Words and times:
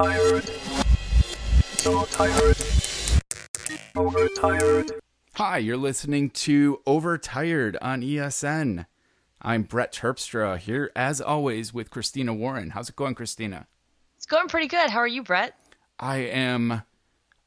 Overtired. 0.00 0.48
So 1.76 2.04
tired. 2.06 2.56
Overtired. 3.94 4.92
Hi, 5.34 5.58
you're 5.58 5.76
listening 5.76 6.30
to 6.30 6.80
Overtired 6.86 7.76
on 7.82 8.00
ESN. 8.00 8.86
I'm 9.42 9.64
Brett 9.64 9.92
Terpstra 9.92 10.56
here, 10.56 10.90
as 10.96 11.20
always, 11.20 11.74
with 11.74 11.90
Christina 11.90 12.32
Warren. 12.32 12.70
How's 12.70 12.88
it 12.88 12.96
going, 12.96 13.14
Christina? 13.14 13.66
It's 14.16 14.24
going 14.24 14.48
pretty 14.48 14.68
good. 14.68 14.88
How 14.88 15.00
are 15.00 15.06
you, 15.06 15.22
Brett? 15.22 15.52
I 15.98 16.16
am. 16.16 16.80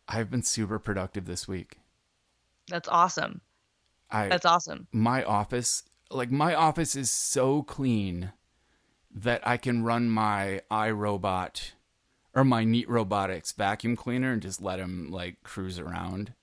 I've 0.07 0.29
been 0.29 0.43
super 0.43 0.77
productive 0.77 1.25
this 1.25 1.47
week. 1.47 1.79
That's 2.67 2.87
awesome. 2.87 3.41
I 4.11 4.27
That's 4.27 4.45
awesome. 4.45 4.85
my 4.91 5.23
office, 5.23 5.81
like 6.11 6.29
my 6.29 6.53
office, 6.53 6.95
is 6.95 7.09
so 7.09 7.63
clean 7.63 8.31
that 9.09 9.41
I 9.43 9.57
can 9.57 9.83
run 9.83 10.07
my 10.07 10.61
iRobot 10.69 11.71
or 12.35 12.43
my 12.43 12.63
Neato 12.63 12.87
Robotics 12.87 13.51
vacuum 13.51 13.95
cleaner 13.95 14.31
and 14.31 14.41
just 14.41 14.61
let 14.61 14.79
him 14.79 15.09
like 15.11 15.41
cruise 15.43 15.79
around. 15.79 16.33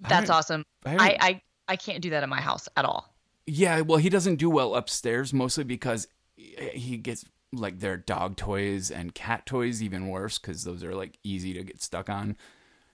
That's 0.00 0.30
I- 0.30 0.34
awesome. 0.34 0.64
I- 0.84 0.96
I, 0.96 1.18
I 1.20 1.40
I 1.68 1.76
can't 1.76 2.02
do 2.02 2.10
that 2.10 2.22
in 2.22 2.28
my 2.28 2.40
house 2.42 2.68
at 2.76 2.84
all. 2.84 3.14
Yeah, 3.46 3.80
well, 3.80 3.98
he 3.98 4.10
doesn't 4.10 4.36
do 4.36 4.50
well 4.50 4.74
upstairs, 4.74 5.32
mostly 5.32 5.64
because 5.64 6.08
eh, 6.38 6.70
he 6.72 6.96
gets 6.98 7.24
like 7.52 7.80
their 7.80 7.96
dog 7.96 8.36
toys 8.36 8.90
and 8.90 9.14
cat 9.14 9.46
toys 9.46 9.82
even 9.82 10.08
worse 10.08 10.38
because 10.38 10.64
those 10.64 10.82
are 10.82 10.94
like 10.94 11.18
easy 11.22 11.54
to 11.54 11.62
get 11.62 11.82
stuck 11.82 12.10
on, 12.10 12.36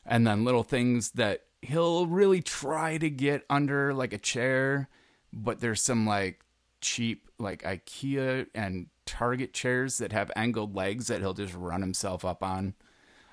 and 0.06 0.26
then 0.26 0.44
little 0.44 0.62
things 0.62 1.12
that 1.12 1.44
he'll 1.62 2.06
really 2.06 2.42
try 2.42 2.96
to 2.98 3.10
get 3.10 3.44
under 3.50 3.92
like 3.92 4.12
a 4.12 4.18
chair, 4.18 4.88
but 5.32 5.60
there's 5.60 5.82
some 5.82 6.06
like 6.06 6.40
cheap 6.80 7.28
like 7.38 7.62
IKEA 7.62 8.46
and 8.54 8.86
Target 9.06 9.52
chairs 9.52 9.98
that 9.98 10.12
have 10.12 10.30
angled 10.36 10.76
legs 10.76 11.08
that 11.08 11.20
he'll 11.20 11.34
just 11.34 11.54
run 11.54 11.80
himself 11.80 12.24
up 12.24 12.42
on. 12.42 12.74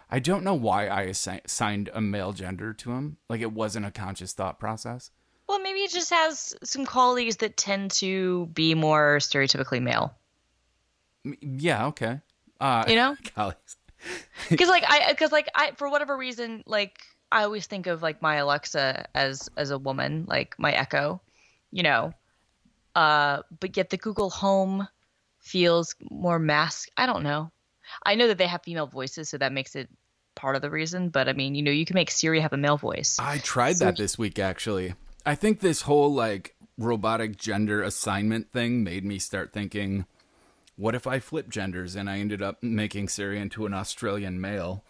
I 0.10 0.20
don't 0.20 0.44
know 0.44 0.56
why 0.56 0.88
I 0.88 1.02
assigned 1.04 1.90
a 1.94 2.02
male 2.02 2.34
gender 2.34 2.74
to 2.74 2.92
him. 2.92 3.18
Like 3.30 3.42
it 3.42 3.52
wasn't 3.52 3.86
a 3.86 3.92
conscious 3.92 4.34
thought 4.34 4.60
process. 4.60 5.12
Well, 5.48 5.60
maybe 5.60 5.80
it 5.80 5.92
just 5.92 6.10
has 6.10 6.56
some 6.64 6.86
qualities 6.86 7.38
that 7.38 7.58
tend 7.58 7.92
to 7.92 8.48
be 8.48 8.74
more 8.74 9.18
stereotypically 9.18 9.82
male. 9.82 10.14
Yeah, 11.42 11.88
okay. 11.88 12.20
Uh, 12.60 12.86
You 12.88 12.96
know? 12.96 13.16
Because 14.50 14.70
like 14.70 14.84
I 14.88 15.12
because 15.12 15.32
like 15.32 15.50
I 15.56 15.72
for 15.76 15.90
whatever 15.90 16.16
reason 16.16 16.64
like 16.68 17.00
I 17.32 17.44
always 17.44 17.66
think 17.66 17.88
of 17.88 18.04
like 18.04 18.22
my 18.22 18.36
Alexa 18.36 19.08
as 19.16 19.50
as 19.58 19.72
a 19.72 19.78
woman, 19.78 20.26
like 20.28 20.56
my 20.60 20.72
Echo, 20.72 21.20
you 21.72 21.84
know. 21.84 22.14
Uh, 22.98 23.44
but 23.60 23.78
yet 23.78 23.92
the 23.92 23.98
Google 23.98 24.32
Home 24.32 24.88
feels 25.38 25.94
more 26.10 26.40
mask. 26.40 26.90
I 26.98 27.06
don't 27.06 27.22
know. 27.22 27.52
I 28.04 28.16
know 28.16 28.28
that 28.28 28.40
they 28.40 28.48
have 28.48 28.64
female 28.64 28.88
voices, 28.88 29.30
so 29.30 29.38
that 29.38 29.54
makes 29.54 29.76
it 29.76 29.88
part 30.34 30.56
of 30.56 30.64
the 30.64 30.72
reason. 30.72 31.10
But 31.10 31.30
I 31.30 31.34
mean, 31.34 31.54
you 31.54 31.62
know, 31.62 31.70
you 31.70 31.86
can 31.86 31.94
make 31.94 32.10
Siri 32.10 32.40
have 32.40 32.54
a 32.54 32.58
male 32.58 32.76
voice. 32.76 33.18
I 33.20 33.38
tried 33.38 33.76
that 33.78 33.98
this 33.98 34.18
week 34.18 34.40
actually. 34.40 34.96
I 35.28 35.36
think 35.36 35.60
this 35.60 35.84
whole 35.84 36.12
like 36.12 36.56
robotic 36.76 37.38
gender 37.38 37.84
assignment 37.84 38.52
thing 38.52 38.84
made 38.84 39.06
me 39.06 39.20
start 39.20 39.54
thinking, 39.54 40.08
what 40.76 40.96
if 40.96 41.06
I 41.06 41.20
flip 41.20 41.50
genders 41.50 41.96
and 41.96 42.10
I 42.10 42.18
ended 42.18 42.42
up 42.42 42.64
making 42.64 43.10
Siri 43.10 43.40
into 43.40 43.68
an 43.68 43.76
Australian 43.76 44.42
male? 44.42 44.84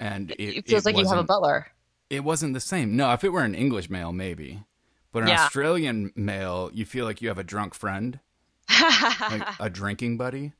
And 0.00 0.30
it, 0.30 0.40
It 0.40 0.66
feels 0.66 0.86
like 0.86 0.96
you 0.96 1.06
have 1.06 1.18
a 1.18 1.24
butler. 1.24 1.66
It 2.08 2.24
wasn't 2.24 2.54
the 2.54 2.60
same. 2.60 2.96
No, 2.96 3.12
if 3.12 3.22
it 3.22 3.34
were 3.34 3.44
an 3.44 3.54
English 3.54 3.90
male, 3.90 4.12
maybe. 4.12 4.62
But 5.12 5.24
an 5.24 5.28
Yeah. 5.28 5.44
Australian 5.44 6.12
male, 6.16 6.70
you 6.72 6.84
feel 6.86 7.04
like 7.04 7.20
you 7.22 7.28
have 7.28 7.38
a 7.38 7.44
drunk 7.44 7.74
friend, 7.74 8.18
like 8.80 9.42
a 9.60 9.68
drinking 9.70 10.16
buddy. 10.16 10.52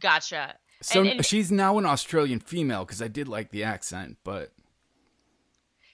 Gotcha. 0.00 0.56
So 0.82 1.00
And- 1.00 1.10
and- 1.10 1.24
she's 1.26 1.50
now 1.52 1.78
an 1.78 1.86
Australian 1.86 2.40
female 2.40 2.84
because 2.84 3.00
I 3.00 3.08
did 3.08 3.28
like 3.28 3.50
the 3.50 3.62
accent, 3.64 4.18
but 4.24 4.52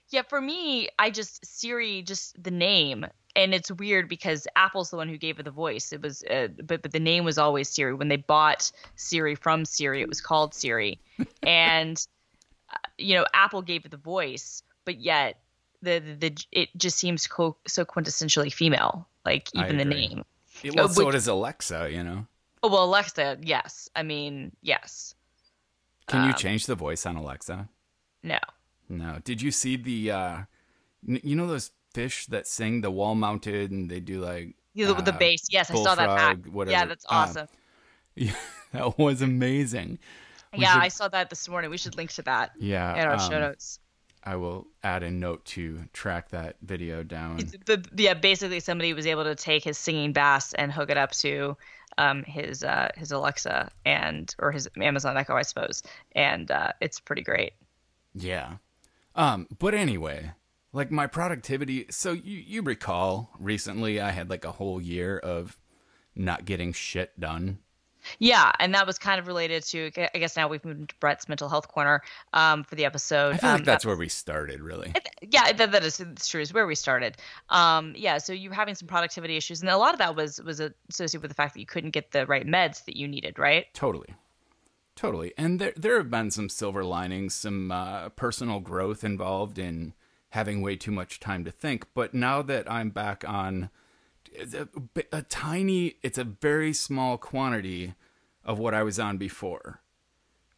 Yeah, 0.08 0.22
for 0.22 0.40
me, 0.40 0.88
I 0.98 1.10
just 1.10 1.44
Siri, 1.46 2.02
just 2.02 2.42
the 2.42 2.50
name, 2.50 3.06
and 3.36 3.54
it's 3.54 3.70
weird 3.70 4.08
because 4.08 4.48
Apple's 4.56 4.90
the 4.90 4.96
one 4.96 5.08
who 5.08 5.16
gave 5.16 5.38
it 5.38 5.44
the 5.44 5.52
voice. 5.52 5.92
It 5.92 6.02
was, 6.02 6.24
uh, 6.24 6.48
but 6.64 6.82
but 6.82 6.90
the 6.90 6.98
name 6.98 7.24
was 7.24 7.38
always 7.38 7.68
Siri. 7.68 7.94
When 7.94 8.08
they 8.08 8.16
bought 8.16 8.72
Siri 8.96 9.36
from 9.36 9.64
Siri, 9.64 10.00
it 10.00 10.08
was 10.08 10.20
called 10.20 10.52
Siri, 10.54 10.98
and 11.44 12.04
uh, 12.72 12.76
you 12.98 13.14
know 13.14 13.24
Apple 13.34 13.62
gave 13.62 13.84
it 13.84 13.92
the 13.92 13.96
voice, 13.98 14.62
but 14.84 14.98
yet 15.00 15.38
the 15.82 15.98
the, 15.98 16.14
the 16.30 16.44
it 16.52 16.68
just 16.76 16.98
seems 16.98 17.26
co- 17.26 17.56
so 17.66 17.84
quintessentially 17.84 18.52
female, 18.52 19.06
like 19.24 19.48
even 19.54 19.76
the 19.78 19.84
name. 19.84 20.24
it, 20.62 20.74
well, 20.74 20.86
Uh, 20.86 20.88
so 20.88 21.10
does 21.10 21.26
Alexa, 21.28 21.90
you 21.90 22.02
know. 22.04 22.26
Oh 22.62 22.68
well, 22.68 22.84
Alexa, 22.84 23.38
yes. 23.42 23.88
I 23.96 24.02
mean, 24.02 24.52
yes. 24.62 25.14
Can 26.06 26.24
you 26.24 26.30
Um, 26.30 26.36
change 26.36 26.66
the 26.66 26.74
voice 26.74 27.06
on 27.06 27.16
Alexa? 27.16 27.68
No. 28.22 28.38
No. 28.88 29.18
Did 29.24 29.40
you 29.40 29.50
see 29.50 29.76
the 29.76 30.10
uh 30.10 30.36
you 31.06 31.34
know 31.36 31.46
those 31.46 31.70
fish 31.94 32.26
that 32.26 32.46
sing 32.46 32.82
the 32.82 32.90
wall 32.90 33.14
mounted 33.14 33.70
and 33.70 33.90
they 33.90 34.00
do 34.00 34.20
like 34.20 34.54
You 34.74 34.86
know, 34.86 34.94
the 35.00 35.14
uh, 35.14 35.18
bass. 35.18 35.46
Yes, 35.50 35.70
I 35.70 35.74
saw 35.74 35.94
that 35.94 36.46
whatever. 36.48 36.72
Yeah, 36.76 36.84
that's 36.86 37.04
Uh, 37.06 37.08
awesome. 37.14 37.48
Yeah, 38.16 38.34
that 38.72 38.98
was 38.98 39.22
amazing. 39.22 39.98
We 40.52 40.58
yeah, 40.60 40.74
should- 40.74 40.82
I 40.82 40.88
saw 40.88 41.08
that 41.08 41.30
this 41.30 41.48
morning. 41.48 41.70
We 41.70 41.78
should 41.78 41.96
link 41.96 42.10
to 42.18 42.22
that 42.22 42.50
Yeah. 42.58 42.94
in 43.00 43.06
our 43.08 43.18
show 43.18 43.36
um, 43.36 43.42
notes. 43.42 43.78
I 44.24 44.36
will 44.36 44.66
add 44.82 45.02
a 45.02 45.10
note 45.10 45.44
to 45.46 45.84
track 45.92 46.28
that 46.30 46.56
video 46.62 47.02
down. 47.02 47.38
the, 47.38 47.84
yeah, 47.96 48.14
basically 48.14 48.60
somebody 48.60 48.92
was 48.92 49.06
able 49.06 49.24
to 49.24 49.34
take 49.34 49.64
his 49.64 49.78
singing 49.78 50.12
bass 50.12 50.52
and 50.54 50.70
hook 50.70 50.90
it 50.90 50.96
up 50.96 51.12
to 51.12 51.56
um, 51.98 52.22
his 52.24 52.62
uh, 52.62 52.90
his 52.96 53.12
Alexa 53.12 53.70
and 53.84 54.34
or 54.38 54.52
his 54.52 54.68
Amazon 54.76 55.16
Echo, 55.16 55.34
I 55.34 55.42
suppose, 55.42 55.82
and 56.12 56.50
uh, 56.50 56.72
it's 56.80 57.00
pretty 57.00 57.22
great. 57.22 57.52
Yeah. 58.14 58.56
Um, 59.14 59.48
but 59.58 59.74
anyway, 59.74 60.32
like 60.72 60.90
my 60.90 61.06
productivity. 61.06 61.86
So 61.90 62.12
you 62.12 62.38
you 62.38 62.62
recall 62.62 63.30
recently 63.38 64.00
I 64.00 64.10
had 64.10 64.30
like 64.30 64.44
a 64.44 64.52
whole 64.52 64.80
year 64.80 65.18
of 65.18 65.58
not 66.14 66.44
getting 66.44 66.72
shit 66.72 67.18
done. 67.18 67.58
Yeah, 68.18 68.50
and 68.58 68.74
that 68.74 68.86
was 68.86 68.98
kind 68.98 69.18
of 69.20 69.26
related 69.26 69.62
to. 69.64 69.90
I 70.14 70.18
guess 70.18 70.36
now 70.36 70.48
we've 70.48 70.64
moved 70.64 70.80
into 70.80 70.94
Brett's 70.96 71.28
mental 71.28 71.48
health 71.48 71.68
corner 71.68 72.02
um, 72.32 72.64
for 72.64 72.74
the 72.74 72.84
episode. 72.84 73.34
I 73.34 73.38
feel 73.38 73.50
like 73.50 73.58
Um, 73.60 73.64
that's 73.64 73.86
where 73.86 73.96
we 73.96 74.08
started, 74.08 74.60
really. 74.60 74.92
yeah 75.22 75.52
that, 75.52 75.72
that 75.72 75.84
is 75.84 76.02
true 76.28 76.40
is 76.40 76.52
where 76.52 76.66
we 76.66 76.74
started 76.74 77.16
um 77.50 77.92
yeah 77.96 78.16
so 78.18 78.32
you 78.32 78.48
were 78.48 78.54
having 78.54 78.74
some 78.74 78.88
productivity 78.88 79.36
issues 79.36 79.60
and 79.60 79.68
a 79.70 79.76
lot 79.76 79.92
of 79.92 79.98
that 79.98 80.16
was 80.16 80.40
was 80.42 80.60
associated 80.88 81.20
with 81.22 81.30
the 81.30 81.34
fact 81.34 81.52
that 81.54 81.60
you 81.60 81.66
couldn't 81.66 81.90
get 81.90 82.10
the 82.12 82.24
right 82.26 82.46
meds 82.46 82.84
that 82.86 82.96
you 82.96 83.06
needed 83.06 83.38
right 83.38 83.66
Totally. 83.74 84.14
Totally. 84.96 85.32
And 85.38 85.58
there 85.58 85.72
there 85.76 85.96
have 85.98 86.10
been 86.10 86.30
some 86.30 86.48
silver 86.48 86.84
linings, 86.84 87.34
some 87.34 87.70
uh, 87.72 88.08
personal 88.10 88.60
growth 88.60 89.02
involved 89.04 89.58
in 89.58 89.94
having 90.30 90.60
way 90.62 90.76
too 90.76 90.90
much 90.90 91.20
time 91.20 91.44
to 91.44 91.50
think. 91.50 91.86
But 91.94 92.12
now 92.14 92.42
that 92.42 92.70
I'm 92.70 92.90
back 92.90 93.24
on 93.26 93.70
a, 94.38 94.68
a 95.12 95.22
tiny, 95.22 95.96
it's 96.02 96.18
a 96.18 96.24
very 96.24 96.72
small 96.72 97.18
quantity 97.18 97.94
of 98.44 98.58
what 98.58 98.74
I 98.74 98.82
was 98.82 98.98
on 98.98 99.18
before. 99.18 99.80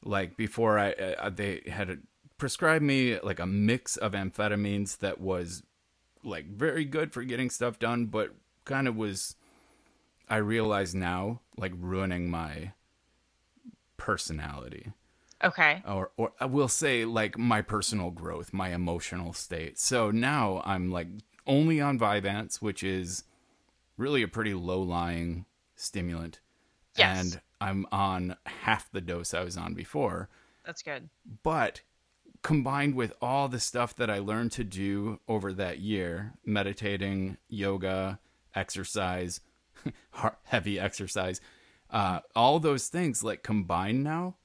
Like 0.04 0.36
before, 0.36 0.78
I 0.78 0.92
uh, 0.92 1.30
they 1.30 1.62
had 1.66 2.02
prescribed 2.38 2.84
me 2.84 3.18
like 3.20 3.38
a 3.38 3.46
mix 3.46 3.96
of 3.96 4.12
amphetamines 4.12 4.98
that 4.98 5.20
was 5.20 5.62
like 6.24 6.46
very 6.46 6.84
good 6.84 7.12
for 7.12 7.22
getting 7.22 7.50
stuff 7.50 7.78
done, 7.78 8.06
but 8.06 8.34
kind 8.64 8.88
of 8.88 8.96
was. 8.96 9.36
I 10.28 10.36
realize 10.36 10.94
now, 10.94 11.40
like 11.56 11.72
ruining 11.76 12.30
my 12.30 12.72
personality 13.96 14.92
okay 15.44 15.82
or 15.86 16.10
or 16.16 16.32
I 16.40 16.46
will 16.46 16.68
say 16.68 17.04
like 17.04 17.38
my 17.38 17.62
personal 17.62 18.10
growth, 18.10 18.52
my 18.52 18.70
emotional 18.70 19.32
state. 19.32 19.78
So 19.78 20.10
now 20.10 20.62
I'm 20.64 20.90
like 20.90 21.08
only 21.46 21.80
on 21.80 21.98
Vyvanse, 21.98 22.56
which 22.56 22.82
is 22.82 23.24
really 23.96 24.22
a 24.22 24.28
pretty 24.28 24.54
low-lying 24.54 25.46
stimulant. 25.76 26.40
Yes. 26.96 27.20
And 27.20 27.40
I'm 27.60 27.86
on 27.92 28.36
half 28.46 28.90
the 28.90 29.00
dose 29.00 29.34
I 29.34 29.44
was 29.44 29.56
on 29.56 29.74
before, 29.74 30.28
that's 30.64 30.82
good 30.82 31.08
but 31.42 31.80
combined 32.42 32.94
with 32.94 33.12
all 33.22 33.48
the 33.48 33.60
stuff 33.60 33.94
that 33.96 34.10
I 34.10 34.18
learned 34.18 34.52
to 34.52 34.64
do 34.64 35.20
over 35.28 35.52
that 35.52 35.78
year, 35.78 36.34
meditating, 36.44 37.36
yoga, 37.48 38.18
exercise, 38.54 39.40
heavy 40.44 40.78
exercise, 40.78 41.40
uh, 41.90 42.20
all 42.34 42.58
those 42.58 42.88
things 42.88 43.22
like 43.22 43.42
combined 43.42 44.02
now, 44.02 44.36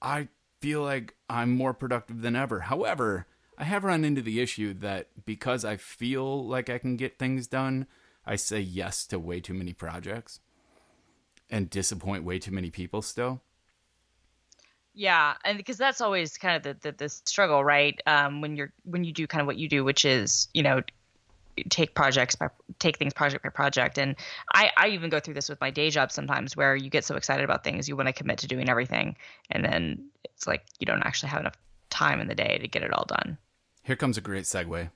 I 0.00 0.28
feel 0.60 0.82
like 0.82 1.14
I'm 1.28 1.50
more 1.50 1.74
productive 1.74 2.22
than 2.22 2.36
ever. 2.36 2.60
However, 2.60 3.26
I 3.58 3.64
have 3.64 3.84
run 3.84 4.04
into 4.04 4.22
the 4.22 4.40
issue 4.40 4.72
that 4.74 5.08
because 5.24 5.64
I 5.64 5.76
feel 5.76 6.46
like 6.46 6.70
I 6.70 6.78
can 6.78 6.96
get 6.96 7.18
things 7.18 7.46
done, 7.46 7.86
I 8.30 8.36
say 8.36 8.60
yes 8.60 9.06
to 9.08 9.18
way 9.18 9.40
too 9.40 9.54
many 9.54 9.72
projects 9.72 10.38
and 11.50 11.68
disappoint 11.68 12.22
way 12.22 12.38
too 12.38 12.52
many 12.52 12.70
people 12.70 13.02
still. 13.02 13.42
Yeah, 14.94 15.34
and 15.44 15.58
because 15.58 15.76
that's 15.76 16.00
always 16.00 16.38
kind 16.38 16.56
of 16.56 16.62
the, 16.62 16.90
the 16.90 16.96
the 16.96 17.08
struggle, 17.08 17.64
right? 17.64 18.00
Um, 18.06 18.40
when 18.40 18.54
you're 18.54 18.72
when 18.84 19.02
you 19.02 19.12
do 19.12 19.26
kind 19.26 19.40
of 19.40 19.48
what 19.48 19.56
you 19.56 19.68
do, 19.68 19.82
which 19.82 20.04
is 20.04 20.46
you 20.54 20.62
know 20.62 20.80
take 21.70 21.96
projects 21.96 22.36
by 22.36 22.50
take 22.78 22.98
things 22.98 23.12
project 23.12 23.42
by 23.42 23.50
project 23.50 23.98
and 23.98 24.14
I, 24.54 24.70
I 24.76 24.88
even 24.90 25.10
go 25.10 25.18
through 25.20 25.34
this 25.34 25.48
with 25.48 25.60
my 25.60 25.70
day 25.70 25.90
job 25.90 26.10
sometimes 26.10 26.56
where 26.56 26.74
you 26.74 26.88
get 26.88 27.04
so 27.04 27.16
excited 27.16 27.44
about 27.44 27.64
things 27.64 27.86
you 27.86 27.96
want 27.96 28.06
to 28.06 28.14
commit 28.14 28.38
to 28.38 28.46
doing 28.46 28.70
everything 28.70 29.16
and 29.50 29.62
then 29.62 30.06
it's 30.24 30.46
like 30.46 30.64
you 30.78 30.86
don't 30.86 31.02
actually 31.02 31.28
have 31.28 31.40
enough 31.40 31.56
time 31.90 32.18
in 32.18 32.28
the 32.28 32.34
day 32.34 32.56
to 32.58 32.68
get 32.68 32.82
it 32.82 32.94
all 32.94 33.04
done 33.04 33.36
Here 33.82 33.96
comes 33.96 34.16
a 34.16 34.22
great 34.22 34.44
segue. 34.44 34.90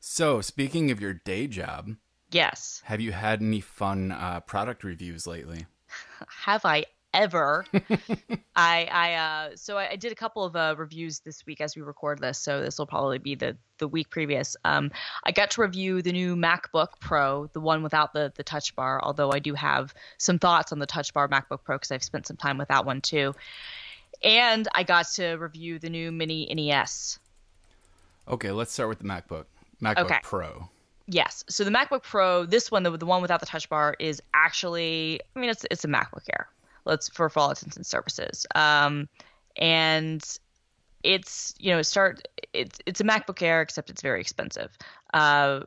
So, 0.00 0.40
speaking 0.40 0.90
of 0.90 1.00
your 1.00 1.12
day 1.12 1.46
job, 1.46 1.96
yes 2.32 2.82
have 2.86 3.00
you 3.00 3.12
had 3.12 3.42
any 3.42 3.60
fun 3.60 4.12
uh, 4.12 4.40
product 4.40 4.82
reviews 4.82 5.26
lately? 5.26 5.66
have 6.28 6.64
I 6.64 6.86
ever? 7.12 7.66
I 8.56 8.88
I 8.90 9.14
uh 9.14 9.56
so 9.56 9.76
I, 9.76 9.90
I 9.90 9.96
did 9.96 10.12
a 10.12 10.14
couple 10.14 10.44
of 10.44 10.56
uh, 10.56 10.74
reviews 10.78 11.20
this 11.20 11.44
week 11.44 11.60
as 11.60 11.76
we 11.76 11.82
record 11.82 12.20
this, 12.20 12.38
so 12.38 12.62
this 12.62 12.78
will 12.78 12.86
probably 12.86 13.18
be 13.18 13.34
the 13.34 13.56
the 13.78 13.88
week 13.88 14.10
previous. 14.10 14.56
Um, 14.64 14.90
I 15.24 15.32
got 15.32 15.50
to 15.52 15.62
review 15.62 16.02
the 16.02 16.12
new 16.12 16.36
MacBook 16.36 17.00
Pro, 17.00 17.48
the 17.52 17.60
one 17.60 17.82
without 17.82 18.12
the 18.12 18.32
the 18.36 18.44
Touch 18.44 18.74
Bar. 18.74 19.00
Although 19.02 19.32
I 19.32 19.38
do 19.38 19.54
have 19.54 19.92
some 20.18 20.38
thoughts 20.38 20.72
on 20.72 20.78
the 20.78 20.86
Touch 20.86 21.12
Bar 21.12 21.28
MacBook 21.28 21.64
Pro 21.64 21.76
because 21.76 21.90
I've 21.90 22.04
spent 22.04 22.26
some 22.26 22.36
time 22.36 22.58
with 22.58 22.68
that 22.68 22.86
one 22.86 23.00
too. 23.00 23.34
And 24.22 24.68
I 24.74 24.82
got 24.82 25.06
to 25.14 25.34
review 25.34 25.78
the 25.78 25.90
new 25.90 26.12
Mini 26.12 26.52
NES. 26.54 27.18
Okay, 28.28 28.50
let's 28.50 28.72
start 28.72 28.88
with 28.88 28.98
the 28.98 29.04
MacBook. 29.04 29.44
MacBook 29.82 30.04
Okay. 30.04 30.18
Pro. 30.22 30.68
Yes. 31.06 31.44
So 31.48 31.64
the 31.64 31.70
MacBook 31.70 32.02
Pro, 32.02 32.46
this 32.46 32.70
one, 32.70 32.82
the, 32.84 32.96
the 32.96 33.06
one 33.06 33.20
without 33.20 33.40
the 33.40 33.46
Touch 33.46 33.68
Bar, 33.68 33.96
is 33.98 34.22
actually, 34.32 35.20
I 35.34 35.40
mean, 35.40 35.50
it's 35.50 35.66
it's 35.70 35.84
a 35.84 35.88
MacBook 35.88 36.22
Air. 36.32 36.48
Let's 36.84 37.08
for, 37.08 37.28
for 37.28 37.40
all 37.40 37.50
intents 37.50 37.76
and 37.76 37.88
purposes. 37.90 38.46
Um, 38.54 39.08
and 39.56 40.24
it's 41.02 41.54
you 41.58 41.70
know 41.70 41.82
start 41.82 42.28
it's 42.52 42.78
it's 42.86 43.00
a 43.00 43.04
MacBook 43.04 43.42
Air 43.42 43.62
except 43.62 43.90
it's 43.90 44.02
very 44.02 44.20
expensive. 44.20 44.70
Uh, 45.12 45.60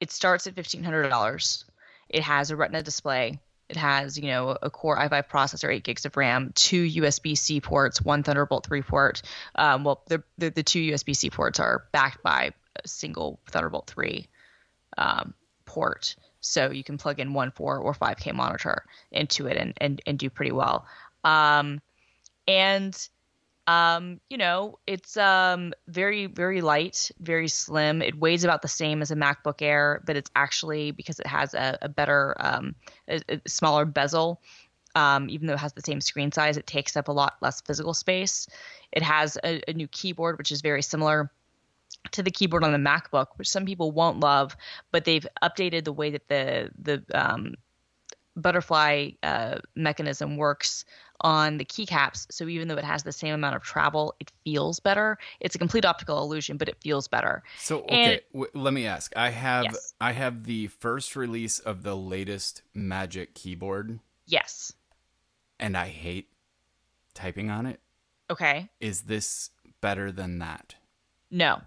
it 0.00 0.10
starts 0.10 0.46
at 0.46 0.54
fifteen 0.54 0.82
hundred 0.82 1.08
dollars. 1.08 1.64
It 2.08 2.22
has 2.22 2.50
a 2.50 2.56
Retina 2.56 2.82
display. 2.82 3.38
It 3.68 3.76
has 3.76 4.18
you 4.18 4.28
know 4.28 4.56
a 4.60 4.70
Core 4.70 4.96
i5 4.96 5.28
processor, 5.28 5.72
eight 5.72 5.84
gigs 5.84 6.06
of 6.06 6.16
RAM, 6.16 6.52
two 6.54 6.84
USB-C 6.84 7.60
ports, 7.60 8.00
one 8.00 8.22
Thunderbolt 8.22 8.66
3 8.66 8.80
port. 8.80 9.20
Um, 9.54 9.84
well, 9.84 10.02
the, 10.08 10.22
the 10.38 10.50
the 10.50 10.62
two 10.62 10.80
USB-C 10.80 11.30
ports 11.30 11.60
are 11.60 11.84
backed 11.92 12.22
by 12.22 12.52
single 12.86 13.40
Thunderbolt 13.50 13.88
3 13.88 14.26
um, 14.96 15.34
port. 15.64 16.16
So 16.40 16.70
you 16.70 16.84
can 16.84 16.98
plug 16.98 17.20
in 17.20 17.34
one 17.34 17.50
4 17.50 17.78
or 17.78 17.94
5K 17.94 18.32
monitor 18.34 18.84
into 19.12 19.46
it 19.46 19.56
and, 19.56 19.74
and, 19.78 20.00
and 20.06 20.18
do 20.18 20.30
pretty 20.30 20.52
well. 20.52 20.86
Um, 21.24 21.80
and, 22.46 22.96
um, 23.66 24.20
you 24.30 24.38
know, 24.38 24.78
it's 24.86 25.16
um, 25.16 25.74
very, 25.88 26.26
very 26.26 26.60
light, 26.62 27.10
very 27.20 27.48
slim. 27.48 28.00
It 28.00 28.18
weighs 28.18 28.44
about 28.44 28.62
the 28.62 28.68
same 28.68 29.02
as 29.02 29.10
a 29.10 29.16
MacBook 29.16 29.60
Air, 29.60 30.02
but 30.06 30.16
it's 30.16 30.30
actually 30.34 30.90
because 30.90 31.20
it 31.20 31.26
has 31.26 31.54
a, 31.54 31.76
a 31.82 31.88
better, 31.88 32.34
um, 32.40 32.74
a, 33.08 33.20
a 33.28 33.40
smaller 33.46 33.84
bezel. 33.84 34.40
Um, 34.94 35.28
even 35.28 35.46
though 35.46 35.54
it 35.54 35.60
has 35.60 35.74
the 35.74 35.82
same 35.82 36.00
screen 36.00 36.32
size, 36.32 36.56
it 36.56 36.66
takes 36.66 36.96
up 36.96 37.08
a 37.08 37.12
lot 37.12 37.36
less 37.42 37.60
physical 37.60 37.94
space. 37.94 38.48
It 38.90 39.02
has 39.02 39.36
a, 39.44 39.60
a 39.68 39.74
new 39.74 39.86
keyboard, 39.86 40.38
which 40.38 40.50
is 40.50 40.62
very 40.62 40.82
similar 40.82 41.30
to 42.12 42.22
the 42.22 42.30
keyboard 42.30 42.64
on 42.64 42.72
the 42.72 42.78
MacBook, 42.78 43.26
which 43.36 43.48
some 43.48 43.64
people 43.64 43.90
won't 43.90 44.20
love, 44.20 44.56
but 44.92 45.04
they've 45.04 45.26
updated 45.42 45.84
the 45.84 45.92
way 45.92 46.10
that 46.10 46.28
the 46.28 46.70
the 46.80 47.02
um, 47.14 47.54
butterfly 48.36 49.10
uh, 49.22 49.58
mechanism 49.74 50.36
works 50.36 50.84
on 51.22 51.58
the 51.58 51.64
keycaps. 51.64 52.26
So 52.30 52.46
even 52.46 52.68
though 52.68 52.76
it 52.76 52.84
has 52.84 53.02
the 53.02 53.10
same 53.10 53.34
amount 53.34 53.56
of 53.56 53.62
travel, 53.62 54.14
it 54.20 54.30
feels 54.44 54.78
better. 54.78 55.18
It's 55.40 55.56
a 55.56 55.58
complete 55.58 55.84
optical 55.84 56.22
illusion, 56.22 56.56
but 56.56 56.68
it 56.68 56.76
feels 56.80 57.08
better. 57.08 57.42
So 57.58 57.84
And- 57.86 58.12
okay, 58.12 58.20
w- 58.32 58.50
let 58.54 58.72
me 58.72 58.86
ask. 58.86 59.12
I 59.16 59.30
have 59.30 59.64
Yes. 59.64 59.94
I 60.00 60.12
have 60.12 60.44
the 60.44 60.68
first 60.68 61.16
release 61.16 61.58
of 61.58 61.82
the 61.82 61.96
latest 61.96 62.62
Magic 62.74 63.34
keyboard, 63.34 63.98
Yes. 64.26 64.72
and 65.58 65.76
I 65.76 65.88
hate 65.88 66.28
typing 67.14 67.50
on 67.50 67.66
it. 67.66 67.80
Okay. 68.30 68.68
Is 68.78 69.02
this 69.02 69.50
better 69.80 70.12
than 70.12 70.38
that? 70.38 70.76
No, 71.30 71.62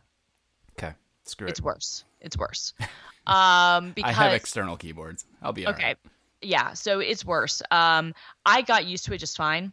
screw 1.26 1.48
it's 1.48 1.60
it. 1.60 1.66
worse. 1.66 2.04
It's 2.20 2.38
worse. 2.38 2.74
Um, 3.28 3.92
because 3.92 4.18
I 4.18 4.24
have 4.24 4.34
external 4.34 4.78
keyboards. 4.78 5.26
I'll 5.44 5.54
be 5.54 5.68
okay 5.68 5.82
alright. 5.82 5.98
yeah 6.42 6.74
so 6.74 7.00
it's 7.00 7.24
worse 7.24 7.62
um 7.70 8.16
i 8.48 8.64
got 8.64 8.86
used 8.86 9.06
to 9.06 9.14
it 9.14 9.20
just 9.20 9.38
fine 9.38 9.72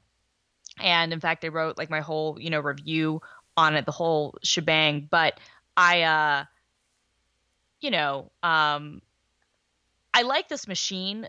and 0.80 1.14
in 1.14 1.18
fact 1.20 1.44
i 1.46 1.48
wrote 1.48 1.78
like 1.78 1.88
my 1.88 2.00
whole 2.00 2.38
you 2.38 2.50
know 2.50 2.60
review 2.60 3.22
on 3.56 3.74
it 3.74 3.86
the 3.86 3.92
whole 3.92 4.36
shebang 4.42 5.08
but 5.10 5.40
i 5.78 6.02
uh 6.02 6.44
you 7.80 7.90
know 7.90 8.30
um 8.42 9.00
i 10.12 10.20
like 10.20 10.48
this 10.48 10.68
machine 10.68 11.26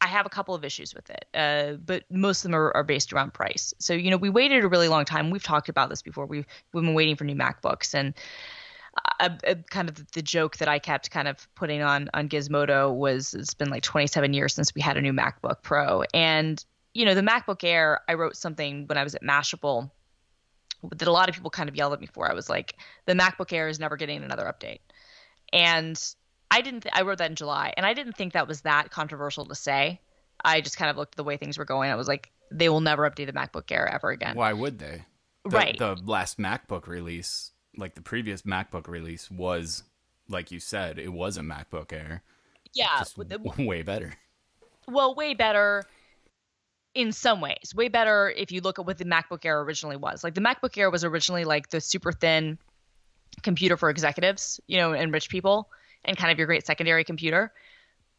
i 0.00 0.06
have 0.06 0.26
a 0.26 0.30
couple 0.30 0.54
of 0.54 0.64
issues 0.64 0.94
with 0.94 1.10
it 1.10 1.24
uh 1.34 1.72
but 1.84 2.04
most 2.10 2.44
of 2.44 2.50
them 2.50 2.54
are, 2.54 2.70
are 2.76 2.84
based 2.84 3.12
around 3.12 3.34
price 3.34 3.74
so 3.78 3.92
you 3.92 4.08
know 4.08 4.16
we 4.16 4.30
waited 4.30 4.62
a 4.62 4.68
really 4.68 4.88
long 4.88 5.04
time 5.04 5.30
we've 5.30 5.42
talked 5.42 5.68
about 5.68 5.90
this 5.90 6.00
before 6.00 6.26
we've 6.26 6.46
we've 6.72 6.84
been 6.84 6.94
waiting 6.94 7.16
for 7.16 7.24
new 7.24 7.34
macbooks 7.34 7.92
and 7.92 8.14
uh, 9.20 9.28
uh, 9.46 9.54
kind 9.70 9.88
of 9.88 10.10
the 10.12 10.22
joke 10.22 10.56
that 10.58 10.68
I 10.68 10.78
kept 10.78 11.10
kind 11.10 11.28
of 11.28 11.48
putting 11.54 11.82
on 11.82 12.08
on 12.14 12.28
Gizmodo 12.28 12.94
was 12.94 13.34
it's 13.34 13.54
been 13.54 13.70
like 13.70 13.82
27 13.82 14.32
years 14.32 14.54
since 14.54 14.74
we 14.74 14.80
had 14.80 14.96
a 14.96 15.00
new 15.00 15.12
MacBook 15.12 15.62
Pro, 15.62 16.04
and 16.14 16.64
you 16.94 17.04
know 17.04 17.14
the 17.14 17.22
MacBook 17.22 17.64
Air. 17.64 18.00
I 18.08 18.14
wrote 18.14 18.36
something 18.36 18.86
when 18.86 18.98
I 18.98 19.04
was 19.04 19.14
at 19.14 19.22
Mashable 19.22 19.90
that 20.96 21.08
a 21.08 21.12
lot 21.12 21.28
of 21.28 21.34
people 21.34 21.50
kind 21.50 21.68
of 21.68 21.76
yelled 21.76 21.92
at 21.92 22.00
me 22.00 22.06
for. 22.06 22.30
I 22.30 22.34
was 22.34 22.48
like, 22.48 22.76
the 23.06 23.14
MacBook 23.14 23.52
Air 23.52 23.68
is 23.68 23.78
never 23.78 23.96
getting 23.96 24.22
another 24.22 24.44
update, 24.44 24.80
and 25.52 26.00
I 26.50 26.60
didn't. 26.60 26.82
Th- 26.82 26.94
I 26.94 27.02
wrote 27.02 27.18
that 27.18 27.30
in 27.30 27.36
July, 27.36 27.72
and 27.76 27.86
I 27.86 27.94
didn't 27.94 28.16
think 28.16 28.32
that 28.32 28.48
was 28.48 28.62
that 28.62 28.90
controversial 28.90 29.46
to 29.46 29.54
say. 29.54 30.00
I 30.42 30.60
just 30.60 30.76
kind 30.76 30.90
of 30.90 30.96
looked 30.96 31.14
at 31.14 31.16
the 31.16 31.24
way 31.24 31.36
things 31.36 31.58
were 31.58 31.66
going. 31.66 31.90
I 31.90 31.96
was 31.96 32.08
like, 32.08 32.30
they 32.50 32.68
will 32.68 32.80
never 32.80 33.08
update 33.08 33.26
the 33.26 33.32
MacBook 33.32 33.70
Air 33.70 33.86
ever 33.86 34.10
again. 34.10 34.36
Why 34.36 34.52
would 34.52 34.78
they? 34.78 35.04
The, 35.44 35.50
Right. 35.50 35.78
The 35.78 35.96
last 36.04 36.38
MacBook 36.38 36.86
release, 36.86 37.52
like 37.80 37.94
the 37.94 38.02
previous 38.02 38.42
MacBook 38.42 38.86
release, 38.86 39.30
was 39.30 39.82
like 40.28 40.50
you 40.52 40.60
said, 40.60 40.98
it 40.98 41.12
was 41.12 41.36
a 41.36 41.40
MacBook 41.40 41.92
Air, 41.92 42.22
Yeah, 42.72 42.98
just 42.98 43.18
with 43.18 43.28
the- 43.28 43.38
way 43.64 43.82
better. 43.82 44.14
well, 44.86 45.14
way 45.14 45.34
better 45.34 45.84
in 46.94 47.12
some 47.12 47.40
ways. 47.40 47.72
Way 47.74 47.88
better 47.88 48.30
if 48.36 48.50
you 48.52 48.60
look 48.60 48.78
at 48.78 48.86
what 48.86 48.98
the 48.98 49.04
MacBook 49.04 49.44
Air 49.44 49.60
originally 49.60 49.96
was. 49.96 50.22
Like 50.24 50.34
the 50.34 50.40
MacBook 50.40 50.76
Air 50.76 50.90
was 50.90 51.04
originally 51.04 51.44
like 51.44 51.70
the 51.70 51.80
super 51.80 52.12
thin 52.12 52.58
computer 53.42 53.76
for 53.76 53.90
executives, 53.90 54.60
you 54.66 54.76
know, 54.76 54.92
and 54.92 55.12
rich 55.12 55.28
people, 55.28 55.68
and 56.04 56.16
kind 56.16 56.32
of 56.32 56.38
your 56.38 56.46
great 56.46 56.66
secondary 56.66 57.04
computer. 57.04 57.52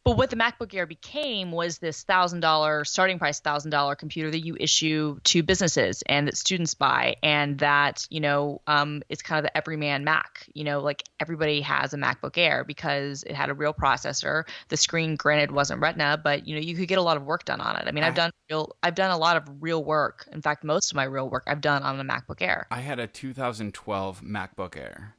But 0.04 0.18
what 0.18 0.32
the 0.32 0.36
MacBook 0.36 0.74
Air 0.74 0.88
became 0.88 1.52
was 1.52 1.78
this 1.78 2.02
thousand 2.02 2.40
dollar 2.40 2.84
starting 2.86 3.20
price, 3.20 3.40
thousand 3.40 3.70
dollar 3.70 3.96
computer 3.96 4.32
that 4.32 4.40
you 4.40 4.58
issue 4.60 5.20
to 5.26 5.44
businesses 5.44 6.02
and 6.08 6.28
that 6.28 6.38
students 6.38 6.74
buy, 6.74 7.18
and 7.22 7.60
that 7.60 8.08
you 8.10 8.20
know 8.20 8.62
um, 8.66 9.04
it's 9.10 9.22
kind 9.22 9.38
of 9.38 9.44
the 9.44 9.56
everyman 9.56 10.04
Mac. 10.04 10.50
You 10.56 10.64
know, 10.64 10.80
like 10.80 11.04
everybody 11.20 11.62
has 11.62 11.94
a 11.94 11.98
MacBook 11.98 12.36
Air 12.38 12.64
because 12.64 13.22
it 13.24 13.36
had 13.36 13.50
a 13.50 13.54
real 13.54 13.76
processor. 13.76 14.46
The 14.70 14.78
screen, 14.78 15.18
granted, 15.18 15.52
wasn't 15.52 15.82
Retina, 15.82 16.20
but 16.22 16.48
you 16.48 16.56
know 16.56 16.62
you 16.62 16.76
could 16.76 16.88
get 16.88 16.98
a 16.98 17.04
lot 17.04 17.18
of 17.18 17.24
work 17.24 17.46
done 17.46 17.62
on 17.62 17.76
it. 17.76 17.88
I 17.88 17.92
mean, 17.92 18.04
I've 18.04 18.16
done 18.16 18.32
real, 18.50 18.76
I've 18.82 18.96
done 18.96 19.12
a 19.12 19.18
lot 19.18 19.38
of 19.38 19.44
real 19.62 19.84
work. 19.84 20.28
In 20.32 20.42
fact, 20.42 20.64
most 20.64 20.92
of 20.92 20.96
my 20.96 21.04
real 21.04 21.30
work 21.30 21.44
I've 21.46 21.62
done 21.62 21.84
on 21.84 22.00
a 22.00 22.04
MacBook 22.04 22.42
Air. 22.42 22.66
I 22.72 22.80
had 22.80 23.00
a 23.00 23.06
2012 23.06 24.22
MacBook 24.24 24.76
Air 24.76 25.16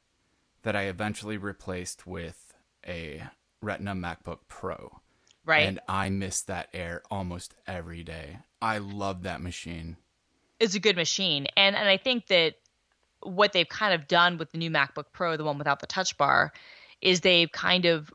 that 0.62 0.74
I 0.74 0.82
eventually 0.82 1.36
replaced 1.36 2.04
with 2.04 2.52
a 2.84 3.22
Retina 3.62 3.94
MacBook 3.94 4.40
Pro. 4.48 5.00
Right? 5.44 5.66
And 5.66 5.80
I 5.88 6.10
miss 6.10 6.42
that 6.42 6.68
Air 6.72 7.02
almost 7.10 7.54
every 7.66 8.04
day. 8.04 8.38
I 8.60 8.78
love 8.78 9.22
that 9.22 9.40
machine. 9.40 9.96
It's 10.60 10.74
a 10.74 10.80
good 10.80 10.96
machine. 10.96 11.46
And 11.56 11.74
and 11.74 11.88
I 11.88 11.96
think 11.96 12.28
that 12.28 12.54
what 13.22 13.52
they've 13.52 13.68
kind 13.68 13.94
of 13.94 14.08
done 14.08 14.38
with 14.38 14.52
the 14.52 14.58
new 14.58 14.70
MacBook 14.70 15.06
Pro, 15.12 15.36
the 15.36 15.44
one 15.44 15.58
without 15.58 15.80
the 15.80 15.86
touch 15.86 16.16
bar, 16.16 16.52
is 17.00 17.20
they've 17.20 17.50
kind 17.50 17.84
of 17.86 18.12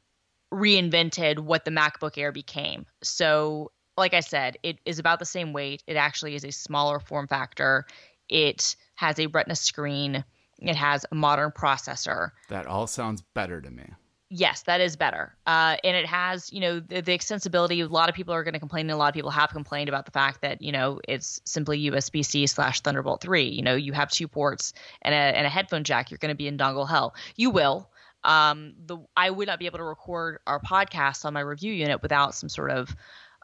reinvented 0.54 1.40
what 1.40 1.66
the 1.66 1.72
MacBook 1.72 2.18
Air 2.18 2.32
became. 2.32 2.86
So, 3.04 3.72
like 3.98 4.14
I 4.14 4.22
said, 4.22 4.58
it 4.64 4.80
is 4.86 5.00
about 5.00 5.20
the 5.20 5.26
same 5.26 5.54
weight. 5.54 5.84
It 5.88 5.96
actually 5.96 6.36
is 6.36 6.46
a 6.46 6.52
smaller 6.52 7.00
form 7.00 7.28
factor. 7.28 7.86
It 8.30 8.76
has 8.96 9.20
a 9.20 9.28
retina 9.28 9.56
screen. 9.56 10.24
It 10.60 10.76
has 10.76 11.06
a 11.12 11.16
modern 11.16 11.52
processor 11.52 12.32
That 12.50 12.66
all 12.66 12.88
sounds 12.88 13.22
better 13.34 13.62
to 13.62 13.70
me. 13.70 13.92
Yes, 14.30 14.64
that 14.64 14.82
is 14.82 14.96
better. 14.96 15.36
Uh, 15.46 15.78
and 15.84 15.96
it 15.96 16.06
has, 16.06 16.52
you 16.52 16.60
know, 16.60 16.80
the, 16.80 17.02
the 17.02 17.18
extensibility. 17.18 17.84
A 17.84 17.92
lot 17.92 18.10
of 18.10 18.16
people 18.16 18.34
are 18.34 18.44
going 18.44 18.54
to 18.54 18.60
complain, 18.60 18.82
and 18.82 18.92
a 18.92 18.98
lot 18.98 19.08
of 19.08 19.14
people 19.14 19.32
have 19.32 19.50
complained 19.50 19.90
about 19.90 20.06
the 20.06 20.12
fact 20.12 20.42
that, 20.42 20.62
you 20.62 20.72
know, 20.72 21.00
it's 21.08 21.42
simply 21.46 21.90
USB 21.90 22.24
C 22.26 22.46
slash 22.48 22.82
Thunderbolt 22.82 23.22
3. 23.22 23.44
You 23.44 23.62
know, 23.62 23.76
you 23.76 23.94
have 23.94 24.10
two 24.12 24.28
ports 24.28 24.74
and 25.02 25.14
a, 25.14 25.18
and 25.18 25.46
a 25.46 25.50
headphone 25.50 25.84
jack. 25.84 26.12
You're 26.12 26.18
going 26.18 26.34
to 26.34 26.36
be 26.36 26.48
in 26.48 26.58
dongle 26.58 26.88
hell. 26.88 27.16
You 27.36 27.50
will. 27.50 27.90
Um, 28.24 28.74
the 28.86 28.98
I 29.16 29.30
would 29.30 29.48
not 29.48 29.60
be 29.60 29.68
able 29.68 29.78
to 29.78 29.86
record 29.86 30.40
our 30.48 30.60
podcast 30.60 31.24
on 31.24 31.34
my 31.34 31.40
review 31.40 31.72
unit 31.72 32.02
without 32.02 32.36
some 32.36 32.50
sort 32.50 32.72
of 32.72 32.94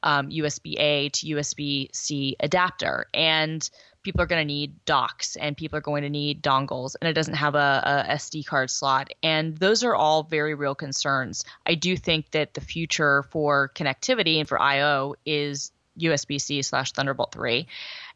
um, 0.01 0.29
USB 0.29 0.75
A 0.77 1.09
to 1.09 1.27
USB 1.27 1.87
C 1.95 2.35
adapter. 2.41 3.05
And 3.13 3.69
people 4.03 4.21
are 4.21 4.27
going 4.27 4.41
to 4.41 4.53
need 4.53 4.83
docks 4.85 5.35
and 5.35 5.55
people 5.55 5.77
are 5.77 5.81
going 5.81 6.03
to 6.03 6.09
need 6.09 6.43
dongles 6.43 6.95
and 6.99 7.07
it 7.07 7.13
doesn't 7.13 7.35
have 7.35 7.55
a, 7.55 8.05
a, 8.09 8.13
SD 8.13 8.45
card 8.45 8.69
slot. 8.69 9.13
And 9.23 9.57
those 9.57 9.83
are 9.83 9.95
all 9.95 10.23
very 10.23 10.53
real 10.53 10.75
concerns. 10.75 11.45
I 11.65 11.75
do 11.75 11.95
think 11.95 12.31
that 12.31 12.53
the 12.53 12.61
future 12.61 13.23
for 13.31 13.71
connectivity 13.73 14.39
and 14.39 14.47
for 14.47 14.61
IO 14.61 15.15
is 15.25 15.71
USB 15.99 16.39
C 16.39 16.61
slash 16.61 16.91
Thunderbolt 16.91 17.31
3. 17.33 17.67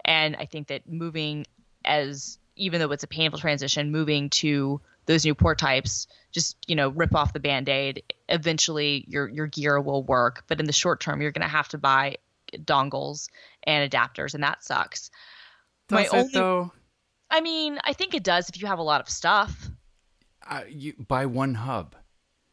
And 0.03 0.35
I 0.35 0.45
think 0.45 0.67
that 0.67 0.87
moving 0.89 1.45
as, 1.85 2.37
even 2.55 2.79
though 2.79 2.91
it's 2.91 3.03
a 3.03 3.07
painful 3.07 3.39
transition, 3.39 3.91
moving 3.91 4.29
to 4.29 4.81
those 5.05 5.23
new 5.23 5.35
port 5.35 5.57
types, 5.57 6.07
just, 6.31 6.57
you 6.67 6.75
know, 6.75 6.89
rip 6.89 7.15
off 7.15 7.31
the 7.31 7.39
band 7.39 7.69
aid. 7.69 8.03
Eventually 8.27 9.05
your, 9.07 9.27
your 9.29 9.47
gear 9.47 9.79
will 9.79 10.03
work. 10.03 10.43
But 10.47 10.59
in 10.59 10.65
the 10.65 10.73
short 10.73 10.99
term, 10.99 11.21
you're 11.21 11.31
going 11.31 11.43
to 11.43 11.47
have 11.47 11.69
to 11.69 11.77
buy 11.77 12.17
dongles 12.55 13.29
and 13.63 13.89
adapters, 13.89 14.33
and 14.33 14.43
that 14.43 14.63
sucks. 14.63 15.11
Does 15.87 15.95
My 15.95 16.03
it 16.03 16.13
only, 16.13 16.31
though? 16.33 16.71
I 17.29 17.41
mean, 17.41 17.79
I 17.83 17.93
think 17.93 18.13
it 18.13 18.23
does 18.23 18.49
if 18.49 18.61
you 18.61 18.67
have 18.67 18.79
a 18.79 18.83
lot 18.83 19.01
of 19.01 19.09
stuff. 19.09 19.69
Uh, 20.49 20.63
you 20.69 20.93
buy 21.07 21.25
one 21.25 21.53
hub. 21.53 21.95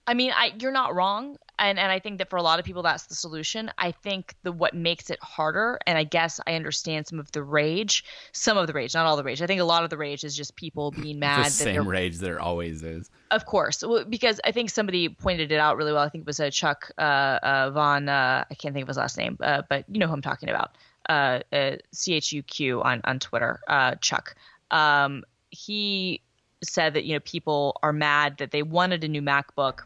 I 0.07 0.15
mean, 0.15 0.33
I 0.35 0.53
you're 0.59 0.73
not 0.73 0.95
wrong, 0.95 1.37
and 1.59 1.79
and 1.79 1.91
I 1.91 1.99
think 1.99 2.19
that 2.19 2.29
for 2.29 2.37
a 2.37 2.43
lot 2.43 2.59
of 2.59 2.65
people 2.65 2.83
that's 2.83 3.07
the 3.07 3.15
solution. 3.15 3.71
I 3.79 3.91
think 3.93 4.35
the 4.43 4.53
what 4.53 4.75
makes 4.75 5.09
it 5.09 5.19
harder, 5.23 5.79
and 5.87 5.97
I 5.97 6.05
guess 6.05 6.41
I 6.47 6.55
understand 6.55 7.07
some 7.07 7.19
of 7.19 7.33
the 7.33 7.43
rage, 7.43 8.05
some 8.33 8.59
of 8.59 8.67
the 8.67 8.75
rage, 8.75 8.95
not 8.95 9.07
all 9.07 9.17
the 9.17 9.23
rage. 9.23 9.41
I 9.41 9.47
think 9.47 9.63
a 9.63 9.65
lot 9.65 9.83
of 9.83 9.91
the 9.91 9.97
rage 9.97 10.23
is 10.23 10.37
just 10.37 10.57
people 10.57 10.91
being 11.03 11.19
mad. 11.19 11.47
the 11.47 11.51
same 11.51 11.89
rage 11.89 12.19
there 12.19 12.39
always 12.39 12.83
is. 12.83 13.11
Of 13.31 13.47
course, 13.47 13.83
because 14.09 14.41
I 14.45 14.53
think 14.53 14.69
somebody 14.69 15.09
pointed 15.09 15.53
it 15.53 15.59
out 15.59 15.77
really 15.79 15.93
well. 15.93 16.03
I 16.03 16.11
think 16.11 16.23
it 16.23 16.27
was 16.27 16.41
a 16.41 16.49
uh, 16.49 16.51
Chuq 16.51 16.91
uh, 16.99 17.01
uh, 17.01 17.71
Von. 17.71 18.09
Uh, 18.09 18.45
I 18.51 18.55
can't 18.55 18.75
think 18.75 18.83
of 18.83 18.89
his 18.89 18.99
last 18.99 19.17
name, 19.17 19.39
uh, 19.41 19.63
but 19.71 19.87
you 19.89 19.99
know 19.99 20.07
who 20.07 20.13
I'm 20.13 20.23
talking 20.23 20.51
about 20.51 20.77
uh, 21.09 21.41
uh, 21.53 21.77
CHUQ 21.95 22.85
on 22.85 23.01
on 23.05 23.19
Twitter, 23.19 23.61
uh, 23.69 23.93
Chuq. 23.97 24.35
Um, 24.71 25.25
he 25.51 26.21
said 26.63 26.95
that 26.95 27.05
you 27.05 27.15
know 27.15 27.21
people 27.21 27.79
are 27.83 27.93
mad 27.93 28.39
that 28.39 28.51
they 28.51 28.63
wanted 28.63 29.05
a 29.05 29.09
new 29.09 29.23
MacBook. 29.23 29.81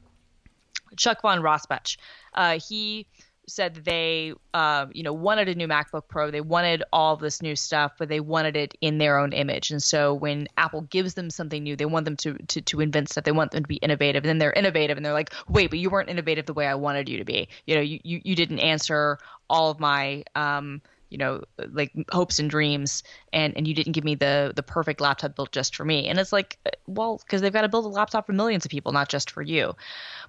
Chuq 0.96 1.20
von 1.22 1.40
Rospach, 1.40 1.96
Uh, 2.34 2.58
he 2.58 3.06
said 3.46 3.74
that 3.74 3.84
they 3.84 4.32
uh, 4.54 4.86
you 4.92 5.02
know 5.02 5.12
wanted 5.12 5.48
a 5.48 5.54
new 5.54 5.66
MacBook 5.68 6.08
Pro. 6.08 6.30
They 6.30 6.40
wanted 6.40 6.82
all 6.92 7.16
this 7.16 7.42
new 7.42 7.56
stuff, 7.56 7.92
but 7.98 8.08
they 8.08 8.20
wanted 8.20 8.56
it 8.56 8.74
in 8.80 8.98
their 8.98 9.18
own 9.18 9.32
image. 9.32 9.70
And 9.70 9.82
so 9.82 10.14
when 10.14 10.48
Apple 10.56 10.82
gives 10.82 11.14
them 11.14 11.30
something 11.30 11.62
new, 11.62 11.76
they 11.76 11.86
want 11.86 12.04
them 12.04 12.16
to 12.18 12.34
to, 12.34 12.60
to 12.62 12.80
invent 12.80 13.10
stuff. 13.10 13.24
They 13.24 13.32
want 13.32 13.50
them 13.50 13.62
to 13.62 13.68
be 13.68 13.76
innovative. 13.76 14.24
And 14.24 14.28
then 14.28 14.38
they're 14.38 14.52
innovative, 14.52 14.96
and 14.96 15.04
they're 15.04 15.12
like, 15.12 15.32
wait, 15.48 15.70
but 15.70 15.78
you 15.78 15.90
weren't 15.90 16.08
innovative 16.08 16.46
the 16.46 16.54
way 16.54 16.66
I 16.66 16.74
wanted 16.74 17.08
you 17.08 17.18
to 17.18 17.24
be. 17.24 17.48
You 17.66 17.74
know, 17.74 17.80
you 17.82 18.00
you, 18.02 18.20
you 18.24 18.36
didn't 18.36 18.60
answer 18.60 19.18
all 19.50 19.70
of 19.70 19.80
my 19.80 20.24
um, 20.34 20.80
you 21.08 21.18
know 21.18 21.42
like 21.70 21.92
hopes 22.10 22.38
and 22.38 22.50
dreams 22.50 23.02
and 23.32 23.56
and 23.56 23.66
you 23.66 23.74
didn't 23.74 23.92
give 23.92 24.04
me 24.04 24.14
the 24.14 24.52
the 24.54 24.62
perfect 24.62 25.00
laptop 25.00 25.34
built 25.36 25.52
just 25.52 25.74
for 25.76 25.84
me. 25.84 26.08
And 26.08 26.18
it's 26.18 26.32
like 26.32 26.58
uh, 26.66 26.70
well 26.86 27.18
because 27.18 27.40
they've 27.40 27.52
got 27.52 27.62
to 27.62 27.68
build 27.68 27.84
a 27.84 27.88
laptop 27.88 28.26
for 28.26 28.32
millions 28.32 28.64
of 28.64 28.70
people 28.70 28.92
not 28.92 29.08
just 29.08 29.30
for 29.30 29.42
you. 29.42 29.74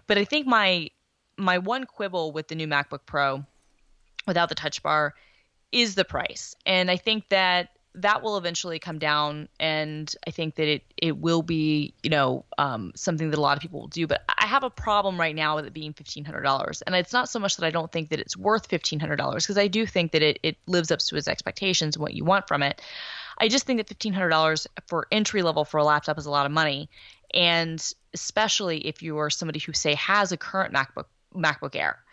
But 0.07 0.17
i 0.17 0.25
think 0.25 0.47
my 0.47 0.89
my 1.37 1.57
one 1.57 1.85
quibble 1.85 2.31
with 2.31 2.47
the 2.47 2.55
new 2.55 2.67
macbook 2.67 3.05
pro 3.05 3.45
without 4.27 4.49
the 4.49 4.55
touch 4.55 4.83
bar 4.83 5.15
is 5.71 5.95
the 5.95 6.05
price. 6.05 6.55
And 6.65 6.89
i 6.89 6.97
think 6.97 7.29
that 7.29 7.69
that 7.95 8.21
will 8.21 8.37
eventually 8.37 8.77
come 8.77 8.99
down 8.99 9.47
and 9.59 10.15
i 10.27 10.31
think 10.31 10.55
that 10.55 10.67
it 10.67 10.83
it 10.97 11.17
will 11.17 11.41
be 11.41 11.93
you 12.03 12.09
know 12.09 12.45
um, 12.57 12.91
something 12.95 13.29
that 13.31 13.37
a 13.37 13.41
lot 13.41 13.57
of 13.57 13.61
people 13.61 13.79
will 13.79 13.87
do. 13.87 14.05
But 14.05 14.23
i 14.37 14.45
have 14.45 14.63
a 14.63 14.69
problem 14.69 15.19
right 15.19 15.35
now 15.35 15.55
with 15.55 15.65
it 15.65 15.73
being 15.73 15.93
$1500 15.93 16.81
and 16.85 16.95
it's 16.95 17.13
not 17.13 17.29
so 17.29 17.39
much 17.39 17.57
that 17.57 17.65
i 17.65 17.71
don't 17.71 17.91
think 17.91 18.09
that 18.09 18.19
it's 18.19 18.37
worth 18.37 18.69
$1500 18.69 19.35
because 19.35 19.57
i 19.57 19.67
do 19.67 19.85
think 19.85 20.11
that 20.11 20.21
it, 20.21 20.39
it 20.43 20.57
lives 20.67 20.91
up 20.91 20.99
to 20.99 21.15
its 21.15 21.27
expectations 21.27 21.95
and 21.95 22.01
what 22.01 22.13
you 22.13 22.23
want 22.23 22.47
from 22.47 22.63
it. 22.63 22.81
I 23.41 23.47
just 23.47 23.65
think 23.65 23.77
that 23.77 23.99
$1500 23.99 24.67
for 24.87 25.07
entry 25.11 25.41
level 25.43 25.63
for 25.63 25.77
a 25.77 25.83
laptop 25.83 26.17
is 26.17 26.25
a 26.25 26.31
lot 26.31 26.45
of 26.45 26.51
money 26.51 26.89
and 27.33 27.93
especially 28.13 28.87
if 28.87 29.01
you 29.01 29.17
are 29.17 29.29
somebody 29.29 29.59
who 29.59 29.73
say 29.73 29.95
has 29.95 30.31
a 30.31 30.37
current 30.37 30.73
macbook 30.73 31.05
macbook 31.35 31.75
air 31.75 32.03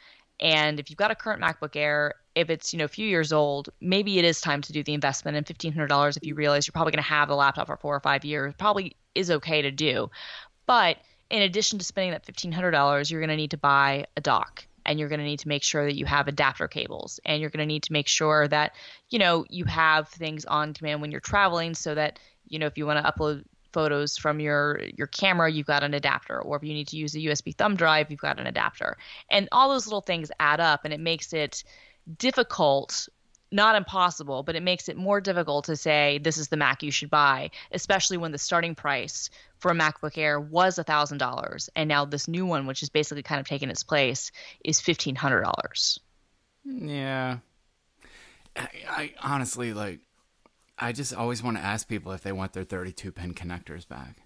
and 0.41 0.79
if 0.81 0.91
you've 0.91 0.97
got 0.97 1.11
a 1.11 1.15
current 1.15 1.43
macbook 1.43 1.77
air 1.77 2.15
if 2.37 2.51
it's 2.51 2.73
you 2.73 2.79
know 2.79 2.85
a 2.85 2.89
few 2.89 3.09
years 3.09 3.33
old, 3.33 3.71
maybe 3.81 4.19
it 4.19 4.25
is 4.25 4.41
time 4.41 4.61
to 4.63 4.73
do 4.73 4.85
the 4.85 4.95
investment. 4.95 5.37
And 5.37 5.47
fifteen 5.47 5.73
hundred 5.73 5.89
dollars, 5.89 6.17
if 6.17 6.25
you 6.25 6.35
realize 6.35 6.67
you're 6.67 6.73
probably 6.73 6.93
going 6.93 7.03
to 7.03 7.09
have 7.09 7.29
the 7.29 7.35
laptop 7.35 7.67
for 7.67 7.77
four 7.79 7.97
or 7.97 8.01
five 8.01 8.25
years, 8.25 8.55
probably 8.57 8.95
is 9.15 9.31
okay 9.31 9.63
to 9.63 9.71
do. 9.73 10.11
But 10.67 10.99
in 11.31 11.43
addition 11.43 11.79
to 11.79 11.85
spending 11.85 12.13
that 12.13 12.27
fifteen 12.27 12.53
hundred 12.53 12.73
dollars, 12.73 13.11
you're 13.11 13.23
going 13.23 13.31
to 13.31 13.37
need 13.37 13.53
to 13.53 13.57
buy 13.57 14.05
a 14.17 14.21
dock 14.21 14.67
and 14.85 15.01
you're 15.01 15.09
going 15.09 15.19
to 15.19 15.25
need 15.25 15.41
to 15.41 15.49
make 15.49 15.65
sure 15.65 15.85
that 15.85 15.97
you 15.97 16.05
have 16.05 16.29
adapter 16.29 16.69
cables 16.69 17.19
and 17.25 17.41
you're 17.41 17.51
going 17.51 17.67
to 17.67 17.67
need 17.67 17.83
to 17.85 17.93
make 17.93 18.07
sure 18.07 18.47
that 18.47 18.77
you 19.09 19.19
know 19.19 19.47
you 19.49 19.65
have 19.65 20.09
things 20.11 20.45
on 20.45 20.73
demand 20.73 21.01
when 21.01 21.11
you're 21.11 21.21
traveling 21.21 21.75
so 21.75 21.95
that 21.95 22.19
you 22.47 22.59
know 22.59 22.67
if 22.67 22.77
you 22.77 22.87
want 22.87 23.05
to 23.05 23.11
upload 23.11 23.43
photos 23.77 24.17
from 24.17 24.41
your 24.41 24.81
your 24.97 25.07
camera 25.07 25.53
you've 25.53 25.67
got 25.67 25.83
an 25.83 25.93
adapter 25.93 26.41
or 26.41 26.57
if 26.57 26.63
you 26.63 26.73
need 26.73 26.89
to 26.89 26.97
use 26.97 27.15
a 27.15 27.19
USB 27.19 27.55
thumb 27.55 27.77
drive 27.77 28.11
you've 28.11 28.21
got 28.29 28.41
an 28.41 28.47
adapter 28.47 28.97
and 29.31 29.51
all 29.53 29.69
those 29.69 29.87
little 29.87 30.01
things 30.01 30.31
add 30.41 30.61
up 30.61 30.87
and 30.87 30.95
it 30.95 31.01
makes 31.01 31.35
it 31.35 31.63
difficult 32.17 33.07
not 33.53 33.77
impossible, 33.77 34.43
but 34.43 34.57
it 34.57 34.63
makes 34.63 34.89
it 34.89 34.97
more 34.97 35.21
difficult 35.21 35.67
to 35.67 35.77
say 35.77 36.19
this 36.19 36.37
is 36.37 36.49
the 36.49 36.57
Mac 36.57 36.83
you 36.83 36.91
should 36.91 37.11
buy, 37.11 37.51
especially 37.71 38.17
when 38.17 38.33
the 38.33 38.39
starting 38.39 38.75
price 38.75 39.31
for 39.59 39.71
a 39.71 39.75
MacBook 39.75 40.19
Air 40.19 40.41
was 40.41 40.79
a 40.79 40.85
$1,000. 40.85 41.69
And 41.77 41.89
now 41.89 42.05
this 42.05 42.27
new 42.27 42.45
one, 42.45 42.67
which 42.67 42.83
is 42.83 42.89
basically 42.89 43.23
kind 43.23 43.41
of 43.41 43.47
taking 43.47 43.71
its 43.71 43.85
place, 43.85 44.33
is 44.65 44.81
$1,500. 44.81 45.99
Yeah. 46.65 47.39
I, 48.57 48.69
I 48.89 49.15
honestly, 49.23 49.73
like, 49.73 50.01
I 50.79 50.93
just 50.93 51.15
always 51.15 51.43
want 51.43 51.57
to 51.57 51.63
ask 51.63 51.89
people 51.89 52.13
if 52.13 52.23
they 52.23 52.33
want 52.33 52.53
their 52.53 52.65
32 52.65 53.13
pin 53.13 53.35
connectors 53.35 53.87
back. 53.89 54.19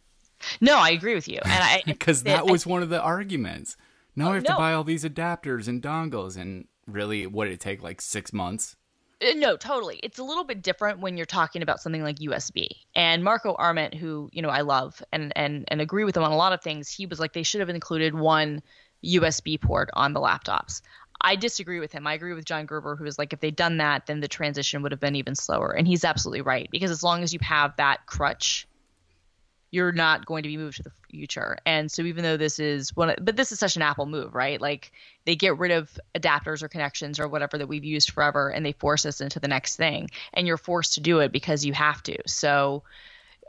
No, 0.61 0.77
I 0.79 0.91
agree 0.91 1.15
with 1.15 1.29
you. 1.29 1.39
And 1.45 1.53
I, 1.53 1.83
because 1.87 2.23
that 2.25 2.47
was 2.47 2.67
one 2.67 2.83
of 2.83 2.89
the 2.89 3.01
arguments. 3.01 3.77
Now 4.17 4.33
I 4.33 4.35
have 4.35 4.45
no. 4.45 4.55
to 4.55 4.59
buy 4.59 4.73
all 4.73 4.85
these 4.85 5.05
adapters 5.05 5.69
and 5.69 5.83
dongles 5.83 6.37
and 6.37 6.67
really 6.93 7.27
what 7.27 7.45
did 7.45 7.55
it 7.55 7.61
take 7.61 7.83
like 7.83 8.01
six 8.01 8.33
months 8.33 8.77
uh, 9.23 9.33
no 9.37 9.57
totally 9.57 9.99
it's 10.03 10.19
a 10.19 10.25
little 10.25 10.45
bit 10.45 10.63
different 10.63 11.01
when 11.01 11.17
you're 11.17 11.27
talking 11.27 11.63
about 11.63 11.81
something 11.81 12.03
like 12.03 12.17
usb 12.17 12.67
and 12.95 13.23
marco 13.23 13.55
arment 13.59 13.95
who 13.95 14.29
you 14.33 14.43
know 14.43 14.49
i 14.49 14.61
love 14.61 15.03
and 15.13 15.33
and 15.37 15.65
and 15.69 15.81
agree 15.81 16.05
with 16.05 16.17
him 16.17 16.23
on 16.23 16.33
a 16.33 16.37
lot 16.37 16.53
of 16.53 16.61
things 16.63 16.91
he 16.91 17.07
was 17.07 17.21
like 17.21 17.33
they 17.33 17.43
should 17.43 17.61
have 17.61 17.69
included 17.69 18.15
one 18.15 18.63
usb 19.05 19.61
port 19.61 19.89
on 19.95 20.13
the 20.13 20.21
laptops 20.21 20.81
I 21.21 21.37
disagree 21.37 21.81
with 21.81 21.93
him. 21.93 22.07
I 22.07 22.15
agree 22.15 22.33
with 22.33 22.45
John 22.45 22.67
Gruber, 22.67 22.97
who 22.97 23.05
is 23.05 23.19
like, 23.19 23.33
if 23.33 23.41
they'd 23.41 23.55
done 23.55 23.77
that, 23.77 24.07
then 24.07 24.21
the 24.21 24.29
transition 24.29 24.83
would 24.83 24.93
have 24.93 25.01
been 25.01 25.17
even 25.17 25.35
slower. 25.35 25.71
And 25.71 25.87
he's 25.87 26.05
absolutely 26.05 26.41
right 26.41 26.69
because 26.71 26.91
as 26.91 27.03
long 27.03 27.23
as 27.23 27.33
you 27.33 27.39
have 27.43 27.77
that 27.77 28.07
crutch 28.07 28.67
you're 29.71 29.93
not 29.93 30.27
going 30.27 30.43
to 30.43 30.49
be 30.49 30.57
moved 30.57 30.79
to 30.79 30.83
the 30.83 30.93
future. 31.09 31.57
And 31.65 31.91
so 31.91 32.03
even 32.03 32.25
though 32.25 32.37
this 32.37 32.59
is 32.59 32.95
one, 32.97 33.15
but 33.21 33.37
this 33.37 33.53
is 33.53 33.59
such 33.59 33.77
an 33.77 33.83
Apple 33.83 34.07
move, 34.07 34.35
right? 34.35 34.61
Like 34.61 34.93
they 35.25 35.37
get 35.37 35.59
rid 35.59 35.71
of 35.71 35.99
adapters 36.15 36.63
or 36.63 36.69
connections 36.69 37.21
or 37.21 37.29
whatever 37.29 37.57
that 37.59 37.69
we've 37.69 37.85
used 37.85 38.11
forever, 38.11 38.49
and 38.49 38.67
they 38.67 38.73
force 38.73 39.07
us 39.07 39.21
into 39.21 39.39
the 39.39 39.49
next 39.49 39.77
thing. 39.77 40.11
And 40.35 40.47
you're 40.47 40.57
forced 40.57 40.95
to 40.95 41.01
do 41.01 41.21
it 41.21 41.31
because 41.31 41.65
you 41.65 41.73
have 41.73 42.03
to. 42.05 42.17
So, 42.27 42.83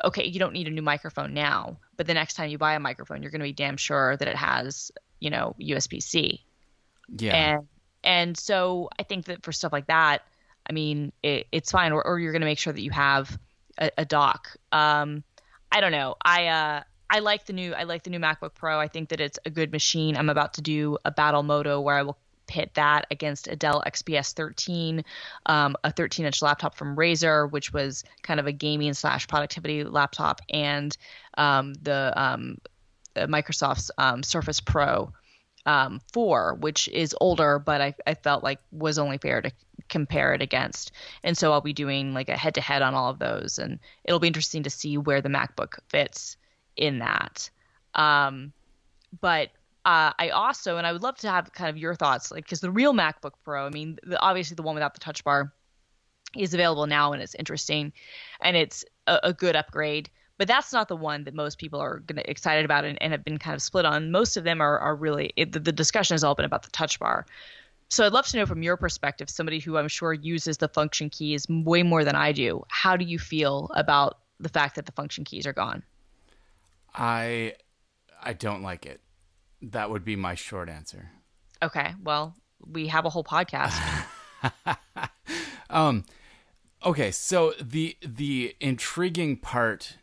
okay, 0.03 0.25
you 0.25 0.39
don't 0.39 0.53
need 0.53 0.67
a 0.67 0.71
new 0.71 0.83
microphone 0.83 1.33
now, 1.33 1.77
but 1.97 2.05
the 2.05 2.13
next 2.13 2.35
time 2.35 2.49
you 2.49 2.57
buy 2.57 2.75
a 2.75 2.79
microphone, 2.79 3.21
you're 3.21 3.31
going 3.31 3.41
to 3.41 3.45
be 3.45 3.53
damn 3.53 3.77
sure 3.77 4.15
that 4.17 4.27
it 4.27 4.35
has, 4.35 4.91
you 5.19 5.31
know, 5.31 5.55
USB 5.59 6.03
C. 6.03 6.43
Yeah. 7.17 7.35
And 7.35 7.67
and 8.03 8.37
so 8.37 8.89
I 8.99 9.03
think 9.03 9.25
that 9.25 9.43
for 9.43 9.51
stuff 9.51 9.71
like 9.71 9.87
that, 9.87 10.23
I 10.67 10.73
mean, 10.73 11.11
it, 11.21 11.47
it's 11.51 11.71
fine. 11.71 11.91
Or, 11.91 12.05
or 12.05 12.19
you're 12.19 12.31
going 12.31 12.41
to 12.41 12.47
make 12.47 12.59
sure 12.59 12.73
that 12.73 12.81
you 12.81 12.91
have 12.91 13.37
a, 13.77 13.91
a 13.99 14.05
dock. 14.05 14.55
Um, 14.71 15.23
I 15.71 15.81
don't 15.81 15.91
know. 15.91 16.15
I 16.23 16.47
uh 16.47 16.83
I 17.09 17.19
like 17.19 17.45
the 17.45 17.53
new 17.53 17.73
I 17.73 17.83
like 17.83 18.03
the 18.03 18.09
new 18.09 18.19
MacBook 18.19 18.53
Pro. 18.55 18.79
I 18.79 18.87
think 18.87 19.09
that 19.09 19.19
it's 19.19 19.39
a 19.45 19.49
good 19.49 19.71
machine. 19.71 20.17
I'm 20.17 20.29
about 20.29 20.53
to 20.55 20.61
do 20.61 20.97
a 21.05 21.11
battle 21.11 21.43
moto 21.43 21.79
where 21.81 21.97
I 21.97 22.03
will 22.03 22.17
pit 22.47 22.71
that 22.73 23.07
against 23.11 23.47
a 23.47 23.55
Dell 23.55 23.81
XPS 23.87 24.33
13, 24.33 25.05
um, 25.45 25.77
a 25.85 25.91
13 25.91 26.25
inch 26.25 26.41
laptop 26.41 26.75
from 26.75 26.97
Razer, 26.97 27.49
which 27.49 27.71
was 27.71 28.03
kind 28.23 28.39
of 28.41 28.47
a 28.47 28.51
gaming 28.51 28.93
slash 28.93 29.27
productivity 29.27 29.85
laptop, 29.85 30.41
and 30.49 30.95
um, 31.37 31.73
the, 31.75 32.11
um, 32.15 32.57
the, 33.13 33.21
Microsoft's 33.21 33.89
um, 33.97 34.21
Surface 34.21 34.59
Pro 34.59 35.13
um, 35.65 36.01
4, 36.13 36.55
which 36.55 36.87
is 36.87 37.15
older, 37.21 37.59
but 37.59 37.81
I, 37.81 37.93
I 38.07 38.13
felt 38.15 38.43
like 38.43 38.59
was 38.71 38.97
only 38.97 39.17
fair 39.17 39.41
to 39.41 39.51
compare 39.89 40.33
it 40.33 40.41
against. 40.41 40.91
And 41.23 41.37
so 41.37 41.51
I'll 41.51 41.61
be 41.61 41.73
doing 41.73 42.13
like 42.13 42.29
a 42.29 42.37
head 42.37 42.55
to 42.55 42.61
head 42.61 42.81
on 42.81 42.93
all 42.93 43.09
of 43.09 43.19
those, 43.19 43.59
and 43.59 43.79
it'll 44.03 44.19
be 44.19 44.27
interesting 44.27 44.63
to 44.63 44.69
see 44.69 44.97
where 44.97 45.21
the 45.21 45.29
MacBook 45.29 45.79
fits 45.89 46.37
in 46.75 46.99
that. 46.99 47.49
Um, 47.93 48.53
but 49.19 49.49
uh, 49.85 50.13
I 50.17 50.29
also, 50.29 50.77
and 50.77 50.87
I 50.87 50.93
would 50.93 51.03
love 51.03 51.17
to 51.17 51.29
have 51.29 51.51
kind 51.53 51.69
of 51.69 51.77
your 51.77 51.95
thoughts, 51.95 52.31
like 52.31 52.45
because 52.45 52.61
the 52.61 52.71
real 52.71 52.93
MacBook 52.93 53.33
Pro, 53.43 53.65
I 53.65 53.69
mean, 53.69 53.97
the, 54.03 54.19
obviously 54.19 54.55
the 54.55 54.63
one 54.63 54.75
without 54.75 54.93
the 54.93 54.99
Touch 54.99 55.23
Bar 55.23 55.51
is 56.37 56.53
available 56.53 56.87
now, 56.87 57.13
and 57.13 57.21
it's 57.21 57.35
interesting, 57.35 57.91
and 58.41 58.55
it's 58.55 58.85
a, 59.07 59.19
a 59.23 59.33
good 59.33 59.55
upgrade. 59.55 60.09
But 60.41 60.47
that's 60.47 60.73
not 60.73 60.87
the 60.87 60.95
one 60.95 61.25
that 61.25 61.35
most 61.35 61.59
people 61.59 61.79
are 61.79 61.99
gonna, 61.99 62.23
excited 62.25 62.65
about 62.65 62.83
and, 62.83 62.99
and, 62.99 63.11
have 63.11 63.23
been 63.23 63.37
kind 63.37 63.53
of 63.53 63.61
split 63.61 63.85
on. 63.85 64.09
Most 64.09 64.37
of 64.37 64.43
them 64.43 64.59
are, 64.59 64.79
are 64.79 64.95
really 64.95 65.31
it, 65.35 65.51
the, 65.51 65.59
the 65.59 65.71
discussion 65.71 66.15
has 66.15 66.23
all 66.23 66.33
been 66.33 66.45
about 66.45 66.63
the 66.63 66.71
Touch 66.71 66.97
Bar 66.99 67.27
So 67.89 68.07
I'd 68.07 68.11
love 68.11 68.25
to 68.25 68.37
know 68.37 68.47
from 68.47 68.63
your 68.63 68.75
perspective, 68.75 69.29
somebody 69.29 69.59
who 69.59 69.77
I'm 69.77 69.87
sure 69.87 70.13
uses 70.13 70.57
the 70.57 70.67
function 70.67 71.11
keys 71.11 71.45
way 71.47 71.83
more 71.83 72.03
than 72.03 72.15
I 72.15 72.31
do. 72.31 72.63
How 72.69 72.97
do 72.97 73.05
you 73.05 73.19
feel 73.19 73.69
about 73.75 74.17
the 74.39 74.49
fact 74.49 74.77
that 74.77 74.87
the 74.87 74.91
function 74.93 75.25
keys 75.25 75.45
are 75.45 75.53
gone? 75.53 75.83
I 76.95 77.53
I 78.19 78.33
don't 78.33 78.63
like 78.63 78.87
it. 78.87 78.99
That 79.61 79.91
would 79.91 80.03
be 80.03 80.15
my 80.15 80.33
short 80.33 80.69
answer. 80.69 81.11
Okay, 81.61 81.93
well, 82.03 82.33
we 82.65 82.87
have 82.87 83.05
a 83.05 83.11
whole 83.11 83.23
podcast. 83.23 83.79
um 85.69 86.03
okay, 86.83 87.11
so 87.11 87.53
the 87.61 87.95
the 88.01 88.55
intriguing 88.59 89.37
part 89.37 89.97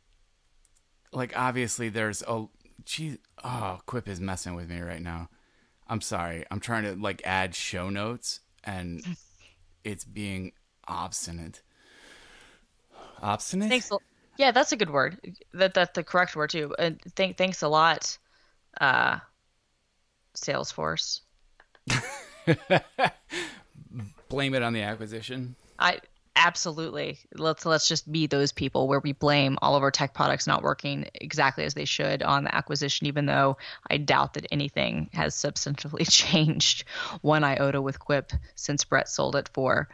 like 1.13 1.37
obviously 1.37 1.89
there's 1.89 2.23
a 2.23 2.47
gee 2.85 3.19
oh 3.45 3.81
Quip 3.87 4.09
is 4.09 4.21
messing 4.21 4.55
with 4.55 4.71
me 4.71 4.81
right 4.81 5.03
now. 5.03 5.29
I'm 5.89 6.01
sorry. 6.01 6.45
I'm 6.51 6.61
trying 6.61 6.85
to 6.85 6.95
like 6.95 7.23
add 7.25 7.55
show 7.55 7.91
notes 7.91 8.41
and 8.65 9.03
it's 9.85 10.05
being 10.05 10.53
obstinate. 10.87 11.63
Obstinate? 13.23 13.69
Thanks. 13.69 13.91
Yeah, 14.37 14.53
that's 14.53 14.73
a 14.73 14.77
good 14.77 14.91
word. 14.91 15.19
That 15.53 15.75
that's 15.75 15.93
the 15.95 16.05
correct 16.05 16.37
word 16.37 16.51
too. 16.51 16.75
And 16.79 17.01
thank 17.17 17.37
thanks 17.37 17.63
a 17.63 17.69
lot, 17.69 18.17
uh, 18.81 19.19
Salesforce. 20.35 21.21
Blame 24.29 24.55
it 24.55 24.63
on 24.63 24.73
the 24.73 24.83
acquisition. 24.83 25.57
I 25.79 25.99
absolutely 26.39 27.19
let's 27.35 27.67
let's 27.67 27.89
just 27.89 28.11
be 28.11 28.27
those 28.27 28.53
people 28.53 28.87
where 28.87 29.01
we 29.01 29.13
blame 29.13 29.59
all 29.61 29.75
of 29.75 29.83
our 29.83 29.91
tech 29.91 30.15
products 30.15 30.47
not 30.47 30.63
working 30.63 31.05
exactly 31.15 31.65
as 31.65 31.75
they 31.75 31.85
should 31.85 32.23
on 32.23 32.45
the 32.45 32.55
acquisition, 32.55 33.07
even 33.07 33.27
though 33.27 33.57
I 33.91 33.99
doubt 33.99 34.35
that 34.35 34.47
anything 34.53 35.11
has 35.13 35.35
substantively 35.35 36.07
changed 36.11 36.85
one 37.21 37.45
iota 37.45 37.83
with 37.83 37.99
Quip 37.99 38.33
since 38.55 38.85
Bret 38.85 39.09
sold 39.09 39.37
it 39.37 39.51
for 39.53 39.89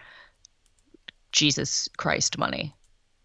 Jesus 1.33 1.89
Christ 1.97 2.39
money. 2.39 2.75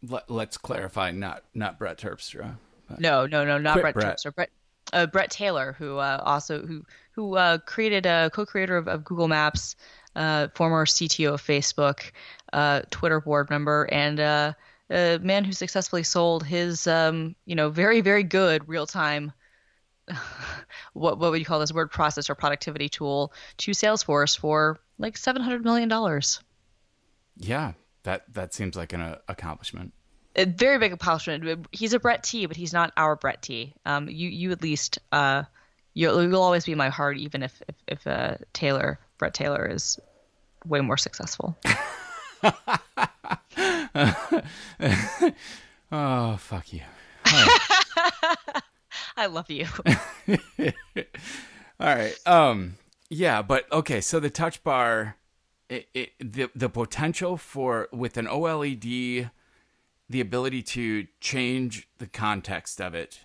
Let, 0.02 0.32
let's 0.32 0.58
clarify 0.58 1.12
not 1.12 1.44
not 1.54 1.78
Brett 1.78 1.98
Terpstra. 1.98 2.56
No, 2.98 3.28
no, 3.28 3.46
no, 3.46 3.58
not 3.58 3.82
Brett, 3.82 3.94
Brett. 3.94 4.18
Terpstra. 4.18 4.34
Bret, 4.34 4.50
uh, 4.94 5.06
Bret 5.08 5.30
Taylor, 5.30 5.76
who 5.78 5.98
uh, 5.98 6.22
also 6.24 6.66
who 6.66 6.84
who 7.12 7.36
uh, 7.36 7.58
created 7.60 8.06
a 8.06 8.30
co-creator 8.34 8.78
of, 8.78 8.88
of 8.88 9.04
Google 9.04 9.28
Maps, 9.28 9.76
uh, 10.16 10.48
former 10.56 10.86
CTO 10.86 11.34
of 11.34 11.42
Facebook, 11.42 12.12
uh, 12.54 12.82
Twitter 12.90 13.22
board 13.22 13.50
member, 13.50 13.88
and 13.92 14.20
uh, 14.20 14.54
a 14.90 15.20
man 15.20 15.44
who 15.44 15.52
successfully 15.52 16.04
sold 16.04 16.46
his 16.46 16.88
um, 16.88 17.36
you 17.46 17.56
know 17.56 17.70
very 17.70 18.02
very 18.02 18.24
good 18.24 18.68
real 18.68 18.86
time. 18.86 19.32
what 20.94 21.20
what 21.20 21.32
would 21.32 21.40
you 21.40 21.46
call 21.46 21.60
this 21.60 21.74
word 21.74 21.92
processor 21.92 22.38
productivity 22.38 22.90
tool 22.90 23.32
to 23.58 23.72
Salesforce 23.72 24.38
for 24.38 24.80
like 25.00 25.18
seven 25.18 25.42
hundred 25.42 25.64
million 25.64 25.90
dollars. 25.90 26.42
Yeah, 27.38 27.74
that 28.04 28.32
that 28.34 28.54
seems 28.54 28.76
like 28.76 28.94
an 28.94 29.02
uh, 29.02 29.18
accomplishment. 29.28 29.94
a 30.36 30.46
very 30.46 30.78
big 30.78 30.94
accomplishment. 30.94 31.68
He's 31.72 31.94
a 31.94 32.00
Brett 32.00 32.24
T, 32.24 32.46
but 32.46 32.58
he's 32.58 32.74
not 32.74 32.92
our 32.98 33.16
Brett 33.16 33.42
T. 33.42 33.74
Um, 33.86 34.10
you 34.10 34.30
you 34.30 34.52
at 34.52 34.62
least 34.62 35.00
uh, 35.12 35.44
you'll, 35.94 36.22
you'll 36.22 36.42
always 36.42 36.66
be 36.66 36.76
my 36.76 36.90
heart, 36.90 37.18
even 37.18 37.42
if 37.42 37.62
if, 37.68 37.76
if 37.88 38.08
uh, 38.08 38.36
Taylor 38.54 39.00
Bret 39.20 39.36
Taylor 39.36 39.68
is 39.68 40.00
way 40.66 40.82
more 40.82 40.98
successful. 40.98 41.56
Oh, 45.92 46.38
fuck 46.38 46.72
you. 46.72 46.82
I 49.18 49.26
love 49.26 49.50
you. 49.50 49.66
All 51.80 51.96
right. 51.96 52.16
Um 52.26 52.76
yeah, 53.10 53.42
but 53.42 53.72
okay, 53.72 54.02
so 54.02 54.20
the 54.20 54.30
touch 54.30 54.64
bar 54.64 55.18
it, 55.68 55.88
it, 55.94 56.12
the 56.20 56.50
the 56.56 56.70
potential 56.70 57.38
for 57.38 57.88
with 57.92 58.18
an 58.18 58.28
OLED 58.28 59.30
the 60.10 60.22
ability 60.22 60.64
to 60.64 61.08
change 61.20 61.88
the 61.98 62.08
context 62.08 62.80
of 62.82 62.94
it 62.94 63.22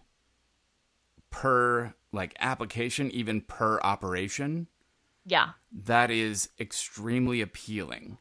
per 1.31 1.95
like 2.13 2.35
application 2.39 3.11
even 3.11 3.41
per 3.41 3.79
operation 3.81 4.69
yeah, 5.25 5.50
that 5.73 6.11
is 6.11 6.50
extremely 6.59 7.40
appealing. 7.40 8.19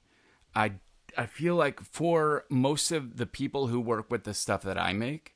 I 0.55 0.73
I 1.17 1.25
feel 1.25 1.55
like 1.55 1.81
for 1.81 2.45
most 2.49 2.91
of 2.91 3.17
the 3.17 3.25
people 3.25 3.67
who 3.67 3.79
work 3.79 4.09
with 4.09 4.23
the 4.23 4.33
stuff 4.33 4.61
that 4.63 4.77
I 4.77 4.93
make, 4.93 5.35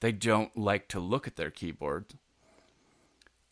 they 0.00 0.12
don't 0.12 0.56
like 0.56 0.88
to 0.88 1.00
look 1.00 1.26
at 1.26 1.36
their 1.36 1.50
keyboard. 1.50 2.14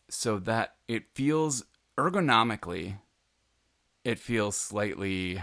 So 0.09 0.39
that 0.39 0.75
it 0.87 1.05
feels 1.13 1.63
ergonomically 1.97 2.97
it 4.03 4.19
feels 4.19 4.55
slightly 4.55 5.41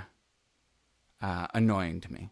uh, 1.22 1.46
annoying 1.54 2.00
to 2.00 2.12
me. 2.12 2.30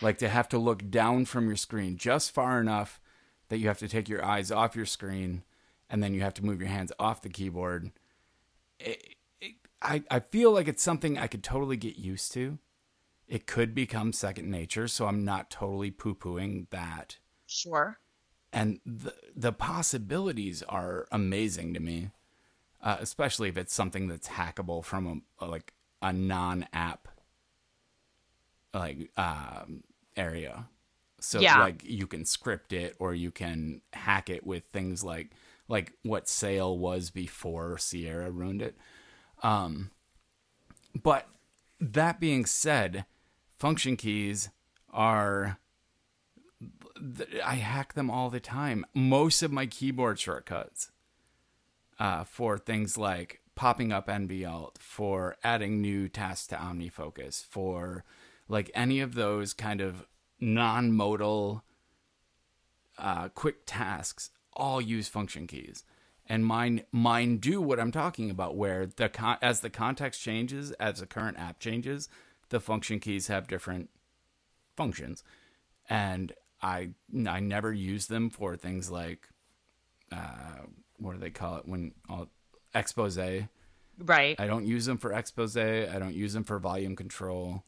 Like 0.00 0.18
to 0.18 0.28
have 0.28 0.48
to 0.50 0.58
look 0.58 0.90
down 0.90 1.24
from 1.24 1.46
your 1.46 1.56
screen 1.56 1.96
just 1.96 2.32
far 2.32 2.60
enough 2.60 3.00
that 3.48 3.58
you 3.58 3.68
have 3.68 3.78
to 3.78 3.88
take 3.88 4.08
your 4.08 4.24
eyes 4.24 4.50
off 4.50 4.76
your 4.76 4.86
screen 4.86 5.42
and 5.90 6.02
then 6.02 6.14
you 6.14 6.20
have 6.20 6.34
to 6.34 6.44
move 6.44 6.60
your 6.60 6.68
hands 6.68 6.92
off 6.98 7.22
the 7.22 7.28
keyboard. 7.28 7.90
It, 8.80 9.14
it, 9.40 9.54
I, 9.82 10.02
I 10.10 10.20
feel 10.20 10.52
like 10.52 10.68
it's 10.68 10.82
something 10.82 11.18
I 11.18 11.26
could 11.26 11.42
totally 11.44 11.76
get 11.76 11.96
used 11.98 12.32
to. 12.32 12.58
It 13.28 13.46
could 13.46 13.74
become 13.74 14.12
second 14.12 14.50
nature, 14.50 14.88
so 14.88 15.06
I'm 15.06 15.24
not 15.24 15.50
totally 15.50 15.90
poo 15.90 16.14
pooing 16.14 16.66
that. 16.70 17.18
sure. 17.46 17.98
And 18.52 18.80
the, 18.86 19.14
the 19.36 19.52
possibilities 19.52 20.62
are 20.62 21.06
amazing 21.12 21.74
to 21.74 21.80
me, 21.80 22.10
uh, 22.82 22.96
especially 23.00 23.48
if 23.48 23.56
it's 23.58 23.74
something 23.74 24.08
that's 24.08 24.28
hackable 24.28 24.84
from 24.84 25.22
a, 25.40 25.46
like 25.46 25.74
a 26.00 26.12
non 26.12 26.66
app 26.72 27.08
like 28.74 29.10
um, 29.16 29.82
area. 30.16 30.68
So 31.20 31.40
Yeah. 31.42 31.60
like 31.60 31.82
you 31.84 32.06
can 32.06 32.24
script 32.24 32.72
it 32.72 32.94
or 32.98 33.14
you 33.14 33.30
can 33.30 33.82
hack 33.92 34.30
it 34.30 34.46
with 34.46 34.64
things 34.72 35.02
like 35.02 35.32
like 35.68 35.92
what 36.02 36.28
Seil 36.28 36.78
was 36.78 37.10
before 37.10 37.78
Sierra 37.78 38.30
ruined 38.30 38.62
it. 38.62 38.76
Um, 39.42 39.90
but 41.00 41.28
that 41.80 42.18
being 42.18 42.46
said, 42.46 43.04
function 43.58 43.96
keys 43.96 44.50
are 44.92 45.58
I 47.44 47.56
hack 47.56 47.94
them 47.94 48.10
all 48.10 48.30
the 48.30 48.40
time. 48.40 48.84
Most 48.94 49.42
of 49.42 49.52
my 49.52 49.66
keyboard 49.66 50.18
shortcuts 50.18 50.90
uh, 51.98 52.24
for 52.24 52.58
things 52.58 52.98
like 52.98 53.40
popping 53.54 53.92
up 53.92 54.08
nvALT, 54.08 54.78
for 54.78 55.36
adding 55.42 55.80
new 55.80 56.08
tasks 56.08 56.46
to 56.48 56.56
OmniFocus, 56.56 57.44
for 57.44 58.04
like 58.48 58.70
any 58.74 59.00
of 59.00 59.14
those 59.14 59.52
kind 59.52 59.80
of 59.80 60.06
non-modal 60.40 61.64
uh, 62.98 63.28
quick 63.30 63.58
tasks, 63.66 64.30
all 64.58 64.80
use 64.80 65.08
function 65.08 65.46
keys. 65.46 65.84
And 66.30 66.44
mine 66.44 66.82
mine 66.92 67.38
do 67.38 67.60
what 67.62 67.80
I'm 67.80 67.90
talking 67.90 68.30
about, 68.30 68.54
where 68.54 68.84
the 68.84 69.08
con- 69.08 69.38
as 69.40 69.60
the 69.60 69.70
context 69.70 70.20
changes, 70.20 70.72
as 70.72 71.00
the 71.00 71.06
current 71.06 71.38
app 71.38 71.58
changes, 71.58 72.10
the 72.50 72.60
function 72.60 73.00
keys 73.00 73.28
have 73.28 73.48
different 73.48 73.88
functions, 74.76 75.24
and 75.88 76.34
I 76.60 76.90
I 77.26 77.40
never 77.40 77.72
use 77.72 78.08
them 78.08 78.28
for 78.28 78.56
things 78.56 78.90
like 78.90 79.26
uh, 80.12 80.66
what 80.98 81.12
do 81.14 81.18
they 81.18 81.30
call 81.30 81.56
it 81.56 81.66
when 81.66 81.94
all, 82.10 82.28
expose. 82.74 83.18
Right. 83.98 84.38
I 84.38 84.46
don't 84.46 84.66
use 84.66 84.86
them 84.86 84.98
for 84.98 85.12
expose. 85.12 85.56
I 85.56 85.98
don't 85.98 86.14
use 86.14 86.32
them 86.32 86.44
for 86.44 86.58
volume 86.58 86.94
control. 86.94 87.64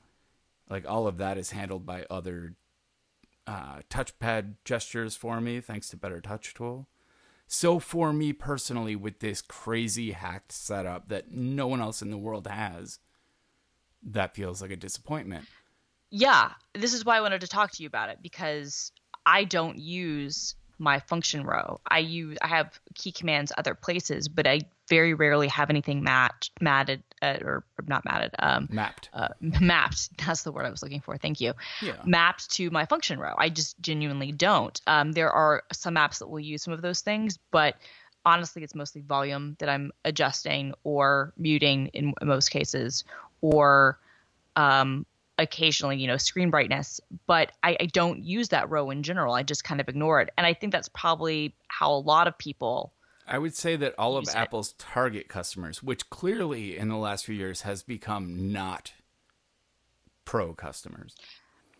Like 0.68 0.88
all 0.88 1.06
of 1.06 1.18
that 1.18 1.38
is 1.38 1.50
handled 1.50 1.84
by 1.84 2.06
other 2.08 2.54
uh, 3.50 3.80
touchpad 3.90 4.54
gestures 4.64 5.16
for 5.16 5.40
me, 5.40 5.60
thanks 5.60 5.88
to 5.88 5.96
Better 5.96 6.20
Touch 6.20 6.54
Tool. 6.54 6.86
So 7.48 7.80
for 7.80 8.12
me 8.12 8.32
personally, 8.32 8.94
with 8.94 9.18
this 9.18 9.42
crazy 9.42 10.12
hacked 10.12 10.52
setup 10.52 11.08
that 11.08 11.32
no 11.32 11.66
one 11.66 11.80
else 11.80 12.00
in 12.00 12.12
the 12.12 12.16
world 12.16 12.46
has, 12.46 13.00
that 14.04 14.36
feels 14.36 14.62
like 14.62 14.70
a 14.70 14.76
disappointment. 14.76 15.46
yeah, 16.10 16.52
this 16.74 16.94
is 16.94 17.04
why 17.04 17.16
I 17.16 17.20
wanted 17.20 17.40
to 17.40 17.48
talk 17.48 17.72
to 17.72 17.82
you 17.82 17.88
about 17.88 18.08
it 18.08 18.18
because 18.22 18.92
I 19.26 19.42
don't 19.42 19.78
use 19.78 20.54
my 20.80 20.98
function 21.00 21.44
row. 21.44 21.80
I 21.86 21.98
use 21.98 22.38
I 22.42 22.48
have 22.48 22.80
key 22.94 23.12
commands 23.12 23.52
other 23.56 23.74
places, 23.74 24.28
but 24.28 24.46
I 24.46 24.62
very 24.88 25.14
rarely 25.14 25.46
have 25.48 25.70
anything 25.70 26.02
matched, 26.02 26.50
matted, 26.60 27.02
uh, 27.22 27.38
or 27.42 27.64
not 27.86 28.04
matted, 28.04 28.32
um, 28.40 28.66
Mapped. 28.70 29.08
uh, 29.12 29.28
mapped. 29.40 30.16
That's 30.26 30.42
the 30.42 30.50
word 30.50 30.66
I 30.66 30.70
was 30.70 30.82
looking 30.82 31.00
for. 31.00 31.16
Thank 31.16 31.40
you. 31.40 31.52
Yeah. 31.80 31.92
Mapped 32.04 32.50
to 32.52 32.70
my 32.70 32.86
function 32.86 33.20
row. 33.20 33.34
I 33.38 33.50
just 33.50 33.80
genuinely 33.80 34.32
don't. 34.32 34.80
Um, 34.88 35.12
there 35.12 35.30
are 35.30 35.62
some 35.72 35.94
apps 35.94 36.18
that 36.18 36.28
will 36.28 36.40
use 36.40 36.62
some 36.64 36.74
of 36.74 36.82
those 36.82 37.02
things, 37.02 37.38
but 37.52 37.76
honestly, 38.24 38.62
it's 38.64 38.74
mostly 38.74 39.02
volume 39.02 39.54
that 39.60 39.68
I'm 39.68 39.92
adjusting 40.04 40.74
or 40.82 41.32
muting 41.36 41.86
in 41.88 42.14
most 42.22 42.50
cases, 42.50 43.04
or 43.42 43.98
um, 44.56 45.06
occasionally, 45.40 45.96
you 45.96 46.06
know, 46.06 46.16
screen 46.16 46.50
brightness. 46.50 47.00
But 47.26 47.50
I, 47.62 47.76
I 47.80 47.86
don't 47.86 48.22
use 48.22 48.50
that 48.50 48.70
row 48.70 48.90
in 48.90 49.02
general. 49.02 49.34
I 49.34 49.42
just 49.42 49.64
kind 49.64 49.80
of 49.80 49.88
ignore 49.88 50.20
it, 50.20 50.30
and 50.38 50.46
I 50.46 50.54
think 50.54 50.72
that's 50.72 50.88
probably 50.88 51.54
how 51.68 51.92
a 51.92 51.98
lot 51.98 52.28
of 52.28 52.38
people 52.38 52.92
I 53.30 53.38
would 53.38 53.54
say 53.54 53.76
that 53.76 53.94
all 53.96 54.16
of 54.16 54.24
it. 54.24 54.34
Apple's 54.34 54.72
target 54.72 55.28
customers, 55.28 55.82
which 55.82 56.10
clearly 56.10 56.76
in 56.76 56.88
the 56.88 56.96
last 56.96 57.24
few 57.24 57.34
years 57.34 57.62
has 57.62 57.84
become 57.84 58.52
not 58.52 58.92
pro 60.24 60.52
customers. 60.52 61.14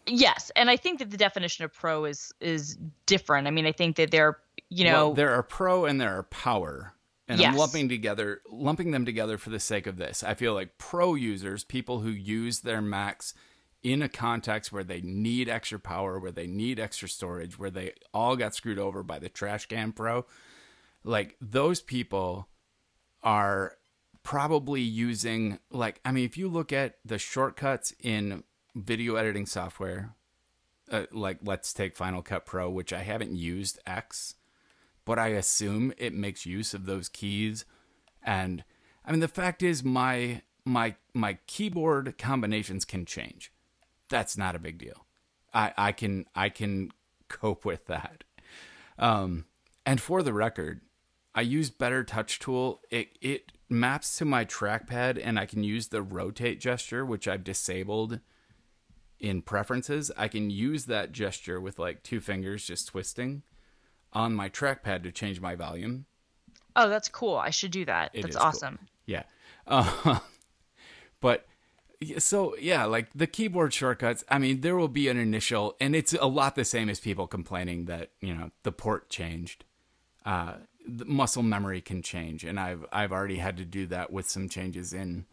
Yes, 0.06 0.52
and 0.54 0.70
I 0.70 0.76
think 0.76 1.00
that 1.00 1.10
the 1.10 1.16
definition 1.16 1.64
of 1.64 1.72
pro 1.72 2.04
is 2.04 2.32
is 2.40 2.78
different. 3.06 3.48
I 3.48 3.50
mean, 3.50 3.66
I 3.66 3.72
think 3.72 3.96
that 3.96 4.12
they're 4.12 4.38
you 4.68 4.84
know 4.84 5.08
well, 5.08 5.14
there 5.14 5.32
are 5.32 5.42
pro 5.42 5.84
and 5.84 6.00
there 6.00 6.16
are 6.16 6.22
power. 6.22 6.94
And 7.28 7.40
I'm 7.40 7.54
lumping 7.54 7.88
together 7.88 8.42
lumping 8.50 8.90
them 8.90 9.04
together 9.04 9.38
for 9.38 9.50
the 9.50 9.60
sake 9.60 9.86
of 9.86 9.96
this. 9.96 10.24
I 10.24 10.34
feel 10.34 10.52
like 10.54 10.78
pro 10.78 11.14
users, 11.14 11.62
people 11.62 12.00
who 12.00 12.10
use 12.10 12.60
their 12.60 12.80
Macs 12.80 13.34
in 13.82 14.02
a 14.02 14.08
context 14.08 14.72
where 14.72 14.84
they 14.84 15.00
need 15.00 15.48
extra 15.48 15.78
power, 15.78 16.18
where 16.18 16.32
they 16.32 16.46
need 16.46 16.78
extra 16.78 17.08
storage, 17.08 17.58
where 17.58 17.70
they 17.70 17.92
all 18.12 18.36
got 18.36 18.54
screwed 18.54 18.78
over 18.78 19.02
by 19.02 19.18
the 19.18 19.28
trash 19.28 19.66
can 19.66 19.92
pro, 19.92 20.26
like 21.04 21.36
those 21.40 21.80
people 21.80 22.48
are 23.22 23.76
probably 24.22 24.82
using 24.82 25.58
like 25.70 26.00
I 26.04 26.12
mean 26.12 26.24
if 26.24 26.36
you 26.36 26.48
look 26.48 26.72
at 26.72 26.98
the 27.04 27.18
shortcuts 27.18 27.94
in 28.02 28.44
video 28.74 29.16
editing 29.16 29.46
software 29.46 30.14
uh, 30.90 31.04
like 31.10 31.38
let's 31.42 31.72
take 31.72 31.96
Final 31.96 32.20
Cut 32.20 32.44
Pro 32.44 32.68
which 32.68 32.92
I 32.92 33.00
haven't 33.00 33.34
used 33.34 33.78
X 33.86 34.34
but 35.04 35.18
I 35.18 35.28
assume 35.28 35.92
it 35.96 36.12
makes 36.12 36.46
use 36.46 36.74
of 36.74 36.86
those 36.86 37.08
keys. 37.08 37.64
And 38.22 38.62
I 39.04 39.10
mean 39.10 39.20
the 39.20 39.28
fact 39.28 39.62
is 39.62 39.82
my 39.82 40.42
my 40.64 40.96
my 41.14 41.38
keyboard 41.46 42.16
combinations 42.18 42.84
can 42.84 43.06
change 43.06 43.52
that's 44.10 44.36
not 44.36 44.54
a 44.54 44.58
big 44.58 44.76
deal 44.76 45.06
I 45.54 45.72
I 45.76 45.92
can 45.92 46.26
I 46.34 46.50
can 46.50 46.90
cope 47.28 47.64
with 47.64 47.86
that 47.86 48.24
um 48.98 49.46
and 49.86 50.00
for 50.00 50.22
the 50.22 50.32
record 50.34 50.82
I 51.34 51.42
use 51.42 51.70
Better 51.70 52.02
Touch 52.02 52.38
Tool. 52.38 52.80
It 52.90 53.16
it 53.20 53.52
maps 53.68 54.18
to 54.18 54.24
my 54.24 54.44
trackpad, 54.44 55.20
and 55.22 55.38
I 55.38 55.46
can 55.46 55.62
use 55.62 55.88
the 55.88 56.02
rotate 56.02 56.60
gesture, 56.60 57.06
which 57.06 57.28
I've 57.28 57.44
disabled 57.44 58.20
in 59.18 59.42
preferences. 59.42 60.10
I 60.16 60.28
can 60.28 60.50
use 60.50 60.86
that 60.86 61.12
gesture 61.12 61.60
with 61.60 61.78
like 61.78 62.02
two 62.02 62.20
fingers, 62.20 62.66
just 62.66 62.88
twisting 62.88 63.42
on 64.12 64.34
my 64.34 64.48
trackpad 64.48 65.04
to 65.04 65.12
change 65.12 65.40
my 65.40 65.54
volume. 65.54 66.06
oh 66.74 66.88
that's 66.88 67.08
cool. 67.08 67.36
I 67.36 67.50
should 67.50 67.70
do 67.70 67.84
that. 67.84 68.10
It 68.12 68.22
that's 68.22 68.34
is 68.34 68.36
cool. 68.36 68.46
awesome. 68.46 68.78
Yeah. 69.06 69.22
Uh, 69.66 70.18
but 71.20 71.46
so 72.18 72.56
yeah, 72.58 72.84
like 72.84 73.08
the 73.14 73.26
keyboard 73.26 73.72
shortcuts, 73.74 74.24
I 74.28 74.38
mean, 74.38 74.60
there 74.60 74.76
will 74.76 74.88
be 74.88 75.08
an 75.08 75.18
initial 75.18 75.76
and 75.80 75.94
it's 75.94 76.12
a 76.14 76.26
lot 76.26 76.54
the 76.54 76.64
same 76.64 76.88
as 76.88 77.00
people 77.00 77.26
complaining 77.26 77.86
that, 77.86 78.10
you 78.20 78.34
know, 78.34 78.50
the 78.62 78.72
port 78.72 79.08
changed. 79.10 79.64
Uh 80.24 80.54
the 80.86 81.04
muscle 81.04 81.42
memory 81.42 81.80
can 81.80 82.02
change 82.02 82.44
and 82.44 82.58
I've 82.58 82.84
I've 82.92 83.12
already 83.12 83.36
had 83.36 83.56
to 83.58 83.64
do 83.64 83.86
that 83.88 84.12
with 84.12 84.28
some 84.28 84.48
changes 84.48 84.92
in 84.92 85.26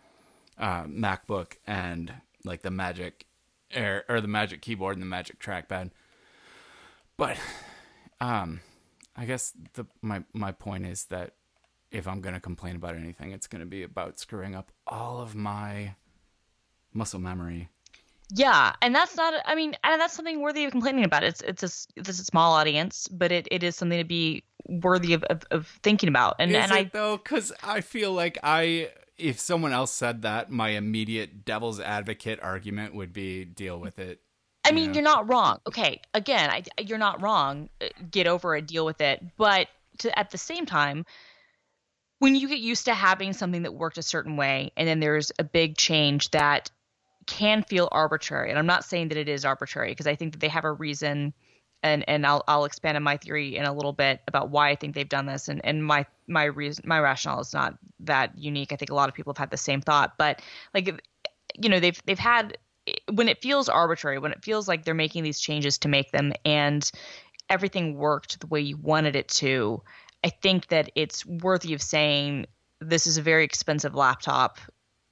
uh 0.57 0.83
MacBook 0.83 1.53
and 1.65 2.13
like 2.43 2.61
the 2.61 2.71
Magic 2.71 3.25
Air 3.71 4.03
or 4.09 4.21
the 4.21 4.27
Magic 4.27 4.61
keyboard 4.61 4.95
and 4.95 5.01
the 5.01 5.07
Magic 5.07 5.39
trackpad. 5.39 5.91
But 7.15 7.37
um 8.19 8.59
I 9.15 9.25
guess 9.25 9.53
the 9.73 9.85
my 10.01 10.23
my 10.33 10.51
point 10.51 10.85
is 10.85 11.05
that 11.05 11.33
if 11.91 12.07
I'm 12.07 12.21
going 12.21 12.35
to 12.35 12.41
complain 12.41 12.75
about 12.75 12.95
anything, 12.95 13.31
it's 13.31 13.47
going 13.47 13.61
to 13.61 13.65
be 13.65 13.81
about 13.81 14.19
screwing 14.19 14.55
up 14.55 14.71
all 14.85 15.21
of 15.21 15.35
my 15.35 15.95
muscle 16.97 17.19
memory. 17.19 17.69
Yeah, 18.29 18.73
and 18.81 18.93
that's 18.93 19.15
not. 19.15 19.35
I 19.45 19.55
mean, 19.55 19.73
and 19.85 20.01
that's 20.01 20.13
something 20.13 20.41
worthy 20.41 20.65
of 20.65 20.71
complaining 20.71 21.05
about. 21.05 21.23
It's 21.23 21.39
it's 21.41 21.63
a 21.63 21.67
s- 21.67 21.87
it's 21.95 22.09
a 22.09 22.13
small 22.25 22.53
audience, 22.53 23.07
but 23.07 23.31
it, 23.31 23.47
it 23.51 23.63
is 23.63 23.77
something 23.77 23.97
to 23.99 24.03
be 24.03 24.43
worthy 24.67 25.13
of, 25.13 25.23
of, 25.25 25.43
of 25.49 25.67
thinking 25.81 26.09
about. 26.09 26.35
And 26.39 26.51
Is 26.51 26.57
and 26.57 26.71
it 26.71 26.75
I 26.75 26.83
though? 26.91 27.15
Because 27.15 27.53
I 27.63 27.79
feel 27.79 28.11
like 28.11 28.37
I, 28.43 28.89
if 29.17 29.39
someone 29.39 29.71
else 29.71 29.93
said 29.93 30.23
that, 30.23 30.51
my 30.51 30.69
immediate 30.71 31.45
devil's 31.45 31.79
advocate 31.79 32.39
argument 32.41 32.93
would 32.95 33.13
be 33.13 33.45
deal 33.45 33.79
with 33.79 33.97
it. 33.97 34.19
I 34.65 34.73
mean, 34.73 34.89
Yeah. 34.89 34.95
you're 34.95 35.03
not 35.03 35.29
wrong. 35.29 35.59
Okay, 35.65 36.01
again, 36.13 36.49
I, 36.49 36.63
you're 36.81 36.97
not 36.97 37.21
wrong. 37.21 37.69
Uh, 37.79 37.85
Get 38.11 38.27
over 38.27 38.57
it, 38.57 38.67
deal 38.67 38.85
with 38.85 38.99
it. 38.99 39.23
But 39.37 39.69
to, 39.99 40.19
at 40.19 40.31
the 40.31 40.37
same 40.37 40.65
time, 40.65 41.05
when 42.19 42.35
you 42.35 42.49
get 42.49 42.59
used 42.59 42.85
to 42.85 42.93
having 42.93 43.31
something 43.31 43.61
that 43.63 43.73
worked 43.73 43.97
a 43.97 44.03
certain 44.03 44.35
way, 44.35 44.71
and 44.75 44.85
then 44.85 44.99
there's 44.99 45.31
a 45.39 45.45
big 45.45 45.77
change 45.77 46.31
that 46.31 46.69
can 47.27 47.63
feel 47.63 47.89
arbitrary, 47.91 48.49
and 48.49 48.57
I'm 48.57 48.65
not 48.65 48.83
saying 48.85 49.09
that 49.09 49.17
it 49.17 49.29
is 49.29 49.45
arbitrary 49.45 49.91
because 49.91 50.07
I 50.07 50.15
think 50.15 50.33
that 50.33 50.39
they 50.39 50.47
have 50.47 50.65
a 50.65 50.71
reason, 50.71 51.33
and 51.83 52.03
and 52.07 52.25
I'll 52.25 52.43
I'll 52.47 52.65
expand 52.65 52.97
on 52.97 53.03
my 53.03 53.17
theory 53.17 53.57
in 53.57 53.65
a 53.65 53.73
little 53.73 53.93
bit 53.93 54.21
about 54.27 54.49
why 54.49 54.69
I 54.69 54.75
think 54.75 54.95
they've 54.95 55.07
done 55.07 55.25
this, 55.25 55.47
and 55.47 55.63
and 55.63 55.85
my 55.85 56.05
my 56.27 56.45
reason 56.45 56.85
my 56.87 56.99
rationale 56.99 57.41
is 57.41 57.53
not 57.53 57.75
that 58.01 58.37
unique. 58.37 58.71
I 58.71 58.77
think 58.77 58.89
a 58.89 58.95
lot 58.95 59.09
of 59.09 59.15
people 59.15 59.33
have 59.33 59.37
had 59.37 59.51
the 59.51 59.57
same 59.57 59.81
thought, 59.81 60.13
but 60.17 60.41
like 60.73 60.87
you 61.61 61.69
know 61.69 61.79
they've 61.79 62.01
they've 62.05 62.19
had 62.19 62.57
when 63.11 63.27
it 63.27 63.41
feels 63.41 63.67
arbitrary 63.69 64.17
when 64.19 64.31
it 64.31 64.43
feels 64.43 64.67
like 64.67 64.85
they're 64.85 64.93
making 64.93 65.23
these 65.23 65.39
changes 65.39 65.77
to 65.79 65.87
make 65.87 66.11
them 66.11 66.33
and 66.45 66.91
everything 67.49 67.95
worked 67.95 68.39
the 68.39 68.47
way 68.47 68.61
you 68.61 68.77
wanted 68.77 69.15
it 69.15 69.27
to 69.27 69.81
i 70.23 70.29
think 70.29 70.67
that 70.67 70.89
it's 70.95 71.25
worthy 71.25 71.73
of 71.73 71.81
saying 71.81 72.45
this 72.79 73.07
is 73.07 73.17
a 73.17 73.21
very 73.21 73.43
expensive 73.43 73.95
laptop 73.95 74.59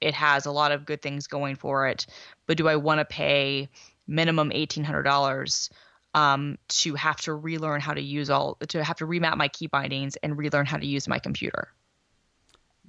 it 0.00 0.14
has 0.14 0.46
a 0.46 0.50
lot 0.50 0.72
of 0.72 0.84
good 0.84 1.02
things 1.02 1.26
going 1.26 1.56
for 1.56 1.86
it 1.86 2.06
but 2.46 2.56
do 2.56 2.68
i 2.68 2.76
want 2.76 3.00
to 3.00 3.04
pay 3.04 3.68
minimum 4.08 4.50
$1800 4.50 5.70
um, 6.14 6.56
to 6.68 6.94
have 6.94 7.16
to 7.22 7.34
relearn 7.34 7.80
how 7.80 7.92
to 7.92 8.00
use 8.00 8.30
all 8.30 8.56
to 8.68 8.82
have 8.82 8.96
to 8.96 9.06
remap 9.06 9.36
my 9.36 9.48
key 9.48 9.66
bindings 9.66 10.16
and 10.16 10.38
relearn 10.38 10.64
how 10.64 10.76
to 10.76 10.86
use 10.86 11.08
my 11.08 11.18
computer 11.18 11.68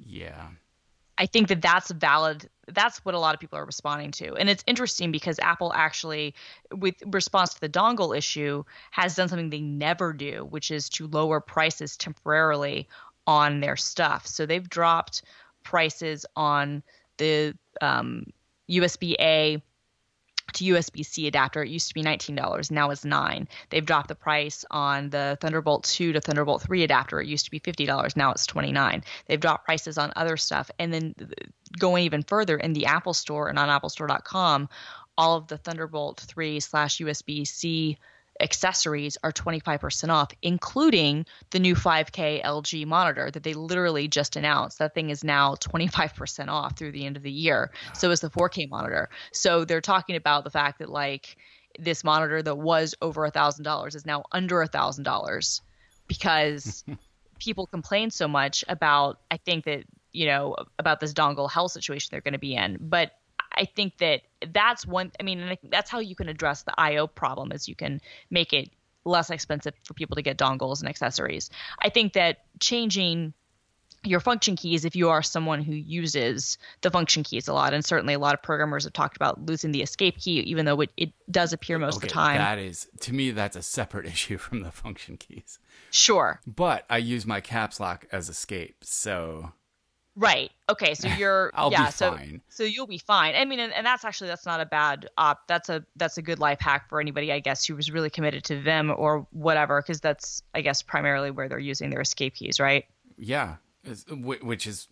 Yeah. 0.06 0.48
I 1.18 1.26
think 1.26 1.48
that 1.48 1.62
that's 1.62 1.90
valid. 1.92 2.48
That's 2.68 3.04
what 3.04 3.16
a 3.16 3.20
lot 3.20 3.34
of 3.34 3.40
people 3.40 3.58
are 3.58 3.66
responding 3.66 4.12
to. 4.12 4.36
And 4.36 4.50
it's 4.50 4.64
interesting 4.68 5.12
because 5.12 5.40
Apple 5.40 5.74
actually, 5.74 6.36
with 6.72 6.96
response 7.08 7.56
to 7.56 7.62
the 7.62 7.70
dongle 7.70 8.16
issue, 8.16 8.64
has 8.92 9.16
done 9.16 9.28
something 9.28 9.50
they 9.50 9.62
never 9.62 10.14
do, 10.14 10.46
which 10.50 10.70
is 10.70 10.90
to 10.90 11.08
lower 11.08 11.40
prices 11.40 11.98
temporarily 11.98 12.88
on 13.26 13.60
their 13.60 13.76
stuff. 13.76 14.28
So 14.28 14.46
they've 14.46 14.70
dropped 14.70 15.24
prices 15.64 16.26
on 16.36 16.84
the 17.18 17.56
um, 17.82 18.26
USB 18.70 19.16
A 19.20 19.62
to 20.54 20.64
USB 20.64 21.06
C 21.06 21.28
adapter. 21.28 21.64
It 21.64 21.70
used 21.70 21.90
to 21.90 21.94
be 21.94 22.04
$19, 22.04 22.72
now 22.72 22.90
it's 22.90 23.06
9 23.06 23.48
They've 23.70 23.86
dropped 23.86 24.08
the 24.08 24.16
price 24.16 24.66
on 24.72 25.10
the 25.10 25.38
Thunderbolt 25.42 25.84
2 25.84 26.14
to 26.14 26.22
Thunderbolt 26.22 26.64
3 26.64 26.84
adapter. 26.84 27.22
It 27.22 27.28
used 27.28 27.46
to 27.46 27.52
be 27.52 27.60
$50, 27.60 28.16
now 28.16 28.32
it's 28.32 28.46
29 28.46 29.04
They've 29.28 29.40
dropped 29.40 29.66
prices 29.66 29.98
on 29.98 30.14
other 30.16 30.38
stuff. 30.38 30.72
And 30.80 30.94
then 30.94 31.16
going 31.78 32.06
even 32.06 32.24
further 32.24 32.58
in 32.58 32.74
the 32.74 32.86
Apple 32.86 33.14
Store 33.14 33.50
and 33.50 33.60
on 33.60 33.70
applestore.com, 33.70 34.70
all 35.18 35.38
of 35.38 35.48
the 35.48 35.58
Thunderbolt 35.58 36.20
3 36.20 36.60
slash 36.60 36.98
USB 36.98 37.46
C 37.46 37.98
accessories 38.40 39.18
are 39.24 39.32
25% 39.32 40.10
off, 40.10 40.30
including 40.42 41.26
the 41.52 41.60
new 41.60 41.76
5K 41.76 42.44
LG 42.44 42.86
monitor 42.86 43.32
that 43.32 43.44
they 43.44 43.54
literally 43.54 44.08
just 44.08 44.36
announced. 44.36 44.80
That 44.80 44.94
thing 44.94 45.10
is 45.10 45.24
now 45.24 45.56
25% 45.56 46.50
off 46.50 46.78
through 46.78 46.92
the 46.92 47.06
end 47.06 47.18
of 47.18 47.24
the 47.24 47.32
year. 47.32 47.72
So 47.94 48.12
is 48.12 48.22
the 48.22 48.30
4K 48.30 48.70
monitor. 48.70 49.10
So 49.32 49.66
they're 49.66 49.82
talking 49.82 50.16
about 50.16 50.44
the 50.44 50.52
fact 50.52 50.80
that 50.80 50.90
like 50.90 51.38
this 51.80 52.04
monitor 52.04 52.42
that 52.42 52.56
was 52.56 52.96
over 53.02 53.26
a 53.26 53.32
thousand 53.32 53.64
dollars 53.64 53.96
is 53.96 54.06
now 54.06 54.24
under 54.32 54.62
a 54.62 54.68
thousand 54.68 55.04
dollars 55.04 55.62
because 56.08 56.84
people 57.40 57.68
complain 57.68 58.10
so 58.10 58.28
much 58.28 58.64
about 58.68 59.20
I 59.30 59.38
think 59.38 59.66
that 59.66 59.84
you 60.12 60.26
know 60.26 60.56
about 60.80 61.00
this 61.00 61.14
dongle 61.14 61.50
hell 61.50 61.70
situation 61.70 62.10
they're 62.12 62.22
going 62.22 62.34
to 62.34 62.40
be 62.40 62.56
in 62.56 62.78
but 62.82 63.12
I 63.58 63.66
think 63.66 63.98
that 63.98 64.22
that's 64.54 64.86
one 64.86 65.12
I 65.20 65.24
mean 65.24 65.40
and 65.40 65.50
I 65.50 65.56
think 65.56 65.72
that's 65.72 65.90
how 65.90 66.00
you 66.00 66.16
can 66.16 66.30
address 66.30 66.64
the 66.64 66.80
IO 66.80 67.08
problem 67.08 67.52
is 67.52 67.68
you 67.68 67.76
can 67.76 68.02
make 68.30 68.54
it 68.54 68.70
less 69.04 69.30
expensive 69.30 69.74
for 69.84 69.94
people 69.94 70.16
to 70.16 70.22
get 70.22 70.38
dongles 70.38 70.82
and 70.82 70.90
accessories. 70.90 71.50
I 71.80 71.90
think 71.90 72.14
that 72.14 72.44
changing 72.60 73.34
your 74.04 74.20
function 74.20 74.56
keys 74.56 74.86
if 74.86 74.96
you 74.96 75.10
are 75.10 75.24
someone 75.24 75.62
who 75.62 75.74
uses 75.74 76.58
the 76.82 76.92
function 76.92 77.24
keys 77.24 77.48
a 77.48 77.54
lot 77.54 77.74
and 77.74 77.84
certainly 77.84 78.14
a 78.14 78.20
lot 78.20 78.34
of 78.34 78.42
programmers 78.44 78.84
have 78.84 78.94
talked 78.94 79.16
about 79.16 79.44
losing 79.46 79.72
the 79.72 79.82
escape 79.82 80.18
key 80.20 80.40
even 80.42 80.66
though 80.66 80.80
it, 80.82 80.92
it 80.96 81.12
does 81.30 81.52
appear 81.52 81.80
most 81.80 81.96
of 81.96 82.02
the 82.02 82.08
time. 82.08 82.38
That 82.38 82.60
is, 82.60 82.88
to 83.02 83.14
me, 83.14 83.32
that's 83.32 83.56
a 83.56 83.64
separate 83.64 84.06
issue 84.14 84.38
from 84.38 84.62
the 84.62 84.72
function 84.72 85.18
keys. 85.18 85.60
sure. 85.90 86.40
But 86.46 86.86
I 86.90 86.98
use 86.98 87.26
my 87.26 87.42
caps 87.42 87.80
lock 87.80 88.06
as 88.12 88.30
escape, 88.30 88.84
so 88.84 89.52
Right. 90.18 90.52
Okay. 90.70 90.96
So 90.96 91.08
you're 91.18 91.52
I'll 91.54 91.70
be 91.70 91.76
yeah. 91.76 91.90
so 91.90 92.12
fine. 92.12 92.42
so 92.50 92.64
you'll 92.64 92.88
be 92.88 92.98
fine. 92.98 93.36
I 93.36 93.46
mean, 93.46 93.60
and, 93.60 93.72
and 93.72 93.86
that's 93.86 94.04
actually 94.04 94.28
that's 94.28 94.46
not 94.46 94.60
a 94.60 94.66
bad 94.66 95.08
op. 95.18 95.48
That's 95.48 95.70
a 95.70 95.86
that's 95.96 96.18
a 96.18 96.22
good 96.22 96.40
life 96.40 96.60
hack 96.60 96.90
for 96.90 97.00
anybody, 97.00 97.32
I 97.32 97.40
guess, 97.40 97.66
who 97.66 97.76
was 97.76 97.90
really 97.92 98.10
committed 98.10 98.44
to 98.46 98.60
Vim 98.60 98.92
or 98.92 99.26
whatever, 99.32 99.82
because 99.82 100.02
that's 100.02 100.42
I 100.54 100.62
guess 100.62 100.82
primarily 100.82 101.32
where 101.32 101.48
they're 101.48 101.60
using 101.60 101.90
their 101.90 102.02
escape 102.02 102.36
keys, 102.36 102.60
right? 102.60 102.86
yeah, 103.18 103.56
which 104.10 104.68
is 104.68 104.88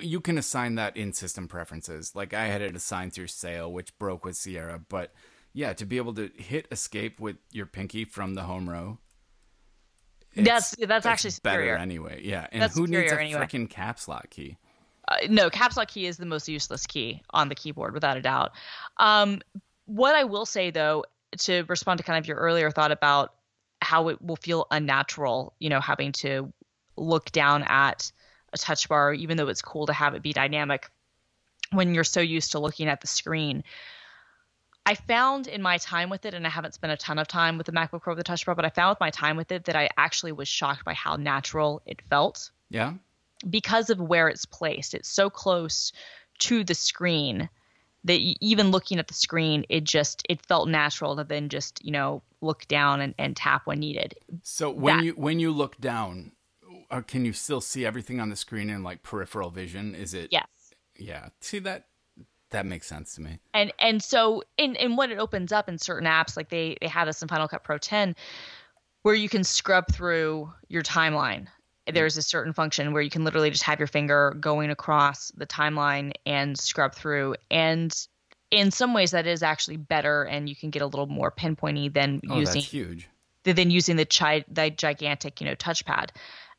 you 0.00 0.20
can 0.20 0.36
assign 0.36 0.74
that 0.74 0.96
in 0.96 1.12
system 1.12 1.48
preferences. 1.48 2.14
Like 2.14 2.34
I 2.34 2.46
had 2.46 2.60
it 2.60 2.76
assigned 2.76 3.12
through 3.12 3.28
Seil, 3.28 3.72
which 3.72 3.96
broke 3.98 4.24
with 4.24 4.36
Sierra, 4.36 4.80
but 4.88 5.12
yeah, 5.52 5.72
to 5.74 5.86
be 5.86 5.96
able 5.96 6.12
to 6.14 6.30
hit 6.36 6.66
escape 6.70 7.18
with 7.20 7.36
your 7.50 7.66
pinky 7.66 8.04
from 8.04 8.34
the 8.34 8.42
home 8.42 8.68
row, 8.68 8.98
That's 10.36 10.76
that's 10.76 11.06
actually 11.06 11.32
better 11.42 11.76
anyway. 11.76 12.20
Yeah, 12.22 12.46
and 12.52 12.62
That's 12.62 12.74
who 12.74 12.82
needs 12.86 12.92
a 12.92 13.08
superior 13.08 13.18
anyway. 13.18 13.40
freaking 13.40 13.68
caps 13.70 14.06
lock 14.08 14.30
key? 14.30 14.58
uh, 15.08 15.16
no, 15.28 15.50
caps 15.50 15.76
lock 15.76 15.88
key 15.88 16.06
is 16.06 16.16
the 16.16 16.26
most 16.26 16.48
useless 16.48 16.86
key 16.86 17.22
on 17.30 17.48
the 17.48 17.54
keyboard, 17.54 17.94
without 17.94 18.16
a 18.16 18.22
doubt. 18.22 18.52
Um, 18.98 19.40
what 19.86 20.14
I 20.14 20.24
will 20.24 20.46
say 20.46 20.70
though, 20.70 21.04
to 21.38 21.64
respond 21.68 21.98
to 21.98 22.04
kind 22.04 22.18
of 22.18 22.26
your 22.26 22.36
earlier 22.38 22.70
thought 22.70 22.92
about 22.92 23.34
how 23.80 24.08
it 24.08 24.20
will 24.20 24.36
feel 24.36 24.66
unnatural, 24.70 25.54
you 25.58 25.68
know, 25.68 25.80
having 25.80 26.12
to 26.12 26.52
look 26.96 27.30
down 27.30 27.62
at 27.64 28.10
a 28.52 28.58
touch 28.58 28.88
bar, 28.88 29.12
even 29.12 29.36
though 29.36 29.48
it's 29.48 29.62
cool 29.62 29.86
to 29.86 29.92
have 29.92 30.14
it 30.14 30.22
be 30.22 30.32
dynamic 30.32 30.90
when 31.72 31.94
you're 31.94 32.04
so 32.04 32.20
used 32.20 32.52
to 32.52 32.58
looking 32.58 32.88
at 32.88 33.00
the 33.00 33.06
screen. 33.06 33.62
I 34.86 34.94
found 34.94 35.48
in 35.48 35.60
my 35.62 35.78
time 35.78 36.10
with 36.10 36.24
it, 36.24 36.32
and 36.32 36.46
I 36.46 36.50
haven't 36.50 36.74
spent 36.74 36.92
a 36.92 36.96
ton 36.96 37.18
of 37.18 37.26
time 37.26 37.58
with 37.58 37.66
the 37.66 37.72
MacBook 37.72 38.02
Pro 38.02 38.12
with 38.14 38.18
the 38.18 38.24
Touch 38.24 38.46
Bar, 38.46 38.54
but 38.54 38.64
I 38.64 38.70
found 38.70 38.90
with 38.92 39.00
my 39.00 39.10
time 39.10 39.36
with 39.36 39.50
it 39.50 39.64
that 39.64 39.74
I 39.76 39.88
actually 39.96 40.32
was 40.32 40.46
shocked 40.48 40.84
by 40.84 40.94
how 40.94 41.16
natural 41.16 41.82
it 41.86 42.00
felt 42.08 42.50
Yeah, 42.70 42.94
because 43.50 43.90
of 43.90 43.98
where 44.00 44.28
it's 44.28 44.44
placed. 44.46 44.94
It's 44.94 45.08
so 45.08 45.28
close 45.28 45.92
to 46.38 46.62
the 46.62 46.74
screen 46.74 47.48
that 48.04 48.20
even 48.40 48.70
looking 48.70 48.98
at 49.00 49.08
the 49.08 49.14
screen, 49.14 49.64
it 49.68 49.82
just 49.82 50.22
it 50.28 50.46
felt 50.46 50.68
natural 50.68 51.16
to 51.16 51.24
then 51.24 51.48
just 51.48 51.84
you 51.84 51.90
know 51.90 52.22
look 52.40 52.68
down 52.68 53.00
and, 53.00 53.14
and 53.18 53.36
tap 53.36 53.62
when 53.66 53.80
needed. 53.80 54.14
So 54.44 54.70
when 54.70 54.98
That- 54.98 55.04
you 55.04 55.12
when 55.14 55.40
you 55.40 55.50
look 55.50 55.80
down, 55.80 56.30
uh, 56.92 57.00
can 57.00 57.24
you 57.24 57.32
still 57.32 57.60
see 57.60 57.84
everything 57.84 58.20
on 58.20 58.28
the 58.28 58.36
screen 58.36 58.70
in 58.70 58.84
like 58.84 59.02
peripheral 59.02 59.50
vision? 59.50 59.96
Is 59.96 60.14
it? 60.14 60.28
Yes. 60.30 60.46
Yeah. 60.96 61.30
See 61.40 61.58
that 61.58 61.88
that 62.56 62.66
makes 62.66 62.86
sense 62.86 63.14
to 63.14 63.20
me. 63.20 63.38
and 63.54 63.72
and 63.78 64.02
so 64.02 64.42
in 64.58 64.74
in 64.76 64.96
what 64.96 65.10
it 65.10 65.18
opens 65.18 65.52
up 65.52 65.68
in 65.68 65.78
certain 65.78 66.08
apps 66.08 66.36
like 66.36 66.48
they 66.48 66.76
they 66.80 66.88
have 66.88 67.06
this 67.06 67.22
in 67.22 67.28
final 67.28 67.46
cut 67.48 67.62
pro 67.62 67.78
10 67.78 68.16
where 69.02 69.14
you 69.14 69.28
can 69.28 69.44
scrub 69.44 69.86
through 69.92 70.52
your 70.68 70.82
timeline 70.82 71.46
there's 71.92 72.16
a 72.16 72.22
certain 72.22 72.52
function 72.52 72.92
where 72.92 73.02
you 73.02 73.10
can 73.10 73.22
literally 73.22 73.50
just 73.50 73.62
have 73.62 73.78
your 73.78 73.86
finger 73.86 74.34
going 74.40 74.70
across 74.70 75.30
the 75.36 75.46
timeline 75.46 76.12
and 76.26 76.58
scrub 76.58 76.92
through 76.94 77.36
and 77.50 78.08
in 78.50 78.70
some 78.70 78.92
ways 78.94 79.12
that 79.12 79.26
is 79.26 79.42
actually 79.42 79.76
better 79.76 80.24
and 80.24 80.48
you 80.48 80.56
can 80.56 80.70
get 80.70 80.82
a 80.82 80.86
little 80.86 81.06
more 81.06 81.30
pinpointy 81.30 81.92
than 81.92 82.20
Oh, 82.28 82.38
using 82.38 82.54
that's 82.62 82.70
huge. 82.70 83.08
than 83.44 83.70
using 83.70 83.94
the 83.96 84.04
chi- 84.06 84.44
the 84.48 84.70
gigantic 84.70 85.40
you 85.40 85.46
know 85.46 85.54
touchpad 85.54 86.08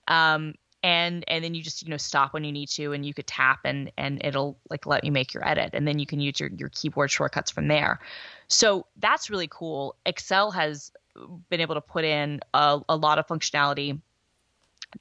um 0.07 0.53
and 0.87 1.25
and 1.27 1.43
then 1.43 1.53
you 1.53 1.61
just 1.61 1.83
you 1.83 1.89
know 1.89 1.97
stop 1.97 2.33
when 2.33 2.45
you 2.45 2.51
need 2.51 2.69
to 2.69 2.93
and 2.93 3.05
you 3.05 3.13
could 3.13 3.27
tap 3.27 3.59
and 3.65 3.91
and 3.97 4.21
it'll 4.23 4.57
like 4.69 4.85
let 4.85 5.03
you 5.03 5.11
make 5.11 5.33
your 5.33 5.45
edit 5.45 5.71
and 5.73 5.85
then 5.85 5.99
you 5.99 6.05
can 6.05 6.21
use 6.21 6.39
your 6.39 6.49
your 6.55 6.69
keyboard 6.69 7.11
shortcuts 7.11 7.51
from 7.51 7.67
there. 7.67 7.99
So 8.47 8.85
that's 8.95 9.29
really 9.29 9.49
cool. 9.51 9.95
Excel 10.05 10.49
has 10.51 10.93
been 11.49 11.59
able 11.59 11.75
to 11.75 11.81
put 11.81 12.05
in 12.05 12.39
a, 12.53 12.79
a 12.87 12.95
lot 12.95 13.19
of 13.19 13.27
functionality 13.27 13.99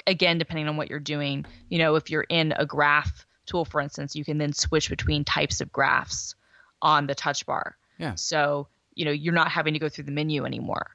again 0.09 0.39
depending 0.39 0.67
on 0.67 0.77
what 0.77 0.91
you're 0.91 0.99
doing. 0.99 1.47
You 1.69 1.79
know 1.79 1.95
if 1.95 2.11
you're 2.11 2.27
in 2.29 2.53
a 2.57 2.67
graph 2.67 3.25
tool 3.47 3.65
for 3.65 3.81
instance 3.81 4.17
you 4.17 4.25
can 4.25 4.39
then 4.39 4.53
switch 4.53 4.91
between 4.91 5.23
types 5.25 5.61
of 5.61 5.73
graphs 5.73 6.35
on 6.83 7.07
the 7.07 7.15
touch 7.15 7.47
bar. 7.47 7.77
Yeah. 7.99 8.17
so 8.17 8.67
you 8.97 9.05
know 9.05 9.13
you're 9.13 9.33
not 9.33 9.53
having 9.53 9.73
to 9.75 9.79
go 9.79 9.89
through 9.89 10.05
the 10.05 10.11
menu 10.11 10.45
anymore. 10.45 10.89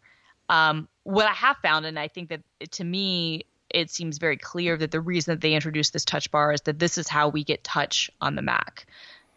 Um, 0.49 0.89
what 1.03 1.27
i 1.27 1.31
have 1.31 1.57
found 1.57 1.85
and 1.85 1.97
i 1.97 2.09
think 2.09 2.29
that 2.29 2.41
to 2.71 2.83
me 2.83 3.45
it 3.73 3.89
seems 3.89 4.17
very 4.17 4.37
clear 4.37 4.77
that 4.77 4.91
the 4.91 5.01
reason 5.01 5.33
that 5.33 5.41
they 5.41 5.53
introduced 5.53 5.93
this 5.93 6.05
touch 6.05 6.29
bar 6.31 6.53
is 6.53 6.61
that 6.61 6.79
this 6.79 6.97
is 6.97 7.07
how 7.07 7.29
we 7.29 7.43
get 7.43 7.63
touch 7.63 8.09
on 8.19 8.35
the 8.35 8.41
mac 8.41 8.85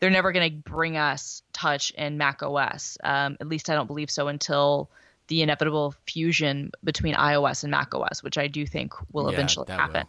they're 0.01 0.11
never 0.11 0.33
going 0.33 0.51
to 0.51 0.71
bring 0.71 0.97
us 0.97 1.43
touch 1.53 1.91
in 1.93 2.19
mac 2.19 2.43
os 2.43 2.99
um, 3.05 3.37
at 3.41 3.49
least 3.49 3.71
i 3.71 3.75
don't 3.75 3.87
believe 3.87 4.11
so 4.11 4.29
until 4.29 4.91
the 5.29 5.43
inevitable 5.43 5.95
fusion 6.07 6.71
between 6.83 7.15
ios 7.15 7.63
and 7.63 7.71
mac 7.71 7.95
os 7.95 8.23
which 8.23 8.39
i 8.39 8.47
do 8.47 8.67
think 8.67 8.93
will 9.13 9.29
Yeah, 9.29 9.35
eventually 9.35 9.71
happen 9.71 10.07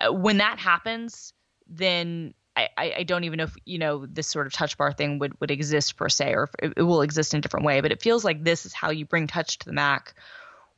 uh, 0.00 0.12
when 0.12 0.38
that 0.38 0.58
happens, 0.58 1.32
then 1.68 2.34
I, 2.56 2.68
I, 2.76 2.94
I 2.98 3.02
don't 3.02 3.24
even 3.24 3.38
know 3.38 3.44
if 3.44 3.54
you 3.64 3.78
know 3.78 4.06
this 4.06 4.26
sort 4.26 4.46
of 4.46 4.52
touch 4.52 4.76
bar 4.76 4.92
thing 4.92 5.18
would, 5.18 5.38
would 5.40 5.50
exist 5.50 5.96
per 5.96 6.08
se, 6.08 6.32
or 6.32 6.44
if 6.44 6.50
it, 6.58 6.74
it 6.78 6.82
will 6.82 7.02
exist 7.02 7.34
in 7.34 7.38
a 7.38 7.40
different 7.40 7.66
way. 7.66 7.80
But 7.80 7.92
it 7.92 8.02
feels 8.02 8.24
like 8.24 8.42
this 8.42 8.66
is 8.66 8.72
how 8.72 8.90
you 8.90 9.04
bring 9.04 9.26
touch 9.26 9.58
to 9.58 9.66
the 9.66 9.72
Mac 9.72 10.14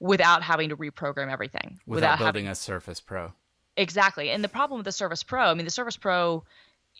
without 0.02 0.42
having 0.42 0.70
to 0.70 0.76
reprogram 0.76 1.30
everything, 1.30 1.78
Without, 1.86 2.18
having 2.18 2.42
building 2.42 2.48
a 2.48 2.56
Surface 2.56 3.00
Pro. 3.00 3.32
Exactly. 3.76 4.30
And 4.30 4.42
the 4.42 4.48
problem 4.48 4.78
with 4.78 4.84
the 4.84 4.92
Surface 4.92 5.22
Pro, 5.22 5.44
I 5.44 5.54
mean, 5.54 5.64
the 5.64 5.70
Surface 5.70 5.96
Pro 5.96 6.42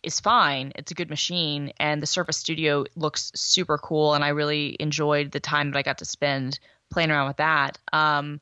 is 0.03 0.21
fine. 0.21 0.71
It's 0.75 0.89
a 0.91 0.95
good 0.95 1.09
machine, 1.09 1.73
and 1.81 2.01
the 2.01 2.07
Surface 2.07 2.37
Studio 2.37 2.85
looks 2.95 3.29
super 3.35 3.77
cool. 3.77 4.13
And 4.13 4.23
I 4.23 4.29
really 4.29 4.77
enjoyed 4.79 5.33
the 5.33 5.41
time 5.41 5.71
that 5.71 5.77
I 5.77 5.81
got 5.81 5.97
to 5.97 6.05
spend 6.05 6.61
playing 6.89 7.11
around 7.11 7.27
with 7.27 7.37
that. 7.37 7.77
Um, 7.91 8.39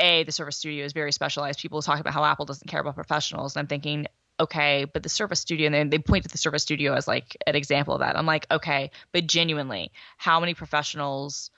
a, 0.00 0.24
the 0.24 0.32
Surface 0.32 0.56
Studio 0.56 0.84
is 0.84 0.92
very 0.92 1.12
specialized. 1.12 1.60
People 1.60 1.82
talk 1.82 2.00
about 2.00 2.12
how 2.12 2.24
Apple 2.24 2.46
doesn't 2.46 2.68
care 2.68 2.80
about 2.80 2.96
professionals, 2.96 3.54
and 3.54 3.60
I'm 3.60 3.68
thinking, 3.68 4.08
okay, 4.40 4.86
but 4.92 5.04
the 5.04 5.08
Surface 5.08 5.38
Studio, 5.38 5.66
and 5.66 5.74
then 5.74 5.90
they 5.90 5.98
point 6.00 6.24
to 6.24 6.28
the 6.28 6.38
Surface 6.38 6.64
Studio 6.64 6.94
as 6.94 7.06
like 7.06 7.36
an 7.46 7.54
example 7.54 7.94
of 7.94 8.00
that. 8.00 8.16
I'm 8.16 8.26
like, 8.26 8.48
okay, 8.50 8.90
but 9.12 9.28
genuinely, 9.28 9.92
how 10.16 10.40
many 10.40 10.54
professionals 10.54 11.52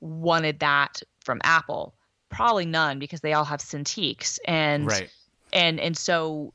wanted 0.00 0.60
that 0.60 1.02
from 1.20 1.40
Apple? 1.44 1.94
Probably 2.30 2.66
none 2.66 2.98
because 2.98 3.20
they 3.20 3.32
all 3.32 3.44
have 3.44 3.60
Cintiqs. 3.60 4.38
And 4.44 4.86
Right. 4.86 5.10
and 5.52 5.80
and 5.80 5.96
so 5.96 6.52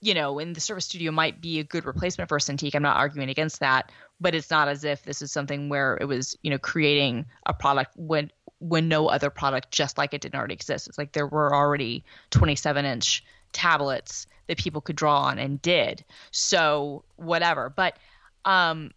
you 0.00 0.14
know 0.14 0.38
and 0.38 0.54
the 0.54 0.60
Surface 0.60 0.84
Studio 0.84 1.10
might 1.10 1.40
be 1.40 1.58
a 1.58 1.64
good 1.64 1.84
replacement 1.86 2.28
for 2.28 2.36
a 2.36 2.40
cintiq. 2.40 2.74
I'm 2.74 2.82
not 2.82 2.98
arguing 2.98 3.30
against 3.30 3.60
that 3.60 3.90
but 4.20 4.34
it's 4.34 4.50
not 4.50 4.68
as 4.68 4.84
if 4.84 5.02
this 5.02 5.22
is 5.22 5.32
something 5.32 5.68
where 5.68 5.96
it 6.00 6.06
was 6.06 6.36
you 6.42 6.50
know 6.50 6.58
creating 6.58 7.26
a 7.46 7.54
product 7.54 7.92
when 7.96 8.30
when 8.58 8.88
no 8.88 9.08
other 9.08 9.28
product 9.28 9.70
just 9.70 9.98
like 9.98 10.14
it 10.14 10.22
didn't 10.22 10.34
already 10.34 10.54
exist. 10.54 10.88
It's 10.88 10.96
like 10.96 11.12
there 11.12 11.26
were 11.26 11.54
already 11.54 12.04
27 12.30 12.86
inch 12.86 13.22
tablets 13.52 14.26
that 14.46 14.56
people 14.56 14.80
could 14.80 14.96
draw 14.96 15.22
on 15.22 15.38
and 15.38 15.60
did. 15.60 16.04
So 16.30 17.04
whatever. 17.16 17.68
But 17.74 17.98
um 18.44 18.92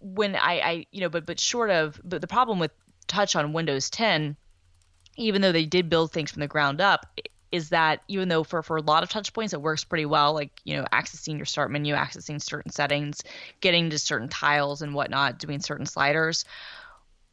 when 0.00 0.36
i 0.36 0.60
i 0.60 0.86
you 0.90 1.00
know 1.00 1.08
but 1.08 1.26
but 1.26 1.40
short 1.40 1.70
of 1.70 2.00
but 2.04 2.20
the 2.20 2.26
problem 2.26 2.58
with 2.58 2.70
touch 3.06 3.34
on 3.34 3.52
windows 3.52 3.90
10 3.90 4.36
even 5.18 5.42
though 5.42 5.52
they 5.52 5.66
did 5.66 5.90
build 5.90 6.12
things 6.12 6.30
from 6.30 6.40
the 6.40 6.46
ground 6.46 6.80
up, 6.80 7.06
is 7.50 7.70
that 7.70 8.02
even 8.08 8.28
though 8.28 8.44
for, 8.44 8.62
for 8.62 8.76
a 8.76 8.82
lot 8.82 9.02
of 9.02 9.08
touch 9.08 9.32
points 9.32 9.52
it 9.52 9.60
works 9.60 9.84
pretty 9.84 10.06
well, 10.06 10.32
like, 10.32 10.52
you 10.64 10.76
know, 10.76 10.86
accessing 10.92 11.36
your 11.36 11.46
start 11.46 11.70
menu, 11.70 11.94
accessing 11.94 12.40
certain 12.40 12.70
settings, 12.70 13.22
getting 13.60 13.90
to 13.90 13.98
certain 13.98 14.28
tiles 14.28 14.80
and 14.80 14.94
whatnot, 14.94 15.38
doing 15.38 15.60
certain 15.60 15.86
sliders. 15.86 16.44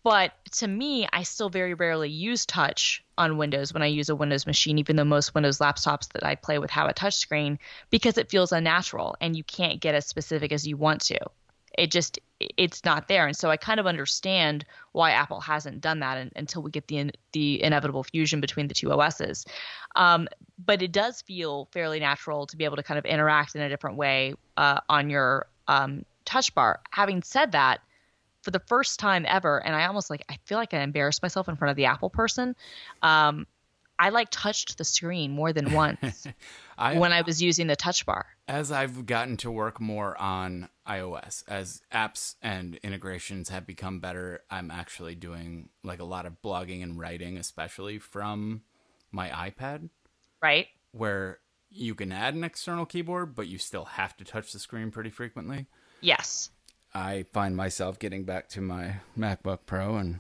But 0.03 0.33
to 0.53 0.67
me, 0.67 1.07
I 1.11 1.23
still 1.23 1.49
very 1.49 1.73
rarely 1.73 2.09
use 2.09 2.45
touch 2.45 3.03
on 3.17 3.37
Windows 3.37 3.73
when 3.73 3.81
I 3.81 3.87
use 3.87 4.09
a 4.09 4.15
Windows 4.15 4.45
machine, 4.45 4.77
even 4.77 4.95
though 4.95 5.03
most 5.03 5.33
Windows 5.33 5.57
laptops 5.57 6.11
that 6.13 6.23
I 6.23 6.35
play 6.35 6.59
with 6.59 6.69
have 6.69 6.87
a 6.87 6.93
touch 6.93 7.15
screen, 7.15 7.59
because 7.89 8.17
it 8.17 8.29
feels 8.29 8.51
unnatural 8.51 9.15
and 9.19 9.35
you 9.35 9.43
can't 9.43 9.81
get 9.81 9.95
as 9.95 10.05
specific 10.05 10.51
as 10.51 10.65
you 10.67 10.77
want 10.77 11.01
to. 11.01 11.19
It 11.77 11.91
just 11.91 12.19
it's 12.39 12.83
not 12.83 13.07
there, 13.07 13.27
and 13.27 13.35
so 13.35 13.49
I 13.49 13.57
kind 13.57 13.79
of 13.79 13.87
understand 13.87 14.65
why 14.91 15.11
Apple 15.11 15.39
hasn't 15.39 15.81
done 15.81 15.99
that 15.99 16.17
un- 16.17 16.31
until 16.35 16.61
we 16.61 16.71
get 16.71 16.87
the 16.87 16.97
in, 16.97 17.11
the 17.31 17.63
inevitable 17.63 18.03
fusion 18.03 18.41
between 18.41 18.67
the 18.67 18.73
two 18.73 18.91
OSs. 18.91 19.45
Um, 19.95 20.27
but 20.63 20.81
it 20.81 20.91
does 20.91 21.21
feel 21.21 21.69
fairly 21.71 21.99
natural 21.99 22.45
to 22.47 22.57
be 22.57 22.65
able 22.65 22.75
to 22.77 22.83
kind 22.83 22.97
of 22.97 23.05
interact 23.05 23.55
in 23.55 23.61
a 23.61 23.69
different 23.69 23.97
way 23.97 24.33
uh, 24.57 24.79
on 24.89 25.09
your 25.09 25.47
um, 25.67 26.05
touch 26.25 26.53
bar. 26.53 26.81
Having 26.91 27.23
said 27.23 27.53
that, 27.53 27.81
for 28.41 28.51
the 28.51 28.59
first 28.59 28.99
time 28.99 29.25
ever, 29.27 29.57
and 29.65 29.75
I 29.75 29.85
almost 29.87 30.09
like 30.09 30.23
I 30.29 30.37
feel 30.45 30.57
like 30.57 30.73
I 30.73 30.81
embarrassed 30.81 31.23
myself 31.23 31.49
in 31.49 31.55
front 31.55 31.71
of 31.71 31.75
the 31.77 31.85
Apple 31.85 32.09
person. 32.09 32.55
Um, 33.01 33.47
I 33.97 34.09
like 34.09 34.27
touched 34.29 34.77
the 34.77 34.83
screen 34.83 35.31
more 35.31 35.53
than 35.53 35.71
once 35.73 36.27
I, 36.77 36.97
when 36.97 37.11
I 37.11 37.21
was 37.21 37.41
using 37.41 37.67
the 37.67 37.75
touch 37.75 38.05
bar. 38.05 38.25
as 38.47 38.71
I've 38.71 39.05
gotten 39.05 39.37
to 39.37 39.51
work 39.51 39.79
more 39.79 40.19
on 40.21 40.69
iOS, 40.87 41.43
as 41.47 41.81
apps 41.91 42.35
and 42.41 42.75
integrations 42.83 43.49
have 43.49 43.65
become 43.65 43.99
better, 43.99 44.41
I'm 44.49 44.69
actually 44.71 45.15
doing 45.15 45.69
like 45.83 45.99
a 45.99 46.05
lot 46.05 46.25
of 46.25 46.41
blogging 46.43 46.83
and 46.83 46.99
writing, 46.99 47.37
especially 47.37 47.97
from 47.99 48.61
my 49.11 49.29
iPad, 49.29 49.89
Right? 50.41 50.67
where 50.91 51.39
you 51.69 51.95
can 51.95 52.11
add 52.11 52.35
an 52.35 52.43
external 52.43 52.85
keyboard, 52.85 53.35
but 53.35 53.47
you 53.47 53.57
still 53.57 53.85
have 53.85 54.15
to 54.17 54.23
touch 54.23 54.51
the 54.51 54.59
screen 54.59 54.91
pretty 54.91 55.09
frequently. 55.09 55.65
Yes. 56.01 56.51
I 56.93 57.25
find 57.33 57.55
myself 57.57 57.99
getting 57.99 58.23
back 58.23 58.47
to 58.49 58.61
my 58.61 58.97
MacBook 59.17 59.59
Pro 59.65 59.97
and 59.97 60.19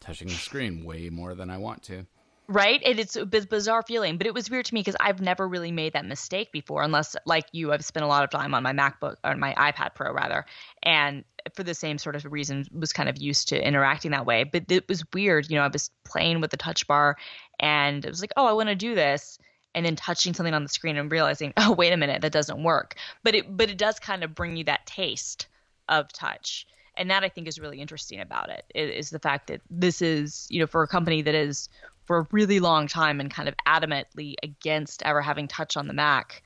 touching 0.00 0.28
the 0.28 0.34
screen 0.34 0.84
way 0.84 1.08
more 1.08 1.34
than 1.34 1.50
I 1.50 1.56
want 1.58 1.82
to. 1.84 2.06
Right? 2.48 2.82
And 2.84 2.98
it's 2.98 3.14
a 3.14 3.26
bizarre 3.26 3.82
feeling 3.82 4.16
but 4.16 4.26
it 4.26 4.34
was 4.34 4.50
weird 4.50 4.64
to 4.66 4.74
me 4.74 4.80
because 4.80 4.96
i've 5.00 5.20
never 5.20 5.46
really 5.46 5.70
made 5.70 5.92
that 5.92 6.06
mistake 6.06 6.50
before 6.50 6.82
unless 6.82 7.14
like 7.26 7.44
you 7.52 7.72
i've 7.72 7.84
spent 7.84 8.04
a 8.04 8.08
lot 8.08 8.24
of 8.24 8.30
time 8.30 8.54
on 8.54 8.62
my 8.62 8.72
macbook 8.72 9.16
or 9.22 9.36
my 9.36 9.54
ipad 9.54 9.94
pro 9.94 10.12
rather 10.12 10.44
and 10.82 11.24
for 11.54 11.62
the 11.62 11.74
same 11.74 11.98
sort 11.98 12.16
of 12.16 12.24
reason 12.24 12.64
was 12.72 12.92
kind 12.92 13.08
of 13.08 13.18
used 13.18 13.48
to 13.48 13.66
interacting 13.66 14.10
that 14.10 14.26
way 14.26 14.44
but 14.44 14.70
it 14.70 14.88
was 14.88 15.04
weird 15.12 15.48
you 15.50 15.56
know 15.56 15.62
i 15.62 15.68
was 15.68 15.90
playing 16.04 16.40
with 16.40 16.50
the 16.50 16.56
touch 16.56 16.86
bar 16.86 17.16
and 17.60 18.04
it 18.04 18.08
was 18.08 18.20
like 18.20 18.32
oh 18.36 18.46
i 18.46 18.52
want 18.52 18.68
to 18.68 18.74
do 18.74 18.94
this 18.94 19.38
and 19.74 19.84
then 19.84 19.96
touching 19.96 20.34
something 20.34 20.54
on 20.54 20.62
the 20.62 20.68
screen 20.68 20.96
and 20.96 21.12
realizing 21.12 21.52
oh 21.56 21.72
wait 21.72 21.92
a 21.92 21.96
minute 21.96 22.22
that 22.22 22.32
doesn't 22.32 22.62
work 22.62 22.94
but 23.22 23.34
it 23.34 23.56
but 23.56 23.70
it 23.70 23.78
does 23.78 23.98
kind 23.98 24.24
of 24.24 24.34
bring 24.34 24.56
you 24.56 24.64
that 24.64 24.86
taste 24.86 25.46
of 25.88 26.10
touch 26.12 26.66
and 26.98 27.10
that 27.10 27.24
I 27.24 27.28
think 27.28 27.48
is 27.48 27.58
really 27.58 27.80
interesting 27.80 28.20
about 28.20 28.50
it 28.50 28.64
is 28.74 29.10
the 29.10 29.18
fact 29.18 29.46
that 29.46 29.60
this 29.70 30.02
is 30.02 30.46
you 30.50 30.60
know 30.60 30.66
for 30.66 30.82
a 30.82 30.88
company 30.88 31.22
that 31.22 31.34
is 31.34 31.68
for 32.04 32.18
a 32.18 32.26
really 32.32 32.58
long 32.60 32.86
time 32.88 33.20
and 33.20 33.30
kind 33.30 33.48
of 33.48 33.54
adamantly 33.66 34.34
against 34.42 35.02
ever 35.04 35.20
having 35.22 35.46
touch 35.48 35.76
on 35.76 35.86
the 35.88 35.92
Mac. 35.94 36.42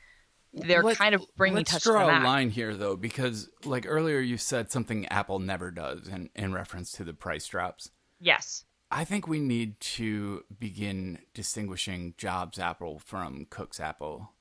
They're 0.54 0.82
Let- 0.82 0.98
kind 0.98 1.14
of 1.14 1.24
bringing 1.36 1.56
let's 1.58 1.70
touch 1.70 1.84
draw 1.84 2.00
on 2.00 2.06
the 2.06 2.12
a 2.12 2.14
Mac. 2.20 2.24
line 2.24 2.50
here 2.50 2.74
though 2.76 2.94
because 2.96 3.48
like 3.64 3.86
earlier 3.88 4.18
you 4.20 4.36
said 4.36 4.70
something 4.70 5.06
apple 5.06 5.38
never 5.38 5.70
does 5.70 6.08
in, 6.08 6.28
in 6.34 6.52
reference 6.52 6.92
to 6.92 7.04
the 7.04 7.14
price 7.14 7.46
drops 7.46 7.90
Yes. 8.20 8.64
i 8.90 9.02
think 9.04 9.26
we 9.26 9.38
need 9.40 9.80
to 9.80 10.44
begin 10.60 11.20
distinguishing 11.32 12.12
jobs 12.18 12.58
apple 12.58 12.98
from 12.98 13.46
cook's 13.48 13.80
apple 13.80 14.32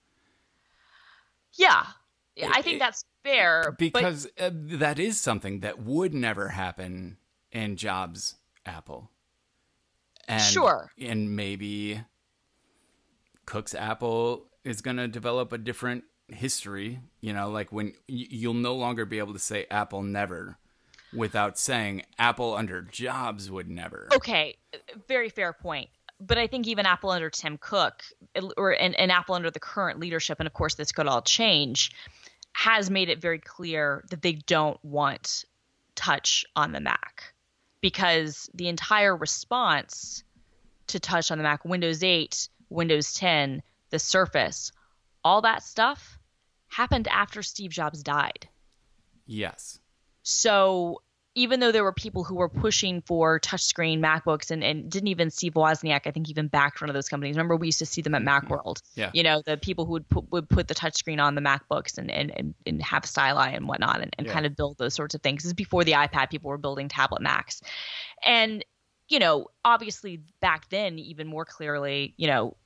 Yeah. 1.54 1.86
I 2.52 2.62
think 2.62 2.80
that's 2.80 3.04
fair. 3.24 3.76
because 3.78 4.28
uh, 4.40 4.50
that 4.54 4.98
is 5.00 5.20
something 5.20 5.60
that 5.60 5.80
would 5.84 6.14
never 6.14 6.50
happen 6.50 7.18
in 7.52 7.76
jobs 7.76 8.36
apple 8.66 9.10
and 10.28 10.42
Sure. 10.42 10.90
and 11.00 11.36
maybe 11.36 12.02
cook's 13.46 13.74
apple 13.76 14.46
is 14.64 14.82
going 14.82 14.98
to 14.98 15.08
develop 15.08 15.52
a 15.52 15.58
different 15.58 16.04
history 16.28 17.00
you 17.20 17.34
know 17.34 17.50
like 17.50 17.72
when 17.72 17.88
y- 18.08 18.28
you'll 18.30 18.54
no 18.54 18.74
longer 18.76 19.04
be 19.06 19.18
able 19.20 19.34
to 19.34 19.40
say 19.40 19.66
apple 19.70 20.02
never 20.02 20.58
without 21.14 21.58
saying 21.60 22.04
apple 22.18 22.54
under 22.54 22.82
jobs 22.82 23.52
would 23.52 23.70
never 23.70 24.08
okay, 24.16 24.56
very 25.08 25.30
fair 25.30 25.52
point. 25.54 25.90
But 26.24 26.38
I 26.38 26.46
think 26.46 26.68
even 26.68 26.86
Apple 26.86 27.10
under 27.10 27.32
Tim 27.32 27.58
Cook, 27.58 28.04
or 28.56 28.74
and, 28.74 28.94
and 29.00 29.12
Apple 29.12 29.34
under 29.34 29.50
the 29.50 29.60
current 29.60 30.00
leadership, 30.00 30.40
and 30.40 30.46
of 30.46 30.54
course 30.54 30.76
this 30.76 30.92
could 30.92 31.08
all 31.08 31.24
change, 31.24 31.92
has 32.54 32.90
made 32.90 33.10
it 33.10 33.22
very 33.22 33.40
clear 33.40 34.04
that 34.10 34.22
they 34.22 34.34
don't 34.34 34.84
want 34.84 35.46
touch 35.96 36.46
on 36.56 36.72
the 36.72 36.80
Mac 36.80 37.34
because 37.82 38.50
the 38.54 38.68
entire 38.68 39.16
response 39.16 40.24
to 40.88 41.00
touch 41.00 41.32
on 41.32 41.38
the 41.38 41.44
Mac, 41.44 41.66
Windows 41.66 42.04
8, 42.04 42.50
Windows 42.70 43.14
10, 43.14 43.62
the 43.90 44.00
Surface, 44.00 44.72
all 45.24 45.42
that 45.42 45.64
stuff 45.64 46.20
happened 46.68 47.08
after 47.08 47.42
Steve 47.44 47.72
Jobs 47.72 48.04
died. 48.04 48.48
yes 49.26 49.80
So 50.24 51.02
even 51.34 51.62
though 51.62 51.72
there 51.72 51.84
were 51.84 51.94
people 51.94 52.26
who 52.26 52.36
were 52.36 52.50
pushing 52.50 53.02
for 53.02 53.40
touchscreen 53.40 54.00
MacBooks 54.00 54.52
and, 54.52 54.62
and 54.64 54.92
didn't 54.92 55.08
even 55.08 55.30
Steve 55.30 55.54
Wozniak, 55.54 56.02
I 56.06 56.12
think 56.12 56.30
even 56.30 56.48
backed 56.48 56.82
one 56.82 56.90
of 56.90 56.94
those 56.94 57.08
companies. 57.08 57.38
Remember, 57.38 57.56
we 57.56 57.68
used 57.68 57.80
to 57.80 57.86
see 57.86 58.02
them 58.02 58.16
at 58.16 58.22
Macworld. 58.22 58.82
Mm-hmm. 58.82 59.00
Yeah. 59.00 59.12
You 59.14 59.24
know, 59.24 59.42
the 59.46 59.56
people 59.56 59.86
who 59.86 59.94
would 59.94 60.10
put 60.10 60.30
would 60.32 60.50
put 60.50 60.68
the 60.68 60.76
touchscreen 60.76 61.22
on 61.22 61.36
the 61.36 61.42
MacBooks 61.42 61.98
and 61.98 62.12
and, 62.12 62.32
and, 62.36 62.54
and 62.66 62.82
have 62.82 63.04
styli 63.04 63.56
and 63.56 63.68
whatnot 63.68 64.02
and, 64.02 64.14
and 64.18 64.28
Yeah. 64.28 64.34
kind 64.34 64.46
of 64.46 64.56
build 64.58 64.78
those 64.78 64.94
sorts 64.94 65.16
of 65.16 65.22
things. 65.22 65.44
This 65.44 65.52
is 65.52 65.54
before 65.54 65.86
the 65.86 65.94
iPad, 65.94 66.30
people 66.30 66.50
were 66.50 66.58
building 66.58 66.90
tablet 66.90 67.22
Macs. 67.22 67.62
And, 68.26 68.66
you 69.08 69.20
know, 69.20 69.48
obviously 69.64 70.22
back 70.42 70.70
then, 70.70 71.00
even 71.00 71.28
more 71.28 71.46
clearly, 71.46 72.14
you 72.18 72.28
know, 72.28 72.58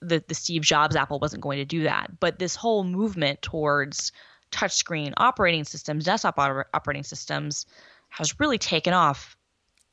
the, 0.00 0.22
the 0.26 0.34
Steve 0.34 0.62
Jobs 0.62 0.96
Apple 0.96 1.20
wasn't 1.20 1.42
going 1.42 1.58
to 1.58 1.64
do 1.64 1.84
that. 1.84 2.18
But 2.18 2.38
this 2.38 2.56
whole 2.56 2.84
movement 2.84 3.40
towards 3.40 4.12
touchscreen 4.54 5.12
operating 5.16 5.64
systems, 5.64 6.04
desktop 6.04 6.36
oper- 6.36 6.64
operating 6.72 7.02
systems, 7.02 7.66
has 8.10 8.38
really 8.38 8.58
taken 8.58 8.92
off. 8.92 9.36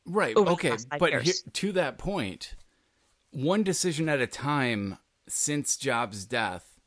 Right. 0.06 0.36
okay. 0.36 0.78
But 1.00 1.24
he- 1.24 1.34
to 1.54 1.72
that 1.74 1.98
point, 1.98 2.56
one 3.32 3.64
decision 3.64 4.08
at 4.10 4.22
a 4.22 4.28
time 4.28 4.98
since 5.28 5.78
Jobs' 5.78 6.26
death, 6.26 6.80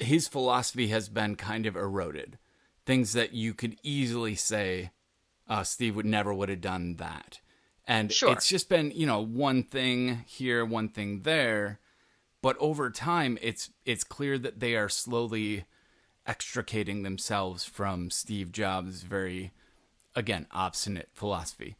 his 0.00 0.28
philosophy 0.28 0.88
has 0.88 1.08
been 1.08 1.36
kind 1.36 1.66
of 1.66 1.76
eroded. 1.76 2.38
Things 2.84 3.12
that 3.14 3.32
you 3.32 3.52
could 3.54 3.76
easily 3.82 4.34
say, 4.34 4.90
uh, 5.48 5.64
Steve 5.64 5.96
would 5.96 6.06
never 6.06 6.32
would 6.32 6.48
have 6.48 6.60
done 6.60 6.96
that. 6.96 7.40
And 7.88 8.12
Sure. 8.12 8.32
it's 8.32 8.48
just 8.48 8.68
been, 8.68 8.90
you 8.92 9.06
know, 9.06 9.20
one 9.20 9.62
thing 9.62 10.24
here, 10.26 10.64
one 10.64 10.88
thing 10.88 11.22
there. 11.22 11.78
But 12.42 12.56
over 12.58 12.90
time, 12.90 13.38
it's 13.40 13.70
it's 13.84 14.04
clear 14.04 14.38
that 14.38 14.60
they 14.60 14.76
are 14.76 14.88
slowly 14.88 15.64
extricating 16.26 17.02
themselves 17.02 17.64
from 17.64 18.10
Steve 18.10 18.52
Jobs' 18.52 19.02
very, 19.02 19.52
again, 20.14 20.46
obstinate 20.52 21.08
philosophy. 21.12 21.76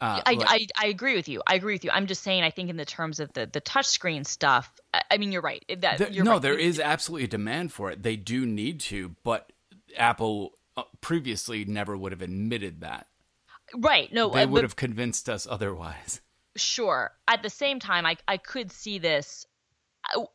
Uh, 0.00 0.20
I, 0.24 0.32
like- 0.34 0.48
I, 0.48 0.66
I 0.76 0.86
agree 0.88 1.16
with 1.16 1.28
you. 1.28 1.42
I 1.46 1.54
agree 1.56 1.74
with 1.74 1.84
you. 1.84 1.90
I'm 1.92 2.06
just 2.06 2.22
saying. 2.22 2.44
I 2.44 2.50
think 2.50 2.70
in 2.70 2.76
the 2.76 2.84
terms 2.84 3.18
of 3.18 3.32
the 3.32 3.46
the 3.46 3.60
touchscreen 3.60 4.24
stuff. 4.24 4.70
I, 4.94 5.02
I 5.12 5.18
mean, 5.18 5.32
you're 5.32 5.42
right. 5.42 5.64
That 5.80 5.98
There- 5.98 6.10
you're 6.10 6.24
no, 6.24 6.34
right. 6.34 6.42
there 6.42 6.56
is 6.58 6.78
absolutely 6.78 7.24
a 7.24 7.28
demand 7.28 7.72
for 7.72 7.90
it. 7.90 8.02
They 8.04 8.14
do 8.14 8.46
need 8.46 8.78
to, 8.80 9.16
but 9.24 9.50
Apple 9.96 10.52
uh, 10.76 10.84
previously 11.00 11.64
never 11.64 11.96
would 11.96 12.12
have 12.12 12.22
admitted 12.22 12.82
that. 12.82 13.08
right. 13.76 14.12
No, 14.12 14.28
They 14.30 14.42
uh, 14.42 14.46
would 14.46 14.58
but 14.58 14.64
have 14.64 14.76
convinced 14.76 15.28
us 15.28 15.48
otherwise. 15.50 16.20
sure. 16.56 17.10
At 17.26 17.42
the 17.42 17.50
same 17.50 17.80
time, 17.80 18.06
I 18.06 18.16
I 18.28 18.36
could 18.36 18.70
see 18.70 18.98
this. 19.00 19.46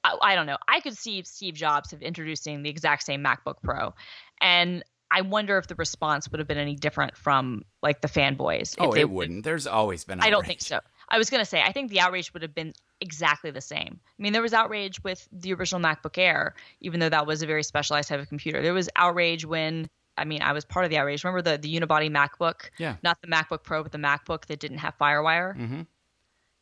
I, 0.04 0.18
I, 0.22 0.36
don't 0.36 0.46
know. 0.46 0.58
I 0.68 0.80
could 0.80 0.98
see 0.98 1.24
Steve 1.24 1.54
Jobs 1.56 1.94
of 1.94 2.02
introducing 2.02 2.64
the 2.64 2.70
exact 2.70 3.04
same 3.04 3.24
MacBook 3.24 3.56
Pro, 3.64 3.94
and 4.42 4.84
I 5.12 5.22
wonder 5.22 5.58
if 5.58 5.68
the 5.68 5.76
response 5.76 6.30
would 6.32 6.40
have 6.40 6.48
been 6.48 6.58
any 6.58 6.76
different 6.76 7.16
from 7.16 7.64
like 7.82 8.02
the 8.02 8.08
fanboys. 8.08 8.76
Oh, 8.80 8.92
they- 8.92 9.02
it 9.02 9.10
wouldn't. 9.10 9.44
There's 9.44 9.68
always 9.68 10.04
been. 10.04 10.20
I 10.22 10.30
don't 10.30 10.46
think 10.46 10.62
so. 10.62 10.80
I 11.10 11.18
was 11.20 11.30
going 11.30 11.42
to 11.42 11.46
say, 11.46 11.62
I 11.62 11.72
think 11.72 11.92
the 11.92 12.00
outrage 12.00 12.34
would 12.34 12.42
have 12.42 12.56
been 12.56 12.74
exactly 13.02 13.52
the 13.52 13.62
same. 13.62 14.00
I 14.08 14.22
mean, 14.22 14.34
there 14.34 14.42
was 14.42 14.54
outrage 14.54 15.04
with 15.04 15.28
the 15.32 15.54
original 15.54 15.80
MacBook 15.82 16.18
Air, 16.18 16.56
even 16.82 17.00
though 17.00 17.10
that 17.10 17.28
was 17.28 17.44
a 17.44 17.46
very 17.48 17.62
specialized 17.62 18.10
type 18.10 18.20
of 18.22 18.28
computer. 18.30 18.62
There 18.64 18.74
was 18.74 18.90
outrage 18.96 19.46
when, 19.46 19.88
I 20.18 20.26
mean, 20.26 20.42
I 20.42 20.54
was 20.54 20.66
part 20.66 20.86
of 20.86 20.90
the 20.92 20.98
outrage. 20.98 21.24
Remember 21.24 21.42
the, 21.44 21.58
the 21.58 21.80
unibody 21.80 22.10
MacBook? 22.10 22.70
Yeah. 22.80 22.96
Not 23.04 23.22
the 23.22 23.28
MacBook 23.28 23.62
Pro, 23.64 23.84
but 23.84 23.92
the 23.92 23.98
MacBook 24.00 24.46
that 24.46 24.60
didn't 24.60 24.78
have 24.80 24.98
FireWire? 24.98 25.56
Mm-hmm. 25.56 25.82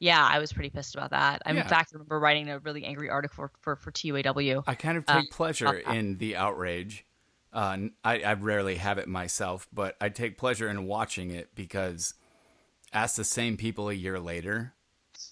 Yeah, 0.02 0.28
I 0.30 0.40
was 0.40 0.52
pretty 0.52 0.72
pissed 0.72 0.96
about 0.96 1.12
that. 1.12 1.44
I, 1.46 1.54
Yeah. 1.54 1.62
In 1.62 1.68
fact, 1.68 1.92
I 1.94 1.96
remember 1.96 2.20
writing 2.20 2.50
a 2.50 2.58
really 2.58 2.84
angry 2.84 3.08
article 3.10 3.36
for, 3.36 3.52
for, 3.62 3.76
for 3.76 3.92
TUAW. 3.92 4.64
I 4.66 4.74
kind 4.74 4.98
of 4.98 5.04
Um, 5.08 5.22
take 5.22 5.32
pleasure 5.32 5.74
in 5.78 6.18
the 6.18 6.36
outrage. 6.36 7.06
Uh, 7.54 7.78
I, 8.04 8.22
I 8.22 8.34
rarely 8.34 8.76
have 8.78 8.98
it 8.98 9.08
myself, 9.08 9.68
but 9.72 9.96
I 10.02 10.10
take 10.10 10.40
pleasure 10.40 10.68
in 10.68 10.86
watching 10.88 11.30
it 11.30 11.54
because 11.54 12.16
ask 12.92 13.16
the 13.16 13.24
same 13.24 13.58
people 13.58 13.90
a 13.90 13.94
year 13.94 14.20
later 14.20 14.74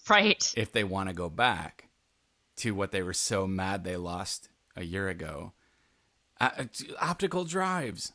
Right. 0.08 0.54
if 0.56 0.70
they 0.70 0.84
want 0.84 1.08
to 1.08 1.14
go 1.14 1.28
back 1.28 1.88
to 2.56 2.72
what 2.72 2.92
they 2.92 3.02
were 3.02 3.12
so 3.12 3.48
mad 3.48 3.82
they 3.82 3.96
lost 3.96 4.50
a 4.76 4.84
year 4.84 5.08
ago. 5.08 5.52
Uh, 6.40 6.50
uh, 6.58 6.64
optical 7.00 7.44
drives. 7.44 8.12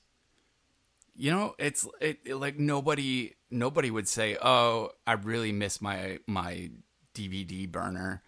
You 1.16 1.32
know, 1.32 1.56
it's 1.58 1.88
it, 2.02 2.20
it- 2.26 2.36
like 2.36 2.60
nobody 2.60 3.34
nobody 3.50 3.90
would 3.90 4.08
say, 4.08 4.38
"Oh, 4.42 4.92
I 5.08 5.14
really 5.14 5.52
miss 5.52 5.82
my 5.82 6.20
my 6.28 6.72
DVD 7.14 7.72
burner." 7.72 8.22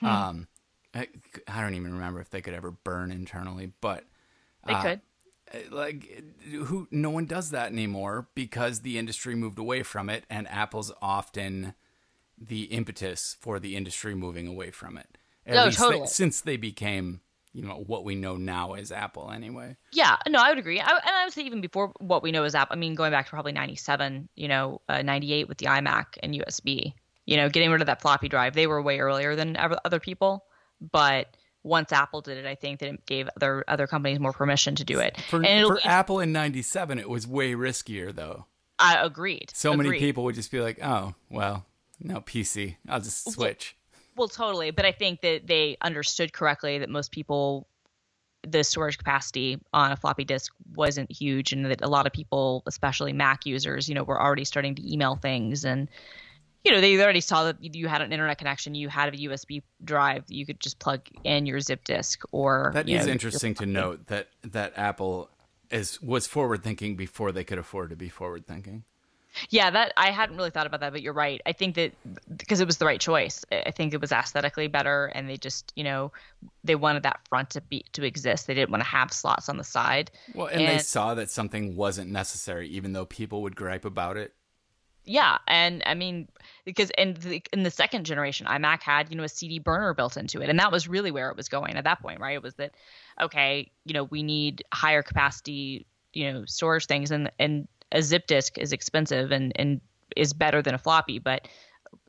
Hmm. 0.00 0.06
Um, 0.06 0.48
I, 0.94 1.08
I 1.48 1.60
don't 1.60 1.74
even 1.74 1.92
remember 1.94 2.20
if 2.20 2.30
they 2.30 2.40
could 2.40 2.54
ever 2.54 2.70
burn 2.70 3.10
internally, 3.10 3.72
but 3.80 4.04
They 4.66 4.72
uh, 4.72 4.82
could. 4.82 5.00
like 5.70 6.22
who 6.50 6.88
no 6.90 7.10
one 7.10 7.26
does 7.26 7.50
that 7.50 7.70
anymore 7.72 8.28
because 8.34 8.80
the 8.80 8.98
industry 8.98 9.34
moved 9.34 9.58
away 9.58 9.82
from 9.82 10.08
it 10.08 10.24
and 10.30 10.48
apple's 10.48 10.90
often 11.02 11.74
the 12.38 12.64
impetus 12.64 13.36
for 13.40 13.60
the 13.60 13.76
industry 13.76 14.14
moving 14.14 14.46
away 14.48 14.70
from 14.70 14.96
it 14.98 15.16
at 15.46 15.56
No, 15.56 15.64
least 15.66 15.78
totally. 15.78 16.00
they- 16.00 16.06
since 16.06 16.40
they 16.40 16.56
became 16.56 17.20
you 17.54 17.62
know 17.62 17.84
what 17.86 18.04
we 18.04 18.14
know 18.14 18.36
now 18.36 18.74
as 18.74 18.90
apple 18.92 19.30
anyway 19.30 19.76
Yeah, 19.92 20.16
no, 20.28 20.40
I 20.40 20.48
would 20.50 20.58
agree. 20.58 20.80
I, 20.80 20.90
and 20.90 21.00
I 21.04 21.24
would 21.24 21.32
say 21.32 21.42
even 21.42 21.60
before 21.60 21.92
what 22.00 22.22
we 22.22 22.32
know 22.32 22.42
as 22.42 22.54
Apple. 22.56 22.74
I 22.74 22.78
mean, 22.78 22.96
going 22.96 23.12
back 23.12 23.26
to 23.26 23.30
probably 23.30 23.52
97, 23.52 24.28
you 24.34 24.48
know, 24.48 24.80
uh, 24.88 25.02
98 25.02 25.48
with 25.48 25.58
the 25.58 25.66
iMac 25.66 26.18
and 26.20 26.34
USB, 26.34 26.92
you 27.26 27.36
know, 27.36 27.48
getting 27.48 27.70
rid 27.70 27.80
of 27.80 27.86
that 27.86 28.02
floppy 28.02 28.28
drive, 28.28 28.54
they 28.54 28.66
were 28.66 28.82
way 28.82 28.98
earlier 28.98 29.36
than 29.36 29.56
ever, 29.56 29.76
other 29.84 30.00
people. 30.00 30.44
But 30.80 31.36
once 31.62 31.92
Apple 31.92 32.22
did 32.22 32.38
it, 32.38 32.46
I 32.46 32.56
think 32.56 32.80
that 32.80 32.88
it 32.88 33.06
gave 33.06 33.28
other 33.36 33.64
other 33.68 33.86
companies 33.86 34.18
more 34.18 34.32
permission 34.32 34.74
to 34.74 34.84
do 34.84 34.98
it. 34.98 35.16
for, 35.30 35.44
and 35.44 35.66
for 35.66 35.78
apple 35.84 36.18
in 36.20 36.32
97 36.32 36.98
it 36.98 37.08
was 37.08 37.26
way 37.26 37.52
riskier 37.52 38.12
though 38.14 38.46
I 38.78 38.96
agreed. 39.02 39.52
so 39.54 39.74
many 39.76 39.98
people 39.98 40.24
would 40.24 40.34
just 40.34 40.50
be 40.50 40.60
like 40.60 40.78
oh 40.82 41.14
well 41.30 41.64
no 42.00 42.20
pc 42.20 42.76
i'll 42.88 43.00
just 43.00 43.30
switch 43.32 43.76
Well, 44.16 44.28
totally. 44.28 44.70
But 44.70 44.84
I 44.84 44.92
think 44.92 45.20
that 45.22 45.46
they 45.46 45.76
understood 45.80 46.32
correctly 46.32 46.78
that 46.78 46.88
most 46.88 47.10
people, 47.10 47.66
the 48.46 48.62
storage 48.62 48.98
capacity 48.98 49.60
on 49.72 49.92
a 49.92 49.96
floppy 49.96 50.24
disk 50.24 50.52
wasn't 50.74 51.10
huge, 51.10 51.52
and 51.52 51.66
that 51.66 51.82
a 51.82 51.88
lot 51.88 52.06
of 52.06 52.12
people, 52.12 52.62
especially 52.66 53.12
Mac 53.12 53.46
users, 53.46 53.88
you 53.88 53.94
know, 53.94 54.04
were 54.04 54.20
already 54.20 54.44
starting 54.44 54.74
to 54.74 54.92
email 54.92 55.16
things. 55.16 55.64
And, 55.64 55.88
you 56.64 56.72
know, 56.72 56.80
they 56.80 57.00
already 57.02 57.20
saw 57.20 57.44
that 57.44 57.56
you 57.60 57.88
had 57.88 58.02
an 58.02 58.12
internet 58.12 58.38
connection, 58.38 58.74
you 58.74 58.88
had 58.88 59.12
a 59.14 59.16
USB 59.16 59.62
drive, 59.82 60.26
that 60.26 60.34
you 60.34 60.46
could 60.46 60.60
just 60.60 60.78
plug 60.78 61.02
in 61.24 61.46
your 61.46 61.60
zip 61.60 61.84
disk 61.84 62.22
or. 62.32 62.70
That 62.74 62.88
is 62.88 63.06
know, 63.06 63.12
interesting 63.12 63.54
to 63.54 63.66
note 63.66 64.06
that 64.06 64.28
that 64.42 64.72
apple 64.76 65.30
is 65.70 66.00
was 66.00 66.26
forward 66.26 66.62
thinking 66.62 66.94
before 66.94 67.32
they 67.32 67.42
could 67.42 67.58
afford 67.58 67.90
to 67.90 67.96
be 67.96 68.08
forward 68.08 68.46
thinking 68.46 68.84
Yeah, 69.50 69.70
that 69.70 69.92
I 69.96 70.10
hadn't 70.10 70.36
really 70.36 70.50
thought 70.50 70.66
about 70.66 70.80
that, 70.80 70.92
but 70.92 71.02
you're 71.02 71.12
right. 71.12 71.40
I 71.46 71.52
think 71.52 71.74
that 71.76 71.92
because 72.36 72.60
it 72.60 72.66
was 72.66 72.78
the 72.78 72.84
right 72.84 73.00
choice. 73.00 73.44
I 73.50 73.70
think 73.70 73.94
it 73.94 74.00
was 74.00 74.12
aesthetically 74.12 74.68
better, 74.68 75.06
and 75.06 75.28
they 75.28 75.36
just, 75.36 75.72
you 75.76 75.84
know, 75.84 76.12
they 76.62 76.74
wanted 76.74 77.02
that 77.02 77.20
front 77.28 77.50
to 77.50 77.60
be 77.60 77.84
to 77.92 78.04
exist. 78.04 78.46
They 78.46 78.54
didn't 78.54 78.70
want 78.70 78.82
to 78.82 78.88
have 78.88 79.12
slots 79.12 79.48
on 79.48 79.56
the 79.56 79.64
side. 79.64 80.10
Well, 80.34 80.46
and, 80.46 80.62
and 80.62 80.68
they 80.68 80.82
saw 80.82 81.14
that 81.14 81.30
something 81.30 81.76
wasn't 81.76 82.10
necessary, 82.10 82.68
even 82.68 82.92
though 82.92 83.06
people 83.06 83.42
would 83.42 83.56
gripe 83.56 83.84
about 83.84 84.16
it. 84.16 84.34
Yeah, 85.06 85.38
and 85.46 85.82
I 85.84 85.94
mean, 85.94 86.28
because 86.64 86.90
in 86.96 87.14
the, 87.14 87.42
in 87.52 87.62
the 87.62 87.70
second 87.70 88.06
generation, 88.06 88.46
iMac 88.46 88.82
had 88.82 89.10
you 89.10 89.16
know 89.16 89.24
a 89.24 89.28
CD 89.28 89.58
burner 89.58 89.92
built 89.92 90.16
into 90.16 90.40
it, 90.40 90.48
and 90.48 90.58
that 90.58 90.72
was 90.72 90.88
really 90.88 91.10
where 91.10 91.28
it 91.30 91.36
was 91.36 91.48
going 91.48 91.74
at 91.74 91.84
that 91.84 92.00
point, 92.00 92.20
right? 92.20 92.34
It 92.34 92.42
was 92.42 92.54
that 92.54 92.72
okay, 93.20 93.70
you 93.84 93.92
know, 93.92 94.04
we 94.04 94.22
need 94.22 94.64
higher 94.72 95.02
capacity, 95.02 95.86
you 96.14 96.32
know, 96.32 96.44
storage 96.46 96.86
things, 96.86 97.10
and 97.10 97.30
and 97.38 97.68
a 97.94 98.02
zip 98.02 98.26
disk 98.26 98.58
is 98.58 98.72
expensive 98.72 99.32
and 99.32 99.52
and 99.56 99.80
is 100.16 100.32
better 100.32 100.60
than 100.60 100.74
a 100.74 100.78
floppy, 100.78 101.18
but 101.18 101.48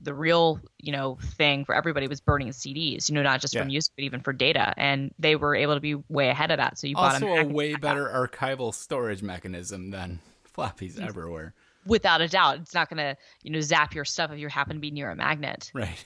the 0.02 0.14
real 0.14 0.60
you 0.80 0.92
know 0.92 1.18
thing 1.38 1.64
for 1.64 1.76
everybody 1.76 2.08
was 2.08 2.20
burning 2.20 2.50
CDs. 2.50 3.08
You 3.08 3.16
know, 3.16 3.24
not 3.24 3.40
just 3.40 3.54
yeah. 3.54 3.62
from 3.62 3.70
use, 3.70 3.90
but 3.90 4.04
even 4.04 4.20
for 4.20 4.34
data, 4.34 4.74
and 4.78 5.14
they 5.20 5.36
were 5.36 5.56
able 5.56 5.76
to 5.76 5.80
be 5.80 5.96
way 6.10 6.30
ahead 6.30 6.52
of 6.52 6.58
that. 6.58 6.78
So 6.78 6.88
you 6.88 6.96
also 6.98 7.26
bought 7.26 7.38
a, 7.38 7.42
a 7.42 7.46
way 7.46 7.76
better 7.76 8.08
archival 8.08 8.74
storage 8.74 9.24
mechanism 9.24 9.92
than 9.92 10.20
floppies 10.56 11.00
everywhere. 11.00 11.54
Without 11.86 12.20
a 12.20 12.28
doubt, 12.28 12.58
it's 12.58 12.74
not 12.74 12.90
going 12.90 12.98
to 12.98 13.16
you 13.44 13.52
know 13.52 13.62
zap 13.62 13.94
your 13.94 14.06
stuff 14.06 14.32
if 14.32 14.40
you 14.40 14.50
happen 14.50 14.76
to 14.76 14.82
be 14.82 14.92
near 14.92 15.12
a 15.12 15.16
magnet. 15.16 15.72
Right. 15.74 16.04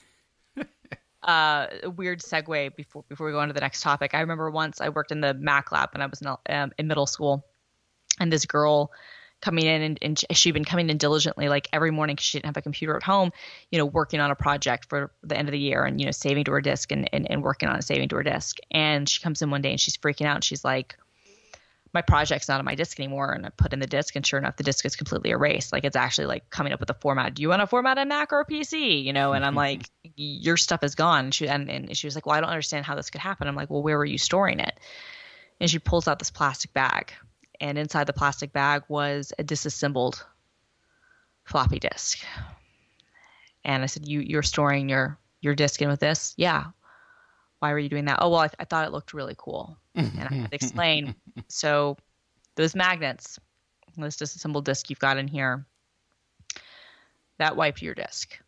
uh, 1.24 1.68
a 1.84 1.90
weird 1.90 2.20
segue 2.20 2.76
before 2.76 3.06
before 3.08 3.28
we 3.28 3.32
go 3.32 3.40
on 3.40 3.48
to 3.48 3.54
the 3.54 3.62
next 3.62 3.82
topic. 3.82 4.14
I 4.14 4.20
remember 4.20 4.52
once 4.52 4.82
I 4.82 4.90
worked 4.90 5.12
in 5.12 5.22
the 5.22 5.34
Mac 5.34 5.72
lab 5.72 5.90
when 5.94 6.02
I 6.02 6.06
was 6.06 6.22
in, 6.22 6.28
um, 6.54 6.72
in 6.78 6.88
middle 6.88 7.08
school, 7.08 7.46
and 8.20 8.32
this 8.32 8.46
girl 8.46 8.92
coming 9.42 9.66
in 9.66 9.82
and, 9.82 10.00
and 10.02 10.26
she'd 10.32 10.52
been 10.52 10.66
coming 10.66 10.90
in 10.90 10.98
diligently 10.98 11.48
like 11.48 11.68
every 11.72 11.92
morning 11.92 12.16
because 12.16 12.26
she 12.26 12.38
didn't 12.38 12.48
have 12.48 12.58
a 12.58 12.62
computer 12.62 12.96
at 12.96 13.04
home 13.04 13.32
you 13.72 13.78
know 13.78 13.86
working 13.86 14.20
on 14.20 14.32
a 14.32 14.36
project 14.36 14.88
for 14.90 15.12
the 15.24 15.38
end 15.38 15.48
of 15.48 15.52
the 15.52 15.60
year 15.60 15.84
and 15.84 16.00
you 16.00 16.06
know 16.06 16.12
saving 16.12 16.44
to 16.44 16.52
her 16.52 16.62
disk 16.62 16.92
and, 16.92 17.10
and, 17.14 17.30
and 17.30 17.44
working 17.44 17.70
on 17.70 17.76
it 17.76 17.84
saving 17.84 18.10
to 18.10 18.16
her 18.16 18.24
disk. 18.24 18.58
And 18.72 19.08
she 19.08 19.22
comes 19.22 19.42
in 19.42 19.50
one 19.50 19.62
day 19.62 19.72
and 19.72 19.80
she's 19.80 19.98
freaking 19.98 20.26
out 20.26 20.36
and 20.36 20.44
she's 20.44 20.64
like 20.64 20.98
my 21.92 22.04
project's 22.04 22.48
not 22.48 22.60
on 22.60 22.66
my 22.66 22.76
disk 22.76 23.00
anymore. 23.00 23.32
And 23.32 23.46
i 23.46 23.50
put 23.50 23.74
in 23.74 23.80
the 23.80 23.88
disk 23.88 24.16
and 24.16 24.26
sure 24.26 24.38
enough 24.38 24.58
the 24.58 24.64
disk 24.64 24.86
is 24.86 24.96
completely 24.96 25.32
erased. 25.32 25.74
Like 25.74 25.86
it's 25.86 25.96
actually 25.96 26.28
like 26.28 26.50
coming 26.50 26.72
up 26.72 26.80
with 26.80 26.90
a 26.92 26.96
format. 26.96 27.34
Do 27.34 27.42
you 27.42 27.50
want 27.50 27.62
to 27.62 27.68
format 27.68 27.98
a 27.98 28.06
mac 28.06 28.32
or 28.32 28.42
a 28.42 28.46
pc 28.46 29.04
you 29.04 29.14
know 29.14 29.34
and 29.34 29.44
i'm 29.44 29.56
like 29.68 29.90
your 30.16 30.58
stuff 30.58 30.84
is 30.84 30.96
gone. 30.96 31.26
And 31.26 31.34
she 31.34 31.48
and, 31.48 31.70
and 31.70 31.98
she 31.98 32.08
was 32.08 32.16
like 32.16 32.26
well 32.26 32.36
i 32.36 32.42
don't 32.42 32.50
understand 32.50 32.86
how 32.86 32.96
this 32.96 33.10
could 33.10 33.22
happen. 33.22 33.48
I'm 33.48 33.56
like 33.56 33.70
well 33.70 33.82
where 33.82 33.98
were 33.98 34.06
you 34.06 34.18
storing 34.18 34.60
it? 34.60 34.80
And 35.60 35.70
she 35.70 35.80
pulls 35.80 36.08
out 36.08 36.20
this 36.20 36.32
plastic 36.32 36.74
bag 36.74 37.14
and 37.62 37.78
inside 37.78 38.08
the 38.08 38.14
plastic 38.14 38.54
bag 38.54 38.84
was 38.88 39.34
a 39.38 39.44
disassembled 39.44 40.26
floppy 41.44 41.80
disk. 41.80 42.20
And 43.66 43.84
I 43.84 43.88
said, 43.88 44.08
"You 44.08 44.22
you're 44.22 44.44
storing 44.44 44.90
your 44.90 45.18
your 45.42 45.56
disk 45.56 45.82
in 45.82 45.90
with 45.90 46.00
this?" 46.00 46.34
Yeah. 46.38 46.66
Why 47.60 47.74
were 47.74 47.80
you 47.80 47.90
doing 47.90 48.06
that? 48.06 48.20
Oh 48.22 48.30
well, 48.30 48.40
I, 48.40 48.48
th- 48.48 48.56
I 48.60 48.64
thought 48.64 48.88
it 48.88 48.94
looked 48.94 49.14
really 49.14 49.36
cool, 49.38 49.78
and 49.96 50.12
I 50.20 50.34
had 50.34 50.50
to 50.52 50.56
explain. 50.56 51.14
so 51.50 51.98
those 52.56 52.74
magnets, 52.74 53.38
this 53.98 54.16
disassembled 54.16 54.66
disk 54.66 54.90
you've 54.90 55.00
got 55.00 55.18
in 55.18 55.28
here, 55.28 55.66
that 57.38 57.58
wiped 57.58 57.82
your 57.82 57.96
disk, 57.96 58.40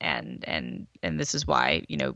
and 0.00 0.44
and 0.46 0.86
and 1.02 1.20
this 1.20 1.34
is 1.34 1.46
why 1.46 1.84
you 1.88 1.98
know 1.98 2.14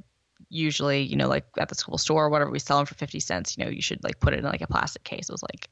usually 0.48 1.03
you 1.03 1.16
know 1.16 1.28
like 1.28 1.44
at 1.59 1.68
the 1.68 1.74
school 1.74 1.98
store 1.98 2.24
or 2.24 2.30
whatever 2.30 2.51
we 2.51 2.59
sell 2.59 2.78
them 2.78 2.86
for 2.86 2.94
50 2.94 3.20
cents 3.20 3.57
you 3.57 3.64
know 3.64 3.70
you 3.70 3.82
should 3.82 4.03
like 4.03 4.18
put 4.20 4.32
it 4.32 4.38
in 4.38 4.44
like 4.44 4.62
a 4.62 4.66
plastic 4.66 5.05
case 5.05 5.28
it 5.28 5.32
was 5.32 5.42
like 5.42 5.68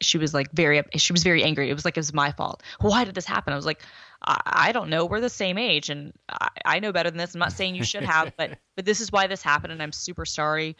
she 0.00 0.18
was 0.18 0.34
like 0.34 0.50
very 0.52 0.82
she 0.96 1.12
was 1.12 1.22
very 1.22 1.42
angry. 1.42 1.70
It 1.70 1.74
was 1.74 1.84
like 1.84 1.96
it 1.96 2.00
was 2.00 2.12
my 2.12 2.32
fault. 2.32 2.62
Why 2.80 3.04
did 3.04 3.14
this 3.14 3.26
happen? 3.26 3.52
I 3.52 3.56
was 3.56 3.66
like 3.66 3.82
i, 4.22 4.40
I 4.44 4.72
don't 4.72 4.90
know. 4.90 5.06
We're 5.06 5.20
the 5.20 5.28
same 5.28 5.58
age 5.58 5.90
and 5.90 6.12
I, 6.28 6.48
I, 6.64 6.78
know 6.80 6.92
better 6.92 7.10
than 7.10 7.18
this. 7.18 7.34
I'm 7.34 7.38
not 7.38 7.52
saying 7.52 7.74
you 7.74 7.84
should 7.84 8.04
have 8.04 8.32
but 8.36 8.58
but 8.76 8.84
this 8.84 9.00
is 9.00 9.12
why 9.12 9.26
this 9.26 9.42
happened 9.42 9.72
and 9.72 9.82
i'm 9.82 9.92
super 9.92 10.24
sorry. 10.24 10.76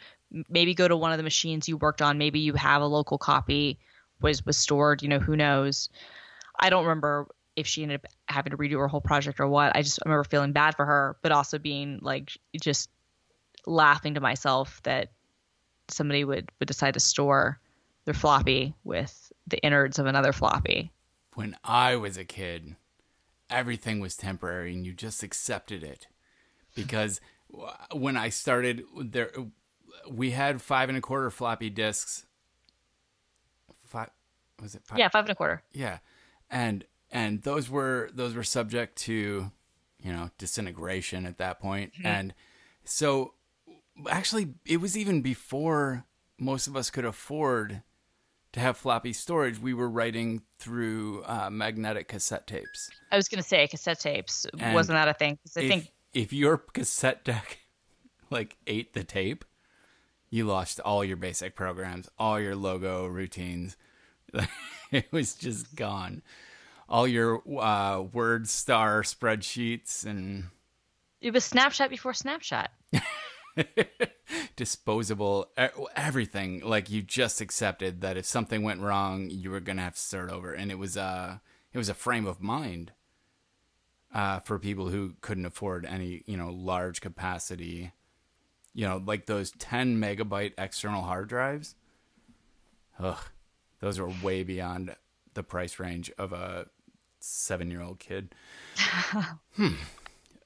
Maybe 0.49 0.73
go 0.73 0.87
to 0.87 0.95
one 0.95 1.11
of 1.11 1.17
the 1.17 1.23
machines 1.23 1.67
you 1.67 1.77
worked 1.77 2.01
on. 2.01 2.17
Maybe 2.17 2.39
you 2.39 2.53
have 2.53 2.81
a 2.81 2.87
local 2.87 3.17
copy 3.17 3.79
was 4.21 4.45
was 4.45 4.57
stored 4.57 5.01
you 5.01 5.09
know 5.09 5.19
who 5.19 5.35
knows? 5.35 5.89
I 6.59 6.69
don't 6.69 6.83
remember 6.83 7.27
if 7.55 7.67
she 7.67 7.83
ended 7.83 8.01
up 8.03 8.11
having 8.27 8.51
to 8.51 8.57
redo 8.57 8.79
her 8.79 8.87
whole 8.87 9.01
project 9.01 9.39
or 9.39 9.47
what. 9.47 9.75
I 9.75 9.81
just 9.81 9.99
remember 10.05 10.23
feeling 10.23 10.51
bad 10.51 10.75
for 10.75 10.85
her 10.85 11.17
but 11.21 11.31
also 11.31 11.57
being 11.57 11.99
like 12.01 12.31
just 12.59 12.89
laughing 13.65 14.15
to 14.15 14.21
myself 14.21 14.81
that 14.83 15.11
somebody 15.87 16.23
would 16.23 16.49
would 16.59 16.67
decide 16.67 16.93
to 16.95 16.99
store 16.99 17.60
their 18.05 18.13
floppy 18.13 18.75
with 18.83 19.31
the 19.47 19.59
innards 19.59 19.99
of 19.99 20.05
another 20.05 20.31
floppy. 20.31 20.91
When 21.35 21.55
I 21.63 21.95
was 21.95 22.17
a 22.17 22.25
kid, 22.25 22.75
everything 23.49 23.99
was 23.99 24.17
temporary 24.17 24.73
and 24.73 24.85
you 24.85 24.93
just 24.93 25.23
accepted 25.23 25.83
it. 25.83 26.07
Because 26.75 27.19
when 27.91 28.15
I 28.17 28.29
started 28.29 28.83
there 28.97 29.31
we 30.09 30.31
had 30.31 30.61
five 30.61 30.89
and 30.89 30.97
a 30.97 31.01
quarter 31.01 31.29
floppy 31.29 31.69
disks. 31.69 32.25
Five 33.83 34.09
was 34.61 34.75
it 34.75 34.83
five? 34.85 34.99
Yeah, 34.99 35.09
five 35.09 35.25
and 35.25 35.31
a 35.31 35.35
quarter. 35.35 35.63
Yeah. 35.73 35.99
And 36.49 36.85
and 37.11 37.41
those 37.43 37.69
were 37.69 38.09
those 38.13 38.35
were 38.35 38.43
subject 38.43 38.97
to, 38.99 39.51
you 40.01 40.13
know, 40.13 40.29
disintegration 40.37 41.25
at 41.25 41.37
that 41.37 41.59
point. 41.59 41.93
Mm-hmm. 41.93 42.07
And 42.07 42.33
so 42.83 43.33
actually 44.09 44.53
it 44.65 44.77
was 44.77 44.97
even 44.97 45.21
before 45.21 46.05
most 46.39 46.67
of 46.67 46.75
us 46.75 46.89
could 46.89 47.05
afford 47.05 47.83
to 48.53 48.59
have 48.59 48.77
floppy 48.77 49.13
storage, 49.13 49.59
we 49.59 49.73
were 49.73 49.89
writing 49.89 50.41
through 50.59 51.23
uh, 51.25 51.49
magnetic 51.49 52.07
cassette 52.07 52.47
tapes. 52.47 52.89
I 53.11 53.15
was 53.15 53.27
going 53.27 53.41
to 53.41 53.47
say 53.47 53.67
cassette 53.67 53.99
tapes. 53.99 54.45
And 54.59 54.73
Wasn't 54.73 54.95
that 54.95 55.07
a 55.07 55.13
thing? 55.13 55.39
I 55.55 55.61
if, 55.61 55.67
think 55.67 55.91
if 56.13 56.33
your 56.33 56.57
cassette 56.57 57.23
deck 57.23 57.59
like 58.29 58.57
ate 58.67 58.93
the 58.93 59.03
tape, 59.03 59.45
you 60.29 60.45
lost 60.45 60.79
all 60.79 61.03
your 61.03 61.17
basic 61.17 61.55
programs, 61.55 62.09
all 62.17 62.39
your 62.39 62.55
logo 62.55 63.05
routines. 63.05 63.77
it 64.91 65.11
was 65.11 65.33
just 65.35 65.75
gone. 65.75 66.21
All 66.89 67.07
your 67.07 67.37
uh, 67.37 68.03
WordStar 68.03 69.03
spreadsheets 69.03 70.05
and 70.05 70.45
it 71.21 71.33
was 71.33 71.49
Snapchat 71.49 71.89
before 71.89 72.13
Snapchat. 72.13 72.67
disposable 74.55 75.51
everything. 75.95 76.61
Like 76.61 76.89
you 76.89 77.01
just 77.01 77.41
accepted 77.41 78.01
that 78.01 78.17
if 78.17 78.25
something 78.25 78.63
went 78.63 78.81
wrong 78.81 79.29
you 79.29 79.51
were 79.51 79.59
gonna 79.59 79.81
have 79.81 79.95
to 79.95 80.01
start 80.01 80.29
over. 80.29 80.53
And 80.53 80.71
it 80.71 80.77
was 80.77 80.97
uh 80.97 81.37
it 81.73 81.77
was 81.77 81.89
a 81.89 81.93
frame 81.93 82.25
of 82.25 82.41
mind 82.41 82.91
uh 84.13 84.39
for 84.39 84.59
people 84.59 84.89
who 84.89 85.15
couldn't 85.21 85.45
afford 85.45 85.85
any 85.85 86.23
you 86.25 86.37
know 86.37 86.49
large 86.49 87.01
capacity 87.01 87.93
you 88.73 88.85
know 88.85 89.01
like 89.05 89.25
those 89.25 89.51
10 89.51 89.97
megabyte 89.97 90.53
external 90.57 91.03
hard 91.03 91.29
drives. 91.29 91.75
Ugh 92.99 93.19
those 93.79 93.97
are 93.99 94.07
way 94.23 94.43
beyond 94.43 94.95
the 95.33 95.43
price 95.43 95.79
range 95.79 96.11
of 96.17 96.31
a 96.33 96.67
seven 97.19 97.69
year 97.69 97.81
old 97.81 97.99
kid. 97.99 98.33
Hmm. 99.55 99.73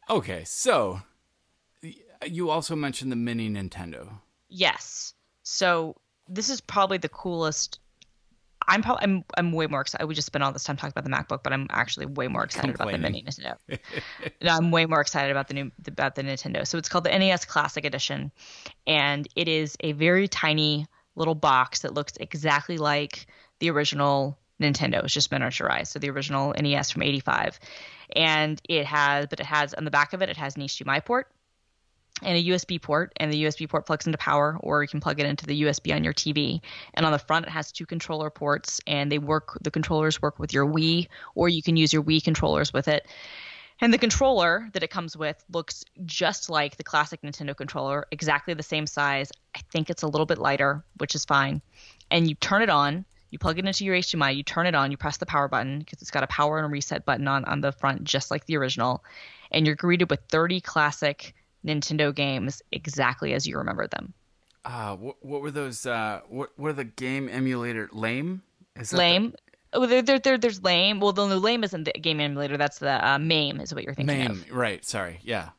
Okay 0.10 0.44
so 0.46 1.02
you 2.26 2.50
also 2.50 2.76
mentioned 2.76 3.12
the 3.12 3.16
mini 3.16 3.50
Nintendo. 3.50 4.10
Yes. 4.50 5.14
So 5.44 5.96
this 6.28 6.50
is 6.50 6.62
probably 6.62 6.98
the 6.98 7.10
coolest. 7.10 7.80
I'm 8.68 8.82
probably 8.82 9.04
I'm 9.04 9.24
I'm 9.38 9.52
way 9.52 9.68
more 9.68 9.82
excited. 9.82 10.08
We 10.08 10.16
just 10.16 10.26
spent 10.26 10.44
all 10.44 10.52
this 10.52 10.64
time 10.64 10.76
talking 10.76 10.94
about 10.96 11.04
the 11.04 11.12
MacBook, 11.12 11.44
but 11.44 11.54
I'm 11.54 11.68
actually 11.70 12.08
way 12.08 12.28
more 12.28 12.44
excited 12.44 12.74
about 12.74 12.92
the 12.92 12.98
mini 12.98 13.24
Nintendo. 13.24 13.58
I'm 14.42 14.72
way 14.72 14.86
more 14.86 15.02
excited 15.02 15.30
about 15.30 15.48
the 15.48 15.54
new 15.54 15.72
about 15.88 16.16
the 16.16 16.24
Nintendo. 16.24 16.66
So 16.66 16.78
it's 16.78 16.90
called 16.90 17.04
the 17.04 17.18
NES 17.18 17.46
Classic 17.46 17.86
Edition, 17.86 18.32
and 18.88 19.28
it 19.36 19.48
is 19.48 19.78
a 19.82 19.92
very 19.92 20.28
tiny 20.28 20.88
little 21.16 21.36
box 21.36 21.82
that 21.82 21.94
looks 21.94 22.14
exactly 22.20 22.78
like 22.78 23.28
the 23.60 23.70
original 23.70 24.38
Nintendo. 24.60 25.04
It's 25.04 25.14
just 25.14 25.30
miniaturized. 25.30 25.88
So 25.88 26.00
the 26.00 26.10
original 26.10 26.56
NES 26.60 26.90
from 26.90 27.04
'85, 27.04 27.60
and 28.16 28.60
it 28.68 28.86
has, 28.88 29.28
but 29.28 29.40
it 29.40 29.46
has 29.46 29.76
on 29.76 29.86
the 29.86 29.92
back 29.92 30.14
of 30.14 30.24
it, 30.24 30.30
it 30.30 30.38
has 30.38 30.56
an 30.56 30.64
HDMI 30.64 31.06
port 31.06 31.30
and 32.22 32.38
a 32.38 32.44
USB 32.52 32.82
port, 32.82 33.12
and 33.18 33.32
the 33.32 33.44
USB 33.44 33.68
port 33.68 33.86
plugs 33.86 34.06
into 34.06 34.18
power, 34.18 34.58
or 34.62 34.82
you 34.82 34.88
can 34.88 35.02
plug 35.02 35.20
it 35.20 35.26
into 35.26 35.46
the 35.46 35.64
USB 35.64 35.94
on 35.94 36.04
your 36.04 36.14
TV. 36.14 36.62
And 36.94 37.06
on 37.06 37.12
the 37.12 37.20
front, 37.20 37.46
it 37.46 37.52
has 37.52 37.72
two 37.72 37.86
controller 37.86 38.30
ports, 38.30 38.80
and 38.88 39.12
they 39.12 39.18
work. 39.18 39.58
The 39.62 39.72
controllers 39.72 40.22
work 40.22 40.40
with 40.40 40.54
your 40.54 40.66
Wii, 40.66 41.08
or 41.36 41.50
you 41.50 41.62
can 41.62 41.76
use 41.76 41.92
your 41.92 42.04
Wii 42.04 42.24
controllers 42.24 42.72
with 42.72 42.88
it. 42.88 43.06
And 43.82 43.94
the 43.94 43.98
controller 43.98 44.70
that 44.72 44.84
it 44.84 44.90
comes 44.90 45.18
with 45.18 45.44
looks 45.52 45.84
just 46.06 46.50
like 46.50 46.78
the 46.78 46.84
classic 46.84 47.22
Nintendo 47.22 47.56
controller, 47.56 48.08
exactly 48.12 48.54
the 48.54 48.64
same 48.64 48.88
size. 48.88 49.32
I 49.54 49.60
think 49.72 49.90
it's 49.90 50.04
a 50.04 50.08
little 50.08 50.26
bit 50.26 50.38
lighter, 50.38 50.86
which 50.98 51.14
is 51.14 51.26
fine. 51.26 51.62
And 52.10 52.30
you 52.30 52.36
turn 52.36 52.62
it 52.62 52.70
on, 52.70 53.04
you 53.32 53.40
plug 53.40 53.60
it 53.60 53.66
into 53.66 53.84
your 53.84 53.96
HDMI, 53.96 54.38
you 54.38 54.44
turn 54.44 54.66
it 54.66 54.76
on, 54.76 54.92
you 54.92 54.98
press 54.98 55.18
the 55.18 55.26
power 55.26 55.50
button 55.50 55.80
because 55.80 56.02
it's 56.02 56.12
got 56.12 56.24
a 56.24 56.28
power 56.28 56.58
and 56.58 56.66
a 56.66 56.70
reset 56.70 57.04
button 57.04 57.28
on, 57.28 57.44
on 57.44 57.60
the 57.60 57.74
front, 57.74 58.06
just 58.06 58.32
like 58.32 58.46
the 58.46 58.56
original. 58.56 59.04
And 59.52 59.66
you're 59.66 59.76
greeted 59.76 60.10
with 60.10 60.22
30 60.30 60.62
classic 60.62 61.34
Nintendo 61.66 62.14
games 62.14 62.62
exactly 62.72 63.34
as 63.34 63.48
you 63.48 63.58
remember 63.58 63.88
them. 63.88 64.14
Uh, 64.64 64.96
what, 64.96 65.16
what 65.24 65.42
were 65.42 65.52
those? 65.52 65.86
Uh, 65.86 66.22
what 66.28 66.58
were 66.58 66.74
the 66.74 66.84
game 66.84 67.30
emulator? 67.30 67.90
Lame? 67.92 68.42
Is 68.76 68.92
Lame. 68.94 69.32
The... 69.32 69.38
Oh, 69.74 69.86
there, 69.86 70.02
there, 70.02 70.20
there, 70.20 70.38
there's 70.38 70.64
lame. 70.64 71.00
Well, 71.02 71.12
the, 71.12 71.28
the 71.28 71.38
lame 71.38 71.64
isn't 71.64 71.84
the 71.84 71.92
game 71.94 72.20
emulator. 72.20 72.56
That's 72.58 72.80
the 72.80 73.06
uh, 73.06 73.20
MAME, 73.20 73.60
is 73.60 73.74
what 73.74 73.84
you're 73.84 73.94
thinking 73.94 74.18
MAME, 74.18 74.32
of. 74.32 74.52
right? 74.52 74.86
Sorry, 74.86 75.20
yeah. 75.24 75.50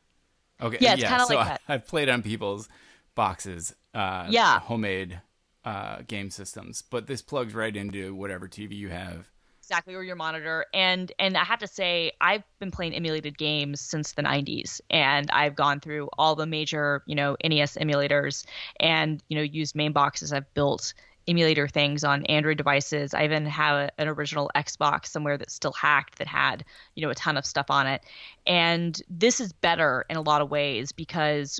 Okay, 0.61 0.77
Yeah, 0.81 0.93
it's 0.93 1.03
kinda 1.03 1.25
so 1.25 1.35
like 1.35 1.45
I- 1.45 1.49
that. 1.49 1.61
I've 1.67 1.85
played 1.87 2.09
on 2.09 2.23
people's 2.23 2.67
boxes, 3.13 3.75
uh, 3.93 4.25
Yeah. 4.29 4.59
homemade 4.59 5.21
uh, 5.63 6.01
game 6.07 6.31
systems, 6.31 6.81
but 6.81 7.05
this 7.05 7.21
plugs 7.21 7.53
right 7.53 7.75
into 7.75 8.15
whatever 8.15 8.47
TV 8.47 8.73
you 8.73 8.89
have. 8.89 9.29
Exactly 9.67 9.95
or 9.95 10.03
your 10.03 10.15
monitor 10.15 10.65
and 10.73 11.11
and 11.19 11.35
i 11.35 11.43
have 11.43 11.59
to 11.59 11.67
say 11.67 12.13
i've 12.21 12.41
been 12.57 12.71
playing 12.71 12.93
emulated 12.93 13.37
games 13.37 13.81
since 13.81 14.13
the 14.13 14.21
90s 14.21 14.79
and 14.89 15.29
i've 15.31 15.57
gone 15.57 15.81
through 15.81 16.07
all 16.17 16.35
the 16.35 16.45
major 16.45 17.03
you 17.05 17.13
know 17.13 17.35
nes 17.43 17.75
emulators 17.75 18.45
and 18.79 19.21
you 19.27 19.35
know 19.35 19.43
used 19.43 19.75
MAME 19.75 19.91
boxes. 19.91 20.31
I've 20.31 20.53
built 20.53 20.93
emulator 21.27 21.67
things 21.67 22.05
on 22.05 22.25
android 22.27 22.55
devices. 22.55 23.13
I 23.13 23.25
even 23.25 23.45
have 23.45 23.89
an 23.97 24.07
original 24.07 24.49
xbox 24.55 25.07
somewhere 25.07 25.37
that's 25.37 25.53
still 25.53 25.73
hacked 25.73 26.17
that 26.19 26.27
had 26.27 26.63
you 26.95 27.03
know 27.03 27.09
a 27.09 27.15
ton 27.15 27.35
of 27.35 27.45
stuff 27.45 27.69
on 27.69 27.87
it. 27.87 28.01
And 28.45 29.01
this 29.09 29.41
is 29.41 29.51
better 29.51 30.05
in 30.09 30.15
a 30.15 30.21
lot 30.21 30.41
of 30.41 30.49
ways 30.49 30.93
because 30.93 31.59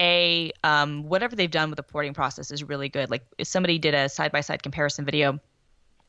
a 0.00 0.50
um, 0.64 1.04
whatever 1.04 1.36
they've 1.36 1.48
done 1.48 1.70
with 1.70 1.76
the 1.76 1.84
porting 1.84 2.12
process 2.12 2.50
is 2.50 2.64
really 2.64 2.88
good. 2.88 3.08
Like 3.08 3.24
if 3.38 3.46
somebody 3.46 3.78
did 3.78 3.94
a 3.94 4.08
side-by-side 4.08 4.64
comparison 4.64 5.04
video 5.04 5.38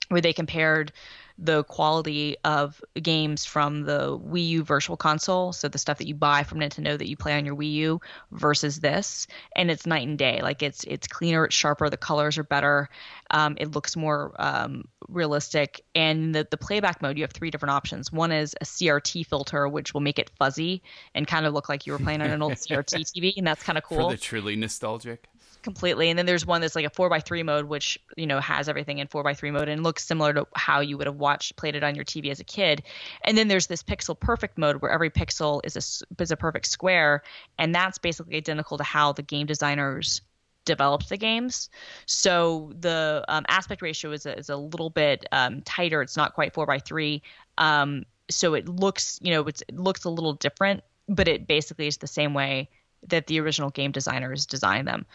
where 0.10 0.22
they 0.22 0.34
compared 0.34 0.92
the 1.38 1.64
quality 1.66 2.36
of 2.44 2.82
games 3.02 3.46
from 3.46 3.84
the 3.84 4.18
Wii 4.18 4.48
U 4.50 4.64
Virtual 4.64 4.98
Console, 4.98 5.54
so 5.54 5.68
the 5.68 5.78
stuff 5.78 6.00
that 6.00 6.08
you 6.08 6.16
buy 6.16 6.44
from 6.44 6.60
Nintendo 6.60 6.98
that 6.98 7.08
you 7.08 7.16
play 7.16 7.38
on 7.38 7.46
your 7.46 7.56
Wii 7.56 7.74
U 7.74 8.02
versus 8.32 8.80
this, 8.80 9.28
and 9.56 9.70
it's 9.70 9.86
night 9.86 10.08
and 10.08 10.18
day. 10.18 10.42
Like 10.42 10.64
it's 10.64 10.84
it's 10.86 11.08
cleaner, 11.08 11.46
it's 11.46 11.56
sharper, 11.56 11.90
the 11.90 11.98
colors 11.98 12.38
are 12.38 12.44
better, 12.44 12.90
um, 13.32 13.56
it 13.60 13.72
looks 13.72 13.96
more 13.96 14.34
um, 14.40 14.88
realistic, 15.08 15.82
and 15.94 16.34
the 16.34 16.48
the 16.50 16.58
playback 16.58 17.02
mode 17.02 17.18
you 17.18 17.24
have 17.24 17.32
three 17.32 17.52
different 17.52 17.72
options. 17.72 18.12
One 18.12 18.32
is 18.32 18.56
a 18.60 18.66
CRT 18.66 19.28
filter, 19.28 19.68
which 19.68 19.94
will 19.94 20.02
make 20.02 20.18
it 20.18 20.32
fuzzy 20.40 20.82
and 21.14 21.28
kind 21.28 21.46
of 21.46 21.54
look 21.54 21.70
like 21.70 21.86
you 21.86 21.94
were 21.94 22.00
playing 22.00 22.22
on 22.22 22.32
an 22.32 22.42
old 22.42 22.54
CRT 22.54 23.12
TV, 23.14 23.34
and 23.38 23.46
that's 23.46 23.64
kind 23.64 23.78
of 23.78 23.84
cool 23.84 24.10
For 24.10 24.12
the 24.12 24.18
truly 24.18 24.56
nostalgic. 24.56 25.30
Completely. 25.68 26.09
And 26.09 26.18
then 26.18 26.26
there's 26.26 26.45
one 26.45 26.61
that's 26.61 26.78
like 26.78 26.86
a 26.86 26.89
four 26.89 27.09
by 27.09 27.20
three 27.20 27.43
mode, 27.43 27.65
which 27.65 27.99
you 28.15 28.26
know 28.26 28.39
has 28.39 28.70
everything 28.70 28.99
in 28.99 29.07
four 29.07 29.22
by 29.22 29.34
three 29.34 29.51
mode 29.51 29.68
and 29.68 29.84
looks 29.84 30.05
similar 30.05 30.34
to 30.34 30.47
how 30.55 30.80
you 30.80 30.97
would 30.97 31.07
have 31.07 31.18
watched 31.18 31.57
played 31.57 31.76
it 31.76 31.84
on 31.84 31.93
your 31.93 32.05
TV 32.05 32.32
as 32.32 32.39
a 32.39 32.45
kid. 32.45 32.84
And 33.26 33.38
then 33.38 33.49
there's 33.49 33.68
this 33.68 33.84
pixel 33.84 34.18
perfect 34.18 34.57
mode 34.57 34.78
where 34.82 34.89
every 34.89 35.09
pixel 35.09 35.59
is 35.65 35.76
a 35.76 36.22
is 36.24 36.32
a 36.32 36.38
perfect 36.38 36.68
square, 36.68 37.22
and 37.59 37.76
that's 37.76 37.97
basically 37.97 38.38
identical 38.38 38.78
to 38.78 38.84
how 38.86 39.11
the 39.11 39.24
game 39.24 39.45
designers 39.45 40.22
developed 40.63 41.09
the 41.09 41.18
games. 41.18 41.70
So 42.05 42.72
the 42.80 43.26
um, 43.28 43.45
aspect 43.49 43.82
ratio 43.82 44.11
is 44.11 44.26
a, 44.26 44.38
is 44.38 44.49
a 44.49 44.55
little 44.55 44.89
bit 44.89 45.26
um, 45.34 45.61
tighter. 45.63 46.01
It's 46.01 46.15
not 46.15 46.34
quite 46.34 46.53
four 46.53 46.65
by 46.65 46.80
three. 46.80 47.24
Um, 47.57 48.05
so 48.30 48.53
it 48.53 48.70
looks, 48.70 49.20
you 49.22 49.32
know, 49.32 49.45
it 49.45 49.63
looks 49.74 50.05
a 50.05 50.09
little 50.09 50.34
different, 50.34 50.84
but 51.09 51.28
it 51.28 51.45
basically 51.45 51.88
is 51.88 51.97
the 51.97 52.07
same 52.07 52.34
way 52.34 52.70
that 53.07 53.28
the 53.28 53.39
original 53.39 53.70
game 53.70 53.91
designers 53.91 54.45
designed 54.45 54.88
them. 54.88 55.05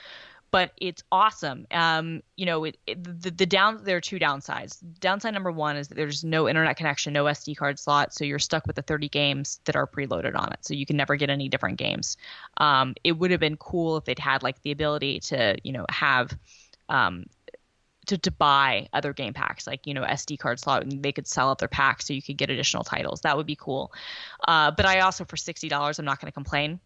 But 0.52 0.72
it's 0.76 1.02
awesome. 1.10 1.66
Um, 1.72 2.22
you 2.36 2.46
know, 2.46 2.64
it, 2.64 2.76
it, 2.86 3.02
the, 3.02 3.30
the 3.30 3.46
down 3.46 3.80
there 3.82 3.96
are 3.96 4.00
two 4.00 4.20
downsides. 4.20 4.78
Downside 5.00 5.34
number 5.34 5.50
one 5.50 5.76
is 5.76 5.88
that 5.88 5.96
there's 5.96 6.22
no 6.22 6.48
internet 6.48 6.76
connection, 6.76 7.12
no 7.12 7.24
SD 7.24 7.56
card 7.56 7.80
slot, 7.80 8.14
so 8.14 8.24
you're 8.24 8.38
stuck 8.38 8.66
with 8.66 8.76
the 8.76 8.82
30 8.82 9.08
games 9.08 9.58
that 9.64 9.74
are 9.74 9.86
preloaded 9.86 10.36
on 10.36 10.52
it. 10.52 10.58
So 10.60 10.74
you 10.74 10.86
can 10.86 10.96
never 10.96 11.16
get 11.16 11.30
any 11.30 11.48
different 11.48 11.78
games. 11.78 12.16
Um, 12.58 12.94
it 13.02 13.12
would 13.12 13.32
have 13.32 13.40
been 13.40 13.56
cool 13.56 13.96
if 13.96 14.04
they'd 14.04 14.18
had 14.18 14.44
like 14.44 14.62
the 14.62 14.70
ability 14.70 15.20
to, 15.20 15.56
you 15.64 15.72
know, 15.72 15.86
have 15.88 16.36
um, 16.88 17.24
to, 18.06 18.18
to 18.18 18.30
buy 18.30 18.88
other 18.92 19.12
game 19.12 19.32
packs 19.32 19.66
like 19.66 19.86
you 19.86 19.94
know 19.94 20.02
sd 20.02 20.38
card 20.38 20.58
slot 20.58 20.82
and 20.82 21.02
they 21.02 21.12
could 21.12 21.26
sell 21.26 21.50
out 21.50 21.58
their 21.58 21.68
packs 21.68 22.06
so 22.06 22.12
you 22.12 22.22
could 22.22 22.36
get 22.36 22.50
additional 22.50 22.82
titles 22.82 23.20
that 23.20 23.36
would 23.36 23.46
be 23.46 23.56
cool 23.56 23.92
uh, 24.48 24.70
but 24.70 24.86
i 24.86 25.00
also 25.00 25.24
for 25.24 25.36
$60 25.36 25.98
i'm 25.98 26.04
not 26.04 26.20
going 26.20 26.26
to 26.26 26.32
complain 26.32 26.80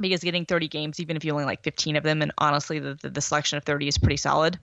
because 0.00 0.22
getting 0.22 0.44
30 0.44 0.68
games 0.68 1.00
even 1.00 1.16
if 1.16 1.24
you 1.24 1.32
only 1.32 1.44
like 1.44 1.62
15 1.62 1.96
of 1.96 2.02
them 2.02 2.22
and 2.22 2.32
honestly 2.38 2.78
the, 2.78 2.94
the, 2.94 3.10
the 3.10 3.20
selection 3.20 3.58
of 3.58 3.64
30 3.64 3.88
is 3.88 3.98
pretty 3.98 4.16
solid 4.16 4.58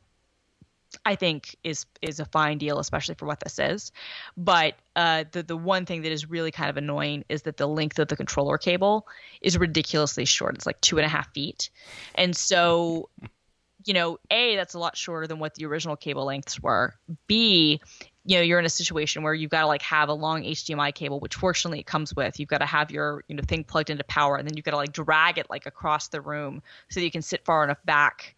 I 1.06 1.16
think 1.16 1.56
is 1.64 1.86
is 2.02 2.20
a 2.20 2.26
fine 2.26 2.58
deal, 2.58 2.80
especially 2.80 3.16
for 3.16 3.26
what 3.26 3.42
this 3.42 3.60
is. 3.60 3.92
But 4.38 4.76
uh, 4.96 5.26
the 5.32 5.44
the 5.44 5.58
one 5.58 5.86
thing 5.86 6.04
that 6.04 6.12
is 6.12 6.30
really 6.30 6.52
kind 6.52 6.70
of 6.70 6.78
annoying 6.78 7.26
is 7.28 7.42
that 7.42 7.58
the 7.58 7.68
length 7.68 8.00
of 8.00 8.08
the 8.08 8.16
controller 8.16 8.58
cable 8.58 9.08
is 9.42 9.58
ridiculously 9.58 10.24
short. 10.24 10.56
It's 10.56 10.66
like 10.66 10.80
two 10.82 10.98
and 10.98 11.06
a 11.06 11.10
half 11.10 11.34
feet, 11.34 11.70
and 12.14 12.36
so 12.36 13.10
you 13.86 13.94
know, 13.94 14.18
A, 14.32 14.56
that's 14.56 14.74
a 14.74 14.80
lot 14.80 14.98
shorter 14.98 15.28
than 15.28 15.40
what 15.40 15.56
the 15.56 15.66
original 15.66 15.96
cable 15.96 16.26
lengths 16.26 16.60
were. 16.60 16.96
B, 17.28 17.82
you 18.26 18.38
know, 18.38 18.42
you're 18.42 18.60
in 18.60 18.66
a 18.66 18.70
situation 18.70 19.22
where 19.22 19.34
you've 19.34 19.52
got 19.52 19.62
to 19.62 19.68
like 19.68 19.84
have 19.84 20.10
a 20.10 20.14
long 20.14 20.44
HDMI 20.44 20.94
cable, 20.94 21.20
which 21.20 21.36
fortunately 21.36 21.80
it 21.80 21.86
comes 21.86 22.16
with. 22.16 22.40
You've 22.40 22.50
got 22.50 22.58
to 22.58 22.66
have 22.66 22.90
your, 22.90 23.24
you 23.28 23.36
know, 23.36 23.44
thing 23.48 23.64
plugged 23.64 23.92
into 23.92 24.04
power 24.06 24.36
and 24.36 24.48
then 24.48 24.58
you've 24.58 24.66
got 24.66 24.72
to 24.72 24.78
like 24.78 24.92
drag 24.92 25.38
it 25.38 25.48
like 25.50 25.68
across 25.68 26.08
the 26.08 26.22
room 26.22 26.64
so 26.90 27.00
that 27.00 27.04
you 27.04 27.12
can 27.12 27.22
sit 27.22 27.46
far 27.46 27.64
enough 27.64 27.78
back 27.86 28.36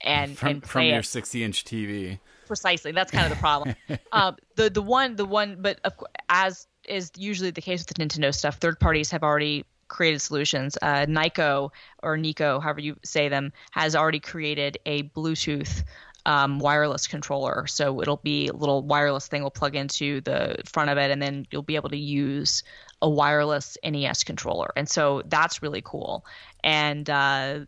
and, 0.00 0.38
From, 0.38 0.48
and 0.48 0.64
from 0.66 0.82
your 0.84 1.02
60 1.02 1.42
inch 1.42 1.64
TV. 1.64 2.18
Precisely. 2.46 2.92
That's 2.92 3.10
kind 3.10 3.24
of 3.24 3.30
the 3.30 3.40
problem. 3.40 3.74
um, 4.12 4.36
the 4.56 4.70
the 4.70 4.82
one 4.82 5.16
the 5.16 5.24
one, 5.24 5.56
but 5.60 5.80
of, 5.84 5.94
as 6.28 6.68
is 6.86 7.10
usually 7.16 7.50
the 7.50 7.62
case 7.62 7.80
with 7.80 7.96
the 7.96 8.04
Nintendo 8.04 8.32
stuff, 8.34 8.58
third 8.58 8.78
parties 8.78 9.10
have 9.10 9.22
already 9.22 9.64
created 9.88 10.20
solutions. 10.20 10.76
Uh, 10.82 11.06
Nyko 11.06 11.70
or 12.02 12.16
Nico, 12.16 12.60
however 12.60 12.80
you 12.80 12.96
say 13.04 13.28
them, 13.28 13.52
has 13.70 13.96
already 13.96 14.20
created 14.20 14.78
a 14.86 15.04
Bluetooth 15.04 15.82
um, 16.26 16.58
wireless 16.58 17.06
controller. 17.06 17.66
So 17.66 18.00
it'll 18.00 18.18
be 18.18 18.48
a 18.48 18.52
little 18.52 18.82
wireless 18.82 19.28
thing 19.28 19.42
will 19.42 19.50
plug 19.50 19.76
into 19.76 20.20
the 20.22 20.56
front 20.64 20.90
of 20.90 20.98
it, 20.98 21.10
and 21.10 21.20
then 21.20 21.46
you'll 21.50 21.62
be 21.62 21.76
able 21.76 21.90
to 21.90 21.98
use 21.98 22.62
a 23.02 23.08
wireless 23.08 23.76
NES 23.84 24.24
controller. 24.24 24.70
And 24.76 24.88
so 24.88 25.22
that's 25.26 25.62
really 25.62 25.82
cool. 25.82 26.24
And 26.62 27.08
uh, 27.10 27.60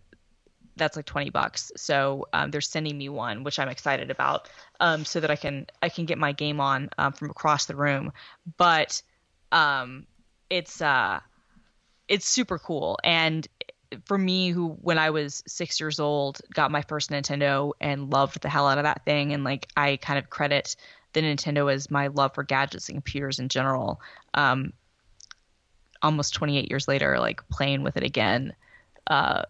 that's 0.77 0.97
like 0.97 1.07
20 1.07 1.31
bucks 1.31 1.73
so 1.77 2.29
um, 2.33 2.51
they're 2.51 2.61
sending 2.61 2.97
me 2.97 3.09
one 3.09 3.45
which 3.45 3.59
i'm 3.59 3.69
excited 3.69 4.11
about 4.11 4.49
um, 4.81 5.05
so 5.05 5.21
that 5.21 5.31
i 5.31 5.37
can 5.37 5.67
i 5.83 5.89
can 5.89 6.05
get 6.05 6.19
my 6.19 6.33
game 6.33 6.61
on 6.61 6.91
um, 6.99 7.13
from 7.13 7.31
across 7.31 7.67
the 7.67 7.75
room 7.75 8.13
but 8.59 9.03
um, 9.53 10.07
it's 10.51 10.81
uh 10.83 11.19
it's 12.09 12.29
super 12.29 12.59
cool 12.59 12.99
and 13.03 13.49
for 14.05 14.19
me 14.19 14.51
who 14.51 14.69
when 14.83 14.99
i 14.99 15.11
was 15.11 15.43
six 15.47 15.81
years 15.81 16.01
old 16.01 16.41
got 16.55 16.71
my 16.71 16.83
first 16.83 17.11
nintendo 17.11 17.73
and 17.81 18.13
loved 18.13 18.41
the 18.41 18.49
hell 18.49 18.67
out 18.67 18.79
of 18.79 18.85
that 18.85 19.05
thing. 19.05 19.33
And 19.33 19.45
like 19.45 19.69
i 19.77 19.97
kind 19.97 20.19
of 20.19 20.31
credit 20.31 20.77
the 21.13 21.23
nintendo 21.23 21.73
as 21.73 21.91
my 21.91 22.09
love 22.09 22.35
for 22.35 22.43
gadgets 22.43 22.89
and 22.89 22.97
computers 22.97 23.39
in 23.39 23.49
general. 23.49 24.01
Um, 24.35 24.73
almost 26.03 26.35
28 26.35 26.71
years 26.71 26.89
later 26.89 27.19
like 27.19 27.47
playing 27.49 27.83
with 27.83 27.97
it 27.97 28.03
again 28.03 28.55
uh, 29.07 29.43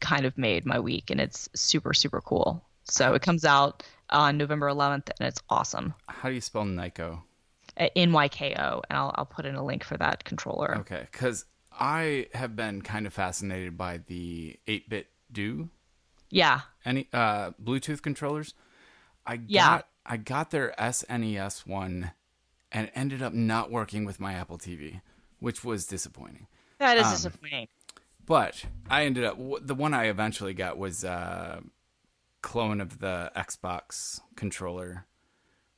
kind 0.00 0.26
of 0.26 0.36
made 0.36 0.66
my 0.66 0.80
week. 0.80 1.10
And 1.10 1.20
it's 1.20 1.48
super 1.54 1.94
super 1.94 2.20
cool. 2.20 2.62
So 2.84 3.14
it 3.14 3.22
comes 3.22 3.44
out 3.44 3.82
on 4.10 4.36
november 4.36 4.68
11th 4.68 5.10
and 5.18 5.28
it's 5.28 5.40
awesome. 5.48 5.94
How 6.08 6.28
do 6.28 6.34
you 6.34 6.40
spell 6.40 6.64
Nyko? 6.64 7.20
Uh, 7.78 7.88
nyko 7.96 8.82
and 8.88 8.98
I'll, 8.98 9.14
I'll 9.16 9.26
put 9.26 9.44
in 9.44 9.54
a 9.54 9.64
link 9.64 9.84
for 9.84 9.96
that 9.96 10.24
controller. 10.24 10.78
Okay, 10.78 11.06
because 11.10 11.44
I 11.78 12.28
have 12.34 12.56
been 12.56 12.82
kind 12.82 13.06
of 13.06 13.12
fascinated 13.12 13.76
by 13.76 13.98
the 13.98 14.58
8 14.66 14.88
bit 14.88 15.08
do 15.30 15.68
yeah 16.30 16.62
any 16.84 17.08
uh 17.12 17.50
Bluetooth 17.62 18.02
controllers. 18.02 18.54
I 19.26 19.40
Yeah. 19.46 19.66
got 19.68 19.88
I 20.04 20.16
got 20.16 20.50
their 20.50 20.74
SNES 20.78 21.66
one 21.66 22.12
and 22.72 22.86
it 22.88 22.92
ended 22.94 23.22
up 23.22 23.32
not 23.32 23.70
working 23.70 24.04
with 24.04 24.20
my 24.20 24.34
Apple 24.34 24.58
TV, 24.58 25.00
which 25.38 25.64
was 25.64 25.86
disappointing. 25.86 26.46
that 26.78 26.96
is 26.98 27.06
Um, 27.06 27.12
disappointing 27.12 27.68
But 28.24 28.64
I 28.90 29.04
ended 29.04 29.24
up 29.24 29.36
the 29.62 29.74
one 29.74 29.94
I 29.94 30.06
eventually 30.06 30.54
got 30.54 30.78
was 30.78 31.04
uh 31.04 31.60
clone 32.42 32.80
of 32.80 33.00
the 33.00 33.32
Xbox 33.36 34.20
controller 34.36 35.06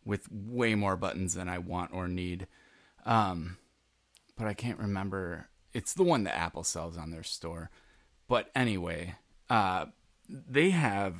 with 0.04 0.30
way 0.30 0.74
more 0.74 0.96
buttons 0.96 1.34
than 1.34 1.48
I 1.48 1.58
want 1.58 1.92
or 1.92 2.06
need. 2.08 2.46
Um 3.04 3.56
but 4.36 4.46
I 4.46 4.54
can't 4.54 4.78
remember. 4.78 5.48
It's 5.72 5.94
the 5.94 6.02
one 6.02 6.24
that 6.24 6.36
Apple 6.36 6.64
sells 6.64 6.96
on 6.96 7.10
their 7.10 7.22
store. 7.22 7.70
But 8.28 8.50
anyway, 8.54 9.16
uh 9.50 9.86
they 10.28 10.70
have 10.70 11.14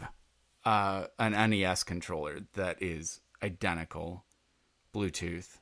uh 0.64 1.06
an 1.18 1.50
NES 1.50 1.84
controller 1.84 2.40
that 2.54 2.82
is 2.82 3.20
identical 3.42 4.24
Bluetooth 4.94 5.58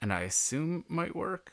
and 0.00 0.12
I 0.12 0.20
assume 0.22 0.84
might 0.88 1.14
work. 1.16 1.52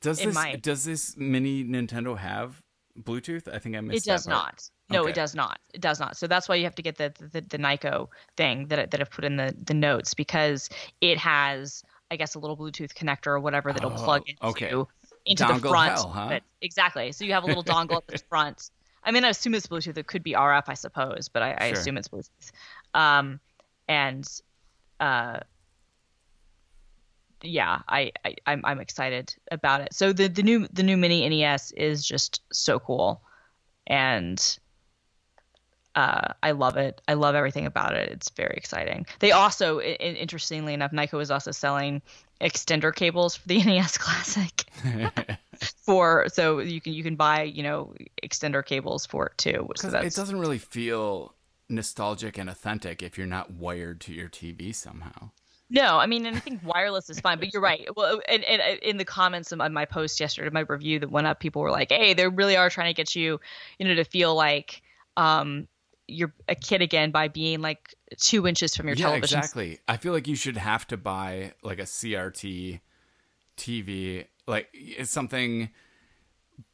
Does 0.00 0.20
It 0.20 0.26
this 0.26 0.34
might. 0.34 0.62
does 0.62 0.84
this 0.84 1.16
mini 1.16 1.64
Nintendo 1.64 2.16
have 2.16 2.62
Bluetooth? 2.98 3.52
I 3.52 3.58
think 3.58 3.74
I 3.74 3.78
it 3.78 3.82
missed. 3.82 4.06
does 4.06 4.24
that 4.24 4.30
part. 4.32 4.44
not 4.44 4.70
no 4.90 5.00
Okay. 5.02 5.10
it 5.10 5.14
does 5.14 5.34
not 5.34 5.58
it 5.74 5.80
does 5.80 6.00
not 6.00 6.16
so 6.16 6.26
that's 6.26 6.48
why 6.48 6.54
you 6.54 6.64
have 6.64 6.74
to 6.76 6.82
get 6.82 6.96
the 6.96 7.12
the, 7.32 7.40
the 7.42 7.58
nyko 7.58 8.08
thing 8.36 8.66
that, 8.68 8.90
that 8.90 9.00
i've 9.00 9.10
put 9.10 9.24
in 9.24 9.36
the, 9.36 9.54
the 9.64 9.74
notes 9.74 10.14
because 10.14 10.68
it 11.00 11.18
has 11.18 11.82
i 12.10 12.16
guess 12.16 12.34
a 12.34 12.38
little 12.38 12.56
bluetooth 12.56 12.92
connector 12.94 13.28
or 13.28 13.40
whatever 13.40 13.72
that'll 13.72 13.92
Oh, 13.92 14.04
plug 14.04 14.22
into 14.28 14.44
okay. 14.46 14.72
into 15.26 15.44
the 15.44 15.58
front 15.58 15.92
hell, 15.92 16.08
huh? 16.08 16.40
exactly 16.62 17.12
so 17.12 17.24
you 17.24 17.32
have 17.32 17.44
a 17.44 17.46
little 17.46 17.64
dongle 17.64 17.96
at 17.98 18.06
the 18.06 18.18
front 18.28 18.70
i 19.04 19.10
mean 19.10 19.24
i 19.24 19.28
assume 19.28 19.54
it's 19.54 19.66
bluetooth 19.66 19.96
it 19.98 20.06
could 20.06 20.22
be 20.22 20.32
rf 20.32 20.64
i 20.68 20.74
suppose 20.74 21.28
but 21.28 21.42
i, 21.42 21.52
I 21.58 21.66
assume 21.66 21.96
it's 21.98 22.08
bluetooth 22.08 22.50
Um, 22.94 23.40
and 23.88 24.26
uh, 25.00 25.40
yeah, 27.42 27.80
I, 27.88 28.10
I 28.24 28.34
I'm 28.46 28.62
I'm 28.64 28.80
excited 28.80 29.34
about 29.52 29.80
it. 29.80 29.94
So 29.94 30.12
the 30.12 30.28
the 30.28 30.42
new 30.42 30.66
the 30.72 30.82
new 30.82 30.96
mini 30.96 31.28
NES 31.28 31.70
is 31.72 32.04
just 32.04 32.42
so 32.52 32.80
cool, 32.80 33.22
and 33.86 34.58
uh, 35.94 36.32
I 36.42 36.52
love 36.52 36.76
it. 36.76 37.00
I 37.08 37.14
love 37.14 37.34
everything 37.34 37.66
about 37.66 37.94
it. 37.94 38.10
It's 38.10 38.28
very 38.30 38.54
exciting. 38.56 39.06
They 39.18 39.32
also, 39.32 39.80
i- 39.80 39.84
interestingly 40.00 40.74
enough, 40.74 40.92
Nyko 40.92 41.20
is 41.20 41.30
also 41.30 41.50
selling 41.50 42.02
extender 42.40 42.94
cables 42.94 43.36
for 43.36 43.48
the 43.48 43.62
NES 43.64 43.98
Classic. 43.98 44.64
for 45.84 46.26
so 46.28 46.60
you 46.60 46.80
can 46.80 46.92
you 46.92 47.02
can 47.02 47.16
buy 47.16 47.42
you 47.42 47.62
know 47.64 47.92
extender 48.22 48.64
cables 48.64 49.06
for 49.06 49.26
it 49.26 49.38
too. 49.38 49.68
So 49.76 49.88
it 49.88 50.14
doesn't 50.14 50.38
really 50.38 50.58
feel 50.58 51.34
nostalgic 51.68 52.38
and 52.38 52.48
authentic 52.48 53.02
if 53.02 53.18
you're 53.18 53.26
not 53.26 53.50
wired 53.50 54.00
to 54.02 54.12
your 54.12 54.28
TV 54.28 54.74
somehow. 54.74 55.30
No, 55.70 55.98
I 55.98 56.06
mean, 56.06 56.24
and 56.24 56.34
I 56.34 56.40
think 56.40 56.64
wireless 56.64 57.10
is 57.10 57.20
fine, 57.20 57.38
but 57.38 57.52
you're 57.52 57.60
right. 57.60 57.86
Well, 57.96 58.22
and, 58.26 58.42
and 58.44 58.78
in 58.80 58.96
the 58.96 59.04
comments 59.04 59.52
on 59.52 59.72
my 59.74 59.84
post 59.84 60.18
yesterday, 60.18 60.48
my 60.50 60.60
review 60.60 60.98
that 61.00 61.10
went 61.10 61.26
up, 61.26 61.40
people 61.40 61.60
were 61.60 61.70
like, 61.70 61.90
"Hey, 61.92 62.14
they 62.14 62.26
really 62.26 62.56
are 62.56 62.70
trying 62.70 62.88
to 62.88 62.96
get 62.96 63.14
you, 63.14 63.38
you 63.78 63.86
know, 63.86 63.94
to 63.94 64.04
feel 64.04 64.34
like 64.34 64.80
um, 65.18 65.68
you're 66.08 66.32
a 66.48 66.54
kid 66.54 66.82
again 66.82 67.10
by 67.10 67.28
being 67.28 67.60
like 67.60 67.94
two 68.18 68.46
inches 68.46 68.74
from 68.74 68.88
your 68.88 68.96
yeah, 68.96 69.06
television." 69.06 69.38
exactly. 69.38 69.78
I 69.86 69.96
feel 69.96 70.12
like 70.12 70.26
you 70.26 70.36
should 70.36 70.56
have 70.56 70.86
to 70.88 70.96
buy 70.96 71.52
like 71.62 71.78
a 71.78 71.82
CRT 71.82 72.80
TV, 73.56 74.24
like 74.46 74.68
it's 74.72 75.10
something 75.10 75.70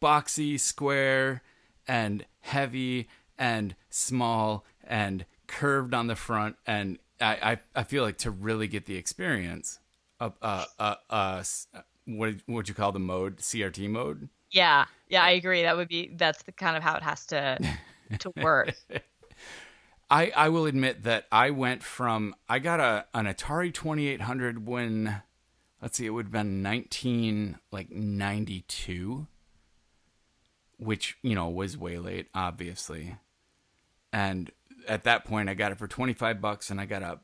boxy, 0.01 0.59
square, 0.59 1.43
and 1.87 2.25
heavy, 2.41 3.09
and 3.39 3.75
small, 3.91 4.65
and 4.85 5.27
curved 5.47 5.95
on 5.95 6.07
the 6.07 6.17
front, 6.17 6.57
and 6.67 6.99
I, 7.21 7.53
I, 7.53 7.81
I 7.81 7.83
feel 7.85 8.03
like 8.03 8.19
to 8.19 8.31
really 8.31 8.69
get 8.69 8.87
the 8.87 8.97
experience 8.97 9.79
of 10.21 10.35
uh, 10.43 10.65
uh, 10.79 10.95
uh, 11.11 11.37
s- 11.41 11.67
what 12.07 12.35
would 12.47 12.69
you 12.69 12.75
call 12.75 12.93
the 12.93 13.01
mode 13.01 13.39
CRT 13.39 13.89
mode? 13.89 14.29
Yeah, 14.51 14.87
yeah, 15.09 15.25
I 15.25 15.31
agree. 15.31 15.63
That 15.63 15.77
would 15.77 15.89
be 15.89 16.13
that's 16.15 16.43
the 16.45 16.53
kind 16.53 16.77
of 16.77 16.83
how 16.83 16.97
it 16.97 17.03
has 17.03 17.27
to 17.27 17.59
to 18.21 18.33
work. 18.37 18.75
I, 20.11 20.33
I 20.37 20.49
will 20.49 20.67
admit 20.67 21.05
that 21.05 21.27
I 21.33 21.51
went 21.51 21.83
from 21.83 22.35
I 22.49 22.59
got 22.59 22.81
a 22.81 23.07
an 23.15 23.27
Atari 23.27 23.73
2800 23.73 24.67
when 24.67 25.23
let's 25.81 25.99
see 25.99 26.07
it 26.07 26.11
would 26.11 26.27
have 26.27 26.33
been 26.33 26.63
19 26.63 27.59
like 27.71 27.91
92 27.91 29.27
which 30.77 31.17
you 31.23 31.35
know 31.35 31.49
was 31.49 31.79
way 31.79 31.99
late 31.99 32.29
obviously. 32.35 33.17
And 34.13 34.51
at 34.87 35.05
that 35.05 35.25
point 35.25 35.49
I 35.49 35.55
got 35.55 35.73
it 35.73 35.79
for 35.79 35.89
25 35.89 36.41
bucks 36.41 36.71
and 36.71 36.81
I 36.81 36.87
got 36.87 37.03
a 37.03 37.21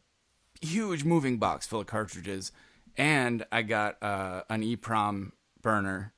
huge 0.61 1.05
moving 1.05 1.39
box 1.39 1.67
full 1.67 1.81
of 1.81 1.87
cartridges. 1.87 2.53
And 2.97 3.47
I 3.53 3.63
got 3.63 4.03
uh, 4.03 4.43
an 4.51 4.63
EEPROM 4.63 5.33
burner 5.63 6.13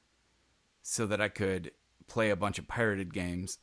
so 0.80 1.06
that 1.06 1.20
I 1.20 1.28
could 1.28 1.72
play 2.08 2.30
a 2.30 2.36
bunch 2.36 2.58
of 2.58 2.66
pirated 2.66 3.12
games 3.12 3.58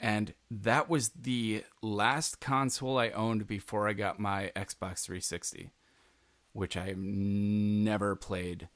and 0.00 0.34
that 0.50 0.88
was 0.88 1.10
the 1.10 1.64
last 1.82 2.40
console 2.40 2.98
I 2.98 3.10
owned 3.10 3.46
before 3.46 3.88
I 3.88 3.92
got 3.92 4.20
my 4.20 4.52
Xbox 4.54 5.04
360, 5.04 5.70
which 6.52 6.76
I 6.76 6.94
never 6.96 8.14
played. 8.14 8.68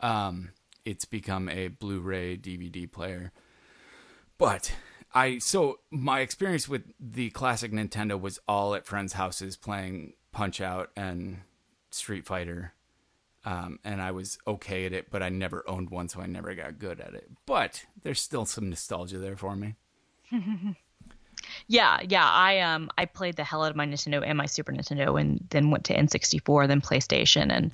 Um, 0.00 0.50
it's 0.84 1.04
become 1.04 1.48
a 1.48 1.68
Blu-ray 1.68 2.36
DVD 2.36 2.90
player. 2.90 3.32
But 4.38 4.72
I 5.12 5.38
so 5.38 5.80
my 5.90 6.20
experience 6.20 6.68
with 6.68 6.84
the 6.98 7.30
classic 7.30 7.72
Nintendo 7.72 8.18
was 8.18 8.38
all 8.48 8.74
at 8.74 8.86
friends' 8.86 9.14
houses 9.14 9.56
playing 9.56 10.14
Punch 10.32 10.60
Out 10.60 10.90
and 10.96 11.42
Street 11.90 12.26
Fighter. 12.26 12.74
Um, 13.44 13.78
and 13.84 14.02
I 14.02 14.10
was 14.10 14.38
okay 14.46 14.84
at 14.84 14.92
it, 14.92 15.10
but 15.10 15.22
I 15.22 15.30
never 15.30 15.64
owned 15.66 15.88
one, 15.88 16.08
so 16.08 16.20
I 16.20 16.26
never 16.26 16.54
got 16.54 16.78
good 16.78 17.00
at 17.00 17.14
it. 17.14 17.30
But 17.46 17.86
there's 18.02 18.20
still 18.20 18.44
some 18.44 18.68
nostalgia 18.68 19.18
there 19.18 19.36
for 19.36 19.56
me. 19.56 19.76
Yeah, 21.66 21.98
yeah. 22.08 22.28
I 22.28 22.60
um 22.60 22.90
I 22.98 23.06
played 23.06 23.36
the 23.36 23.44
hell 23.44 23.62
out 23.62 23.70
of 23.70 23.76
my 23.76 23.86
Nintendo 23.86 24.22
and 24.24 24.36
my 24.36 24.46
Super 24.46 24.72
Nintendo, 24.72 25.20
and 25.20 25.44
then 25.50 25.70
went 25.70 25.84
to 25.84 25.94
N64, 25.94 26.68
then 26.68 26.80
PlayStation, 26.80 27.50
and 27.50 27.72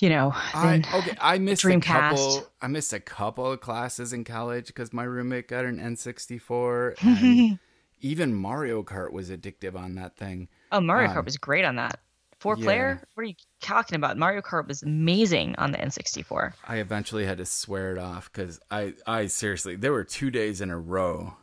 you 0.00 0.08
know, 0.08 0.32
I, 0.34 0.82
okay, 0.92 1.16
I 1.20 1.38
missed 1.38 1.64
a 1.64 1.78
couple. 1.78 2.46
I 2.60 2.66
missed 2.66 2.92
a 2.92 3.00
couple 3.00 3.52
of 3.52 3.60
classes 3.60 4.12
in 4.12 4.24
college 4.24 4.66
because 4.66 4.92
my 4.92 5.04
roommate 5.04 5.48
got 5.48 5.64
an 5.64 5.78
N64, 5.78 7.58
even 8.00 8.34
Mario 8.34 8.82
Kart 8.82 9.12
was 9.12 9.30
addictive 9.30 9.76
on 9.76 9.94
that 9.94 10.16
thing. 10.16 10.48
oh 10.72 10.80
Mario 10.80 11.10
um, 11.10 11.16
Kart 11.16 11.24
was 11.24 11.36
great 11.36 11.64
on 11.64 11.76
that. 11.76 12.00
Four 12.44 12.56
player? 12.58 13.00
What 13.14 13.22
are 13.22 13.26
you 13.26 13.34
talking 13.62 13.96
about? 13.96 14.18
Mario 14.18 14.42
Kart 14.42 14.68
was 14.68 14.82
amazing 14.82 15.54
on 15.56 15.72
the 15.72 15.78
N64. 15.78 16.52
I 16.68 16.76
eventually 16.76 17.24
had 17.24 17.38
to 17.38 17.46
swear 17.46 17.92
it 17.92 17.98
off 17.98 18.30
because 18.30 18.60
I, 18.70 18.92
I 19.06 19.28
seriously, 19.28 19.76
there 19.76 19.92
were 19.92 20.04
two 20.04 20.30
days 20.30 20.60
in 20.60 20.68
a 20.68 20.78
row 20.78 21.36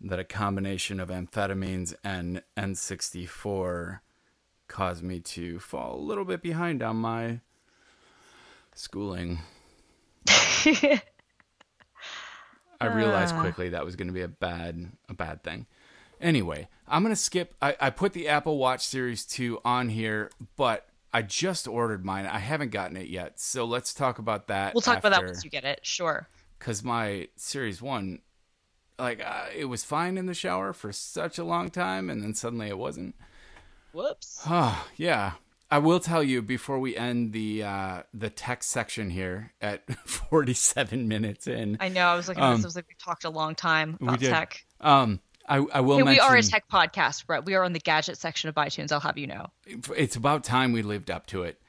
that 0.00 0.18
a 0.18 0.24
combination 0.24 0.98
of 0.98 1.10
amphetamines 1.10 1.94
and 2.02 2.42
N64 2.56 4.00
caused 4.66 5.04
me 5.04 5.20
to 5.20 5.60
fall 5.60 5.94
a 5.94 6.02
little 6.02 6.24
bit 6.24 6.42
behind 6.42 6.82
on 6.82 6.96
my 6.96 7.38
schooling. 8.74 9.38
I 10.26 11.00
realized 12.82 13.36
Ah. 13.36 13.40
quickly 13.42 13.68
that 13.68 13.84
was 13.84 13.94
going 13.94 14.08
to 14.08 14.12
be 14.12 14.22
a 14.22 14.28
bad 14.28 14.90
a 15.08 15.14
bad 15.14 15.44
thing. 15.44 15.66
Anyway, 16.24 16.68
I'm 16.88 17.02
going 17.02 17.14
to 17.14 17.20
skip. 17.20 17.54
I, 17.60 17.76
I 17.78 17.90
put 17.90 18.14
the 18.14 18.28
Apple 18.28 18.56
Watch 18.56 18.80
Series 18.84 19.26
2 19.26 19.60
on 19.62 19.90
here, 19.90 20.30
but 20.56 20.86
I 21.12 21.20
just 21.20 21.68
ordered 21.68 22.02
mine. 22.04 22.24
I 22.24 22.38
haven't 22.38 22.70
gotten 22.70 22.96
it 22.96 23.08
yet. 23.08 23.38
So 23.38 23.66
let's 23.66 23.92
talk 23.92 24.18
about 24.18 24.48
that. 24.48 24.72
We'll 24.74 24.80
talk 24.80 24.98
about 24.98 25.12
that 25.12 25.22
once 25.22 25.44
you 25.44 25.50
get 25.50 25.64
it. 25.64 25.80
Sure. 25.82 26.26
Because 26.58 26.82
my 26.82 27.28
Series 27.36 27.82
1, 27.82 28.20
like, 28.98 29.20
uh, 29.24 29.44
it 29.54 29.66
was 29.66 29.84
fine 29.84 30.16
in 30.16 30.24
the 30.24 30.32
shower 30.32 30.72
for 30.72 30.92
such 30.92 31.36
a 31.38 31.44
long 31.44 31.68
time, 31.68 32.08
and 32.08 32.22
then 32.22 32.32
suddenly 32.32 32.68
it 32.68 32.78
wasn't. 32.78 33.14
Whoops. 33.92 34.40
Oh, 34.48 34.86
yeah. 34.96 35.32
I 35.70 35.78
will 35.78 36.00
tell 36.00 36.22
you 36.22 36.40
before 36.40 36.78
we 36.78 36.96
end 36.96 37.32
the 37.32 37.64
uh, 37.64 38.02
the 38.14 38.30
tech 38.30 38.62
section 38.62 39.10
here 39.10 39.52
at 39.60 39.82
47 40.08 41.08
minutes 41.08 41.46
in. 41.46 41.76
I 41.80 41.88
know. 41.88 42.06
I 42.06 42.14
was 42.14 42.28
looking 42.28 42.42
at 42.42 42.48
Um, 42.48 42.56
this. 42.56 42.64
I 42.64 42.68
was 42.68 42.76
like, 42.76 42.86
we 42.88 42.94
talked 42.98 43.24
a 43.24 43.30
long 43.30 43.54
time 43.54 43.98
about 44.00 44.20
did. 44.20 44.30
tech. 44.30 44.64
Um, 44.80 45.20
I, 45.46 45.56
I 45.56 45.80
will 45.80 45.98
Hey, 45.98 46.04
we 46.04 46.20
are 46.20 46.36
a 46.36 46.42
tech 46.42 46.68
podcast, 46.68 47.26
Brett. 47.26 47.44
We 47.44 47.54
are 47.54 47.64
on 47.64 47.72
the 47.72 47.78
gadget 47.78 48.16
section 48.16 48.48
of 48.48 48.54
iTunes. 48.54 48.92
I'll 48.92 49.00
have 49.00 49.18
you 49.18 49.26
know. 49.26 49.50
it's 49.96 50.16
about 50.16 50.44
time 50.44 50.72
we 50.72 50.82
lived 50.82 51.10
up 51.10 51.26
to 51.26 51.42
it. 51.42 51.60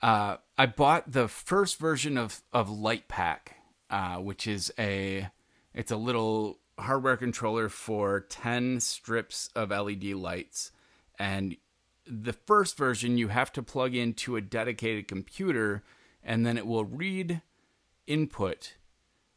Uh, 0.00 0.36
I 0.56 0.66
bought 0.66 1.12
the 1.12 1.28
first 1.28 1.78
version 1.78 2.16
of 2.16 2.42
of 2.52 2.68
Lightpack, 2.68 3.52
uh, 3.90 4.16
which 4.16 4.46
is 4.46 4.72
a 4.78 5.28
it's 5.74 5.90
a 5.90 5.96
little 5.96 6.58
hardware 6.78 7.16
controller 7.16 7.68
for 7.68 8.20
ten 8.20 8.80
strips 8.80 9.50
of 9.54 9.70
LED 9.70 10.04
lights, 10.04 10.72
and 11.18 11.56
the 12.06 12.32
first 12.32 12.76
version 12.76 13.18
you 13.18 13.28
have 13.28 13.52
to 13.52 13.62
plug 13.62 13.94
into 13.94 14.36
a 14.36 14.40
dedicated 14.40 15.08
computer, 15.08 15.82
and 16.22 16.46
then 16.46 16.56
it 16.56 16.66
will 16.66 16.84
read 16.84 17.42
input. 18.06 18.74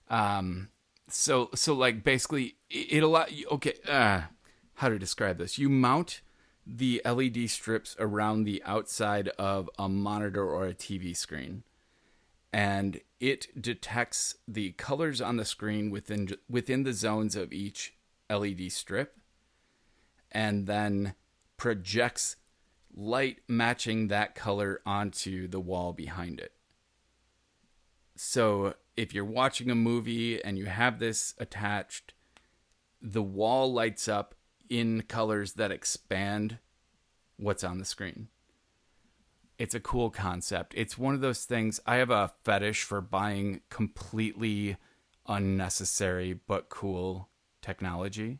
Um, 0.10 0.70
so 1.12 1.50
so 1.54 1.74
like 1.74 2.04
basically 2.04 2.56
it, 2.70 3.04
allow 3.04 3.26
okay 3.52 3.74
uh, 3.88 4.22
how 4.76 4.90
to 4.90 4.98
describe 5.00 5.38
this? 5.38 5.58
You 5.58 5.70
mount 5.70 6.22
the 6.66 7.02
LED 7.06 7.50
strips 7.50 7.96
around 8.00 8.44
the 8.44 8.62
outside 8.66 9.30
of 9.30 9.70
a 9.78 9.90
monitor 9.90 10.44
or 10.44 10.68
a 10.68 10.74
TV 10.74 11.16
screen, 11.16 11.64
and 12.54 13.02
it 13.20 13.48
detects 13.60 14.36
the 14.48 14.72
colors 14.74 15.22
on 15.22 15.38
the 15.38 15.46
screen 15.46 15.92
within 15.92 16.30
within 16.50 16.84
the 16.84 16.94
zones 16.94 17.36
of 17.36 17.54
each 17.54 17.94
LED 18.30 18.72
strip, 18.72 19.18
and 20.32 20.68
then 20.68 21.16
projects 21.58 22.38
light 22.94 23.40
matching 23.48 24.08
that 24.08 24.36
color 24.36 24.82
onto 24.86 25.48
the 25.48 25.60
wall 25.60 25.94
behind 25.94 26.40
it. 26.40 26.54
So 28.16 28.76
if 28.98 29.14
you're 29.14 29.26
watching 29.26 29.70
a 29.70 29.76
movie 29.76 30.44
and 30.44 30.58
you 30.58 30.66
have 30.66 31.00
this 31.00 31.34
attached, 31.38 32.14
the 33.02 33.24
wall 33.24 33.72
lights 33.72 34.08
up 34.08 34.36
in 34.70 35.04
colors 35.04 35.54
that 35.54 35.72
expand 35.72 36.58
what's 37.38 37.64
on 37.64 37.78
the 37.78 37.86
screen. 37.86 38.28
It's 39.58 39.76
a 39.76 39.80
cool 39.80 40.10
concept. 40.10 40.74
It's 40.76 40.98
one 40.98 41.14
of 41.14 41.22
those 41.22 41.46
things. 41.46 41.80
I 41.86 41.98
have 41.98 42.10
a 42.10 42.32
fetish 42.44 42.84
for 42.84 43.00
buying 43.02 43.62
completely 43.70 44.78
unnecessary 45.28 46.34
but 46.34 46.70
cool 46.70 47.30
technology. 47.62 48.40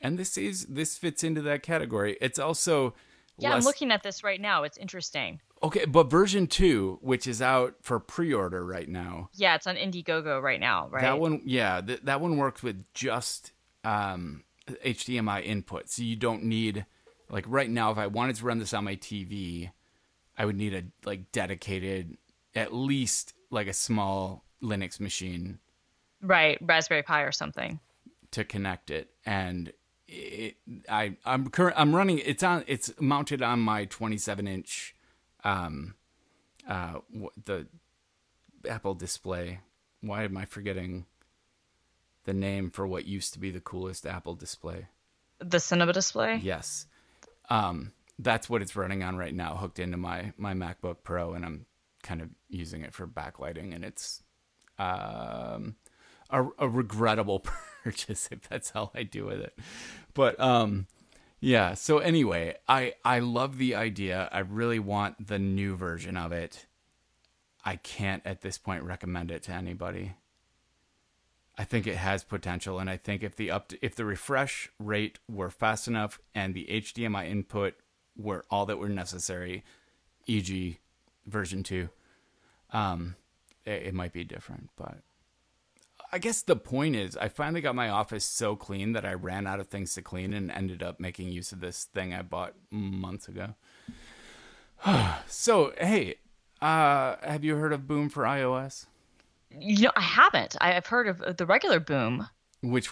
And 0.00 0.18
this 0.18 0.36
is 0.36 0.66
this 0.66 0.96
fits 0.96 1.22
into 1.24 1.42
that 1.42 1.62
category. 1.62 2.16
It's 2.20 2.38
also 2.38 2.94
Yeah, 3.36 3.50
less- 3.50 3.58
I'm 3.64 3.64
looking 3.66 3.90
at 3.92 4.02
this 4.02 4.24
right 4.24 4.40
now. 4.40 4.64
It's 4.64 4.78
interesting. 4.78 5.40
Okay, 5.62 5.84
but 5.86 6.10
version 6.10 6.46
2, 6.46 6.98
which 7.02 7.26
is 7.26 7.42
out 7.42 7.74
for 7.82 7.98
pre-order 7.98 8.64
right 8.64 8.88
now. 8.88 9.28
Yeah, 9.34 9.54
it's 9.56 9.66
on 9.66 9.76
Indiegogo 9.76 10.40
right 10.40 10.60
now, 10.60 10.88
right? 10.88 11.02
That 11.02 11.18
one, 11.18 11.42
yeah, 11.44 11.80
th- 11.80 12.02
that 12.04 12.20
one 12.20 12.36
worked 12.36 12.62
with 12.62 12.84
just 12.94 13.52
um, 13.84 14.44
HDMI 14.84 15.44
input, 15.44 15.88
so 15.90 16.02
you 16.02 16.14
don't 16.16 16.44
need 16.44 16.86
like 17.28 17.44
right 17.48 17.68
now. 17.68 17.90
If 17.90 17.98
I 17.98 18.06
wanted 18.06 18.36
to 18.36 18.44
run 18.44 18.58
this 18.58 18.72
on 18.72 18.84
my 18.84 18.94
TV, 18.96 19.72
I 20.36 20.44
would 20.44 20.56
need 20.56 20.74
a 20.74 20.84
like 21.04 21.32
dedicated, 21.32 22.16
at 22.54 22.72
least 22.72 23.34
like 23.50 23.66
a 23.66 23.72
small 23.72 24.44
Linux 24.62 25.00
machine 25.00 25.58
Right, 26.20 26.58
Raspberry 26.60 27.02
Pi 27.02 27.22
or 27.22 27.32
something. 27.32 27.78
to 28.32 28.44
connect 28.44 28.90
it 28.90 29.10
and 29.24 29.72
it, 30.08 30.56
I 30.88 31.16
I'm 31.24 31.48
current 31.48 31.76
I'm 31.78 31.94
running 31.94 32.18
it's 32.18 32.42
on 32.42 32.64
it's 32.66 32.92
mounted 33.00 33.40
on 33.42 33.60
my 33.60 33.84
27 33.84 34.46
inch 34.48 34.94
um 35.44 35.94
uh 36.68 36.98
the 37.44 37.66
Apple 38.68 38.94
display 38.94 39.60
why 40.00 40.24
am 40.24 40.36
I 40.36 40.44
forgetting 40.44 41.06
the 42.24 42.34
name 42.34 42.70
for 42.70 42.86
what 42.86 43.06
used 43.06 43.32
to 43.32 43.38
be 43.38 43.50
the 43.50 43.60
coolest 43.60 44.06
Apple 44.06 44.34
display 44.34 44.86
The 45.38 45.60
Cinema 45.60 45.92
display. 45.92 46.36
yes 46.42 46.86
um 47.50 47.92
that's 48.18 48.50
what 48.50 48.62
it's 48.62 48.74
running 48.76 49.02
on 49.02 49.16
right 49.16 49.34
now 49.34 49.56
hooked 49.56 49.78
into 49.78 49.96
my 49.96 50.32
my 50.36 50.52
MacBook 50.54 50.96
Pro 51.04 51.34
and 51.34 51.44
I'm 51.44 51.66
kind 52.02 52.20
of 52.20 52.28
using 52.48 52.82
it 52.82 52.92
for 52.94 53.06
backlighting 53.06 53.74
and 53.74 53.84
it's 53.84 54.22
um 54.78 55.76
a, 56.30 56.44
a 56.58 56.68
regrettable 56.68 57.40
purchase 57.84 58.28
if 58.30 58.48
that's 58.48 58.72
all 58.74 58.90
I 58.94 59.02
do 59.04 59.24
with 59.24 59.40
it. 59.40 59.58
But 60.14 60.38
um 60.40 60.86
yeah, 61.40 61.74
so 61.74 61.98
anyway, 61.98 62.56
I 62.68 62.94
I 63.04 63.20
love 63.20 63.58
the 63.58 63.74
idea. 63.74 64.28
I 64.32 64.40
really 64.40 64.78
want 64.78 65.28
the 65.28 65.38
new 65.38 65.76
version 65.76 66.16
of 66.16 66.32
it. 66.32 66.66
I 67.64 67.76
can't 67.76 68.22
at 68.24 68.40
this 68.40 68.58
point 68.58 68.82
recommend 68.82 69.30
it 69.30 69.42
to 69.44 69.52
anybody. 69.52 70.14
I 71.56 71.64
think 71.64 71.86
it 71.86 71.96
has 71.96 72.22
potential 72.22 72.78
and 72.78 72.88
I 72.88 72.96
think 72.96 73.22
if 73.22 73.34
the 73.34 73.50
up 73.50 73.68
to, 73.68 73.84
if 73.84 73.96
the 73.96 74.04
refresh 74.04 74.70
rate 74.78 75.18
were 75.28 75.50
fast 75.50 75.88
enough 75.88 76.20
and 76.34 76.54
the 76.54 76.66
HDMI 76.70 77.28
input 77.28 77.74
were 78.16 78.44
all 78.48 78.64
that 78.66 78.78
were 78.78 78.88
necessary, 78.88 79.64
e.g. 80.26 80.78
version 81.26 81.62
2, 81.64 81.88
um 82.72 83.16
it, 83.64 83.88
it 83.88 83.94
might 83.94 84.12
be 84.12 84.24
different, 84.24 84.70
but 84.76 84.98
I 86.10 86.18
guess 86.18 86.42
the 86.42 86.56
point 86.56 86.96
is, 86.96 87.16
I 87.16 87.28
finally 87.28 87.60
got 87.60 87.74
my 87.74 87.88
office 87.90 88.24
so 88.24 88.56
clean 88.56 88.92
that 88.92 89.04
I 89.04 89.12
ran 89.12 89.46
out 89.46 89.60
of 89.60 89.68
things 89.68 89.94
to 89.94 90.02
clean 90.02 90.32
and 90.32 90.50
ended 90.50 90.82
up 90.82 90.98
making 91.00 91.28
use 91.30 91.52
of 91.52 91.60
this 91.60 91.84
thing 91.84 92.14
I 92.14 92.22
bought 92.22 92.54
months 92.70 93.28
ago. 93.28 93.54
so, 95.26 95.72
hey, 95.78 96.16
uh, 96.62 97.16
have 97.22 97.44
you 97.44 97.56
heard 97.56 97.72
of 97.72 97.86
Boom 97.86 98.08
for 98.08 98.24
iOS? 98.24 98.86
You 99.50 99.84
know, 99.84 99.92
I 99.96 100.00
haven't. 100.02 100.56
I- 100.60 100.76
I've 100.76 100.86
heard 100.86 101.08
of 101.08 101.36
the 101.36 101.46
regular 101.46 101.80
Boom. 101.80 102.28
Which 102.60 102.90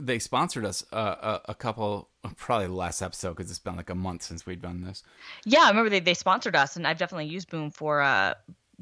they 0.00 0.18
sponsored 0.18 0.64
us 0.64 0.84
uh, 0.90 1.40
a, 1.46 1.50
a 1.50 1.54
couple, 1.54 2.08
probably 2.36 2.68
the 2.68 2.72
last 2.72 3.02
episode 3.02 3.36
because 3.36 3.50
it's 3.50 3.58
been 3.58 3.76
like 3.76 3.90
a 3.90 3.94
month 3.94 4.22
since 4.22 4.46
we've 4.46 4.62
done 4.62 4.82
this. 4.82 5.02
Yeah, 5.44 5.64
I 5.64 5.68
remember 5.68 5.90
they, 5.90 6.00
they 6.00 6.14
sponsored 6.14 6.56
us, 6.56 6.76
and 6.76 6.86
I've 6.86 6.96
definitely 6.96 7.26
used 7.26 7.50
Boom 7.50 7.70
for 7.70 8.00
uh, 8.00 8.32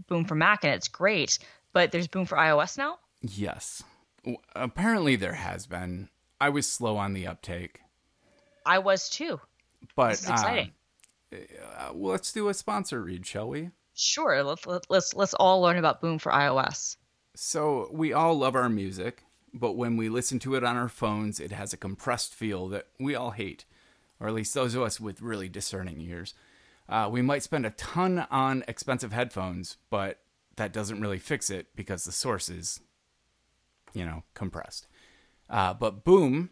Boom 0.06 0.24
for 0.24 0.36
Mac, 0.36 0.62
and 0.64 0.72
it's 0.72 0.86
great. 0.86 1.40
But 1.72 1.90
there's 1.90 2.06
Boom 2.06 2.26
for 2.26 2.36
iOS 2.36 2.78
now. 2.78 2.98
Yes. 3.22 3.82
Apparently, 4.54 5.16
there 5.16 5.34
has 5.34 5.66
been. 5.66 6.08
I 6.40 6.48
was 6.48 6.66
slow 6.66 6.96
on 6.96 7.12
the 7.12 7.26
uptake, 7.26 7.80
I 8.64 8.78
was 8.78 9.08
too. 9.10 9.40
but 9.94 10.10
This 10.10 10.24
is 10.24 10.30
exciting. 10.30 10.72
Uh, 11.32 11.90
well, 11.92 12.12
let's 12.12 12.32
do 12.32 12.48
a 12.48 12.54
sponsor 12.54 13.02
read, 13.02 13.26
shall 13.26 13.48
we? 13.48 13.70
Sure, 13.94 14.42
let's 14.42 14.66
let- 14.66 14.88
let's 14.90 15.14
let's 15.14 15.34
all 15.34 15.60
learn 15.60 15.76
about 15.76 16.00
Boom 16.00 16.18
for 16.18 16.32
iOS. 16.32 16.96
So 17.36 17.88
we 17.92 18.12
all 18.12 18.36
love 18.38 18.54
our 18.56 18.68
music, 18.68 19.22
but 19.52 19.72
when 19.72 19.96
we 19.96 20.08
listen 20.08 20.38
to 20.40 20.54
it 20.54 20.64
on 20.64 20.76
our 20.76 20.88
phones, 20.88 21.38
it 21.40 21.52
has 21.52 21.72
a 21.72 21.76
compressed 21.78 22.34
feel 22.34 22.68
that 22.68 22.88
we 22.98 23.14
all 23.14 23.30
hate, 23.32 23.64
or 24.18 24.28
at 24.28 24.34
least 24.34 24.54
those 24.54 24.74
of 24.74 24.82
us 24.82 24.98
with 24.98 25.20
really 25.22 25.48
discerning 25.48 26.00
ears. 26.00 26.34
Uh, 26.88 27.08
we 27.10 27.22
might 27.22 27.42
spend 27.42 27.64
a 27.66 27.70
ton 27.70 28.26
on 28.30 28.64
expensive 28.66 29.12
headphones, 29.12 29.76
but 29.90 30.18
that 30.56 30.72
doesn't 30.72 31.00
really 31.00 31.18
fix 31.20 31.48
it 31.50 31.68
because 31.76 32.04
the 32.04 32.12
source 32.12 32.48
is, 32.48 32.80
you 33.92 34.04
know, 34.04 34.22
compressed. 34.34 34.86
Uh, 35.48 35.74
but 35.74 36.04
Boom, 36.04 36.50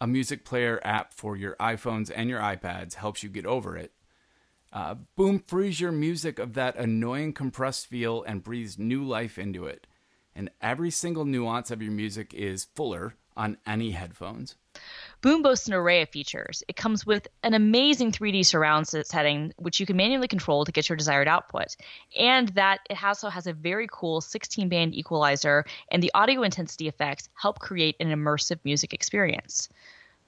a 0.00 0.06
music 0.06 0.44
player 0.44 0.80
app 0.84 1.12
for 1.12 1.36
your 1.36 1.56
iPhones 1.56 2.10
and 2.14 2.28
your 2.28 2.40
iPads, 2.40 2.94
helps 2.94 3.22
you 3.22 3.28
get 3.28 3.46
over 3.46 3.76
it. 3.76 3.92
Uh, 4.72 4.94
Boom 5.16 5.38
frees 5.38 5.80
your 5.80 5.92
music 5.92 6.38
of 6.38 6.54
that 6.54 6.76
annoying 6.76 7.32
compressed 7.32 7.86
feel 7.86 8.22
and 8.24 8.42
breathes 8.42 8.78
new 8.78 9.04
life 9.04 9.38
into 9.38 9.64
it. 9.66 9.86
And 10.34 10.50
every 10.60 10.90
single 10.90 11.24
nuance 11.24 11.70
of 11.70 11.80
your 11.80 11.92
music 11.92 12.34
is 12.34 12.66
fuller 12.74 13.14
on 13.36 13.56
any 13.66 13.92
headphones. 13.92 14.56
Boom 15.26 15.42
boasts 15.42 15.66
an 15.66 15.74
array 15.74 16.02
of 16.02 16.08
features. 16.08 16.62
It 16.68 16.76
comes 16.76 17.04
with 17.04 17.26
an 17.42 17.52
amazing 17.52 18.12
3D 18.12 18.46
surround 18.46 18.86
setting, 18.86 19.52
which 19.56 19.80
you 19.80 19.84
can 19.84 19.96
manually 19.96 20.28
control 20.28 20.64
to 20.64 20.70
get 20.70 20.88
your 20.88 20.94
desired 20.94 21.26
output. 21.26 21.76
And 22.16 22.50
that 22.50 22.78
it 22.88 23.02
also 23.02 23.28
has 23.28 23.48
a 23.48 23.52
very 23.52 23.88
cool 23.90 24.20
16 24.20 24.68
band 24.68 24.94
equalizer, 24.94 25.64
and 25.90 26.00
the 26.00 26.12
audio 26.14 26.44
intensity 26.44 26.86
effects 26.86 27.28
help 27.34 27.58
create 27.58 27.96
an 27.98 28.12
immersive 28.12 28.60
music 28.62 28.94
experience. 28.94 29.68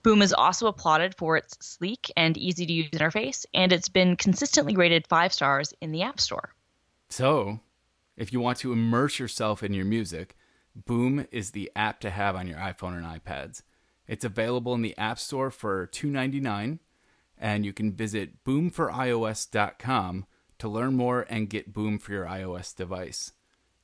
Boom 0.02 0.20
is 0.20 0.32
also 0.32 0.66
applauded 0.66 1.14
for 1.14 1.36
its 1.36 1.56
sleek 1.60 2.10
and 2.16 2.36
easy 2.36 2.66
to 2.66 2.72
use 2.72 2.90
interface, 2.90 3.46
and 3.54 3.72
it's 3.72 3.88
been 3.88 4.16
consistently 4.16 4.74
rated 4.74 5.06
five 5.06 5.32
stars 5.32 5.72
in 5.80 5.92
the 5.92 6.02
App 6.02 6.18
Store. 6.18 6.52
So, 7.08 7.60
if 8.16 8.32
you 8.32 8.40
want 8.40 8.58
to 8.58 8.72
immerse 8.72 9.20
yourself 9.20 9.62
in 9.62 9.72
your 9.74 9.84
music, 9.84 10.34
Boom 10.74 11.24
is 11.30 11.52
the 11.52 11.70
app 11.76 12.00
to 12.00 12.10
have 12.10 12.34
on 12.34 12.48
your 12.48 12.58
iPhone 12.58 12.96
and 12.96 13.06
iPads. 13.06 13.62
It's 14.08 14.24
available 14.24 14.74
in 14.74 14.82
the 14.82 14.96
App 14.98 15.18
Store 15.18 15.50
for 15.50 15.86
$2.99, 15.86 16.78
and 17.36 17.64
you 17.64 17.72
can 17.72 17.92
visit 17.92 18.42
boomforios.com 18.44 20.26
to 20.58 20.68
learn 20.68 20.94
more 20.96 21.26
and 21.28 21.50
get 21.50 21.72
Boom 21.72 21.98
for 21.98 22.12
your 22.12 22.24
iOS 22.24 22.74
device. 22.74 23.32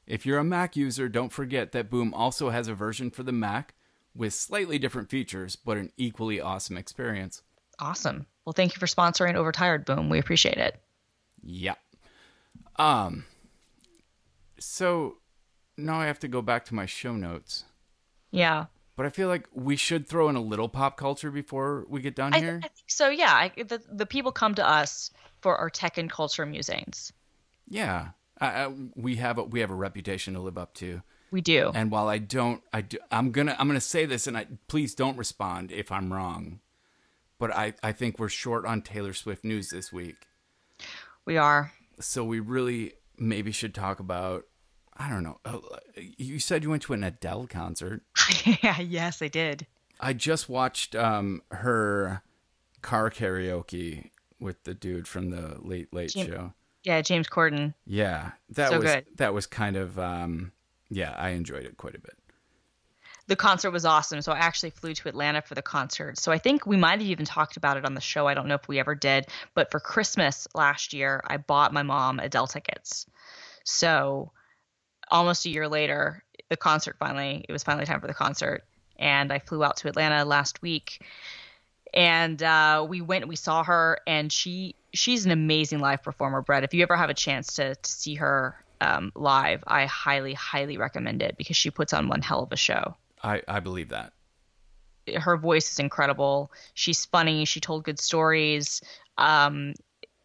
If 0.06 0.26
you're 0.26 0.38
a 0.38 0.44
Mac 0.44 0.76
user, 0.76 1.08
don't 1.08 1.32
forget 1.32 1.72
that 1.72 1.90
Boom 1.90 2.12
also 2.14 2.50
has 2.50 2.66
a 2.68 2.74
version 2.74 3.10
for 3.10 3.22
the 3.22 3.32
Mac 3.32 3.74
with 4.14 4.32
slightly 4.34 4.78
different 4.78 5.10
features, 5.10 5.56
but 5.56 5.76
an 5.76 5.92
equally 5.96 6.40
awesome 6.40 6.76
experience. 6.76 7.42
Awesome. 7.78 8.26
Well, 8.44 8.52
thank 8.52 8.74
you 8.74 8.80
for 8.80 8.86
sponsoring 8.86 9.34
Overtired 9.34 9.84
Boom. 9.84 10.08
We 10.08 10.18
appreciate 10.18 10.58
it. 10.58 10.80
Yeah. 11.42 11.74
Um. 12.76 13.24
So 14.58 15.16
now 15.76 16.00
I 16.00 16.06
have 16.06 16.20
to 16.20 16.28
go 16.28 16.42
back 16.42 16.64
to 16.66 16.74
my 16.74 16.86
show 16.86 17.14
notes, 17.14 17.64
Yeah. 18.30 18.66
But 18.96 19.06
I 19.06 19.08
feel 19.10 19.28
like 19.28 19.48
we 19.52 19.76
should 19.76 20.08
throw 20.08 20.28
in 20.28 20.36
a 20.36 20.40
little 20.40 20.68
pop 20.68 20.96
culture 20.96 21.30
before 21.30 21.84
we 21.88 22.00
get 22.00 22.14
done 22.14 22.34
I, 22.34 22.40
here. 22.40 22.60
I 22.62 22.68
think 22.68 22.88
so. 22.90 23.08
Yeah, 23.08 23.32
I, 23.32 23.62
the 23.62 23.82
the 23.90 24.06
people 24.06 24.32
come 24.32 24.54
to 24.56 24.68
us 24.68 25.10
for 25.40 25.56
our 25.56 25.70
tech 25.70 25.98
and 25.98 26.10
culture 26.10 26.46
musings. 26.46 27.12
yeah. 27.68 28.08
I, 28.40 28.68
we 28.96 29.14
have 29.16 29.38
a, 29.38 29.44
we 29.44 29.60
have 29.60 29.70
a 29.70 29.74
reputation 29.76 30.34
to 30.34 30.40
live 30.40 30.58
up 30.58 30.74
to, 30.74 31.02
We 31.30 31.40
do. 31.40 31.70
and 31.72 31.88
while 31.90 32.08
I 32.08 32.18
don't, 32.18 32.60
I 32.72 32.80
do, 32.80 32.98
I'm 33.12 33.30
gonna 33.30 33.54
I'm 33.58 33.68
gonna 33.68 33.80
say 33.80 34.06
this, 34.06 34.26
and 34.26 34.36
I 34.36 34.46
please 34.66 34.94
don't 34.96 35.16
respond 35.16 35.70
if 35.70 35.92
I'm 35.92 36.12
wrong, 36.12 36.58
but 37.38 37.54
I 37.54 37.74
I 37.82 37.92
think 37.92 38.18
we're 38.18 38.28
short 38.28 38.66
on 38.66 38.82
Taylor 38.82 39.12
Swift 39.12 39.44
news 39.44 39.70
this 39.70 39.92
week. 39.92 40.16
We 41.24 41.36
are. 41.36 41.72
so 42.00 42.24
we 42.24 42.40
really 42.40 42.94
maybe 43.16 43.52
should 43.52 43.72
talk 43.72 44.00
about 44.00 44.46
I 44.96 45.08
don't 45.08 45.22
know. 45.24 45.40
uh, 45.44 45.58
You 45.96 46.38
said 46.38 46.62
you 46.62 46.70
went 46.70 46.82
to 46.82 46.92
an 46.92 47.02
Adele 47.04 47.46
concert. 47.48 48.02
yeah. 48.62 48.80
Yes, 48.80 49.20
I 49.22 49.28
did. 49.28 49.66
I 50.00 50.12
just 50.12 50.48
watched 50.48 50.94
um, 50.94 51.42
her 51.50 52.22
car 52.82 53.10
karaoke 53.10 54.10
with 54.40 54.62
the 54.64 54.74
dude 54.74 55.08
from 55.08 55.30
the 55.30 55.56
Late 55.60 55.92
Late 55.92 56.10
Jim- 56.10 56.26
Show. 56.26 56.52
Yeah, 56.84 57.00
James 57.00 57.28
Corden. 57.28 57.72
Yeah, 57.86 58.32
that 58.50 58.68
So 58.70 58.76
was 58.78 58.84
good. 58.92 59.06
that 59.16 59.32
was 59.32 59.46
kind 59.46 59.76
of 59.76 59.98
um, 59.98 60.52
yeah. 60.90 61.14
I 61.16 61.30
enjoyed 61.30 61.64
it 61.64 61.76
quite 61.78 61.94
a 61.94 62.00
bit. 62.00 62.16
The 63.26 63.36
concert 63.36 63.70
was 63.70 63.86
awesome. 63.86 64.20
So 64.20 64.32
I 64.32 64.38
actually 64.38 64.68
flew 64.70 64.92
to 64.92 65.08
Atlanta 65.08 65.40
for 65.40 65.54
the 65.54 65.62
concert. 65.62 66.18
So 66.18 66.30
I 66.30 66.36
think 66.36 66.66
we 66.66 66.76
might 66.76 67.00
have 67.00 67.08
even 67.08 67.24
talked 67.24 67.56
about 67.56 67.78
it 67.78 67.86
on 67.86 67.94
the 67.94 68.00
show. 68.02 68.26
I 68.28 68.34
don't 68.34 68.46
know 68.48 68.54
if 68.56 68.68
we 68.68 68.78
ever 68.78 68.94
did, 68.94 69.26
but 69.54 69.70
for 69.70 69.80
Christmas 69.80 70.46
last 70.54 70.92
year, 70.92 71.22
I 71.26 71.38
bought 71.38 71.72
my 71.72 71.82
mom 71.82 72.20
Adele 72.20 72.48
tickets. 72.48 73.06
So 73.64 74.30
almost 75.10 75.46
a 75.46 75.50
year 75.50 75.68
later, 75.68 76.22
the 76.48 76.56
concert 76.56 76.96
finally, 76.98 77.44
it 77.48 77.52
was 77.52 77.62
finally 77.62 77.86
time 77.86 78.00
for 78.00 78.06
the 78.06 78.14
concert. 78.14 78.64
And 78.98 79.32
I 79.32 79.38
flew 79.38 79.64
out 79.64 79.76
to 79.78 79.88
Atlanta 79.88 80.24
last 80.24 80.62
week. 80.62 81.02
And 81.92 82.42
uh, 82.42 82.84
we 82.88 83.00
went 83.00 83.28
we 83.28 83.36
saw 83.36 83.62
her 83.64 83.98
and 84.06 84.32
she 84.32 84.74
she's 84.92 85.24
an 85.26 85.30
amazing 85.30 85.78
live 85.78 86.02
performer 86.02 86.42
brett. 86.42 86.64
If 86.64 86.74
you 86.74 86.82
ever 86.82 86.96
have 86.96 87.10
a 87.10 87.14
chance 87.14 87.54
to, 87.54 87.74
to 87.74 87.90
see 87.90 88.14
her 88.16 88.56
um, 88.80 89.12
live 89.14 89.62
i 89.66 89.86
highly 89.86 90.34
highly 90.34 90.76
recommend 90.76 91.22
it 91.22 91.36
because 91.38 91.56
she 91.56 91.70
puts 91.70 91.92
on 91.92 92.08
one 92.08 92.20
hell 92.20 92.42
of 92.42 92.52
a 92.52 92.56
show. 92.56 92.96
I 93.22 93.42
I 93.46 93.60
believe 93.60 93.90
that. 93.90 94.12
her 95.16 95.36
voice 95.36 95.70
is 95.70 95.78
incredible. 95.78 96.50
She's 96.74 97.04
funny. 97.04 97.44
She 97.44 97.60
told 97.60 97.84
good 97.84 98.00
stories. 98.00 98.82
Um, 99.16 99.74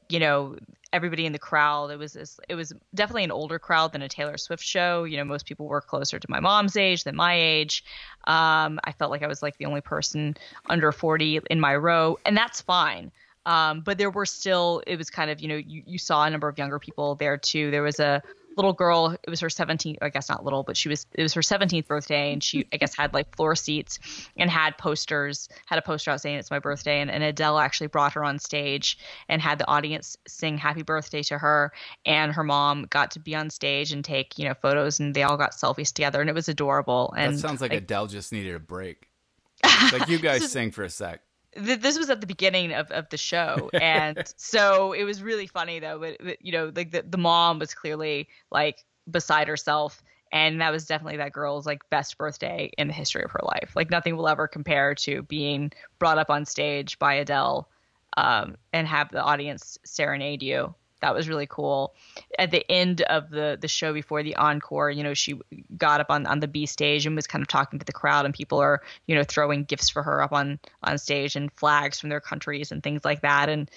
you 0.10 0.20
know 0.20 0.58
everybody 0.92 1.26
in 1.26 1.34
the 1.34 1.40
crowd. 1.40 1.92
It 1.92 1.98
was 1.98 2.14
this, 2.14 2.40
it 2.48 2.56
was 2.56 2.74
definitely 2.96 3.24
an 3.24 3.32
older 3.32 3.60
crowd 3.60 3.92
than 3.92 4.02
a 4.02 4.10
Taylor 4.10 4.38
Swift 4.38 4.64
show. 4.64 5.04
You 5.04 5.18
know, 5.18 5.26
most 5.26 5.46
people 5.46 5.68
were 5.68 5.82
closer 5.82 6.20
to 6.20 6.28
my 6.30 6.40
mom's 6.40 6.76
age 6.76 7.04
than 7.04 7.16
my 7.16 7.36
age. 7.36 7.84
Um, 8.26 8.80
I 8.84 8.92
felt 8.98 9.12
like 9.12 9.24
I 9.24 9.28
was 9.28 9.42
like 9.42 9.58
the 9.58 9.66
only 9.66 9.82
person 9.82 10.36
under 10.70 10.92
40 10.92 11.42
in 11.50 11.60
my 11.60 11.76
row, 11.76 12.18
and 12.26 12.36
that's 12.36 12.62
fine. 12.62 13.12
Um, 13.46 13.82
but 13.82 13.98
there 13.98 14.12
were 14.12 14.26
still, 14.26 14.84
it 14.86 14.98
was 14.98 15.10
kind 15.10 15.32
of, 15.32 15.40
you 15.40 15.48
know, 15.48 15.56
you, 15.56 15.84
you 15.86 15.98
saw 15.98 16.26
a 16.26 16.30
number 16.30 16.48
of 16.48 16.58
younger 16.58 16.78
people 16.78 17.16
there 17.16 17.38
too. 17.38 17.72
There 17.72 17.82
was 17.82 18.00
a 18.00 18.22
little 18.60 18.74
girl, 18.74 19.16
it 19.24 19.30
was 19.30 19.40
her 19.40 19.48
17th, 19.48 19.98
I 20.02 20.10
guess 20.10 20.28
not 20.28 20.44
little, 20.44 20.64
but 20.64 20.76
she 20.76 20.90
was, 20.90 21.06
it 21.14 21.24
was 21.24 21.34
her 21.34 21.42
17th 21.42 21.88
birthday. 21.88 22.34
And 22.34 22.44
she, 22.44 22.68
I 22.74 22.78
guess, 22.78 22.94
had 22.94 23.14
like 23.14 23.34
floor 23.36 23.56
seats 23.56 24.00
and 24.36 24.50
had 24.50 24.78
posters, 24.78 25.48
had 25.66 25.80
a 25.80 25.82
poster 25.82 26.12
out 26.12 26.20
saying 26.20 26.38
it's 26.38 26.52
my 26.52 26.60
birthday. 26.60 27.00
And, 27.00 27.10
and 27.10 27.24
Adele 27.24 27.58
actually 27.58 27.88
brought 27.88 28.14
her 28.14 28.24
on 28.24 28.38
stage 28.38 28.98
and 29.30 29.42
had 29.42 29.60
the 29.60 29.68
audience 29.68 30.18
sing 30.28 30.58
happy 30.58 30.82
birthday 30.82 31.24
to 31.24 31.38
her. 31.38 31.72
And 32.06 32.34
her 32.34 32.44
mom 32.44 32.88
got 32.90 33.12
to 33.12 33.20
be 33.20 33.34
on 33.34 33.50
stage 33.50 33.94
and 33.94 34.04
take, 34.04 34.38
you 34.38 34.46
know, 34.46 34.54
photos 34.54 35.00
and 35.00 35.16
they 35.16 35.24
all 35.24 35.38
got 35.38 35.52
selfies 35.52 35.94
together. 35.94 36.20
And 36.20 36.30
it 36.30 36.34
was 36.34 36.50
adorable. 36.50 37.14
And 37.18 37.36
that 37.36 37.40
sounds 37.40 37.62
like, 37.62 37.72
like 37.72 37.84
Adele 37.84 38.08
just 38.08 38.34
needed 38.34 38.56
a 38.56 38.60
break. 38.60 39.08
like 39.94 40.10
you 40.10 40.20
guys 40.20 40.52
sing 40.52 40.72
for 40.72 40.84
a 40.84 40.90
sec 40.90 41.22
th- 41.56 41.82
this 41.82 41.98
was 41.98 42.10
at 42.10 42.22
the 42.22 42.28
beginning 42.28 42.74
of, 42.74 42.92
of 42.92 43.10
the 43.10 43.18
show. 43.18 43.70
And 43.82 44.32
so 44.38 44.94
it 44.94 45.04
was 45.04 45.24
really 45.24 45.48
funny 45.48 45.80
though 45.80 46.00
but, 46.00 46.18
but 46.24 46.46
you 46.46 46.52
know 46.52 46.72
like 46.76 46.92
the, 46.92 47.04
the 47.08 47.18
mom 47.18 47.60
was 47.60 47.74
clearly 47.74 48.28
like 48.52 48.86
beside 49.10 49.48
herself. 49.48 50.04
And 50.32 50.62
that 50.62 50.72
was 50.72 50.86
definitely 50.86 51.18
that 51.18 51.32
girl's 51.32 51.66
like 51.66 51.90
best 51.90 52.18
birthday 52.18 52.72
in 52.78 52.88
the 52.88 52.94
history 52.94 53.24
of 53.24 53.32
her 53.32 53.42
life. 53.44 53.72
Like 53.76 53.90
nothing 53.90 54.16
will 54.16 54.28
ever 54.28 54.48
compare 54.48 54.94
to 54.96 55.24
being 55.24 55.72
brought 55.98 56.20
up 56.20 56.30
on 56.30 56.46
stage 56.46 57.00
by 57.00 57.16
adele 57.16 57.68
um, 58.18 58.56
and 58.72 58.88
have 58.88 59.10
the 59.10 59.24
audience 59.24 59.80
serenade 59.84 60.44
you 60.44 60.76
that 61.02 61.14
was 61.14 61.30
really 61.30 61.48
cool. 61.48 61.94
At 62.38 62.52
the 62.52 62.70
end 62.70 63.02
of 63.02 63.30
the 63.30 63.58
the 63.60 63.68
show 63.68 63.94
before 63.94 64.24
the 64.24 64.36
encore, 64.36 64.90
you 64.90 65.04
know, 65.04 65.14
she 65.14 65.40
got 65.78 66.02
up 66.02 66.10
on 66.10 66.26
on 66.26 66.40
the 66.40 66.48
B 66.48 66.66
stage 66.66 67.06
and 67.06 67.16
was 67.16 67.28
kind 67.28 67.42
of 67.42 67.48
talking 67.48 67.80
to 67.80 67.86
the 67.86 67.94
crowd, 67.94 68.26
and 68.26 68.34
people 68.34 68.60
are 68.60 68.82
you 69.08 69.16
know 69.16 69.24
throwing 69.24 69.64
gifts 69.64 69.90
for 69.90 70.04
her 70.04 70.22
up 70.22 70.32
on 70.32 70.60
on 70.84 70.98
stage 70.98 71.36
and 71.36 71.52
flags 71.54 72.00
from 72.00 72.10
their 72.10 72.22
countries 72.22 72.72
and 72.72 72.84
things 72.84 73.06
like 73.06 73.22
that. 73.22 73.50
And 73.50 73.70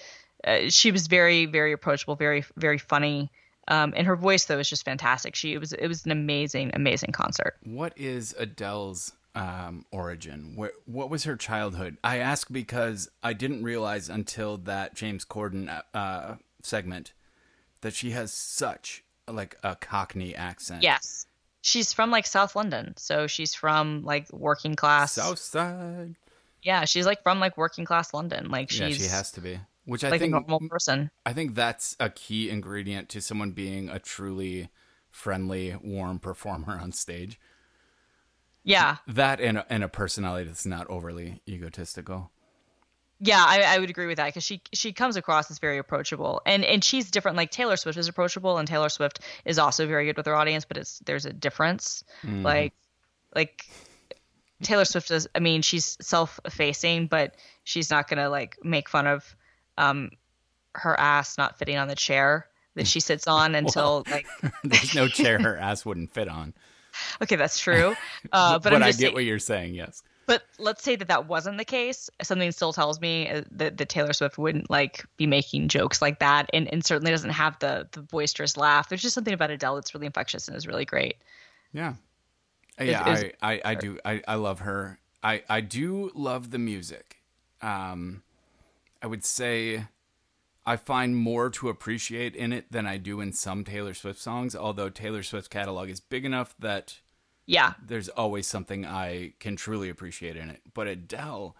uh, 0.45 0.69
she 0.69 0.91
was 0.91 1.07
very 1.07 1.45
very 1.45 1.71
approachable, 1.71 2.15
very 2.15 2.43
very 2.57 2.77
funny. 2.77 3.31
Um, 3.67 3.93
and 3.95 4.05
her 4.07 4.17
voice 4.17 4.45
though 4.45 4.57
was 4.57 4.69
just 4.69 4.83
fantastic. 4.83 5.35
She 5.35 5.53
it 5.53 5.59
was 5.59 5.73
it 5.73 5.87
was 5.87 6.05
an 6.05 6.11
amazing 6.11 6.71
amazing 6.73 7.11
concert. 7.11 7.55
What 7.63 7.93
is 7.95 8.35
Adele's 8.37 9.13
um, 9.35 9.85
origin? 9.91 10.53
Where, 10.55 10.71
what 10.85 11.09
was 11.09 11.23
her 11.23 11.35
childhood? 11.35 11.97
I 12.03 12.17
ask 12.17 12.51
because 12.51 13.09
I 13.23 13.33
didn't 13.33 13.63
realize 13.63 14.09
until 14.09 14.57
that 14.57 14.95
James 14.95 15.25
Corden 15.25 15.81
uh, 15.93 16.35
segment 16.65 17.13
that 17.81 17.93
she 17.93 18.11
has 18.11 18.33
such 18.33 19.03
like 19.27 19.57
a 19.63 19.75
Cockney 19.75 20.35
accent. 20.35 20.83
Yes. 20.83 21.25
She's 21.61 21.93
from 21.93 22.11
like 22.11 22.25
South 22.25 22.55
London, 22.55 22.93
so 22.97 23.27
she's 23.27 23.53
from 23.53 24.03
like 24.03 24.27
working 24.33 24.75
class 24.75 25.13
South 25.13 25.39
Side. 25.39 26.15
Yeah, 26.61 26.85
she's 26.85 27.05
like 27.05 27.23
from 27.23 27.39
like 27.39 27.57
working 27.57 27.85
class 27.85 28.13
London. 28.13 28.49
Like 28.49 28.69
she's 28.69 28.99
yeah, 28.99 29.05
she 29.05 29.11
has 29.11 29.31
to 29.31 29.41
be. 29.41 29.59
Which 29.85 30.03
I 30.03 30.09
like 30.09 30.19
think 30.19 30.31
normal 30.31 30.61
person. 30.69 31.11
I 31.25 31.33
think 31.33 31.55
that's 31.55 31.95
a 31.99 32.09
key 32.09 32.49
ingredient 32.49 33.09
to 33.09 33.21
someone 33.21 33.51
being 33.51 33.89
a 33.89 33.99
truly 33.99 34.69
friendly, 35.09 35.75
warm 35.81 36.19
performer 36.19 36.79
on 36.79 36.91
stage. 36.91 37.39
Yeah. 38.63 38.97
That 39.07 39.39
and 39.39 39.59
a, 39.59 39.65
and 39.69 39.83
a 39.83 39.89
personality 39.89 40.47
that's 40.47 40.65
not 40.65 40.87
overly 40.89 41.41
egotistical. 41.47 42.31
Yeah, 43.25 43.41
I, 43.41 43.61
I 43.61 43.79
would 43.79 43.89
agree 43.89 44.05
with 44.05 44.17
that 44.17 44.25
because 44.25 44.43
she 44.43 44.61
she 44.73 44.91
comes 44.91 45.15
across 45.15 45.49
as 45.49 45.57
very 45.57 45.77
approachable, 45.77 46.41
and 46.45 46.65
and 46.65 46.83
she's 46.83 47.09
different. 47.09 47.37
Like 47.37 47.51
Taylor 47.51 47.77
Swift 47.77 47.97
is 47.97 48.09
approachable, 48.09 48.57
and 48.57 48.67
Taylor 48.67 48.89
Swift 48.89 49.21
is 49.45 49.57
also 49.57 49.87
very 49.87 50.05
good 50.05 50.17
with 50.17 50.25
her 50.25 50.35
audience, 50.35 50.65
but 50.65 50.75
it's 50.75 50.99
there's 51.05 51.25
a 51.25 51.31
difference. 51.31 52.03
Mm. 52.25 52.43
Like 52.43 52.73
like 53.33 53.65
Taylor 54.61 54.83
Swift 54.83 55.09
is. 55.09 55.29
I 55.33 55.39
mean, 55.39 55.61
she's 55.61 55.97
self-effacing, 56.01 57.07
but 57.07 57.35
she's 57.63 57.89
not 57.89 58.09
gonna 58.09 58.29
like 58.29 58.57
make 58.61 58.89
fun 58.89 59.07
of 59.07 59.35
um 59.77 60.11
her 60.75 60.99
ass 60.99 61.37
not 61.37 61.57
fitting 61.57 61.77
on 61.77 61.87
the 61.87 61.95
chair 61.95 62.47
that 62.75 62.87
she 62.87 62.99
sits 62.99 63.25
on 63.25 63.55
until 63.55 64.03
well, 64.05 64.15
like 64.15 64.27
there's 64.65 64.95
no 64.95 65.07
chair 65.07 65.39
her 65.39 65.57
ass 65.57 65.85
wouldn't 65.85 66.11
fit 66.11 66.27
on. 66.27 66.53
Okay, 67.23 67.37
that's 67.37 67.59
true. 67.59 67.95
Uh, 68.31 68.59
but, 68.59 68.71
but 68.71 68.83
I 68.83 68.91
get 68.91 68.95
saying, 68.95 69.13
what 69.15 69.23
you're 69.23 69.39
saying. 69.39 69.73
Yes. 69.73 70.03
But 70.25 70.43
let's 70.57 70.83
say 70.83 70.95
that 70.95 71.07
that 71.09 71.27
wasn't 71.27 71.57
the 71.57 71.65
case. 71.65 72.09
Something 72.21 72.51
still 72.51 72.71
tells 72.71 73.01
me 73.01 73.29
uh, 73.29 73.43
that, 73.51 73.77
that 73.77 73.89
Taylor 73.89 74.13
Swift 74.13 74.37
wouldn't 74.37 74.69
like 74.69 75.05
be 75.17 75.27
making 75.27 75.67
jokes 75.67 76.01
like 76.01 76.19
that, 76.19 76.49
and, 76.53 76.71
and 76.71 76.83
certainly 76.85 77.11
doesn't 77.11 77.31
have 77.31 77.59
the 77.59 77.87
the 77.91 78.01
boisterous 78.01 78.55
laugh. 78.55 78.89
There's 78.89 79.01
just 79.01 79.15
something 79.15 79.33
about 79.33 79.51
Adele 79.51 79.75
that's 79.75 79.93
really 79.93 80.05
infectious 80.05 80.47
and 80.47 80.55
is 80.55 80.67
really 80.67 80.85
great. 80.85 81.17
Yeah, 81.73 81.95
yeah, 82.79 83.03
I, 83.03 83.31
I, 83.41 83.61
I 83.65 83.75
do. 83.75 83.99
I, 84.05 84.21
I 84.27 84.35
love 84.35 84.59
her. 84.59 84.99
I, 85.21 85.43
I 85.49 85.61
do 85.61 86.11
love 86.13 86.51
the 86.51 86.59
music. 86.59 87.17
Um, 87.61 88.23
I 89.01 89.07
would 89.07 89.23
say 89.23 89.85
I 90.65 90.75
find 90.75 91.15
more 91.15 91.49
to 91.51 91.69
appreciate 91.69 92.35
in 92.35 92.51
it 92.51 92.71
than 92.71 92.85
I 92.85 92.97
do 92.97 93.21
in 93.21 93.33
some 93.33 93.63
Taylor 93.63 93.93
Swift 93.93 94.19
songs. 94.19 94.55
Although 94.55 94.89
Taylor 94.89 95.23
Swift's 95.23 95.47
catalog 95.47 95.89
is 95.89 95.99
big 95.99 96.25
enough 96.25 96.55
that 96.59 96.99
yeah. 97.45 97.73
There's 97.85 98.09
always 98.09 98.47
something 98.47 98.85
I 98.85 99.33
can 99.39 99.55
truly 99.55 99.89
appreciate 99.89 100.37
in 100.37 100.49
it. 100.49 100.61
But 100.73 100.87
Adele, 100.87 101.55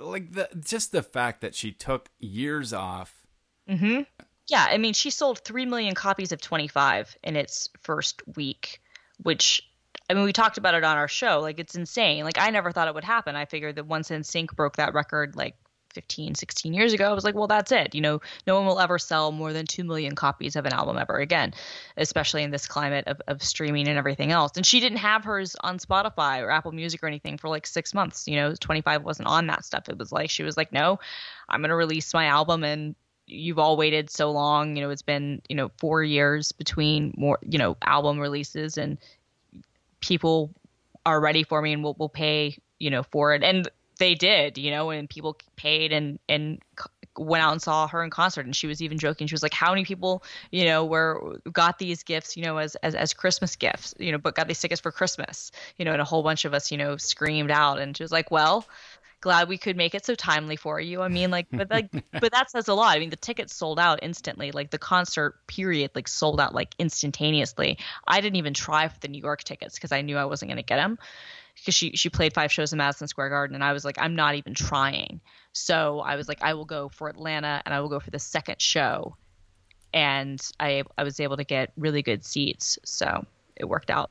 like 0.00 0.32
the 0.32 0.48
just 0.64 0.92
the 0.92 1.02
fact 1.02 1.40
that 1.40 1.54
she 1.54 1.72
took 1.72 2.10
years 2.18 2.72
off. 2.72 3.26
Mm-hmm. 3.68 4.02
Yeah, 4.48 4.66
I 4.68 4.78
mean, 4.78 4.92
she 4.92 5.10
sold 5.10 5.38
three 5.38 5.66
million 5.66 5.94
copies 5.94 6.32
of 6.32 6.40
25 6.40 7.16
in 7.22 7.36
its 7.36 7.70
first 7.80 8.22
week, 8.36 8.80
which 9.22 9.62
I 10.10 10.14
mean, 10.14 10.24
we 10.24 10.32
talked 10.32 10.58
about 10.58 10.74
it 10.74 10.84
on 10.84 10.96
our 10.96 11.08
show. 11.08 11.40
Like, 11.40 11.58
it's 11.58 11.74
insane. 11.74 12.24
Like, 12.24 12.38
I 12.38 12.50
never 12.50 12.72
thought 12.72 12.88
it 12.88 12.94
would 12.94 13.04
happen. 13.04 13.36
I 13.36 13.44
figured 13.44 13.76
that 13.76 13.86
once 13.86 14.10
NSYNC 14.10 14.54
broke 14.56 14.76
that 14.76 14.94
record, 14.94 15.36
like 15.36 15.54
15, 15.92 16.34
16 16.34 16.74
years 16.74 16.92
ago, 16.92 17.10
I 17.10 17.12
was 17.12 17.24
like, 17.24 17.34
well, 17.34 17.46
that's 17.46 17.72
it. 17.72 17.94
You 17.94 18.00
know, 18.00 18.20
no 18.46 18.56
one 18.56 18.66
will 18.66 18.80
ever 18.80 18.98
sell 18.98 19.32
more 19.32 19.52
than 19.52 19.66
2 19.66 19.84
million 19.84 20.14
copies 20.14 20.56
of 20.56 20.66
an 20.66 20.72
album 20.72 20.98
ever 20.98 21.16
again, 21.16 21.54
especially 21.96 22.42
in 22.42 22.50
this 22.50 22.66
climate 22.66 23.06
of, 23.06 23.20
of 23.28 23.42
streaming 23.42 23.88
and 23.88 23.98
everything 23.98 24.32
else. 24.32 24.52
And 24.56 24.64
she 24.64 24.80
didn't 24.80 24.98
have 24.98 25.24
hers 25.24 25.56
on 25.60 25.78
Spotify 25.78 26.42
or 26.42 26.50
Apple 26.50 26.72
Music 26.72 27.02
or 27.02 27.06
anything 27.06 27.38
for 27.38 27.48
like 27.48 27.66
six 27.66 27.94
months. 27.94 28.26
You 28.26 28.36
know, 28.36 28.54
25 28.54 29.04
wasn't 29.04 29.28
on 29.28 29.46
that 29.48 29.64
stuff. 29.64 29.88
It 29.88 29.98
was 29.98 30.12
like, 30.12 30.30
she 30.30 30.42
was 30.42 30.56
like, 30.56 30.72
no, 30.72 30.98
I'm 31.48 31.60
going 31.60 31.70
to 31.70 31.76
release 31.76 32.12
my 32.14 32.26
album 32.26 32.64
and 32.64 32.94
you've 33.26 33.58
all 33.58 33.76
waited 33.76 34.10
so 34.10 34.30
long. 34.30 34.76
You 34.76 34.82
know, 34.82 34.90
it's 34.90 35.02
been, 35.02 35.42
you 35.48 35.56
know, 35.56 35.70
four 35.78 36.02
years 36.02 36.52
between 36.52 37.14
more, 37.16 37.38
you 37.42 37.58
know, 37.58 37.76
album 37.82 38.18
releases 38.18 38.78
and 38.78 38.98
people 40.00 40.50
are 41.04 41.20
ready 41.20 41.42
for 41.42 41.60
me 41.62 41.72
and 41.72 41.82
will 41.82 41.94
will 41.98 42.08
pay, 42.08 42.56
you 42.78 42.90
know, 42.90 43.02
for 43.02 43.34
it. 43.34 43.42
And 43.42 43.68
they 43.98 44.14
did, 44.14 44.58
you 44.58 44.70
know, 44.70 44.90
and 44.90 45.08
people 45.08 45.36
paid 45.56 45.92
and 45.92 46.18
and 46.28 46.60
went 47.18 47.44
out 47.44 47.52
and 47.52 47.60
saw 47.60 47.86
her 47.86 48.02
in 48.02 48.10
concert 48.10 48.46
and 48.46 48.56
she 48.56 48.66
was 48.66 48.80
even 48.80 48.98
joking. 48.98 49.26
She 49.26 49.34
was 49.34 49.42
like 49.42 49.52
how 49.52 49.70
many 49.70 49.84
people 49.84 50.22
you 50.50 50.64
know 50.64 50.84
were 50.84 51.38
got 51.52 51.78
these 51.78 52.02
gifts 52.02 52.36
you 52.36 52.44
know 52.44 52.56
as 52.56 52.74
as, 52.76 52.94
as 52.94 53.12
christmas 53.12 53.56
gifts 53.56 53.94
you 53.98 54.12
know 54.12 54.18
but 54.18 54.34
got 54.34 54.48
these 54.48 54.60
tickets 54.60 54.80
for 54.80 54.90
christmas 54.90 55.52
you 55.76 55.84
know? 55.84 55.92
And 55.92 56.00
a 56.00 56.04
whole 56.04 56.22
bunch 56.22 56.44
of 56.44 56.54
us 56.54 56.70
you 56.70 56.78
know 56.78 56.96
screamed 56.96 57.50
out 57.50 57.78
and 57.78 57.96
she 57.96 58.02
was 58.02 58.12
like 58.12 58.30
well 58.30 58.66
glad 59.20 59.48
we 59.48 59.56
could 59.56 59.76
make 59.76 59.94
it 59.94 60.04
so 60.04 60.14
timely 60.14 60.56
for 60.56 60.80
you. 60.80 61.00
I 61.00 61.08
mean 61.08 61.30
like 61.30 61.46
but 61.50 61.70
like 61.70 61.90
but 62.20 62.32
that 62.32 62.50
says 62.50 62.68
a 62.68 62.74
lot. 62.74 62.96
I 62.96 62.98
mean 62.98 63.10
the 63.10 63.16
tickets 63.16 63.54
sold 63.54 63.78
out 63.78 64.00
instantly. 64.02 64.50
Like 64.50 64.70
the 64.70 64.78
concert 64.78 65.46
period 65.46 65.92
like 65.94 66.08
sold 66.08 66.40
out 66.40 66.54
like 66.54 66.74
instantaneously. 66.78 67.78
I 68.06 68.20
didn't 68.20 68.36
even 68.36 68.52
try 68.52 68.88
for 68.88 68.98
the 69.00 69.08
new 69.08 69.20
york 69.20 69.44
tickets 69.44 69.76
because 69.76 69.92
i 69.92 70.02
knew 70.02 70.16
i 70.16 70.24
wasn't 70.24 70.48
going 70.48 70.56
to 70.56 70.62
get 70.62 70.76
them 70.76 70.98
because 71.54 71.74
she 71.74 71.92
she 71.96 72.08
played 72.08 72.34
five 72.34 72.50
shows 72.50 72.72
in 72.72 72.78
Madison 72.78 73.08
Square 73.08 73.30
Garden, 73.30 73.54
and 73.54 73.64
I 73.64 73.72
was 73.72 73.84
like, 73.84 73.96
I'm 73.98 74.14
not 74.14 74.34
even 74.34 74.54
trying. 74.54 75.20
So 75.52 76.00
I 76.00 76.16
was 76.16 76.28
like, 76.28 76.42
I 76.42 76.54
will 76.54 76.64
go 76.64 76.88
for 76.88 77.08
Atlanta, 77.08 77.62
and 77.64 77.74
I 77.74 77.80
will 77.80 77.88
go 77.88 78.00
for 78.00 78.10
the 78.10 78.18
second 78.18 78.60
show, 78.60 79.16
and 79.92 80.40
I 80.58 80.82
I 80.98 81.04
was 81.04 81.20
able 81.20 81.36
to 81.36 81.44
get 81.44 81.72
really 81.76 82.02
good 82.02 82.24
seats, 82.24 82.78
so 82.84 83.26
it 83.56 83.66
worked 83.66 83.90
out. 83.90 84.10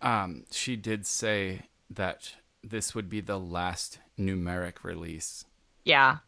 Um, 0.00 0.44
she 0.50 0.76
did 0.76 1.06
say 1.06 1.62
that 1.90 2.32
this 2.62 2.94
would 2.94 3.08
be 3.08 3.20
the 3.20 3.38
last 3.38 3.98
numeric 4.18 4.84
release. 4.84 5.44
Yeah. 5.84 6.18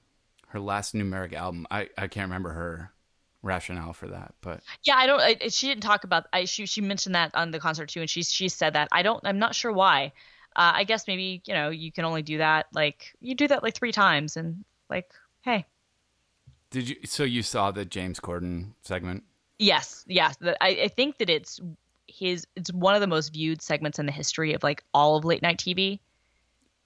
Her 0.49 0.61
last 0.61 0.95
numeric 0.95 1.33
album. 1.33 1.67
I 1.71 1.89
I 1.97 2.09
can't 2.09 2.27
remember 2.29 2.51
her 2.51 2.93
rationale 3.43 3.93
for 3.93 4.07
that 4.07 4.35
but 4.43 4.61
yeah 4.85 4.97
i 4.97 5.07
don't 5.07 5.21
I, 5.21 5.49
she 5.49 5.69
didn't 5.69 5.83
talk 5.83 6.05
about 6.05 6.27
i 6.33 6.45
she, 6.45 6.67
she 6.67 6.81
mentioned 6.81 7.15
that 7.15 7.31
on 7.35 7.51
the 7.51 7.59
concert 7.59 7.89
too 7.89 8.01
and 8.01 8.11
she 8.11 8.23
she 8.23 8.49
said 8.49 8.75
that. 8.75 8.89
I 8.93 9.03
don't 9.03 9.21
i'm 9.25 9.39
not 9.39 9.55
sure 9.55 9.73
why. 9.73 10.13
Uh, 10.57 10.73
i 10.75 10.85
guess 10.85 11.07
maybe 11.07 11.43
you 11.47 11.55
know 11.55 11.71
you 11.71 11.91
can 11.91 12.05
only 12.05 12.23
do 12.23 12.39
that 12.39 12.67
like 12.75 13.15
you 13.21 13.35
do 13.35 13.49
that 13.49 13.63
like 13.63 13.75
three 13.75 13.93
times 13.93 14.37
and 14.37 14.65
like 14.89 15.11
hey. 15.43 15.65
Did 16.71 16.89
you 16.89 16.97
so 17.05 17.25
you 17.25 17.43
saw 17.43 17.71
the 17.71 17.85
james 17.85 18.21
corden 18.21 18.73
segment? 18.83 19.25
Yes 19.59 20.05
yes. 20.07 20.37
I, 20.43 20.55
I 20.85 20.89
think 20.89 21.19
that 21.19 21.31
it's 21.31 21.61
his 22.09 22.47
it's 22.57 22.73
one 22.73 22.95
of 22.95 23.01
the 23.01 23.07
most 23.07 23.33
viewed 23.33 23.63
segments 23.63 23.99
in 23.99 24.07
the 24.07 24.13
history 24.13 24.53
of 24.53 24.63
like 24.63 24.85
all 24.93 25.17
of 25.17 25.25
late 25.25 25.43
night 25.43 25.59
tv 25.59 26.01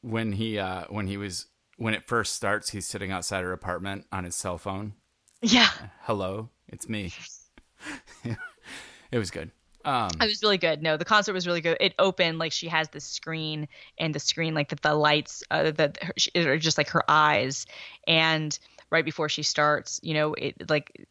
when 0.02 0.32
he 0.32 0.58
uh 0.58 0.84
when 0.90 1.06
he 1.06 1.16
was 1.16 1.46
when 1.78 1.94
it 1.94 2.06
first 2.06 2.34
starts 2.34 2.70
he's 2.70 2.86
sitting 2.86 3.10
outside 3.10 3.42
her 3.42 3.52
apartment 3.52 4.06
on 4.12 4.24
his 4.24 4.36
cell 4.36 4.58
phone 4.58 4.92
Yeah, 5.46 5.68
Hello, 6.00 6.48
it's 6.68 6.88
me. 6.88 7.12
it 9.12 9.18
was 9.18 9.30
good. 9.30 9.50
Um, 9.84 10.08
it 10.18 10.24
was 10.24 10.42
really 10.42 10.56
good. 10.56 10.82
No, 10.82 10.96
the 10.96 11.04
concert 11.04 11.34
was 11.34 11.46
really 11.46 11.60
good. 11.60 11.76
It 11.80 11.94
opened 11.98 12.38
like 12.38 12.50
she 12.50 12.68
has 12.68 12.88
the 12.88 13.00
screen, 13.00 13.68
and 13.98 14.14
the 14.14 14.20
screen 14.20 14.54
like 14.54 14.70
the, 14.70 14.76
the 14.76 14.94
lights 14.94 15.42
uh, 15.50 15.70
that 15.72 15.98
are 16.34 16.56
just 16.56 16.78
like 16.78 16.88
her 16.88 17.02
eyes, 17.08 17.66
and 18.06 18.58
right 18.88 19.04
before 19.04 19.28
she 19.28 19.42
starts, 19.42 20.00
you 20.02 20.14
know, 20.14 20.32
it 20.32 20.70
like 20.70 21.06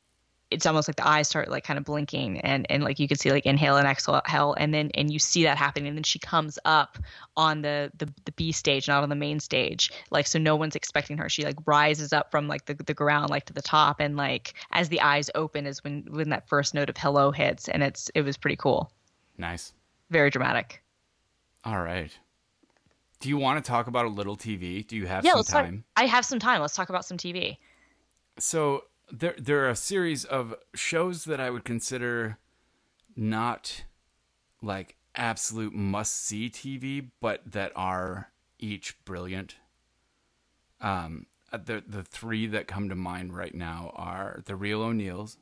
it's 0.54 0.66
almost 0.66 0.88
like 0.88 0.96
the 0.96 1.08
eyes 1.08 1.28
start 1.28 1.50
like 1.50 1.64
kind 1.64 1.78
of 1.78 1.84
blinking 1.84 2.40
and 2.42 2.66
and 2.70 2.84
like 2.84 3.00
you 3.00 3.08
can 3.08 3.18
see 3.18 3.32
like 3.32 3.46
inhale 3.46 3.78
and 3.78 3.88
exhale 3.88 4.54
and 4.58 4.74
then 4.74 4.90
and 4.94 5.12
you 5.12 5.20
see 5.20 5.44
that 5.44 5.58
happening 5.58 5.88
and 5.88 5.98
then 5.98 6.04
she 6.04 6.20
comes 6.20 6.58
up 6.66 6.98
on 7.36 7.62
the 7.62 7.92
the, 7.98 8.06
the 8.26 8.32
b 8.34 8.52
stage 8.52 8.88
not 8.88 9.04
on 9.04 9.10
the 9.10 9.16
main 9.16 9.40
stage 9.40 9.92
like 10.12 10.28
so 10.28 10.38
no 10.40 10.56
one's 10.56 10.76
expecting 10.76 11.18
her 11.18 11.28
she 11.30 11.44
like 11.44 11.58
rises 11.66 12.14
up 12.14 12.32
from 12.32 12.48
like 12.48 12.66
the, 12.66 12.74
the 12.76 12.94
ground 12.94 13.30
like 13.30 13.46
to 13.46 13.54
the 13.54 13.62
top 13.62 14.00
and 14.00 14.16
like 14.16 14.54
as 14.72 14.90
the 14.90 15.02
eyes 15.02 15.30
open 15.36 15.66
is 15.66 15.84
when 15.84 16.06
when 16.12 16.30
that 16.30 16.48
first 16.48 16.74
note 16.74 16.90
of 16.90 16.98
hello 16.98 17.32
hits 17.32 17.68
and 17.68 17.84
it's 17.84 18.10
it 18.16 18.22
was 18.22 18.38
pretty 18.38 18.56
cool 18.56 18.92
nice. 19.38 19.74
very 20.10 20.30
dramatic 20.30 20.82
All 21.66 21.82
right. 21.82 22.12
Do 23.20 23.30
you 23.30 23.38
want 23.38 23.64
to 23.64 23.68
talk 23.68 23.88
about 23.88 24.06
a 24.06 24.10
little 24.10 24.36
TV? 24.36 24.86
Do 24.86 24.98
you 24.98 25.06
have 25.08 25.24
yeah 25.24 25.36
some 25.42 25.44
time? 25.46 25.84
talk 25.96 26.04
i 26.04 26.06
have 26.06 26.26
some 26.26 26.40
time 26.40 26.60
let's 26.60 26.76
talk 26.76 26.90
about 26.90 27.06
some 27.06 27.18
tv 27.18 27.58
So 28.38 28.84
there 29.14 29.36
there 29.38 29.64
are 29.64 29.70
a 29.70 29.76
series 29.76 30.26
of 30.26 30.56
shows 30.74 31.26
that 31.26 31.40
I 31.40 31.52
would 31.52 31.64
consider 31.64 32.40
not 33.16 33.84
like 34.62 34.96
absolute 35.16 35.74
must 35.74 36.26
see 36.26 36.50
TV, 36.50 37.10
but 37.22 37.42
that 37.46 37.72
are 37.76 38.32
each 38.58 38.98
brilliant. 39.06 39.56
Um, 40.82 41.28
the 41.52 41.84
the 41.88 42.04
three 42.04 42.48
that 42.48 42.68
come 42.68 42.90
to 42.90 42.96
mind 42.96 43.36
right 43.36 43.54
now 43.54 43.92
are 43.96 44.42
the 44.46 44.56
Real 44.56 44.82
O'Neills, 44.82 45.38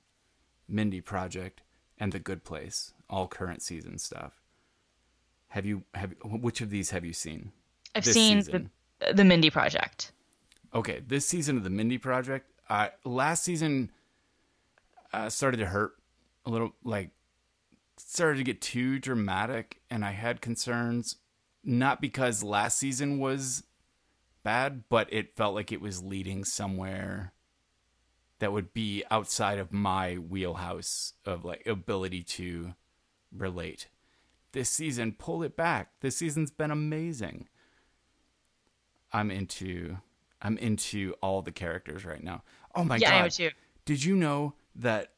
Mindy 0.68 1.00
Project, 1.00 1.62
and 1.98 2.12
The 2.12 2.20
Good 2.20 2.44
Place. 2.44 2.94
All 3.10 3.28
current 3.28 3.62
season 3.62 3.98
stuff. 3.98 4.42
Have 5.50 5.66
you 5.66 5.84
have 5.94 6.14
which 6.24 6.60
of 6.60 6.70
these 6.70 6.92
have 6.92 7.06
you 7.06 7.14
seen? 7.14 7.52
i've 7.94 8.06
seen 8.06 8.42
season. 8.42 8.70
the 9.00 9.14
the 9.14 9.24
mindy 9.26 9.50
project 9.50 10.14
Okay, 10.74 11.02
this 11.06 11.26
season 11.26 11.58
of 11.58 11.64
the 11.64 11.70
Mindy 11.70 11.98
Project, 11.98 12.50
last 13.04 13.44
season 13.44 13.92
uh, 15.14 15.30
started 15.30 15.58
to 15.58 15.66
hurt 15.66 15.94
a 16.46 16.50
little, 16.50 16.74
like 16.84 17.12
started 17.98 18.38
to 18.38 18.44
get 18.44 18.62
too 18.62 19.00
dramatic, 19.00 19.82
and 19.90 20.06
I 20.06 20.12
had 20.12 20.42
concerns. 20.42 21.18
Not 21.64 22.02
because 22.02 22.44
last 22.44 22.80
season 22.80 23.20
was 23.20 23.64
bad, 24.44 24.84
but 24.90 25.12
it 25.14 25.36
felt 25.36 25.54
like 25.54 25.72
it 25.72 25.82
was 25.82 26.02
leading 26.02 26.44
somewhere 26.44 27.34
that 28.40 28.52
would 28.52 28.74
be 28.74 29.04
outside 29.12 29.60
of 29.60 29.72
my 29.72 30.16
wheelhouse 30.16 31.14
of 31.26 31.46
like 31.46 31.68
ability 31.68 32.24
to 32.24 32.74
relate. 33.32 33.88
This 34.52 34.70
season, 34.70 35.16
pull 35.18 35.44
it 35.44 35.56
back. 35.56 35.92
This 36.02 36.18
season's 36.18 36.50
been 36.50 36.72
amazing. 36.72 37.48
I'm 39.14 39.30
into 39.30 39.98
I'm 40.42 40.58
into 40.58 41.14
all 41.22 41.42
the 41.42 41.52
characters 41.52 42.04
right 42.04 42.24
now. 42.24 42.44
Oh 42.76 42.84
my 42.84 42.98
yeah 42.98 43.24
god. 43.24 43.32
too 43.32 43.50
Did 43.86 44.04
you 44.04 44.16
know 44.16 44.54
that 44.76 45.14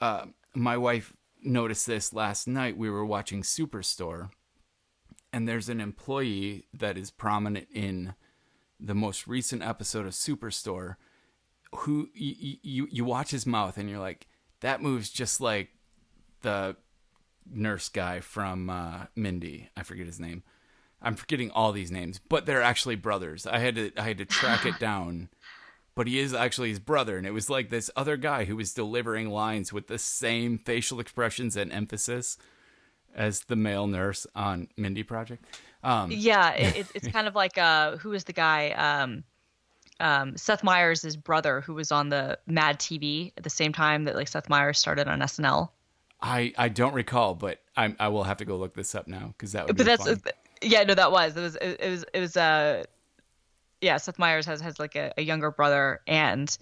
uh, 0.00 0.26
my 0.54 0.76
wife 0.76 1.12
noticed 1.42 1.86
this 1.86 2.12
last 2.12 2.46
night? 2.46 2.76
We 2.76 2.90
were 2.90 3.04
watching 3.04 3.42
Superstore, 3.42 4.30
and 5.32 5.48
there's 5.48 5.68
an 5.68 5.80
employee 5.80 6.66
that 6.72 6.96
is 6.96 7.10
prominent 7.10 7.68
in 7.72 8.14
the 8.80 8.94
most 8.94 9.26
recent 9.26 9.62
episode 9.62 10.06
of 10.06 10.12
Superstore 10.12 10.96
who 11.74 12.08
you, 12.14 12.56
you, 12.62 12.88
you 12.90 13.04
watch 13.04 13.30
his 13.30 13.46
mouth 13.46 13.76
and 13.76 13.88
you're 13.90 13.98
like, 13.98 14.26
that 14.60 14.80
moves 14.80 15.10
just 15.10 15.40
like 15.40 15.68
the 16.42 16.76
nurse 17.50 17.88
guy 17.88 18.20
from 18.20 18.70
uh, 18.70 19.06
Mindy. 19.14 19.68
I 19.76 19.82
forget 19.82 20.06
his 20.06 20.20
name. 20.20 20.42
I'm 21.00 21.14
forgetting 21.14 21.50
all 21.52 21.72
these 21.72 21.92
names, 21.92 22.18
but 22.28 22.44
they're 22.46 22.62
actually 22.62 22.96
brothers. 22.96 23.46
I 23.46 23.58
had 23.58 23.76
to 23.76 23.92
I 23.96 24.02
had 24.02 24.18
to 24.18 24.24
track 24.24 24.66
it 24.66 24.78
down 24.80 25.28
but 25.98 26.06
he 26.06 26.18
is 26.20 26.32
actually 26.32 26.68
his 26.68 26.78
brother 26.78 27.18
and 27.18 27.26
it 27.26 27.32
was 27.32 27.50
like 27.50 27.70
this 27.70 27.90
other 27.96 28.16
guy 28.16 28.44
who 28.44 28.54
was 28.56 28.72
delivering 28.72 29.28
lines 29.30 29.72
with 29.72 29.88
the 29.88 29.98
same 29.98 30.56
facial 30.56 31.00
expressions 31.00 31.56
and 31.56 31.72
emphasis 31.72 32.38
as 33.14 33.40
the 33.44 33.56
male 33.56 33.86
nurse 33.88 34.24
on 34.34 34.68
mindy 34.76 35.02
project 35.02 35.44
um 35.82 36.10
Yeah, 36.12 36.50
it, 36.52 36.76
it's 36.76 36.92
it's 36.94 37.08
kind 37.08 37.26
of 37.26 37.34
like 37.34 37.58
uh, 37.58 37.96
who 37.96 38.12
is 38.12 38.24
the 38.24 38.32
guy? 38.32 38.70
Um, 38.70 39.24
um, 40.00 40.36
Seth 40.36 40.62
Meyers' 40.64 41.16
brother, 41.16 41.60
who 41.60 41.74
was 41.74 41.90
on 41.92 42.08
the 42.08 42.38
Mad 42.46 42.78
TV 42.78 43.32
at 43.36 43.42
the 43.44 43.50
same 43.50 43.72
time 43.72 44.04
that 44.04 44.14
like 44.16 44.28
Seth 44.28 44.48
Meyers 44.48 44.78
started 44.78 45.08
on 45.08 45.18
SNL. 45.20 45.68
i 46.20 46.52
i 46.58 46.68
don't 46.68 46.94
recall 46.94 47.34
but 47.34 47.60
i 47.76 47.94
i 48.00 48.08
will 48.08 48.24
have 48.24 48.38
to 48.38 48.44
go 48.44 48.56
look 48.56 48.74
this 48.74 48.94
up 48.94 49.06
now 49.06 49.26
because 49.36 49.52
that 49.52 49.66
would 49.66 49.76
But 49.76 49.86
that's 49.86 50.04
fun. 50.04 50.20
yeah, 50.62 50.82
no, 50.82 50.94
that 50.94 51.12
was 51.12 51.36
it 51.36 51.40
was 51.40 51.56
it, 51.56 51.80
it 51.80 51.90
was 51.90 52.04
it 52.12 52.20
was 52.20 52.36
uh, 52.36 52.84
yeah. 53.80 53.96
Seth 53.96 54.18
Meyers 54.18 54.46
has 54.46 54.60
has 54.60 54.78
like 54.78 54.96
a, 54.96 55.12
a 55.16 55.22
younger 55.22 55.50
brother, 55.50 56.00
and 56.06 56.56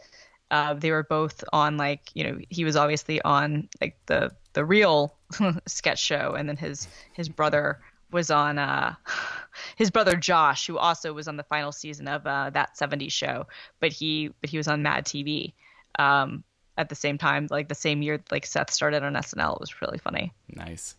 uh, 0.50 0.74
they 0.74 0.90
were 0.90 1.04
both 1.04 1.42
on 1.52 1.76
like 1.76 2.10
you 2.14 2.24
know 2.24 2.38
he 2.50 2.64
was 2.64 2.76
obviously 2.76 3.20
on 3.22 3.68
like 3.80 3.96
the 4.06 4.30
the 4.52 4.64
real 4.64 5.14
sketch 5.66 5.98
show, 5.98 6.34
and 6.36 6.48
then 6.48 6.56
his 6.56 6.88
his 7.12 7.28
brother 7.28 7.80
was 8.12 8.30
on 8.30 8.58
uh 8.58 8.94
his 9.76 9.90
brother 9.90 10.16
Josh, 10.16 10.66
who 10.66 10.78
also 10.78 11.12
was 11.12 11.28
on 11.28 11.36
the 11.36 11.42
final 11.44 11.72
season 11.72 12.08
of 12.08 12.26
uh, 12.26 12.50
that 12.50 12.76
70s 12.76 13.12
show, 13.12 13.46
but 13.80 13.92
he 13.92 14.30
but 14.40 14.50
he 14.50 14.56
was 14.56 14.68
on 14.68 14.82
Mad 14.82 15.04
TV 15.04 15.52
um, 15.98 16.44
at 16.78 16.88
the 16.88 16.94
same 16.94 17.18
time, 17.18 17.48
like 17.50 17.68
the 17.68 17.74
same 17.74 18.02
year 18.02 18.22
like 18.30 18.46
Seth 18.46 18.70
started 18.70 19.02
on 19.02 19.14
SNL. 19.14 19.54
It 19.54 19.60
was 19.60 19.80
really 19.80 19.98
funny. 19.98 20.32
nice 20.48 20.94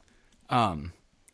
um 0.50 0.94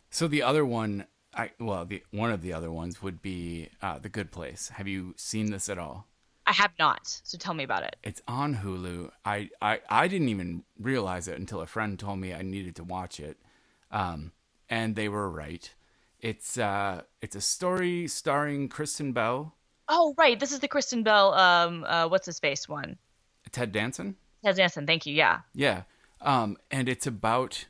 so 0.09 0.27
the 0.27 0.41
other 0.41 0.65
one 0.65 1.05
i 1.36 1.49
well 1.59 1.86
the 1.86 2.03
one 2.11 2.31
of 2.31 2.41
the 2.41 2.53
other 2.53 2.71
ones 2.71 3.01
would 3.01 3.21
be 3.21 3.69
uh 3.81 3.99
the 3.99 4.09
good 4.09 4.31
place 4.31 4.69
have 4.69 4.88
you 4.88 5.13
seen 5.17 5.51
this 5.51 5.69
at 5.69 5.77
all 5.77 6.07
I 6.45 6.51
have 6.51 6.73
not, 6.77 7.21
so 7.23 7.38
tell 7.38 7.53
me 7.53 7.63
about 7.63 7.84
it. 7.84 7.95
It's 8.03 8.21
on 8.27 8.57
Hulu. 8.57 9.11
I, 9.23 9.49
I, 9.61 9.79
I 9.89 10.09
didn't 10.09 10.27
even 10.27 10.65
realize 10.77 11.29
it 11.29 11.39
until 11.39 11.61
a 11.61 11.65
friend 11.65 11.97
told 11.97 12.19
me 12.19 12.34
I 12.34 12.41
needed 12.41 12.75
to 12.75 12.84
watch 12.84 13.21
it. 13.21 13.38
Um, 13.91 14.34
and 14.69 14.97
they 14.97 15.07
were 15.07 15.29
right. 15.29 15.73
It's 16.19 16.57
uh 16.57 17.03
it's 17.21 17.38
a 17.38 17.41
story 17.41 18.09
starring 18.09 18.67
Kristen 18.67 19.13
Bell, 19.13 19.55
Oh, 19.89 20.13
right. 20.17 20.39
This 20.39 20.51
is 20.51 20.59
the 20.59 20.67
Kristen 20.67 21.03
Bell. 21.03 21.34
Um, 21.34 21.84
uh, 21.88 22.07
what's 22.07 22.25
his 22.25 22.39
face 22.39 22.69
one? 22.69 22.97
Ted 23.51 23.71
Danson. 23.71 24.15
Ted 24.43 24.55
Danson. 24.55 24.88
Thank 24.88 25.05
you. 25.05 25.13
Yeah. 25.13 25.39
Yeah. 25.53 25.84
Um, 26.21 26.57
and 26.71 26.88
it's 26.88 27.05
about 27.05 27.65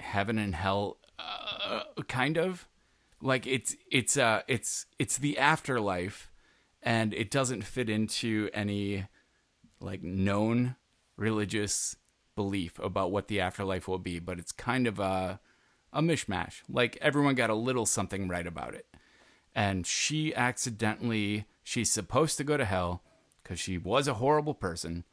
heaven 0.00 0.38
and 0.38 0.54
hell, 0.54 0.96
uh, 1.64 2.02
kind 2.08 2.36
of 2.36 2.68
like 3.20 3.46
it's 3.46 3.76
it's 3.90 4.16
uh 4.16 4.42
it's 4.48 4.86
it's 4.98 5.18
the 5.18 5.38
afterlife, 5.38 6.30
and 6.82 7.14
it 7.14 7.30
doesn't 7.30 7.62
fit 7.62 7.88
into 7.88 8.50
any 8.52 9.06
like 9.80 10.02
known 10.02 10.76
religious 11.16 11.96
belief 12.34 12.78
about 12.78 13.10
what 13.10 13.28
the 13.28 13.40
afterlife 13.40 13.86
will 13.86 13.98
be, 13.98 14.18
but 14.18 14.38
it's 14.38 14.52
kind 14.52 14.86
of 14.86 14.98
a 14.98 15.40
a 15.92 16.02
mishmash. 16.02 16.62
Like 16.68 16.98
everyone 17.00 17.34
got 17.34 17.50
a 17.50 17.54
little 17.54 17.86
something 17.86 18.28
right 18.28 18.46
about 18.46 18.74
it. 18.74 18.86
And 19.54 19.86
she 19.86 20.34
accidentally 20.34 21.44
she's 21.62 21.90
supposed 21.90 22.38
to 22.38 22.44
go 22.44 22.56
to 22.56 22.64
hell 22.64 23.02
cuz 23.44 23.60
she 23.60 23.78
was 23.78 24.08
a 24.08 24.14
horrible 24.14 24.54
person, 24.54 25.04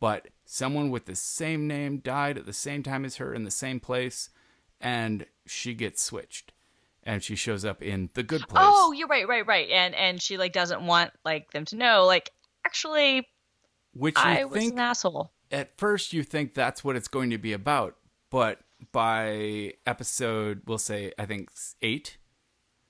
but 0.00 0.28
someone 0.44 0.90
with 0.90 1.06
the 1.06 1.16
same 1.16 1.66
name 1.66 1.98
died 1.98 2.36
at 2.38 2.46
the 2.46 2.52
same 2.52 2.82
time 2.82 3.04
as 3.04 3.16
her 3.16 3.34
in 3.34 3.44
the 3.44 3.50
same 3.50 3.80
place 3.80 4.30
and 4.80 5.26
she 5.48 5.74
gets 5.74 6.02
switched. 6.02 6.52
And 7.04 7.22
she 7.22 7.36
shows 7.36 7.64
up 7.64 7.82
in 7.82 8.10
the 8.12 8.22
good 8.22 8.46
place. 8.48 8.62
Oh, 8.66 8.92
you're 8.92 9.08
right, 9.08 9.26
right, 9.26 9.46
right. 9.46 9.70
And 9.70 9.94
and 9.94 10.20
she 10.20 10.36
like 10.36 10.52
doesn't 10.52 10.82
want 10.84 11.10
like 11.24 11.50
them 11.52 11.64
to 11.66 11.76
know. 11.76 12.04
Like, 12.04 12.32
actually, 12.66 13.26
which 13.94 14.16
you 14.18 14.22
I 14.24 14.44
was 14.44 14.66
an 14.66 14.78
asshole. 14.78 15.32
at 15.50 15.78
first 15.78 16.12
you 16.12 16.22
think 16.22 16.52
that's 16.52 16.84
what 16.84 16.96
it's 16.96 17.08
going 17.08 17.30
to 17.30 17.38
be 17.38 17.54
about, 17.54 17.96
but 18.30 18.60
by 18.92 19.72
episode, 19.86 20.62
we'll 20.66 20.76
say 20.76 21.12
I 21.18 21.24
think 21.24 21.48
s- 21.52 21.76
8 21.80 22.18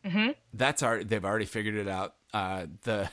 Mhm. 0.04 0.34
that's 0.52 0.82
our. 0.82 1.04
They've 1.04 1.24
already 1.24 1.44
figured 1.44 1.76
it 1.76 1.86
out. 1.86 2.16
Uh, 2.34 2.66
the 2.82 3.10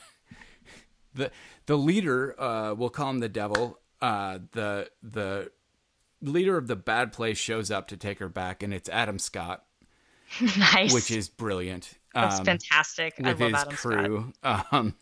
the 1.14 1.30
the 1.66 1.76
leader, 1.78 2.34
uh, 2.40 2.74
we'll 2.74 2.90
call 2.90 3.10
him 3.10 3.20
the 3.20 3.28
devil. 3.28 3.78
Uh, 4.00 4.40
the 4.52 4.90
the 5.02 5.52
leader 6.20 6.56
of 6.56 6.66
the 6.66 6.76
bad 6.76 7.12
place 7.12 7.38
shows 7.38 7.70
up 7.70 7.88
to 7.88 7.96
take 7.96 8.18
her 8.18 8.28
back, 8.28 8.62
and 8.62 8.72
it's 8.74 8.88
Adam 8.88 9.18
Scott, 9.18 9.64
nice. 10.58 10.92
which 10.92 11.10
is 11.10 11.28
brilliant. 11.28 11.94
that's 12.14 12.38
Um, 12.40 12.44
fantastic. 12.44 13.14
I 13.22 13.32
with 13.32 13.40
love 13.40 13.50
his 13.52 13.60
Adam 13.60 13.76
Scott. 13.76 13.78
crew 13.78 14.32
um, 14.42 14.94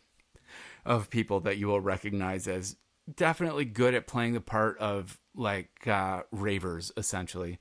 of 0.85 1.11
people 1.11 1.41
that 1.41 1.57
you 1.59 1.69
will 1.69 1.81
recognize 1.81 2.47
as 2.49 2.77
definitely 3.17 3.65
good 3.65 3.95
at 3.95 4.07
playing 4.07 4.33
the 4.35 4.41
part 4.41 4.79
of 4.79 5.19
like 5.35 5.87
uh, 5.87 6.23
ravers. 6.31 6.93
Essentially, 6.97 7.59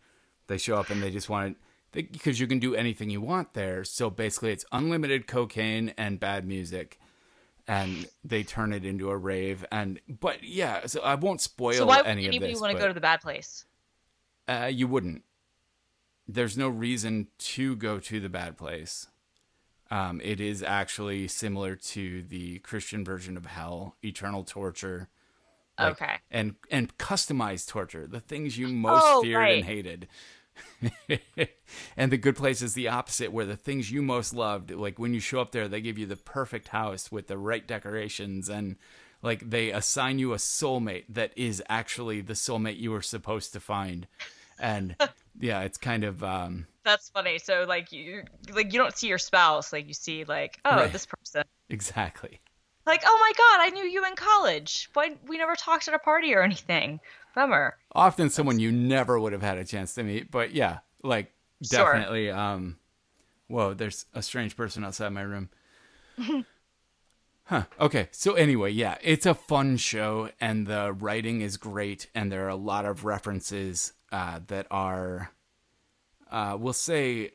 they 0.47 0.58
show 0.58 0.76
up 0.78 0.89
and 0.89 1.01
they 1.01 1.12
just 1.12 1.30
want 1.30 1.58
to 1.93 2.04
because 2.04 2.39
you 2.39 2.47
can 2.47 2.58
do 2.60 2.74
anything 2.76 3.10
you 3.12 3.22
want 3.22 3.54
there. 3.54 3.84
So 3.84 4.10
basically, 4.10 4.51
it's 4.51 4.66
unlimited 4.72 5.28
cocaine 5.28 5.93
and 5.97 6.20
bad 6.20 6.45
music, 6.47 6.99
and 7.68 8.07
they 8.24 8.43
turn 8.43 8.74
it 8.74 8.86
into 8.86 9.09
a 9.09 9.18
rave. 9.18 9.66
And 9.72 9.99
but 10.07 10.43
yeah, 10.43 10.86
so 10.88 11.01
I 11.01 11.16
won't 11.16 11.41
spoil 11.41 11.74
So 11.74 11.86
why 11.86 11.97
would 11.97 12.07
any 12.07 12.26
of 12.26 12.30
anybody 12.30 12.53
this. 12.53 12.61
want 12.61 12.74
to 12.74 12.80
go 12.80 12.88
to 12.88 12.93
the 12.93 13.01
bad 13.01 13.22
place? 13.22 13.66
uh, 14.47 14.70
you 14.72 14.88
wouldn't. 14.88 15.24
There's 16.28 16.57
no 16.57 16.70
reason 16.70 17.28
to 17.39 17.76
go 17.76 17.99
to 17.99 18.20
the 18.20 18.30
bad 18.30 18.57
place. 18.57 19.07
Um, 19.91 20.20
it 20.24 20.39
is 20.39 20.64
actually 20.64 21.28
similar 21.28 21.76
to 21.76 22.24
the 22.24 22.59
Christian 22.59 23.03
version 23.05 23.38
of 23.38 23.45
hell, 23.45 23.95
eternal 24.03 24.43
torture. 24.43 25.09
like- 25.80 25.93
okay. 26.01 26.16
and 26.32 26.55
and 26.72 26.97
customized 26.97 27.68
torture, 27.68 28.05
the 28.07 28.20
things 28.20 28.57
you 28.57 28.68
most 28.68 29.03
Oh, 29.05 29.22
feared 29.22 29.39
right. 29.39 29.55
and 29.57 29.66
hated. 29.66 30.07
and 31.97 32.12
the 32.12 32.18
good 32.18 32.36
place 32.36 32.62
is 32.62 32.74
the 32.74 32.88
opposite, 32.88 33.32
where 33.32 33.45
the 33.45 33.56
things 33.56 33.91
you 33.91 34.01
most 34.01 34.34
loved, 34.34 34.72
like 34.72 34.99
when 34.99 35.14
you 35.14 35.20
show 35.20 35.39
up 35.41 35.51
there, 35.51 35.68
they 35.68 35.82
give 35.82 35.97
you 35.97 36.06
the 36.06 36.16
perfect 36.16 36.70
house 36.70 37.12
with 37.12 37.28
the 37.28 37.38
right 37.38 37.66
decorations, 37.66 38.49
and 38.49 38.76
like 39.22 39.49
they 39.49 39.72
assign 39.72 40.20
you 40.20 40.34
a 40.34 40.38
soulmate 40.38 41.06
that 41.10 41.32
is 41.36 41.64
actually 41.70 42.22
the 42.22 42.34
soulmate 42.34 42.78
you 42.80 42.91
were 42.91 43.01
supposed 43.01 43.54
to 43.54 43.60
find. 43.60 44.08
And 44.60 44.95
yeah, 45.39 45.62
it's 45.62 45.78
kind 45.78 46.04
of 46.04 46.24
um, 46.24 46.68
That's 46.84 47.10
funny. 47.10 47.39
So 47.39 47.66
like 47.68 47.91
you 47.91 48.24
like 48.54 48.74
you 48.74 48.80
don't 48.80 48.95
see 48.97 49.08
your 49.08 49.18
spouse, 49.18 49.72
like 49.74 49.88
you 49.88 49.93
see 49.93 50.24
like 50.26 50.60
oh 50.66 50.76
Right. 50.76 50.91
this 50.91 51.06
person. 51.06 51.43
exactly. 51.70 52.39
Like 52.86 53.04
oh 53.06 53.18
my 53.20 53.32
god, 53.38 53.66
I 53.66 53.70
knew 53.70 53.86
you 53.86 54.06
in 54.06 54.16
college. 54.16 54.89
Why 54.93 55.16
we 55.28 55.38
never 55.38 55.56
talked 55.56 55.88
at 55.88 55.93
a 55.93 55.99
party 55.99 56.36
or 56.36 56.43
anything? 56.43 56.99
Bummer. 57.36 57.75
often 57.93 58.29
someone 58.29 58.59
you 58.59 58.71
never 58.71 59.19
would 59.19 59.34
have 59.34 59.41
had 59.41 59.57
a 59.57 59.65
chance 59.65 59.93
to 59.95 60.03
meet 60.03 60.29
but 60.31 60.53
yeah 60.53 60.79
like 61.03 61.31
Sure. 61.63 61.86
definitely 61.93 62.29
um 62.29 62.77
whoa 63.47 63.73
there's 63.73 64.05
a 64.13 64.21
strange 64.21 64.55
person 64.57 64.84
outside 64.84 65.09
my 65.09 65.21
room 65.21 65.49
huh 67.45 67.63
okay 67.79 68.07
so 68.11 68.34
anyway 68.34 68.69
yeah 68.71 68.97
it's 69.01 69.25
a 69.25 69.34
fun 69.34 69.77
show 69.77 70.29
and 70.39 70.67
the 70.67 70.93
writing 70.93 71.41
is 71.41 71.57
great 71.57 72.09
and 72.15 72.31
there 72.31 72.45
are 72.45 72.49
a 72.49 72.55
lot 72.55 72.86
of 72.86 73.03
references 73.05 73.93
uh 74.11 74.39
that 74.47 74.67
are 74.71 75.31
uh 76.31 76.55
we'll 76.59 76.73
say 76.73 77.31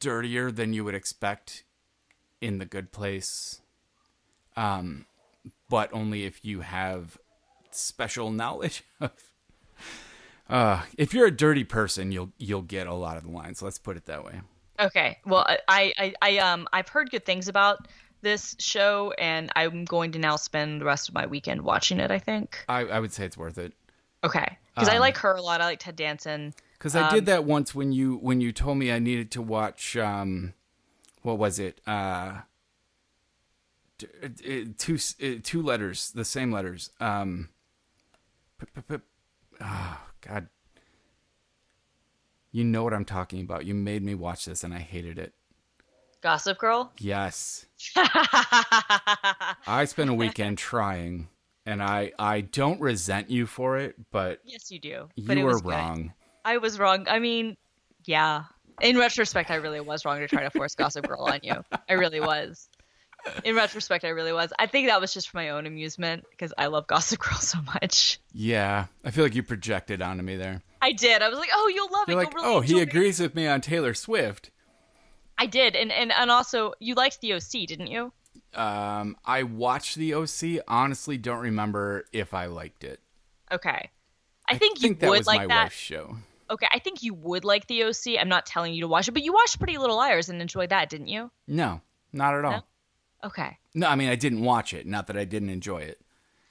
dirtier 0.00 0.50
than 0.50 0.72
you 0.72 0.84
would 0.84 0.94
expect 0.94 1.64
in 2.40 2.58
the 2.58 2.64
good 2.64 2.92
place 2.92 3.60
um 4.56 5.06
but 5.68 5.92
only 5.92 6.24
if 6.24 6.44
you 6.44 6.60
have 6.60 7.18
special 7.76 8.30
knowledge 8.30 8.84
of 9.00 9.12
uh 10.48 10.82
if 10.96 11.12
you're 11.12 11.26
a 11.26 11.30
dirty 11.36 11.64
person 11.64 12.12
you'll 12.12 12.32
you'll 12.38 12.62
get 12.62 12.86
a 12.86 12.94
lot 12.94 13.16
of 13.16 13.24
the 13.24 13.30
lines 13.30 13.60
let's 13.62 13.78
put 13.78 13.96
it 13.96 14.06
that 14.06 14.24
way 14.24 14.40
Okay. 14.78 15.16
Well, 15.24 15.46
I, 15.68 15.94
I, 15.96 16.14
I, 16.20 16.36
um, 16.36 16.68
I've 16.70 16.88
heard 16.90 17.10
good 17.10 17.24
things 17.24 17.48
about 17.48 17.88
this 18.20 18.54
show, 18.58 19.14
and 19.18 19.50
I'm 19.56 19.86
going 19.86 20.12
to 20.12 20.18
now 20.18 20.36
spend 20.36 20.82
the 20.82 20.84
rest 20.84 21.08
of 21.08 21.14
my 21.14 21.24
weekend 21.26 21.62
watching 21.62 21.98
it. 21.98 22.10
I 22.10 22.18
think. 22.18 22.62
i 22.68 22.80
i 22.80 23.00
would 23.00 23.10
say 23.10 23.24
it's 23.24 23.38
worth 23.38 23.56
it 23.56 23.72
Okay. 24.22 24.58
Because 24.74 24.90
I 24.90 24.96
Um, 24.96 25.00
like 25.00 25.16
her 25.16 25.32
a 25.32 25.40
lot. 25.40 25.62
I 25.62 25.64
like 25.64 25.78
Ted 25.78 25.96
Danson. 25.96 26.52
because 26.74 26.94
i 26.94 27.08
Um, 27.08 27.14
did 27.14 27.24
that 27.24 27.44
once 27.44 27.74
when 27.74 27.90
you 27.92 28.16
when 28.16 28.42
you 28.42 28.52
told 28.52 28.76
me 28.76 28.92
i 28.92 28.98
needed 28.98 29.30
to 29.30 29.40
watch 29.40 29.96
um 29.96 30.52
what 31.22 31.38
was 31.38 31.58
it 31.58 31.80
uh 31.86 32.40
uh, 34.02 34.28
two 34.76 34.98
uh, 35.22 35.40
two 35.42 35.62
letters 35.62 36.10
the 36.10 36.24
same 36.24 36.52
letters 36.52 36.90
um 37.00 37.48
oh 39.60 40.00
god 40.20 40.48
you 42.52 42.64
know 42.64 42.82
what 42.84 42.92
i'm 42.94 43.04
talking 43.04 43.40
about 43.40 43.64
you 43.66 43.74
made 43.74 44.02
me 44.02 44.14
watch 44.14 44.44
this 44.44 44.64
and 44.64 44.72
i 44.74 44.78
hated 44.78 45.18
it 45.18 45.32
Gossip 46.22 46.58
Girl. 46.58 46.92
yes 46.98 47.66
I 47.96 49.84
spent 49.86 50.10
a 50.10 50.14
weekend 50.14 50.58
trying, 50.58 51.28
and 51.66 51.80
I 51.82 52.12
I 52.18 52.40
don't 52.40 52.80
resent 52.80 53.30
you 53.30 53.46
for 53.46 53.78
it, 53.78 53.94
but 54.10 54.40
yes, 54.44 54.70
you 54.70 54.80
do. 54.80 55.08
But 55.18 55.36
you 55.36 55.42
it 55.42 55.44
were 55.44 55.52
was 55.52 55.62
good. 55.62 55.70
wrong. 55.70 56.12
I 56.44 56.56
was 56.56 56.78
wrong. 56.80 57.06
I 57.08 57.18
mean, 57.20 57.56
yeah. 58.06 58.44
In 58.80 58.98
retrospect, 58.98 59.50
I 59.50 59.56
really 59.56 59.80
was 59.80 60.04
wrong 60.04 60.18
to 60.18 60.26
try 60.26 60.42
to 60.42 60.50
force 60.50 60.74
Gossip 60.74 61.06
Girl 61.06 61.22
on 61.22 61.40
you. 61.42 61.62
I 61.88 61.92
really 61.92 62.20
was. 62.20 62.68
In 63.44 63.54
retrospect, 63.54 64.04
I 64.04 64.08
really 64.08 64.32
was. 64.32 64.52
I 64.58 64.66
think 64.66 64.88
that 64.88 65.00
was 65.00 65.12
just 65.12 65.30
for 65.30 65.36
my 65.36 65.50
own 65.50 65.66
amusement 65.66 66.24
because 66.30 66.52
I 66.56 66.66
love 66.66 66.86
Gossip 66.86 67.18
Girl 67.20 67.38
so 67.38 67.58
much. 67.62 68.18
Yeah, 68.32 68.86
I 69.04 69.10
feel 69.10 69.24
like 69.24 69.34
you 69.34 69.42
projected 69.42 70.02
onto 70.02 70.22
me 70.22 70.36
there. 70.36 70.62
I 70.80 70.92
did. 70.92 71.22
I 71.22 71.28
was 71.28 71.38
like, 71.38 71.50
"Oh, 71.52 71.70
you'll 71.74 71.90
love 71.90 72.08
You're 72.08 72.20
it. 72.20 72.24
like, 72.24 72.34
really 72.34 72.48
oh, 72.48 72.60
he 72.60 72.72
enjoy 72.72 72.80
it." 72.82 72.88
agrees 72.88 73.20
with 73.20 73.34
me 73.34 73.46
on 73.46 73.60
Taylor 73.60 73.94
Swift. 73.94 74.50
I 75.38 75.46
did, 75.46 75.76
and 75.76 75.92
and 75.92 76.12
and 76.12 76.30
also, 76.30 76.72
you 76.80 76.94
liked 76.94 77.20
the 77.20 77.34
OC, 77.34 77.66
didn't 77.66 77.88
you? 77.88 78.12
Um, 78.54 79.16
I 79.24 79.42
watched 79.42 79.96
the 79.96 80.14
OC. 80.14 80.62
Honestly, 80.68 81.18
don't 81.18 81.40
remember 81.40 82.04
if 82.12 82.32
I 82.34 82.46
liked 82.46 82.84
it. 82.84 83.00
Okay. 83.52 83.90
I 84.48 84.56
think 84.58 84.78
you 84.78 84.82
think 84.88 85.00
that 85.00 85.10
would 85.10 85.18
was 85.18 85.26
like 85.26 85.40
my 85.40 85.46
that. 85.48 85.62
wife's 85.64 85.76
show. 85.76 86.16
Okay, 86.48 86.68
I 86.72 86.78
think 86.78 87.02
you 87.02 87.12
would 87.14 87.44
like 87.44 87.66
the 87.66 87.84
OC. 87.84 88.18
I'm 88.20 88.28
not 88.28 88.46
telling 88.46 88.72
you 88.72 88.82
to 88.82 88.88
watch 88.88 89.08
it, 89.08 89.12
but 89.12 89.22
you 89.24 89.32
watched 89.32 89.58
Pretty 89.58 89.78
Little 89.78 89.96
Liars 89.96 90.28
and 90.28 90.40
enjoyed 90.40 90.70
that, 90.70 90.88
didn't 90.88 91.08
you? 91.08 91.30
No, 91.48 91.80
not 92.12 92.34
at 92.34 92.44
all. 92.44 92.52
No? 92.52 92.62
Okay. 93.24 93.58
No, 93.74 93.88
I 93.88 93.94
mean 93.96 94.08
I 94.08 94.16
didn't 94.16 94.42
watch 94.42 94.72
it. 94.74 94.86
Not 94.86 95.06
that 95.08 95.16
I 95.16 95.24
didn't 95.24 95.50
enjoy 95.50 95.78
it. 95.78 96.00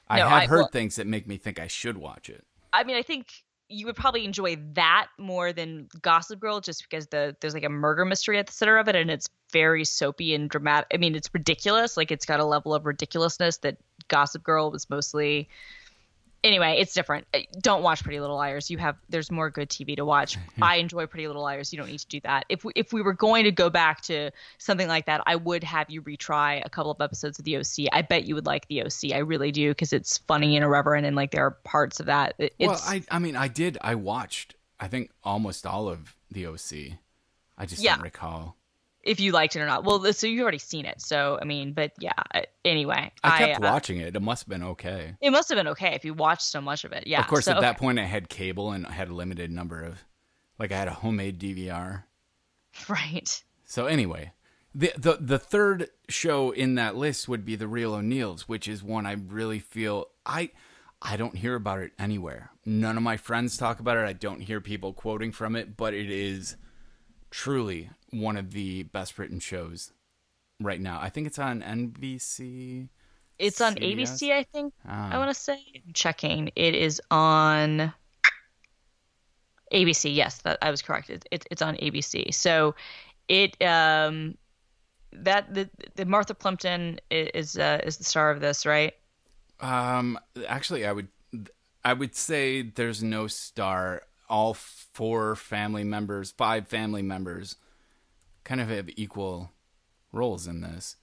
I 0.07 0.19
No, 0.19 0.27
have 0.27 0.43
I- 0.43 0.45
heard 0.47 0.57
well- 0.57 0.67
things 0.69 0.95
that 0.97 1.07
make 1.07 1.27
me 1.27 1.37
think 1.37 1.59
I 1.59 1.67
should 1.67 1.97
watch 1.97 2.29
it. 2.29 2.45
I 2.73 2.83
mean, 2.83 2.95
I 2.97 3.01
think 3.01 3.31
you 3.69 3.85
would 3.87 3.95
probably 3.95 4.25
enjoy 4.25 4.57
that 4.73 5.07
more 5.17 5.51
than 5.53 5.87
Gossip 6.01 6.39
Girl, 6.39 6.59
just 6.61 6.83
because 6.83 7.07
the 7.07 7.35
there's 7.39 7.53
like 7.55 7.63
a 7.63 7.69
murder 7.69 8.05
mystery 8.05 8.37
at 8.37 8.45
the 8.47 8.53
center 8.53 8.77
of 8.77 8.87
it, 8.87 8.95
and 8.95 9.09
it's 9.09 9.27
very 9.51 9.83
soapy 9.85 10.35
and 10.35 10.49
dramatic. 10.49 10.87
I 10.93 10.97
mean, 10.97 11.15
it's 11.15 11.29
ridiculous. 11.33 11.97
Like 11.97 12.11
it's 12.11 12.25
got 12.25 12.39
a 12.39 12.45
level 12.45 12.73
of 12.75 12.85
ridiculousness 12.85 13.57
that 13.57 13.77
Gossip 14.07 14.43
Girl 14.43 14.69
was 14.71 14.89
mostly. 14.89 15.49
Anyway, 16.45 16.77
it's 16.79 16.93
different. 16.93 17.25
Uh, 17.33 17.39
Don't 17.59 17.81
watch 17.81 18.03
Pretty 18.03 18.19
Little 18.19 18.35
Liars. 18.35 18.69
You 18.69 18.77
have 18.77 18.95
there's 19.09 19.31
more 19.31 19.49
good 19.49 19.67
TV 19.67 19.95
to 19.95 20.05
watch. 20.05 20.37
I 20.61 20.75
enjoy 20.75 21.07
Pretty 21.07 21.25
Little 21.25 21.41
Liars. 21.41 21.73
You 21.73 21.79
don't 21.79 21.89
need 21.89 21.99
to 22.01 22.07
do 22.07 22.19
that. 22.21 22.45
If 22.49 22.63
we, 22.63 22.71
if 22.75 22.93
we 22.93 23.01
were 23.01 23.13
going 23.13 23.45
to 23.45 23.51
go 23.51 23.71
back 23.71 24.01
to 24.03 24.29
something 24.59 24.87
like 24.87 25.07
that, 25.07 25.21
I 25.25 25.37
would 25.37 25.63
have 25.63 25.89
you 25.89 26.03
retry 26.03 26.61
a 26.63 26.69
couple 26.69 26.91
of 26.91 27.01
episodes 27.01 27.39
of 27.39 27.45
The 27.45 27.57
OC. 27.57 27.87
I 27.91 28.03
bet 28.03 28.25
you 28.25 28.35
would 28.35 28.45
like 28.45 28.67
The 28.67 28.83
OC. 28.83 29.13
I 29.13 29.17
really 29.19 29.51
do 29.51 29.71
because 29.71 29.91
it's 29.91 30.19
funny 30.19 30.55
and 30.55 30.63
irreverent, 30.63 31.07
and 31.07 31.15
like 31.15 31.31
there 31.31 31.45
are 31.45 31.51
parts 31.63 31.99
of 31.99 32.05
that. 32.05 32.35
It's, 32.37 32.53
well, 32.59 32.79
I 32.85 33.01
I 33.09 33.17
mean 33.17 33.35
I 33.35 33.47
did. 33.47 33.79
I 33.81 33.95
watched. 33.95 34.53
I 34.79 34.87
think 34.87 35.09
almost 35.23 35.65
all 35.65 35.89
of 35.89 36.15
the 36.29 36.45
OC. 36.45 36.99
I 37.57 37.65
just 37.65 37.81
Yeah. 37.81 37.95
don't 37.95 38.03
recall. 38.03 38.55
If 39.05 39.19
you 39.19 39.31
liked 39.31 39.55
it 39.55 39.59
or 39.59 39.65
not. 39.65 39.83
Well, 39.83 40.11
so 40.13 40.27
you've 40.27 40.41
already 40.41 40.57
seen 40.57 40.85
it, 40.85 40.99
so 40.99 41.37
I 41.41 41.45
mean, 41.45 41.73
but 41.73 41.93
yeah. 41.99 42.13
Anyway, 42.63 43.11
I 43.23 43.37
kept 43.37 43.63
uh, 43.63 43.71
watching 43.71 43.99
it. 43.99 44.15
It 44.15 44.21
must 44.21 44.43
have 44.43 44.49
been 44.49 44.63
okay. 44.63 45.15
It 45.21 45.29
must 45.29 45.49
have 45.49 45.57
been 45.57 45.67
okay 45.69 45.93
if 45.93 46.03
you 46.03 46.13
watched 46.13 46.43
so 46.43 46.59
much 46.59 46.83
of 46.83 46.91
it. 46.91 47.05
Yeah. 47.05 47.21
of 47.21 47.27
course, 47.27 47.45
so, 47.45 47.51
at 47.51 47.61
that 47.61 47.77
point, 47.77 47.99
I 47.99 48.05
had 48.05 48.29
cable 48.29 48.71
and 48.71 48.87
I 48.87 48.91
had 48.91 49.09
a 49.09 49.13
limited 49.13 49.51
number 49.51 49.83
of, 49.83 50.03
like, 50.57 50.71
I 50.71 50.77
had 50.77 50.87
a 50.87 50.93
homemade 50.93 51.39
DVR. 51.39 52.03
right. 52.89 53.43
So 53.63 53.85
anyway, 53.85 54.33
the 54.73 54.91
the 54.97 55.17
the 55.19 55.39
third 55.39 55.89
show 56.09 56.51
in 56.51 56.75
that 56.75 56.95
list 56.95 57.27
would 57.27 57.45
be 57.45 57.55
the 57.55 57.67
Real 57.67 57.93
O'Neals, 57.93 58.47
which 58.47 58.67
is 58.67 58.83
one 58.83 59.05
I 59.05 59.13
really 59.13 59.59
feel 59.59 60.07
I 60.25 60.51
I 61.01 61.17
don't 61.17 61.37
hear 61.37 61.55
about 61.55 61.79
it 61.79 61.91
anywhere. 61.99 62.51
None 62.65 62.97
of 62.97 63.03
my 63.03 63.17
friends 63.17 63.57
talk 63.57 63.79
about 63.79 63.97
it. 63.97 64.05
I 64.05 64.13
don't 64.13 64.41
hear 64.41 64.59
people 64.59 64.93
quoting 64.93 65.31
from 65.31 65.55
it, 65.55 65.77
but 65.77 65.93
it 65.93 66.09
is 66.09 66.57
truly 67.31 67.89
one 68.21 68.37
of 68.37 68.51
the 68.51 68.83
best 68.83 69.17
written 69.19 69.39
shows 69.39 69.91
right 70.59 70.79
now. 70.79 70.99
I 71.01 71.09
think 71.09 71.27
it's 71.27 71.39
on 71.39 71.61
NBC. 71.61 72.89
It's 73.37 73.59
on 73.59 73.75
ABC, 73.75 74.31
I 74.31 74.43
think. 74.43 74.73
I 74.85 75.15
Ah. 75.15 75.17
want 75.19 75.29
to 75.33 75.39
say. 75.39 75.59
I'm 75.75 75.93
checking. 75.93 76.51
It 76.55 76.73
is 76.75 77.01
on 77.11 77.93
ABC. 79.73 80.13
Yes, 80.15 80.41
that 80.43 80.57
I 80.61 80.71
was 80.71 80.81
correct. 80.81 81.09
It, 81.09 81.25
it, 81.31 81.45
it's 81.51 81.61
on 81.61 81.75
ABC. 81.77 82.33
So 82.33 82.75
it 83.27 83.61
um 83.61 84.37
that 85.11 85.53
the, 85.53 85.69
the 85.95 86.05
Martha 86.05 86.33
Plimpton 86.33 86.99
is 87.09 87.57
uh, 87.57 87.81
is 87.83 87.97
the 87.97 88.03
star 88.03 88.31
of 88.31 88.39
this, 88.41 88.65
right? 88.65 88.93
Um, 89.61 90.19
actually, 90.47 90.85
I 90.85 90.91
would, 90.91 91.07
I 91.83 91.93
would 91.93 92.15
say 92.15 92.61
there's 92.61 93.01
no 93.03 93.27
star. 93.27 94.01
All 94.27 94.55
four 94.55 95.35
family 95.35 95.83
members, 95.83 96.31
five 96.31 96.67
family 96.67 97.03
members, 97.03 97.57
kind 98.45 98.61
of 98.61 98.69
have 98.69 98.87
equal 98.95 99.51
roles 100.13 100.47
in 100.47 100.61
this. 100.61 100.95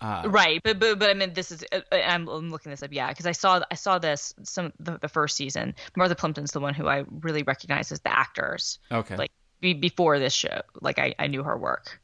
Uh, 0.00 0.24
right 0.26 0.60
but 0.64 0.80
but 0.80 0.98
but 0.98 1.10
i 1.10 1.14
mean 1.14 1.32
this 1.32 1.52
is 1.52 1.64
uh, 1.70 1.78
i'm, 1.92 2.26
I'm 2.28 2.50
looking 2.50 2.70
this 2.70 2.82
up 2.82 2.92
yeah 2.92 3.10
because 3.10 3.24
i 3.24 3.30
saw 3.30 3.60
i 3.70 3.76
saw 3.76 4.00
this 4.00 4.34
some 4.42 4.72
the, 4.80 4.98
the 4.98 5.06
first 5.08 5.36
season 5.36 5.76
martha 5.96 6.16
plimpton's 6.16 6.50
the 6.50 6.58
one 6.58 6.74
who 6.74 6.88
i 6.88 7.04
really 7.20 7.44
recognize 7.44 7.92
as 7.92 8.00
the 8.00 8.10
actors 8.12 8.80
Okay. 8.90 9.14
like 9.16 9.30
be, 9.60 9.74
before 9.74 10.18
this 10.18 10.32
show 10.32 10.62
like 10.80 10.98
I, 10.98 11.14
I 11.20 11.28
knew 11.28 11.44
her 11.44 11.56
work 11.56 12.00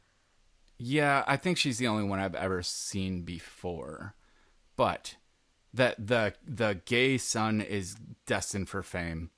yeah, 0.81 1.25
I 1.27 1.35
think 1.35 1.57
she's 1.57 1.77
the 1.77 1.87
only 1.87 2.05
one 2.05 2.19
I've 2.19 2.35
ever 2.35 2.63
seen 2.63 3.23
before, 3.23 4.15
but 4.77 5.17
that 5.73 5.95
the 6.07 6.35
the 6.47 6.79
gay 6.85 7.17
son 7.17 7.59
is 7.59 7.97
destined 8.25 8.69
for 8.69 8.81
fame. 8.81 9.29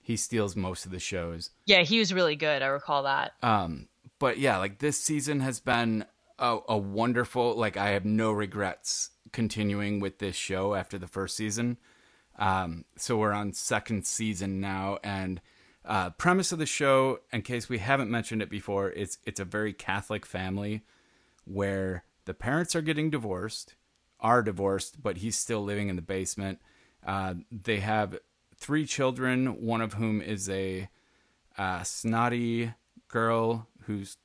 He 0.00 0.16
steals 0.16 0.54
most 0.54 0.86
of 0.86 0.92
the 0.92 1.00
shows. 1.00 1.50
yeah 1.66 1.82
he 1.82 1.98
was 1.98 2.14
really 2.14 2.36
good 2.36 2.62
i 2.62 2.66
recall 2.66 3.02
that 3.02 3.32
Um, 3.42 3.88
but 4.18 4.38
yeah, 4.38 4.58
like 4.58 4.78
this 4.78 4.98
season 5.00 5.40
has 5.40 5.60
been 5.60 6.04
a, 6.38 6.58
a 6.68 6.76
wonderful 6.76 7.54
like 7.54 7.76
I 7.76 7.90
have 7.90 8.04
no 8.04 8.32
regrets 8.32 9.10
continuing 9.32 10.00
with 10.00 10.18
this 10.18 10.36
show 10.36 10.74
after 10.74 10.98
the 10.98 11.06
first 11.06 11.36
season. 11.36 11.78
Um, 12.38 12.84
so 12.96 13.16
we're 13.16 13.32
on 13.32 13.52
second 13.52 14.06
season 14.06 14.60
now, 14.60 14.98
and 15.02 15.40
uh, 15.84 16.10
premise 16.10 16.52
of 16.52 16.58
the 16.58 16.66
show, 16.66 17.20
in 17.32 17.42
case 17.42 17.68
we 17.68 17.78
haven't 17.78 18.10
mentioned 18.10 18.42
it 18.42 18.50
before, 18.50 18.90
it's 18.90 19.18
it's 19.24 19.40
a 19.40 19.44
very 19.44 19.72
Catholic 19.72 20.24
family 20.24 20.82
where 21.44 22.04
the 22.26 22.34
parents 22.34 22.76
are 22.76 22.82
getting 22.82 23.10
divorced, 23.10 23.74
are 24.20 24.42
divorced, 24.42 25.02
but 25.02 25.18
he's 25.18 25.36
still 25.36 25.62
living 25.62 25.88
in 25.88 25.96
the 25.96 26.02
basement. 26.02 26.60
Uh, 27.06 27.34
they 27.50 27.80
have 27.80 28.18
three 28.56 28.84
children, 28.84 29.62
one 29.62 29.80
of 29.80 29.94
whom 29.94 30.20
is 30.20 30.48
a 30.50 30.88
uh, 31.56 31.82
snotty 31.82 32.74
girl 33.08 33.67
who's 33.88 34.16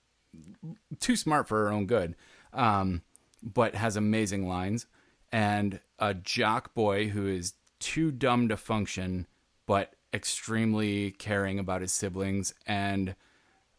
too 0.99 1.15
smart 1.15 1.47
for 1.47 1.63
her 1.63 1.71
own 1.71 1.87
good, 1.87 2.15
um, 2.53 3.01
but 3.41 3.75
has 3.75 3.95
amazing 3.95 4.47
lines, 4.47 4.85
and 5.31 5.79
a 5.97 6.13
jock 6.13 6.73
boy 6.75 7.09
who 7.09 7.27
is 7.27 7.53
too 7.79 8.11
dumb 8.11 8.47
to 8.49 8.57
function, 8.57 9.25
but 9.65 9.95
extremely 10.13 11.11
caring 11.11 11.57
about 11.57 11.81
his 11.81 11.91
siblings, 11.91 12.53
and 12.67 13.15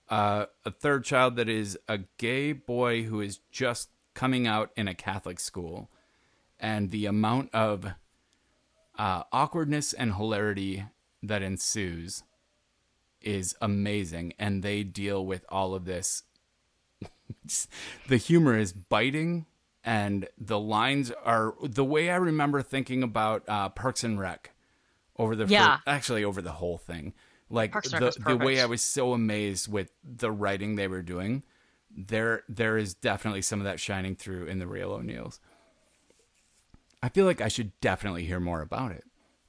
uh, 0.08 0.46
a 0.64 0.70
third 0.70 1.04
child 1.04 1.36
that 1.36 1.48
is 1.48 1.78
a 1.88 2.00
gay 2.18 2.52
boy 2.52 3.04
who 3.04 3.20
is 3.20 3.38
just 3.50 3.90
coming 4.14 4.46
out 4.46 4.70
in 4.76 4.88
a 4.88 4.94
Catholic 4.94 5.38
school. 5.38 5.90
And 6.60 6.90
the 6.90 7.06
amount 7.06 7.54
of 7.54 7.86
uh, 8.98 9.24
awkwardness 9.32 9.92
and 9.92 10.14
hilarity 10.14 10.84
that 11.22 11.42
ensues 11.42 12.22
is 13.26 13.54
amazing. 13.60 14.34
And 14.38 14.62
they 14.62 14.82
deal 14.82 15.24
with 15.24 15.44
all 15.48 15.74
of 15.74 15.84
this. 15.84 16.22
the 18.08 18.16
humor 18.16 18.56
is 18.56 18.72
biting, 18.72 19.46
and 19.84 20.28
the 20.38 20.58
lines 20.58 21.10
are 21.24 21.54
the 21.62 21.84
way 21.84 22.10
I 22.10 22.16
remember 22.16 22.62
thinking 22.62 23.02
about 23.02 23.42
uh, 23.48 23.68
Parks 23.70 24.04
and 24.04 24.18
Rec 24.18 24.50
over 25.18 25.36
the 25.36 25.46
Yeah. 25.46 25.76
fir- 25.78 25.82
actually 25.86 26.24
over 26.24 26.40
the 26.42 26.52
whole 26.52 26.78
thing. 26.78 27.12
Like 27.50 27.72
the 27.72 28.14
the 28.26 28.36
way. 28.36 28.60
I 28.60 28.66
was 28.66 28.82
so 28.82 29.12
amazed 29.12 29.70
with 29.70 29.92
the 30.02 30.30
writing 30.32 30.76
they 30.76 30.88
were 30.88 31.02
doing. 31.02 31.42
There 31.94 32.42
there 32.48 32.78
is 32.78 32.94
definitely 32.94 33.42
some 33.42 33.60
of 33.60 33.64
that 33.64 33.78
shining 33.78 34.16
through 34.16 34.46
in 34.46 34.58
the 34.58 34.66
real 34.66 34.92
O'Neals. 34.92 35.40
I 37.02 37.10
feel 37.10 37.26
like 37.26 37.42
I 37.42 37.48
should 37.48 37.78
definitely 37.80 38.24
hear 38.24 38.40
more 38.40 38.62
about 38.62 38.92
it, 38.92 39.04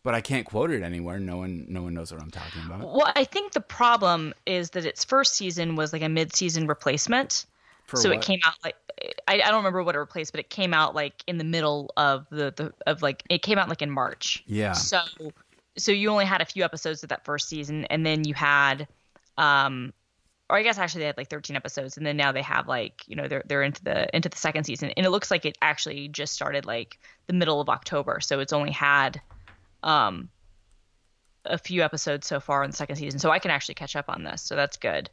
but 0.05 0.13
I 0.13 0.21
can't 0.21 0.45
quote 0.45 0.69
it 0.69 0.83
anywhere. 0.83 1.19
No 1.19 1.37
one 1.37 1.65
no 1.67 1.81
one 1.81 1.95
knows 1.95 2.13
what 2.13 2.21
I'm 2.21 2.29
talking 2.29 2.61
about. 2.65 2.79
Well, 2.81 3.11
I 3.15 3.25
think 3.25 3.53
the 3.53 3.59
problem 3.59 4.35
is 4.45 4.69
that 4.69 4.85
its 4.85 5.03
first 5.03 5.35
season 5.35 5.75
was 5.75 5.91
like 5.91 6.03
a 6.03 6.09
mid-season 6.09 6.67
replacement. 6.67 7.47
For 7.87 7.97
so 7.97 8.09
what? 8.09 8.19
it 8.19 8.21
came 8.21 8.39
out 8.45 8.53
like 8.63 8.75
I, 9.27 9.41
I 9.41 9.49
don't 9.49 9.57
remember 9.57 9.83
what 9.83 9.95
it 9.95 9.99
replaced, 9.99 10.31
but 10.31 10.39
it 10.39 10.49
came 10.51 10.75
out 10.75 10.93
like 10.93 11.23
in 11.25 11.39
the 11.39 11.43
middle 11.43 11.91
of 11.97 12.27
the, 12.29 12.53
the 12.55 12.73
of 12.85 13.01
like 13.01 13.23
it 13.29 13.41
came 13.41 13.57
out 13.57 13.67
like 13.67 13.81
in 13.81 13.89
March. 13.89 14.43
Yeah. 14.45 14.73
So 14.73 15.01
so 15.75 15.91
you 15.91 16.09
only 16.09 16.25
had 16.25 16.39
a 16.39 16.45
few 16.45 16.63
episodes 16.63 17.01
of 17.01 17.09
that 17.09 17.25
first 17.25 17.49
season, 17.49 17.85
and 17.85 18.05
then 18.05 18.23
you 18.25 18.35
had, 18.35 18.87
um, 19.39 19.91
or 20.49 20.57
I 20.57 20.63
guess 20.63 20.77
actually 20.77 21.01
they 21.01 21.07
had 21.07 21.17
like 21.17 21.29
13 21.29 21.55
episodes, 21.55 21.97
and 21.97 22.05
then 22.05 22.15
now 22.15 22.31
they 22.31 22.43
have 22.43 22.67
like 22.67 23.01
you 23.07 23.15
know 23.15 23.27
they're 23.27 23.43
they're 23.47 23.63
into 23.63 23.83
the 23.83 24.15
into 24.15 24.29
the 24.29 24.37
second 24.37 24.65
season, 24.65 24.91
and 24.95 25.03
it 25.05 25.09
looks 25.09 25.31
like 25.31 25.45
it 25.45 25.57
actually 25.63 26.07
just 26.09 26.33
started 26.33 26.65
like 26.65 26.99
the 27.25 27.33
middle 27.33 27.59
of 27.59 27.69
October, 27.69 28.19
so 28.21 28.39
it's 28.39 28.53
only 28.53 28.71
had, 28.71 29.19
um, 29.85 30.29
a 31.45 31.57
few 31.57 31.81
episodes 31.81 32.27
so 32.27 32.41
far 32.41 32.63
in 32.63 32.71
the 32.71 32.75
second 32.75 32.97
season, 32.97 33.19
so 33.19 33.31
I 33.31 33.39
can 33.39 33.51
actually 33.51 33.75
catch 33.75 33.95
up 33.95 34.09
on 34.09 34.23
this, 34.23 34.41
so 34.41 34.55
that's 34.57 34.75
good. 34.75 35.09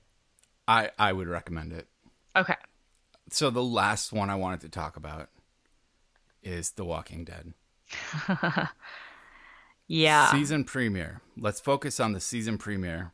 I 0.66 0.90
I 0.98 1.12
would 1.12 1.28
recommend 1.28 1.72
it. 1.72 1.86
Okay. 2.34 2.56
So 3.30 3.50
the 3.50 3.62
last 3.62 4.12
one 4.12 4.30
I 4.30 4.34
wanted 4.34 4.62
to 4.62 4.68
talk 4.68 4.96
about 4.96 5.28
is 6.42 6.72
The 6.72 6.84
Walking 6.84 7.24
Dead. 7.24 7.54
Yeah. 9.92 10.30
Season 10.30 10.64
premiere. 10.64 11.20
Let's 11.36 11.60
focus 11.60 12.00
on 12.00 12.12
the 12.12 12.20
season 12.20 12.56
premiere. 12.56 13.12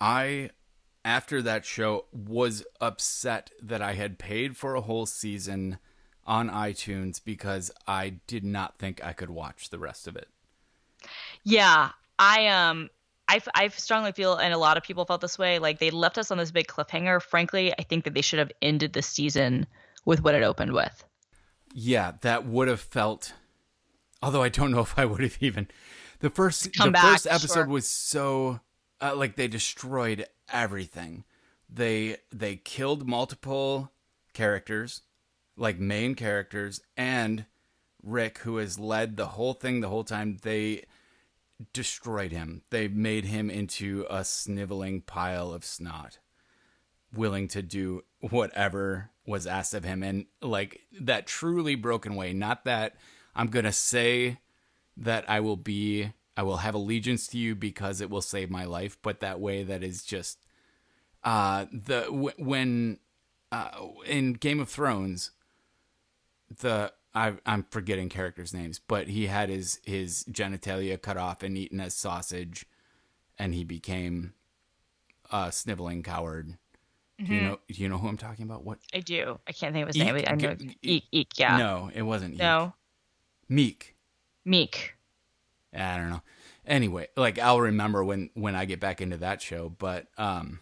I, 0.00 0.50
after 1.04 1.42
that 1.42 1.66
show, 1.66 2.06
was 2.12 2.64
upset 2.80 3.50
that 3.62 3.82
I 3.82 3.92
had 3.92 4.18
paid 4.18 4.56
for 4.56 4.74
a 4.74 4.80
whole 4.80 5.04
season 5.04 5.76
on 6.26 6.48
iTunes 6.48 7.22
because 7.22 7.70
I 7.86 8.20
did 8.26 8.42
not 8.42 8.78
think 8.78 9.04
I 9.04 9.12
could 9.12 9.28
watch 9.28 9.68
the 9.68 9.78
rest 9.78 10.08
of 10.08 10.16
it. 10.16 10.28
Yeah, 11.44 11.90
I 12.18 12.46
um 12.48 12.90
I 13.28 13.40
I 13.54 13.68
strongly 13.68 14.12
feel 14.12 14.36
and 14.36 14.52
a 14.52 14.58
lot 14.58 14.76
of 14.76 14.82
people 14.82 15.04
felt 15.04 15.20
this 15.20 15.38
way 15.38 15.58
like 15.58 15.78
they 15.78 15.90
left 15.90 16.18
us 16.18 16.30
on 16.30 16.38
this 16.38 16.50
big 16.50 16.66
cliffhanger. 16.66 17.22
Frankly, 17.22 17.72
I 17.78 17.82
think 17.82 18.04
that 18.04 18.14
they 18.14 18.22
should 18.22 18.38
have 18.38 18.52
ended 18.62 18.92
the 18.92 19.02
season 19.02 19.66
with 20.04 20.22
what 20.22 20.34
it 20.34 20.42
opened 20.42 20.72
with. 20.72 21.04
Yeah, 21.72 22.12
that 22.22 22.46
would 22.46 22.68
have 22.68 22.80
felt. 22.80 23.34
Although 24.22 24.42
I 24.42 24.48
don't 24.48 24.70
know 24.70 24.80
if 24.80 24.98
I 24.98 25.04
would 25.04 25.20
have 25.20 25.36
even. 25.40 25.68
The 26.20 26.30
first 26.30 26.74
Come 26.76 26.88
the 26.88 26.92
back, 26.92 27.12
first 27.12 27.26
episode 27.26 27.54
sure. 27.54 27.66
was 27.66 27.86
so 27.86 28.60
uh, 29.00 29.14
like 29.14 29.36
they 29.36 29.48
destroyed 29.48 30.26
everything. 30.50 31.24
They 31.68 32.18
they 32.32 32.56
killed 32.56 33.06
multiple 33.06 33.92
characters, 34.32 35.02
like 35.56 35.78
main 35.78 36.14
characters, 36.14 36.80
and 36.96 37.46
Rick, 38.02 38.38
who 38.38 38.56
has 38.58 38.78
led 38.78 39.16
the 39.16 39.28
whole 39.28 39.52
thing 39.52 39.80
the 39.80 39.88
whole 39.88 40.04
time. 40.04 40.38
They 40.42 40.84
destroyed 41.72 42.32
him. 42.32 42.62
They 42.70 42.88
made 42.88 43.26
him 43.26 43.50
into 43.50 44.06
a 44.10 44.24
sniveling 44.24 45.02
pile 45.02 45.52
of 45.52 45.64
snot 45.64 46.18
willing 47.16 47.48
to 47.48 47.62
do 47.62 48.02
whatever 48.20 49.10
was 49.26 49.46
asked 49.46 49.74
of 49.74 49.84
him 49.84 50.02
and 50.02 50.26
like 50.42 50.80
that 51.00 51.26
truly 51.26 51.74
broken 51.74 52.14
way 52.14 52.32
not 52.32 52.64
that 52.64 52.94
i'm 53.34 53.46
going 53.46 53.64
to 53.64 53.72
say 53.72 54.38
that 54.96 55.28
i 55.28 55.40
will 55.40 55.56
be 55.56 56.12
i 56.36 56.42
will 56.42 56.58
have 56.58 56.74
allegiance 56.74 57.26
to 57.26 57.38
you 57.38 57.54
because 57.54 58.00
it 58.00 58.10
will 58.10 58.20
save 58.20 58.50
my 58.50 58.64
life 58.64 58.98
but 59.02 59.20
that 59.20 59.40
way 59.40 59.62
that 59.62 59.82
is 59.82 60.04
just 60.04 60.38
uh 61.22 61.64
the 61.72 62.02
w- 62.02 62.34
when 62.38 62.98
uh 63.50 63.70
in 64.06 64.34
game 64.34 64.60
of 64.60 64.68
thrones 64.68 65.30
the 66.60 66.92
I, 67.14 67.34
I'm 67.46 67.64
forgetting 67.70 68.08
characters' 68.08 68.52
names, 68.52 68.80
but 68.80 69.08
he 69.08 69.26
had 69.26 69.48
his 69.48 69.80
his 69.84 70.24
genitalia 70.30 71.00
cut 71.00 71.16
off 71.16 71.42
and 71.42 71.56
eaten 71.56 71.80
as 71.80 71.94
sausage, 71.94 72.66
and 73.38 73.54
he 73.54 73.64
became 73.64 74.34
a 75.30 75.52
sniveling 75.52 76.02
coward. 76.02 76.56
Do 77.24 77.32
you 77.32 77.40
know? 77.40 77.60
Do 77.68 77.82
you 77.82 77.88
know 77.88 77.98
who 77.98 78.08
I'm 78.08 78.16
talking 78.16 78.44
about? 78.44 78.64
What? 78.64 78.78
I 78.92 78.98
do. 78.98 79.38
I 79.46 79.52
can't 79.52 79.72
think 79.72 79.84
of 79.84 79.94
his 79.94 79.96
Eek? 79.96 80.04
name. 80.04 80.24
I 80.26 80.34
know 80.34 80.54
G- 80.54 80.76
Eek, 80.82 81.04
Eek, 81.12 81.28
yeah. 81.36 81.56
No, 81.56 81.90
it 81.94 82.02
wasn't. 82.02 82.34
Eek. 82.34 82.40
No. 82.40 82.74
Meek. 83.48 83.94
Meek. 84.44 84.96
I 85.72 85.96
don't 85.96 86.10
know. 86.10 86.22
Anyway, 86.66 87.08
like 87.16 87.38
I'll 87.38 87.60
remember 87.60 88.02
when 88.02 88.30
when 88.34 88.56
I 88.56 88.64
get 88.64 88.80
back 88.80 89.00
into 89.00 89.18
that 89.18 89.40
show, 89.40 89.68
but 89.78 90.08
um, 90.18 90.58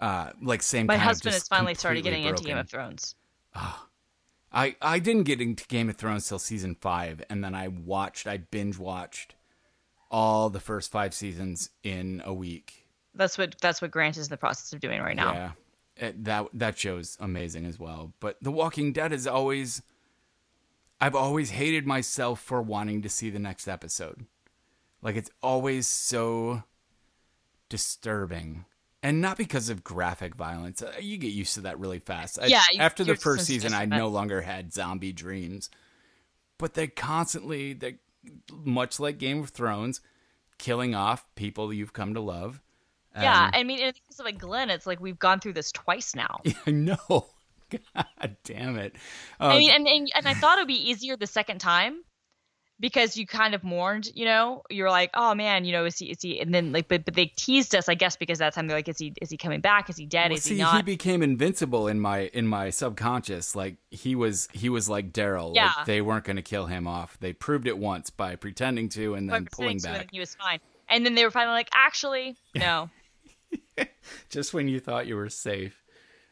uh, 0.00 0.30
like 0.42 0.62
same. 0.62 0.86
My 0.86 0.96
husband 0.96 1.34
has 1.34 1.46
finally 1.46 1.74
started 1.74 2.02
getting 2.02 2.24
into 2.24 2.42
Game 2.42 2.58
of 2.58 2.68
Thrones. 2.68 3.14
I 4.54 4.76
I 4.80 4.98
didn't 5.00 5.24
get 5.24 5.40
into 5.40 5.66
Game 5.66 5.88
of 5.90 5.96
Thrones 5.96 6.28
till 6.28 6.38
season 6.38 6.76
five, 6.80 7.22
and 7.28 7.42
then 7.42 7.54
I 7.54 7.68
watched, 7.68 8.26
I 8.26 8.36
binge 8.38 8.78
watched 8.78 9.34
all 10.10 10.48
the 10.48 10.60
first 10.60 10.92
five 10.92 11.12
seasons 11.12 11.70
in 11.82 12.22
a 12.24 12.32
week. 12.32 12.86
That's 13.14 13.36
what 13.36 13.56
that's 13.60 13.82
what 13.82 13.90
Grant 13.90 14.16
is 14.16 14.26
in 14.28 14.30
the 14.30 14.36
process 14.36 14.72
of 14.72 14.80
doing 14.80 15.00
right 15.00 15.16
now. 15.16 15.32
Yeah, 15.32 15.52
It- 15.96 16.24
that 16.24 16.46
that 16.54 16.78
show's 16.78 17.16
amazing 17.20 17.66
as 17.66 17.78
well. 17.78 18.12
But 18.20 18.36
The 18.40 18.52
Walking 18.52 18.92
Dead 18.92 19.12
is 19.12 19.26
always, 19.26 19.82
I've 21.00 21.14
always 21.16 21.50
hated 21.50 21.86
myself 21.86 22.40
for 22.40 22.62
wanting 22.62 23.02
to 23.02 23.08
see 23.08 23.30
the 23.30 23.38
next 23.40 23.66
episode. 23.68 24.24
Like 25.02 25.16
it's 25.16 25.30
always 25.42 25.86
so 25.86 26.62
disturbing. 27.68 28.64
And 29.04 29.20
not 29.20 29.36
because 29.36 29.68
of 29.68 29.84
graphic 29.84 30.34
violence. 30.34 30.82
Uh, 30.82 30.92
You 30.98 31.18
get 31.18 31.30
used 31.32 31.54
to 31.54 31.60
that 31.60 31.78
really 31.78 31.98
fast. 32.00 32.38
I- 32.40 32.46
Yeah, 32.46 32.62
after 32.80 33.04
the 33.04 33.14
first 33.14 33.44
season, 33.46 33.74
I 33.74 33.84
no 33.84 34.08
longer 34.08 34.40
had 34.40 34.72
zombie 34.72 35.12
dreams. 35.12 35.68
But 36.58 36.74
they 36.74 36.86
constantly, 36.88 37.74
they 37.74 37.98
much 38.50 38.98
like 38.98 39.18
Game 39.18 39.40
of 39.40 39.50
Thrones, 39.50 40.00
killing 40.58 40.94
off 40.94 41.24
people 41.34 41.72
you've 41.72 41.92
come 41.92 42.14
to 42.14 42.20
love. 42.20 42.62
Yeah, 43.14 43.44
Um, 43.44 43.50
I 43.52 43.62
mean, 43.62 43.78
in 43.80 43.86
the 43.88 43.92
case 43.92 44.18
of 44.18 44.24
like 44.24 44.38
Glenn, 44.38 44.70
it's 44.70 44.86
like 44.86 44.98
we've 45.00 45.18
gone 45.18 45.38
through 45.40 45.52
this 45.52 45.70
twice 45.70 46.14
now. 46.14 46.40
I 46.66 46.70
know. 46.70 47.26
God 47.94 48.36
damn 48.44 48.78
it. 48.78 48.94
Uh, 49.38 49.44
I 49.48 49.58
mean, 49.58 49.70
and, 49.70 49.86
and 49.86 50.10
and 50.14 50.26
I 50.28 50.34
thought 50.34 50.58
it 50.58 50.62
would 50.62 50.68
be 50.68 50.90
easier 50.90 51.16
the 51.16 51.26
second 51.26 51.58
time 51.58 52.02
because 52.80 53.16
you 53.16 53.26
kind 53.26 53.54
of 53.54 53.62
mourned, 53.62 54.10
you 54.14 54.24
know, 54.24 54.62
you're 54.68 54.90
like, 54.90 55.10
oh 55.14 55.34
man, 55.34 55.64
you 55.64 55.72
know, 55.72 55.84
is 55.84 55.98
he 55.98 56.06
is 56.06 56.20
he? 56.20 56.40
And 56.40 56.52
then 56.52 56.72
like, 56.72 56.88
but 56.88 57.04
but 57.04 57.14
they 57.14 57.26
teased 57.26 57.74
us, 57.74 57.88
I 57.88 57.94
guess, 57.94 58.16
because 58.16 58.38
that 58.38 58.54
time 58.54 58.66
they're 58.66 58.76
like, 58.76 58.88
is 58.88 58.98
he 58.98 59.12
is 59.22 59.30
he 59.30 59.36
coming 59.36 59.60
back? 59.60 59.88
Is 59.88 59.96
he 59.96 60.06
dead? 60.06 60.30
well, 60.30 60.38
is 60.38 60.44
see, 60.44 60.56
he 60.56 60.62
not? 60.62 60.76
he 60.76 60.82
became 60.82 61.22
invincible 61.22 61.86
in 61.88 62.00
my 62.00 62.30
in 62.32 62.46
my 62.46 62.70
subconscious. 62.70 63.54
Like 63.54 63.76
he 63.90 64.14
was 64.14 64.48
he 64.52 64.68
was 64.68 64.88
like 64.88 65.12
Daryl. 65.12 65.54
Yeah. 65.54 65.72
Like 65.76 65.86
they 65.86 66.00
weren't 66.00 66.24
going 66.24 66.36
to 66.36 66.42
kill 66.42 66.66
him 66.66 66.86
off. 66.86 67.16
They 67.20 67.32
proved 67.32 67.66
it 67.66 67.78
once 67.78 68.10
by 68.10 68.36
pretending 68.36 68.88
to 68.90 69.14
and 69.14 69.30
then 69.30 69.46
pulling 69.52 69.78
back. 69.78 70.08
He 70.10 70.18
was 70.18 70.34
fine, 70.34 70.58
and 70.88 71.06
then 71.06 71.14
they 71.14 71.24
were 71.24 71.30
finally 71.30 71.54
like, 71.54 71.70
actually, 71.74 72.36
no. 72.54 72.90
Just 74.28 74.52
when 74.52 74.68
you 74.68 74.80
thought 74.80 75.06
you 75.06 75.16
were 75.16 75.28
safe. 75.28 75.80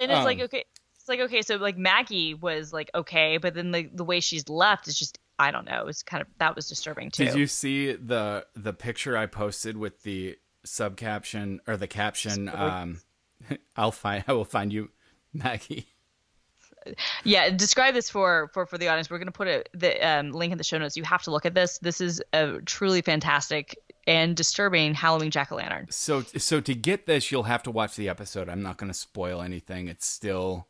And 0.01 0.10
it's 0.10 0.24
like 0.24 0.39
Um, 0.39 0.44
okay, 0.44 0.64
it's 0.97 1.09
like 1.09 1.20
okay, 1.20 1.43
so 1.43 1.56
like 1.56 1.78
Maggie 1.78 2.35
was 2.35 2.73
like 2.73 2.90
okay, 2.94 3.39
but 3.39 3.55
then 3.55 3.70
the 3.70 3.89
the 3.93 4.05
way 4.05 4.20
she's 4.20 4.48
left 4.48 4.89
is 4.89 4.98
just 4.98 5.19
I 5.38 5.50
don't 5.50 5.66
know. 5.66 5.80
It 5.80 5.86
was 5.86 6.02
kind 6.02 6.20
of 6.20 6.28
that 6.38 6.54
was 6.54 6.68
disturbing 6.68 7.10
too. 7.10 7.24
Did 7.24 7.34
you 7.34 7.46
see 7.46 7.92
the 7.92 8.46
the 8.54 8.72
picture 8.72 9.16
I 9.16 9.26
posted 9.26 9.76
with 9.76 10.02
the 10.02 10.36
sub 10.64 10.96
caption 10.96 11.60
or 11.66 11.76
the 11.76 11.88
caption? 11.88 12.48
Um, 12.48 13.00
I'll 13.76 13.92
find 13.92 14.24
I 14.28 14.32
will 14.32 14.44
find 14.44 14.72
you, 14.72 14.90
Maggie. 15.32 15.88
Yeah, 17.24 17.50
describe 17.50 17.94
this 17.94 18.10
for 18.10 18.50
for 18.52 18.66
for 18.66 18.78
the 18.78 18.88
audience. 18.88 19.10
We're 19.10 19.18
going 19.18 19.26
to 19.26 19.32
put 19.32 19.48
a, 19.48 19.64
the 19.72 20.06
um, 20.06 20.32
link 20.32 20.52
in 20.52 20.59
the 20.59 20.64
show 20.64 20.78
notes. 20.78 20.96
You 20.96 21.04
have 21.04 21.22
to 21.22 21.30
look 21.30 21.46
at 21.46 21.54
this. 21.54 21.78
This 21.78 22.00
is 22.00 22.22
a 22.32 22.59
truly 22.60 23.02
fantastic 23.02 23.76
and 24.06 24.36
disturbing 24.36 24.94
Halloween 24.94 25.30
jack 25.30 25.52
o' 25.52 25.56
lantern. 25.56 25.86
So 25.90 26.22
so 26.22 26.60
to 26.60 26.74
get 26.74 27.06
this, 27.06 27.30
you'll 27.30 27.44
have 27.44 27.62
to 27.64 27.70
watch 27.70 27.96
the 27.96 28.09
episode. 28.09 28.48
I'm 28.48 28.62
not 28.62 28.78
going 28.78 28.90
to 28.90 28.98
spoil 28.98 29.42
anything. 29.42 29.88
It's 29.88 30.06
still 30.06 30.66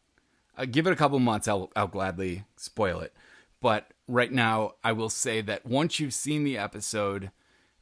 uh, 0.56 0.66
give 0.66 0.86
it 0.86 0.93
a 0.93 0.97
couple 0.97 1.18
months. 1.18 1.48
I'll 1.48 1.70
I'll 1.74 1.89
gladly 1.89 2.44
spoil 2.56 3.01
it. 3.01 3.14
But 3.60 3.93
right 4.12 4.30
now, 4.30 4.74
I 4.84 4.93
will 4.93 5.09
say 5.09 5.40
that 5.40 5.64
once 5.64 5.98
you've 5.98 6.14
seen 6.14 6.44
the 6.44 6.59
episode, 6.59 7.30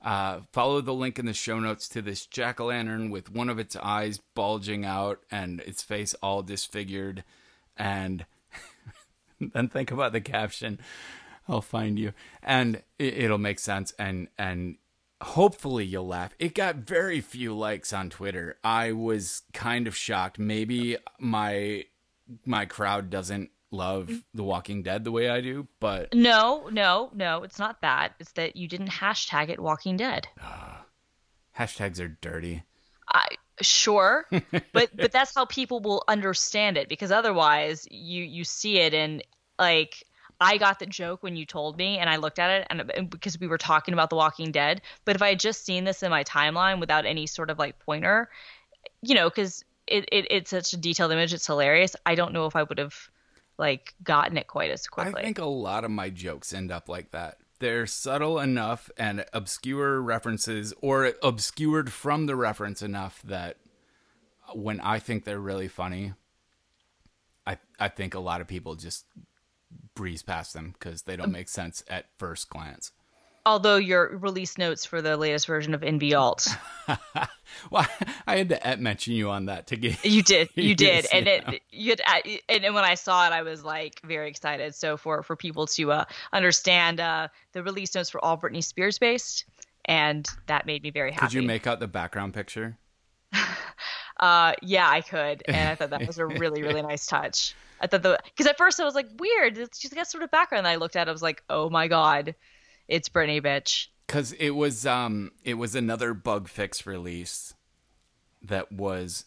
uh, 0.01 0.40
follow 0.52 0.81
the 0.81 0.94
link 0.94 1.19
in 1.19 1.27
the 1.27 1.35
show 1.35 1.59
notes 1.59 1.89
to 1.90 2.01
this 2.01 2.24
jack 2.24 2.61
o' 2.61 2.66
lantern 2.66 3.11
with 3.11 3.32
one 3.32 3.51
of 3.51 3.59
its 3.59 3.74
eyes 3.77 4.20
bulging 4.35 4.85
out 4.85 5.20
and 5.31 5.61
its 5.61 5.82
face 5.82 6.15
all 6.23 6.43
disfigured 6.43 7.24
and 7.77 8.24
then 9.40 9.69
think 9.69 9.90
about 9.90 10.12
the 10.12 10.20
caption. 10.20 10.78
I'll 11.48 11.62
find 11.62 11.98
you, 11.98 12.12
and 12.44 12.82
it, 12.98 13.28
will 13.28 13.39
make 13.39 13.59
sense, 13.59 13.93
and 13.98 14.28
and 14.39 14.77
hopefully 15.20 15.85
you'll 15.85 16.07
laugh. 16.07 16.32
It 16.39 16.55
got 16.55 16.77
very 16.77 17.20
few 17.20 17.57
likes 17.57 17.93
on 17.93 18.09
Twitter. 18.09 18.57
I 18.62 18.93
was 18.93 19.43
kind 19.52 19.89
of 19.89 19.97
shocked. 19.97 20.39
Maybe 20.39 20.97
my 21.19 21.86
my 22.47 22.66
crowd 22.66 23.11
doesn't 23.11 23.51
love 23.71 24.07
mm-hmm. 24.07 24.19
The 24.35 24.45
Walking 24.45 24.83
Dead 24.83 25.05
the 25.05 25.13
way 25.13 25.29
I 25.29 25.41
do, 25.41 25.67
but 25.79 26.15
no, 26.15 26.69
no, 26.71 27.11
no, 27.15 27.43
it's 27.43 27.59
not 27.59 27.81
that. 27.83 28.15
It's 28.19 28.33
that 28.33 28.57
you 28.57 28.69
didn't 28.69 28.91
hashtag 28.91 29.49
it 29.49 29.61
Walking 29.61 29.97
Dead. 29.97 30.29
Ah, 30.41 30.85
hashtags 31.57 32.01
are 32.01 32.09
dirty. 32.09 32.63
I 33.09 33.27
sure 33.63 34.27
but 34.73 34.89
but 34.97 35.13
that's 35.13 35.35
how 35.35 35.45
people 35.45 35.81
will 35.81 36.03
understand 36.09 36.77
it 36.77 36.89
because 36.89 37.11
otherwise 37.11 37.87
you 37.91 38.23
you 38.23 38.45
see 38.45 38.79
it 38.79 38.95
and 38.95 39.23
like 39.59 40.05
I 40.41 40.57
got 40.57 40.79
the 40.79 40.87
joke 40.87 41.23
when 41.23 41.37
you 41.37 41.45
told 41.45 41.77
me 41.77 41.99
and 41.99 42.09
I 42.09 42.17
looked 42.17 42.39
at 42.39 42.51
it 42.51 42.67
and, 42.71 42.91
and 42.93 43.11
because 43.11 43.39
we 43.39 43.47
were 43.47 43.59
talking 43.59 43.93
about 43.93 44.09
The 44.09 44.17
Walking 44.17 44.53
Dead 44.53 44.81
but 45.05 45.17
if 45.17 45.23
I 45.23 45.31
had 45.31 45.41
just 45.41 45.65
seen 45.65 45.85
this 45.85 46.03
in 46.03 46.11
my 46.11 46.25
timeline 46.25 46.81
without 46.81 47.05
any 47.05 47.27
sort 47.27 47.51
of 47.51 47.59
like 47.59 47.79
pointer 47.81 48.31
you 49.03 49.15
know 49.15 49.29
cuz 49.29 49.65
it, 49.87 50.09
it 50.11 50.27
it's 50.31 50.51
such 50.51 50.73
a 50.73 50.77
detailed 50.77 51.13
image 51.13 51.35
it's 51.35 51.47
hilarious 51.47 51.95
I 52.07 52.15
don't 52.15 52.33
know 52.33 52.47
if 52.47 52.57
I 52.57 52.63
would 52.63 52.79
have 52.79 53.11
like 53.61 53.95
gotten 54.03 54.37
it 54.39 54.49
quite 54.49 54.70
as 54.70 54.89
quickly. 54.89 55.20
I 55.20 55.24
think 55.24 55.39
a 55.39 55.45
lot 55.45 55.85
of 55.85 55.91
my 55.91 56.11
jokes 56.11 56.53
end 56.53 56.73
up 56.73 56.89
like 56.89 57.11
that. 57.12 57.37
They're 57.61 57.87
subtle 57.87 58.41
enough 58.41 58.91
and 58.97 59.24
obscure 59.35 60.01
references 60.01 60.73
or 60.81 61.12
obscured 61.23 61.93
from 61.93 62.24
the 62.24 62.35
reference 62.35 62.81
enough 62.81 63.20
that 63.24 63.59
when 64.55 64.81
I 64.81 64.99
think 64.99 65.24
they're 65.24 65.39
really 65.39 65.69
funny, 65.69 66.15
I 67.47 67.59
I 67.78 67.89
think 67.89 68.15
a 68.15 68.20
lot 68.20 68.41
of 68.41 68.49
people 68.49 68.74
just 68.77 69.05
breeze 69.95 70.23
past 70.23 70.55
them 70.55 70.73
because 70.73 71.03
they 71.03 71.16
don't 71.16 71.31
make 71.31 71.49
sense 71.49 71.85
at 71.87 72.07
first 72.19 72.49
glance 72.49 72.93
although 73.47 73.77
your 73.77 74.17
release 74.19 74.59
notes 74.59 74.85
for 74.85 75.01
the 75.03 75.17
latest 75.17 75.47
version 75.47 75.75
of 75.75 75.81
nvALT. 75.81 76.57
well, 77.71 77.87
I 78.27 78.37
had 78.37 78.49
to 78.51 78.77
mention 78.79 79.15
you 79.15 79.31
on 79.31 79.47
that 79.47 79.69
to 79.69 79.77
get. 79.77 80.05
You 80.05 80.23
did, 80.23 80.51
you 80.55 80.75
did, 80.75 81.07
and 81.12 81.27
it 81.27 81.62
you 81.71 81.95
had, 82.05 82.23
and, 82.49 82.65
and 82.65 82.75
when 82.75 82.85
I 82.85 82.95
saw 82.95 83.27
it, 83.27 83.33
I 83.33 83.43
was 83.43 83.65
like 83.65 84.01
very 84.05 84.29
excited. 84.29 84.75
So 84.75 84.97
for 84.97 85.23
for 85.23 85.37
people 85.37 85.67
to 85.69 85.93
uh, 85.93 86.05
understand, 86.33 87.01
uh, 87.01 87.29
the 87.53 87.62
release 87.62 87.95
notes 87.95 88.11
for 88.11 88.23
all 88.25 88.37
Britney 88.39 88.62
Spears 88.62 88.99
based, 88.99 89.45
and 89.85 90.29
that 90.47 90.67
made 90.67 90.83
me 90.83 90.91
very 90.91 91.12
happy. 91.12 91.27
Could 91.27 91.35
you 91.35 91.43
make 91.43 91.67
out 91.67 91.81
the 91.81 91.89
background 91.89 92.35
picture? 92.35 92.77
uh, 94.21 94.53
yeah, 94.62 94.89
I 94.89 95.01
could, 95.01 95.43
and 95.47 95.69
I 95.69 95.75
thought 95.75 95.91
that 95.91 96.07
was 96.07 96.19
a 96.19 96.27
really 96.27 96.62
really 96.62 96.83
nice 96.83 97.07
touch. 97.07 97.55
I 97.81 97.87
thought 97.87 98.03
the 98.03 98.19
because 98.25 98.47
at 98.47 98.59
first 98.59 98.79
I 98.79 98.85
was 98.85 98.95
like 98.95 99.09
weird. 99.19 99.57
She's 99.75 99.93
got 99.93 100.07
sort 100.07 100.23
of 100.23 100.31
background. 100.31 100.67
And 100.67 100.73
I 100.73 100.77
looked 100.77 100.97
at 100.97 101.09
it, 101.09 101.11
I 101.11 101.12
was 101.12 101.23
like, 101.23 101.43
oh 101.49 101.71
my 101.71 101.89
god 101.89 102.35
it's 102.91 103.09
Britney, 103.09 103.41
bitch. 103.43 103.87
Because 104.07 104.33
it 104.33 104.51
was 104.51 104.85
um 104.85 105.31
it 105.45 105.55
was 105.55 105.75
another 105.75 106.12
bug 106.12 106.49
fix 106.49 106.85
release 106.85 107.55
that 108.43 108.71
was 108.73 109.25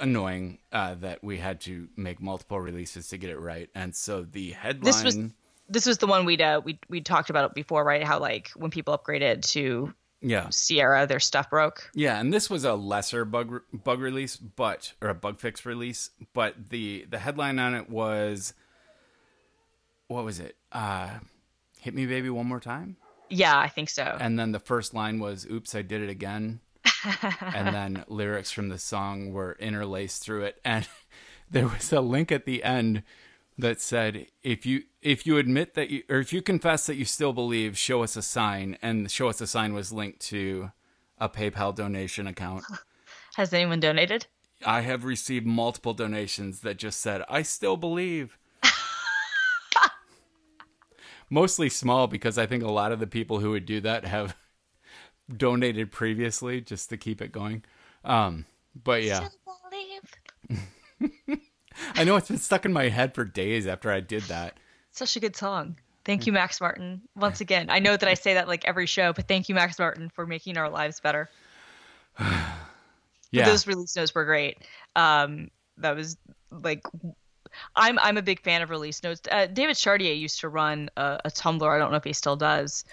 annoying 0.00 0.58
uh, 0.72 0.94
that 0.96 1.22
we 1.22 1.38
had 1.38 1.60
to 1.60 1.88
make 1.96 2.20
multiple 2.20 2.60
releases 2.60 3.08
to 3.08 3.16
get 3.16 3.30
it 3.30 3.38
right, 3.38 3.68
and 3.74 3.94
so 3.94 4.22
the 4.22 4.52
headline. 4.52 4.84
This 4.84 5.04
was 5.04 5.18
this 5.68 5.86
was 5.86 5.98
the 5.98 6.06
one 6.06 6.24
we'd 6.24 6.40
uh, 6.40 6.60
we 6.64 6.78
we 6.88 7.00
talked 7.00 7.30
about 7.30 7.50
it 7.50 7.54
before, 7.54 7.84
right? 7.84 8.02
How 8.04 8.18
like 8.18 8.50
when 8.54 8.70
people 8.70 8.96
upgraded 8.96 9.42
to 9.52 9.92
yeah 10.20 10.48
Sierra, 10.50 11.06
their 11.06 11.20
stuff 11.20 11.50
broke. 11.50 11.90
Yeah, 11.94 12.20
and 12.20 12.32
this 12.32 12.48
was 12.48 12.64
a 12.64 12.74
lesser 12.74 13.24
bug 13.24 13.62
bug 13.72 14.00
release, 14.00 14.36
but 14.36 14.92
or 15.00 15.08
a 15.08 15.14
bug 15.14 15.40
fix 15.40 15.66
release, 15.66 16.10
but 16.32 16.70
the 16.70 17.06
the 17.10 17.18
headline 17.18 17.58
on 17.58 17.74
it 17.74 17.90
was 17.90 18.54
what 20.08 20.24
was 20.24 20.40
it? 20.40 20.56
Uh 20.70 21.10
hit 21.82 21.94
me 21.94 22.06
baby 22.06 22.30
one 22.30 22.46
more 22.46 22.60
time? 22.60 22.96
Yeah 23.28 23.58
i 23.58 23.68
think 23.68 23.90
so. 23.90 24.16
And 24.20 24.38
then 24.38 24.52
the 24.52 24.60
first 24.60 24.94
line 24.94 25.18
was 25.18 25.46
oops 25.50 25.74
i 25.74 25.82
did 25.82 26.00
it 26.00 26.10
again. 26.10 26.60
And 27.54 27.74
then 27.74 28.04
lyrics 28.06 28.52
from 28.52 28.68
the 28.68 28.78
song 28.78 29.32
were 29.32 29.56
interlaced 29.58 30.22
through 30.22 30.44
it. 30.44 30.60
And 30.64 30.86
there 31.50 31.66
was 31.66 31.92
a 31.92 32.00
link 32.00 32.30
at 32.30 32.44
the 32.44 32.62
end 32.62 33.02
that 33.58 33.80
said 33.80 34.26
if 34.42 34.64
you 34.64 34.84
if 35.00 35.26
you 35.26 35.36
admit 35.38 35.74
that 35.74 35.90
you 35.90 36.02
or 36.08 36.18
if 36.18 36.32
you 36.32 36.42
confess 36.42 36.86
that 36.86 36.96
you 36.96 37.04
still 37.04 37.32
believe 37.32 37.76
show 37.76 38.02
us 38.02 38.16
a 38.16 38.22
sign. 38.22 38.78
And 38.82 39.10
show 39.10 39.28
us 39.28 39.40
a 39.40 39.46
sign 39.46 39.74
was 39.74 39.92
linked 39.92 40.20
to 40.30 40.70
a 41.18 41.28
paypal 41.28 41.74
donation 41.74 42.26
account. 42.26 42.64
Has 43.36 43.52
anyone 43.52 43.80
donated? 43.80 44.26
I 44.64 44.82
have 44.82 45.04
received 45.04 45.46
multiple 45.46 45.94
donations 45.94 46.60
that 46.60 46.76
just 46.76 47.00
said 47.00 47.24
i 47.28 47.42
still 47.42 47.76
believe 47.76 48.38
mostly 51.32 51.70
small 51.70 52.06
because 52.06 52.36
I 52.36 52.44
think 52.44 52.62
a 52.62 52.70
lot 52.70 52.92
of 52.92 53.00
the 53.00 53.06
people 53.06 53.40
who 53.40 53.50
would 53.50 53.64
do 53.64 53.80
that 53.80 54.04
have 54.04 54.36
donated 55.36 55.90
previously 55.90 56.60
just 56.60 56.90
to 56.90 56.98
keep 56.98 57.22
it 57.22 57.32
going. 57.32 57.64
Um, 58.04 58.44
but 58.80 59.02
yeah. 59.02 59.28
I 61.94 62.04
know 62.04 62.16
it's 62.16 62.28
been 62.28 62.38
stuck 62.38 62.66
in 62.66 62.72
my 62.72 62.90
head 62.90 63.14
for 63.14 63.24
days 63.24 63.66
after 63.66 63.90
I 63.90 64.00
did 64.00 64.22
that. 64.24 64.58
Such 64.90 65.16
a 65.16 65.20
good 65.20 65.34
song. 65.34 65.76
Thank 66.04 66.26
you, 66.26 66.32
Max 66.32 66.60
Martin. 66.60 67.00
Once 67.16 67.40
again, 67.40 67.70
I 67.70 67.78
know 67.78 67.96
that 67.96 68.08
I 68.08 68.14
say 68.14 68.34
that 68.34 68.46
like 68.46 68.66
every 68.66 68.86
show, 68.86 69.12
but 69.14 69.26
thank 69.26 69.48
you, 69.48 69.54
Max 69.54 69.78
Martin, 69.78 70.10
for 70.10 70.26
making 70.26 70.58
our 70.58 70.68
lives 70.68 71.00
better. 71.00 71.30
yeah, 72.20 72.56
but 73.32 73.46
those 73.46 73.66
release 73.66 73.96
notes 73.96 74.14
were 74.14 74.26
great. 74.26 74.58
Um, 74.96 75.50
that 75.78 75.96
was 75.96 76.18
like 76.50 76.82
I'm 77.76 77.98
I'm 77.98 78.16
a 78.16 78.22
big 78.22 78.40
fan 78.40 78.62
of 78.62 78.70
release 78.70 79.02
notes. 79.02 79.20
Uh, 79.30 79.46
David 79.46 79.76
Chartier 79.76 80.12
used 80.12 80.40
to 80.40 80.48
run 80.48 80.90
a, 80.96 81.20
a 81.24 81.30
Tumblr. 81.30 81.68
I 81.68 81.78
don't 81.78 81.90
know 81.90 81.96
if 81.96 82.04
he 82.04 82.12
still 82.12 82.36
does, 82.36 82.84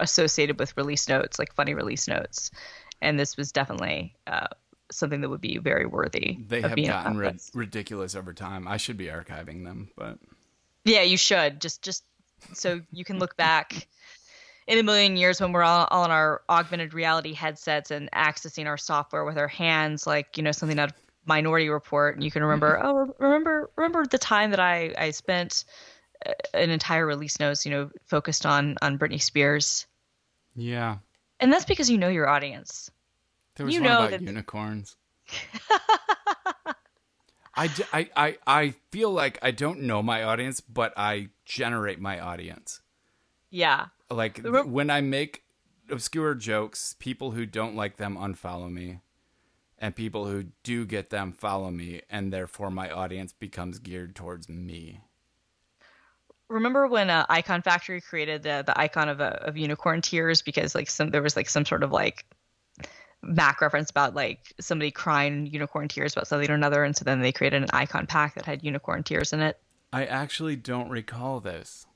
associated 0.00 0.58
with 0.58 0.76
release 0.76 1.08
notes, 1.08 1.38
like 1.38 1.54
funny 1.54 1.74
release 1.74 2.08
notes. 2.08 2.50
And 3.02 3.18
this 3.20 3.36
was 3.36 3.52
definitely 3.52 4.14
uh, 4.26 4.46
something 4.90 5.20
that 5.20 5.28
would 5.28 5.40
be 5.40 5.58
very 5.58 5.86
worthy. 5.86 6.38
They 6.46 6.62
have 6.62 6.76
gotten 6.76 7.16
ri- 7.18 7.38
ridiculous 7.54 8.14
over 8.14 8.32
time. 8.32 8.66
I 8.66 8.76
should 8.76 8.96
be 8.96 9.06
archiving 9.06 9.64
them, 9.64 9.90
but 9.96 10.18
yeah, 10.84 11.02
you 11.02 11.16
should 11.16 11.60
just 11.60 11.82
just 11.82 12.04
so 12.52 12.80
you 12.92 13.04
can 13.04 13.18
look 13.18 13.36
back 13.36 13.88
in 14.66 14.78
a 14.78 14.82
million 14.82 15.16
years 15.16 15.40
when 15.40 15.52
we're 15.52 15.62
all, 15.62 15.86
all 15.90 16.04
in 16.04 16.10
our 16.10 16.42
augmented 16.48 16.92
reality 16.92 17.32
headsets 17.32 17.90
and 17.90 18.10
accessing 18.12 18.66
our 18.66 18.76
software 18.76 19.24
with 19.24 19.38
our 19.38 19.48
hands, 19.48 20.06
like 20.06 20.36
you 20.36 20.42
know 20.42 20.52
something 20.52 20.78
out 20.78 20.90
of 20.90 21.05
Minority 21.26 21.68
Report, 21.68 22.14
and 22.14 22.24
you 22.24 22.30
can 22.30 22.42
remember, 22.42 22.76
mm-hmm. 22.76 22.86
oh, 22.86 23.14
remember, 23.18 23.70
remember 23.76 24.06
the 24.06 24.18
time 24.18 24.50
that 24.50 24.60
I 24.60 24.94
I 24.96 25.10
spent 25.10 25.64
uh, 26.24 26.32
an 26.54 26.70
entire 26.70 27.06
release 27.06 27.38
notes, 27.40 27.66
you 27.66 27.72
know, 27.72 27.90
focused 28.06 28.46
on 28.46 28.76
on 28.82 28.98
Britney 28.98 29.20
Spears. 29.20 29.86
Yeah, 30.54 30.98
and 31.40 31.52
that's 31.52 31.64
because 31.64 31.90
you 31.90 31.98
know 31.98 32.08
your 32.08 32.28
audience. 32.28 32.90
There 33.56 33.66
was 33.66 33.74
you 33.74 33.80
one 33.80 33.90
know 33.90 33.98
about 33.98 34.10
that... 34.10 34.22
unicorns. 34.22 34.96
I, 37.58 37.70
I, 37.92 38.10
I, 38.14 38.38
I 38.46 38.74
feel 38.90 39.10
like 39.10 39.38
I 39.40 39.50
don't 39.50 39.80
know 39.82 40.02
my 40.02 40.22
audience, 40.22 40.60
but 40.60 40.92
I 40.96 41.28
generate 41.46 41.98
my 41.98 42.20
audience. 42.20 42.82
Yeah. 43.50 43.86
Like 44.10 44.40
when 44.44 44.90
I 44.90 45.00
make 45.00 45.44
obscure 45.90 46.34
jokes, 46.34 46.94
people 46.98 47.30
who 47.30 47.46
don't 47.46 47.74
like 47.74 47.96
them 47.96 48.16
unfollow 48.16 48.70
me 48.70 49.00
and 49.78 49.94
people 49.96 50.26
who 50.26 50.44
do 50.62 50.84
get 50.86 51.10
them 51.10 51.32
follow 51.32 51.70
me 51.70 52.02
and 52.10 52.32
therefore 52.32 52.70
my 52.70 52.90
audience 52.90 53.32
becomes 53.32 53.78
geared 53.78 54.14
towards 54.16 54.48
me 54.48 55.00
remember 56.48 56.86
when 56.86 57.10
uh, 57.10 57.26
icon 57.28 57.62
factory 57.62 58.00
created 58.00 58.42
the, 58.42 58.62
the 58.66 58.78
icon 58.78 59.08
of, 59.08 59.20
uh, 59.20 59.36
of 59.42 59.56
unicorn 59.56 60.00
tears 60.00 60.42
because 60.42 60.74
like 60.74 60.88
some 60.88 61.10
there 61.10 61.22
was 61.22 61.36
like 61.36 61.48
some 61.48 61.64
sort 61.64 61.82
of 61.82 61.90
like 61.92 62.24
Mac 63.22 63.60
reference 63.60 63.90
about 63.90 64.14
like 64.14 64.54
somebody 64.60 64.90
crying 64.90 65.46
unicorn 65.46 65.88
tears 65.88 66.14
about 66.14 66.28
something 66.28 66.50
or 66.50 66.54
another, 66.54 66.84
and 66.84 66.96
so 66.96 67.04
then 67.04 67.20
they 67.20 67.32
created 67.32 67.62
an 67.62 67.68
icon 67.72 68.06
pack 68.06 68.34
that 68.34 68.46
had 68.46 68.64
unicorn 68.64 69.02
tears 69.02 69.32
in 69.32 69.40
it. 69.40 69.58
I 69.92 70.04
actually 70.06 70.54
don't 70.54 70.90
recall 70.90 71.40
this. 71.40 71.86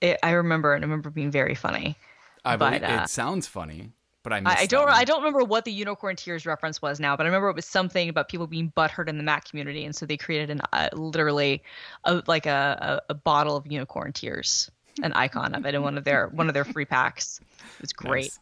it 0.00 0.18
I 0.22 0.30
remember 0.32 0.74
it. 0.74 0.78
I 0.78 0.80
remember 0.80 1.10
being 1.10 1.30
very 1.30 1.54
funny. 1.54 1.96
I 2.44 2.56
But, 2.56 2.82
believe 2.82 2.82
uh, 2.82 3.02
it 3.02 3.08
sounds 3.08 3.46
funny, 3.46 3.92
but 4.28 4.46
I 4.46 4.50
I, 4.50 4.56
I 4.60 4.66
don't 4.66 4.88
I 4.88 5.04
don't 5.04 5.18
remember 5.18 5.44
what 5.44 5.64
the 5.64 5.72
unicorn 5.72 6.16
tears 6.16 6.44
reference 6.44 6.82
was 6.82 7.00
now, 7.00 7.16
but 7.16 7.24
I 7.24 7.28
remember 7.28 7.48
it 7.48 7.56
was 7.56 7.66
something 7.66 8.08
about 8.08 8.28
people 8.28 8.46
being 8.46 8.72
butthurt 8.76 9.08
in 9.08 9.16
the 9.16 9.22
Mac 9.22 9.48
community, 9.48 9.84
and 9.84 9.94
so 9.94 10.06
they 10.06 10.16
created 10.16 10.50
an 10.50 10.60
uh, 10.72 10.88
literally 10.92 11.62
a, 12.04 12.22
like 12.26 12.46
a, 12.46 13.00
a 13.08 13.12
a 13.12 13.14
bottle 13.14 13.56
of 13.56 13.66
unicorn 13.66 14.12
tears, 14.12 14.70
an 15.02 15.12
icon 15.14 15.54
of 15.54 15.64
it 15.66 15.74
in 15.74 15.82
one 15.82 15.96
of 15.96 16.04
their 16.04 16.28
one 16.28 16.48
of 16.48 16.54
their 16.54 16.64
free 16.64 16.84
packs. 16.84 17.40
It 17.76 17.82
was 17.82 17.92
great. 17.92 18.24
Nice. 18.24 18.38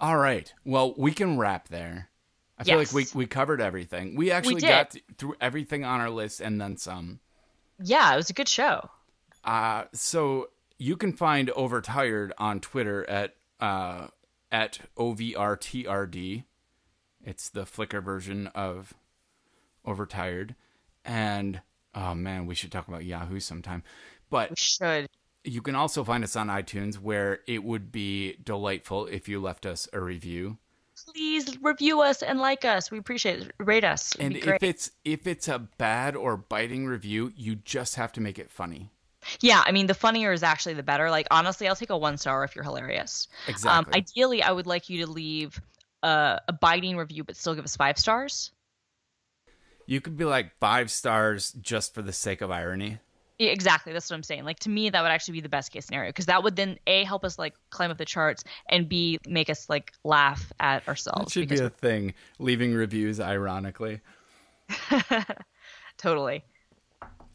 All 0.00 0.16
right. 0.16 0.52
Well, 0.64 0.94
we 0.96 1.12
can 1.12 1.38
wrap 1.38 1.68
there. 1.68 2.08
I 2.58 2.64
feel 2.64 2.78
like 2.78 2.92
we 2.92 3.06
we 3.14 3.26
covered 3.26 3.60
everything. 3.60 4.16
We 4.16 4.30
actually 4.30 4.60
did. 4.60 4.68
got 4.68 4.90
th- 4.90 5.04
through 5.16 5.36
everything 5.40 5.84
on 5.84 6.00
our 6.00 6.10
list 6.10 6.40
and 6.40 6.60
then 6.60 6.76
some. 6.76 7.20
Yeah, 7.82 8.12
it 8.12 8.16
was 8.16 8.30
a 8.30 8.32
good 8.32 8.48
show. 8.48 8.90
Uh, 9.44 9.84
so 9.92 10.48
you 10.78 10.96
can 10.96 11.12
find 11.12 11.50
Overtired 11.50 12.32
on 12.38 12.60
Twitter 12.60 13.08
at 13.08 13.36
uh, 13.60 14.08
at 14.50 14.80
OVRTRD. 14.96 16.44
It's 17.24 17.48
the 17.48 17.64
Flickr 17.64 18.02
version 18.02 18.46
of 18.48 18.94
Overtired. 19.84 20.54
And 21.04 21.60
oh 21.94 22.14
man, 22.14 22.46
we 22.46 22.54
should 22.54 22.72
talk 22.72 22.88
about 22.88 23.04
Yahoo 23.04 23.40
sometime. 23.40 23.82
But 24.30 24.50
We 24.50 24.56
should. 24.56 25.08
you 25.44 25.62
can 25.62 25.74
also 25.74 26.04
find 26.04 26.22
us 26.22 26.36
on 26.36 26.48
iTunes 26.48 26.96
where 26.96 27.40
it 27.46 27.64
would 27.64 27.90
be 27.90 28.36
delightful 28.42 29.06
if 29.06 29.28
you 29.28 29.40
left 29.40 29.66
us 29.66 29.88
a 29.92 30.00
review. 30.00 30.58
Please 31.06 31.56
review 31.62 32.00
us 32.02 32.22
and 32.22 32.40
like 32.40 32.64
us. 32.64 32.90
We 32.90 32.98
appreciate 32.98 33.40
it. 33.40 33.52
Rate 33.58 33.84
us. 33.84 34.14
It'd 34.16 34.26
And 34.26 34.36
if 34.36 34.62
it's 34.62 34.90
if 35.04 35.26
it's 35.26 35.48
a 35.48 35.60
bad 35.60 36.16
or 36.16 36.36
biting 36.36 36.86
review, 36.86 37.32
you 37.36 37.54
just 37.56 37.94
have 37.94 38.12
to 38.12 38.20
make 38.20 38.38
it 38.38 38.50
funny. 38.50 38.90
Yeah, 39.40 39.62
I 39.64 39.72
mean, 39.72 39.86
the 39.86 39.94
funnier 39.94 40.32
is 40.32 40.42
actually 40.42 40.74
the 40.74 40.82
better. 40.82 41.10
Like, 41.10 41.26
honestly, 41.30 41.68
I'll 41.68 41.76
take 41.76 41.90
a 41.90 41.98
one 41.98 42.16
star 42.16 42.44
if 42.44 42.54
you're 42.54 42.64
hilarious. 42.64 43.28
Um, 43.46 43.50
Exactly. 43.50 43.94
ideally, 43.94 44.42
I 44.42 44.52
would 44.52 44.66
like 44.66 44.88
you 44.88 45.04
to 45.04 45.10
leave 45.10 45.60
a, 46.02 46.40
a 46.48 46.52
biting 46.52 46.96
review, 46.96 47.24
but 47.24 47.36
still 47.36 47.54
give 47.54 47.64
us 47.64 47.76
five 47.76 47.98
stars. 47.98 48.52
You 49.86 50.00
could 50.00 50.16
be 50.16 50.24
like 50.24 50.52
five 50.60 50.90
stars 50.90 51.52
just 51.52 51.94
for 51.94 52.02
the 52.02 52.12
sake 52.12 52.40
of 52.40 52.50
irony. 52.50 52.98
Yeah, 53.38 53.50
exactly. 53.50 53.92
That's 53.92 54.10
what 54.10 54.16
I'm 54.16 54.22
saying. 54.22 54.44
Like, 54.44 54.58
to 54.60 54.68
me, 54.68 54.90
that 54.90 55.00
would 55.00 55.10
actually 55.10 55.34
be 55.34 55.40
the 55.40 55.48
best 55.48 55.72
case 55.72 55.86
scenario 55.86 56.10
because 56.10 56.26
that 56.26 56.42
would 56.42 56.56
then 56.56 56.76
a 56.86 57.04
help 57.04 57.24
us 57.24 57.38
like 57.38 57.54
climb 57.70 57.90
up 57.90 57.96
the 57.96 58.04
charts 58.04 58.44
and 58.68 58.88
b 58.88 59.18
make 59.26 59.48
us 59.48 59.70
like 59.70 59.92
laugh 60.04 60.52
at 60.60 60.86
ourselves. 60.88 61.26
That 61.26 61.32
should 61.32 61.48
be 61.48 61.58
a 61.58 61.70
thing. 61.70 62.14
Leaving 62.38 62.74
reviews 62.74 63.20
ironically. 63.20 64.00
totally. 65.98 66.44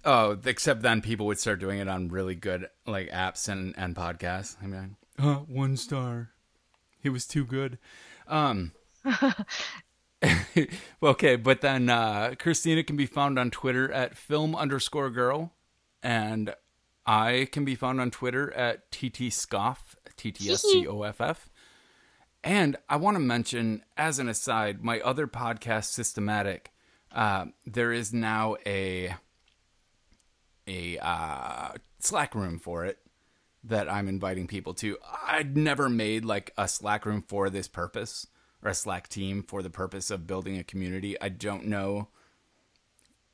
Oh, 0.06 0.38
except 0.46 0.82
then 0.82 1.02
people 1.02 1.26
would 1.28 1.40
start 1.40 1.60
doing 1.60 1.80
it 1.80 1.88
on 1.88 2.10
really 2.10 2.36
good 2.36 2.70
like 2.86 3.10
apps 3.10 3.48
and, 3.48 3.74
and 3.78 3.96
podcasts. 3.96 4.58
I 4.62 4.68
mean, 4.68 4.98
uh, 5.18 5.36
one 5.36 5.78
star. 5.78 6.32
He 7.00 7.10
was 7.10 7.26
too 7.26 7.46
good. 7.46 7.78
Um 8.28 8.74
Okay, 11.04 11.36
but 11.36 11.62
then 11.62 11.90
uh 11.90 12.36
Christina 12.38 12.84
can 12.84 12.96
be 12.98 13.06
found 13.06 13.38
on 13.40 13.52
Twitter 13.52 13.92
at 13.92 14.18
film 14.18 14.56
underscore 14.56 15.10
girl. 15.10 15.54
And 16.02 16.54
I 17.06 17.48
can 17.52 17.66
be 17.66 17.76
found 17.76 18.00
on 18.00 18.12
Twitter 18.12 18.54
at 18.54 18.92
ttscoff, 18.92 19.78
T-T-S-C-O-F-F. 20.16 21.50
And 22.44 22.78
I 22.90 22.98
want 22.98 23.16
to 23.16 23.20
mention, 23.22 23.84
as 23.96 24.20
an 24.20 24.28
aside, 24.28 24.84
my 24.84 25.00
other 25.00 25.28
podcast, 25.28 25.86
Systematic. 25.86 26.72
Uh, 27.12 27.46
there 27.66 27.94
is 27.94 28.14
now 28.14 28.56
a 28.66 29.16
a 30.68 30.98
uh, 30.99 31.73
Slack 31.99 32.35
room 32.35 32.60
for 32.60 32.85
it 32.85 32.99
that 33.64 33.90
I'm 33.90 34.07
inviting 34.07 34.48
people 34.48 34.73
to. 34.76 34.98
I'd 35.26 35.56
never 35.56 35.90
made 35.90 36.26
like 36.26 36.52
a 36.57 36.68
Slack 36.68 37.06
room 37.06 37.23
for 37.27 37.49
this 37.49 37.68
purpose 37.68 38.27
or 38.64 38.72
a 38.72 38.76
Slack 38.76 39.07
team 39.07 39.44
for 39.44 39.61
the 39.61 39.69
purpose 39.69 40.11
of 40.11 40.27
building 40.27 40.57
a 40.57 40.64
community. 40.64 41.19
I 41.22 41.30
don't 41.30 41.65
know. 41.65 42.10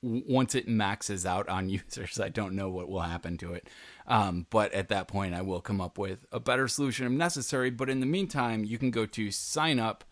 Once 0.02 0.56
it 0.56 0.68
maxes 0.68 1.26
out 1.26 1.50
on 1.50 1.70
users, 1.70 2.20
I 2.20 2.30
don't 2.30 2.56
know 2.56 2.70
what 2.70 2.90
will 2.90 3.02
happen 3.02 3.38
to 3.40 3.54
it. 3.54 3.68
Um, 4.08 4.46
but 4.50 4.72
at 4.74 4.90
that 4.90 5.08
point, 5.08 5.34
I 5.34 5.42
will 5.42 5.62
come 5.62 5.82
up 5.82 5.98
with 5.98 6.26
a 6.32 6.40
better 6.40 6.68
solution 6.68 7.06
if 7.08 7.12
necessary. 7.12 7.70
But 7.70 7.90
in 7.90 8.00
the 8.00 8.06
meantime, 8.06 8.64
you 8.64 8.78
can 8.78 8.92
go 8.92 9.06
to 9.08 9.32
sign 9.32 9.80
up 9.80 10.04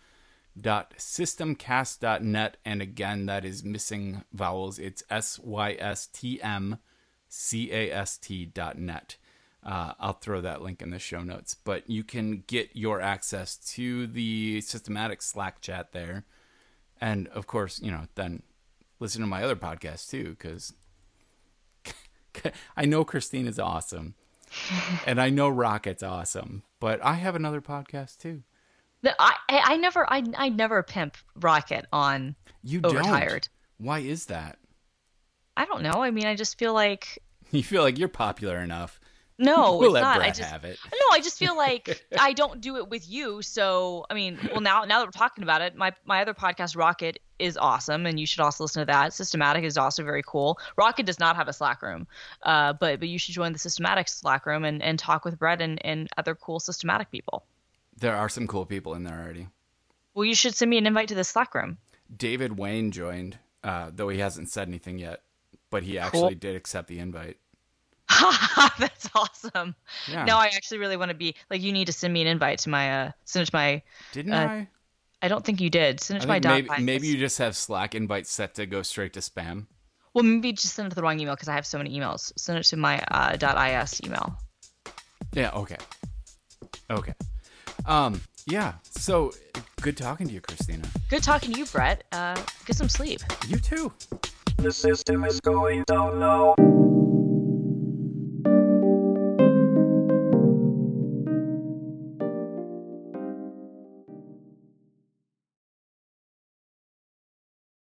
systmcast.net 0.60 2.58
and 2.66 2.82
again 2.82 3.28
that 3.28 3.46
is 3.46 3.64
missing 3.64 4.24
vowels 4.34 4.80
it's 4.80 5.04
s-y-s-t-m 5.10 6.10
c-a-s-t 6.10 6.70
dot 6.72 6.80
net 8.76 9.18
uh, 9.64 9.94
i'll 10.00 10.14
throw 10.14 10.40
that 10.42 10.62
link 10.62 10.82
in 10.82 10.92
the 10.92 11.00
show 11.00 11.22
notes 11.24 11.54
but 11.54 11.90
you 11.90 12.04
can 12.04 12.44
get 12.48 12.70
your 12.74 13.02
access 13.02 13.56
to 13.58 14.08
the 14.08 14.62
systematic 14.62 15.22
slack 15.22 15.60
chat 15.62 15.92
there 15.92 16.24
and 17.02 17.28
of 17.30 17.48
course 17.48 17.80
you 17.82 17.92
know 17.92 18.04
then 18.16 18.42
listen 19.00 19.22
to 19.22 19.28
my 19.28 19.44
other 19.44 19.56
podcast 19.56 20.10
too 20.10 20.30
because 20.38 20.74
i 22.78 22.86
know 22.86 23.04
christine 23.04 23.48
is 23.48 23.60
awesome 23.60 24.16
and 25.06 25.20
i 25.20 25.30
know 25.30 25.50
rocket's 25.50 26.04
awesome 26.04 26.64
but 26.80 27.04
i 27.04 27.14
have 27.16 27.36
another 27.36 27.62
podcast 27.62 28.18
too 28.20 28.44
The- 29.02 29.16
I, 29.20 29.36
I 29.50 29.78
never 29.78 30.12
I 30.12 30.24
I 30.38 30.50
never 30.50 30.82
pimp 30.84 31.18
Rocket 31.36 31.86
on 31.92 32.36
You 32.64 32.80
Overtired. 32.84 33.48
don't. 33.78 33.86
Why 33.86 34.00
is 34.00 34.26
that? 34.28 34.58
I 35.58 35.66
don't 35.66 35.82
know. 35.84 36.04
I 36.04 36.12
mean, 36.12 36.26
I 36.26 36.36
just 36.36 36.58
feel 36.58 36.74
like 36.74 37.22
You 37.52 37.64
feel 37.64 37.82
like 37.82 37.98
you're 37.98 38.08
popular 38.10 38.58
enough. 38.60 39.00
no, 39.40 39.78
we'll 39.80 39.90
it's 39.90 39.94
let 39.96 40.02
not. 40.02 40.16
Brett 40.18 40.28
I 40.30 40.32
just 40.32 40.50
have 40.50 40.64
it. 40.66 40.78
no, 40.92 41.06
I 41.12 41.20
just 41.20 41.38
feel 41.40 41.56
like 41.66 42.04
I 42.20 42.34
don't 42.34 42.62
do 42.62 42.78
it 42.78 42.90
with 42.90 43.10
you. 43.10 43.42
So 43.42 44.06
I 44.10 44.14
mean, 44.14 44.38
well 44.52 44.62
now 44.62 44.84
now 44.86 45.00
that 45.00 45.08
we're 45.08 45.12
talking 45.12 45.44
about 45.44 45.62
it, 45.62 45.76
my 45.76 45.92
my 46.06 46.22
other 46.22 46.34
podcast 46.34 46.78
Rocket 46.78 47.20
is 47.40 47.56
awesome, 47.56 48.06
and 48.06 48.20
you 48.20 48.26
should 48.26 48.40
also 48.40 48.64
listen 48.64 48.82
to 48.82 48.86
that. 48.88 49.14
Systematic 49.14 49.64
is 49.64 49.78
also 49.78 50.04
very 50.04 50.24
cool. 50.26 50.58
Rocket 50.76 51.06
does 51.06 51.20
not 51.20 51.36
have 51.36 51.48
a 51.48 51.54
Slack 51.54 51.82
room, 51.82 52.08
uh, 52.44 52.74
but 52.74 53.00
but 53.00 53.10
you 53.10 53.20
should 53.20 53.34
join 53.36 53.54
the 53.54 53.60
Systematic 53.60 54.08
Slack 54.08 54.46
room 54.46 54.66
and, 54.66 54.82
and 54.82 54.98
talk 55.00 55.24
with 55.26 55.38
Brett 55.40 55.62
and, 55.62 55.84
and 55.86 56.08
other 56.18 56.34
cool 56.36 56.60
Systematic 56.60 57.12
people. 57.12 57.46
There 57.96 58.16
are 58.16 58.30
some 58.30 58.48
cool 58.48 58.66
people 58.66 58.94
in 58.96 59.04
there 59.04 59.20
already. 59.20 59.48
Well, 60.14 60.26
you 60.26 60.36
should 60.36 60.56
send 60.56 60.70
me 60.70 60.78
an 60.80 60.88
invite 60.88 61.10
to 61.10 61.16
the 61.16 61.24
Slack 61.24 61.54
room. 61.56 61.78
David 62.16 62.58
Wayne 62.58 62.92
joined, 62.92 63.38
uh, 63.64 63.92
though 63.94 64.10
he 64.10 64.18
hasn't 64.20 64.50
said 64.50 64.68
anything 64.68 64.98
yet, 64.98 65.22
but 65.70 65.84
he 65.84 65.98
actually 66.00 66.36
did 66.36 66.56
accept 66.56 66.88
the 66.88 67.00
invite. 67.00 67.38
That's 68.80 69.10
awesome. 69.14 69.76
Yeah. 70.10 70.24
Now 70.24 70.40
I 70.40 70.46
actually 70.48 70.78
really 70.78 70.98
want 70.98 71.10
to 71.10 71.16
be 71.16 71.36
like 71.50 71.62
you 71.62 71.72
need 71.74 71.86
to 71.86 71.94
send 71.94 72.14
me 72.14 72.22
an 72.22 72.28
invite 72.28 72.60
to 72.60 72.70
my 72.70 73.04
uh 73.04 73.12
send 73.26 73.44
it 73.44 73.52
to 73.52 73.56
my 73.56 73.82
Didn't 74.14 74.34
uh, 74.34 74.48
I? 74.48 74.68
I 75.22 75.28
don't 75.28 75.44
think 75.44 75.60
you 75.60 75.70
did. 75.70 76.00
Send 76.00 76.18
it 76.18 76.22
to 76.22 76.28
my 76.28 76.40
maybe, 76.40 76.70
maybe 76.80 77.08
you 77.08 77.18
just 77.18 77.38
have 77.40 77.56
Slack 77.56 77.96
invites 77.96 78.32
set 78.32 78.56
to 78.56 78.66
go 78.66 78.82
straight 78.82 79.14
to 79.14 79.20
spam. 79.20 79.66
Well, 80.14 80.24
maybe 80.24 80.54
just 80.54 80.74
send 80.74 80.88
it 80.88 80.90
to 80.90 80.96
the 80.96 81.04
wrong 81.04 81.20
email 81.20 81.36
because 81.36 81.48
I 81.48 81.54
have 81.54 81.66
so 81.66 81.78
many 81.78 81.98
emails. 81.98 82.32
Send 82.38 82.58
it 82.58 82.64
to 82.64 82.78
my 82.78 83.00
uh, 83.12 83.38
.is 83.84 84.02
email. 84.04 84.38
Yeah. 85.34 85.52
Okay. 85.52 85.78
Okay. 86.90 87.14
Um. 87.86 88.22
Yeah. 88.46 88.74
So 88.90 89.34
good 89.82 89.98
talking 89.98 90.28
to 90.28 90.34
you, 90.34 90.42
Christina. 90.42 90.88
Good 91.10 91.24
talking 91.24 91.52
to 91.52 91.60
you, 91.60 91.66
Brett. 91.66 92.04
Uh, 92.12 92.42
get 92.66 92.76
some 92.76 92.90
sleep. 92.90 93.22
You 93.48 93.58
too. 93.58 93.92
The 94.58 94.72
system 94.72 95.24
is 95.24 95.40
going 95.40 95.84
down 95.86 96.20
now. 96.20 96.77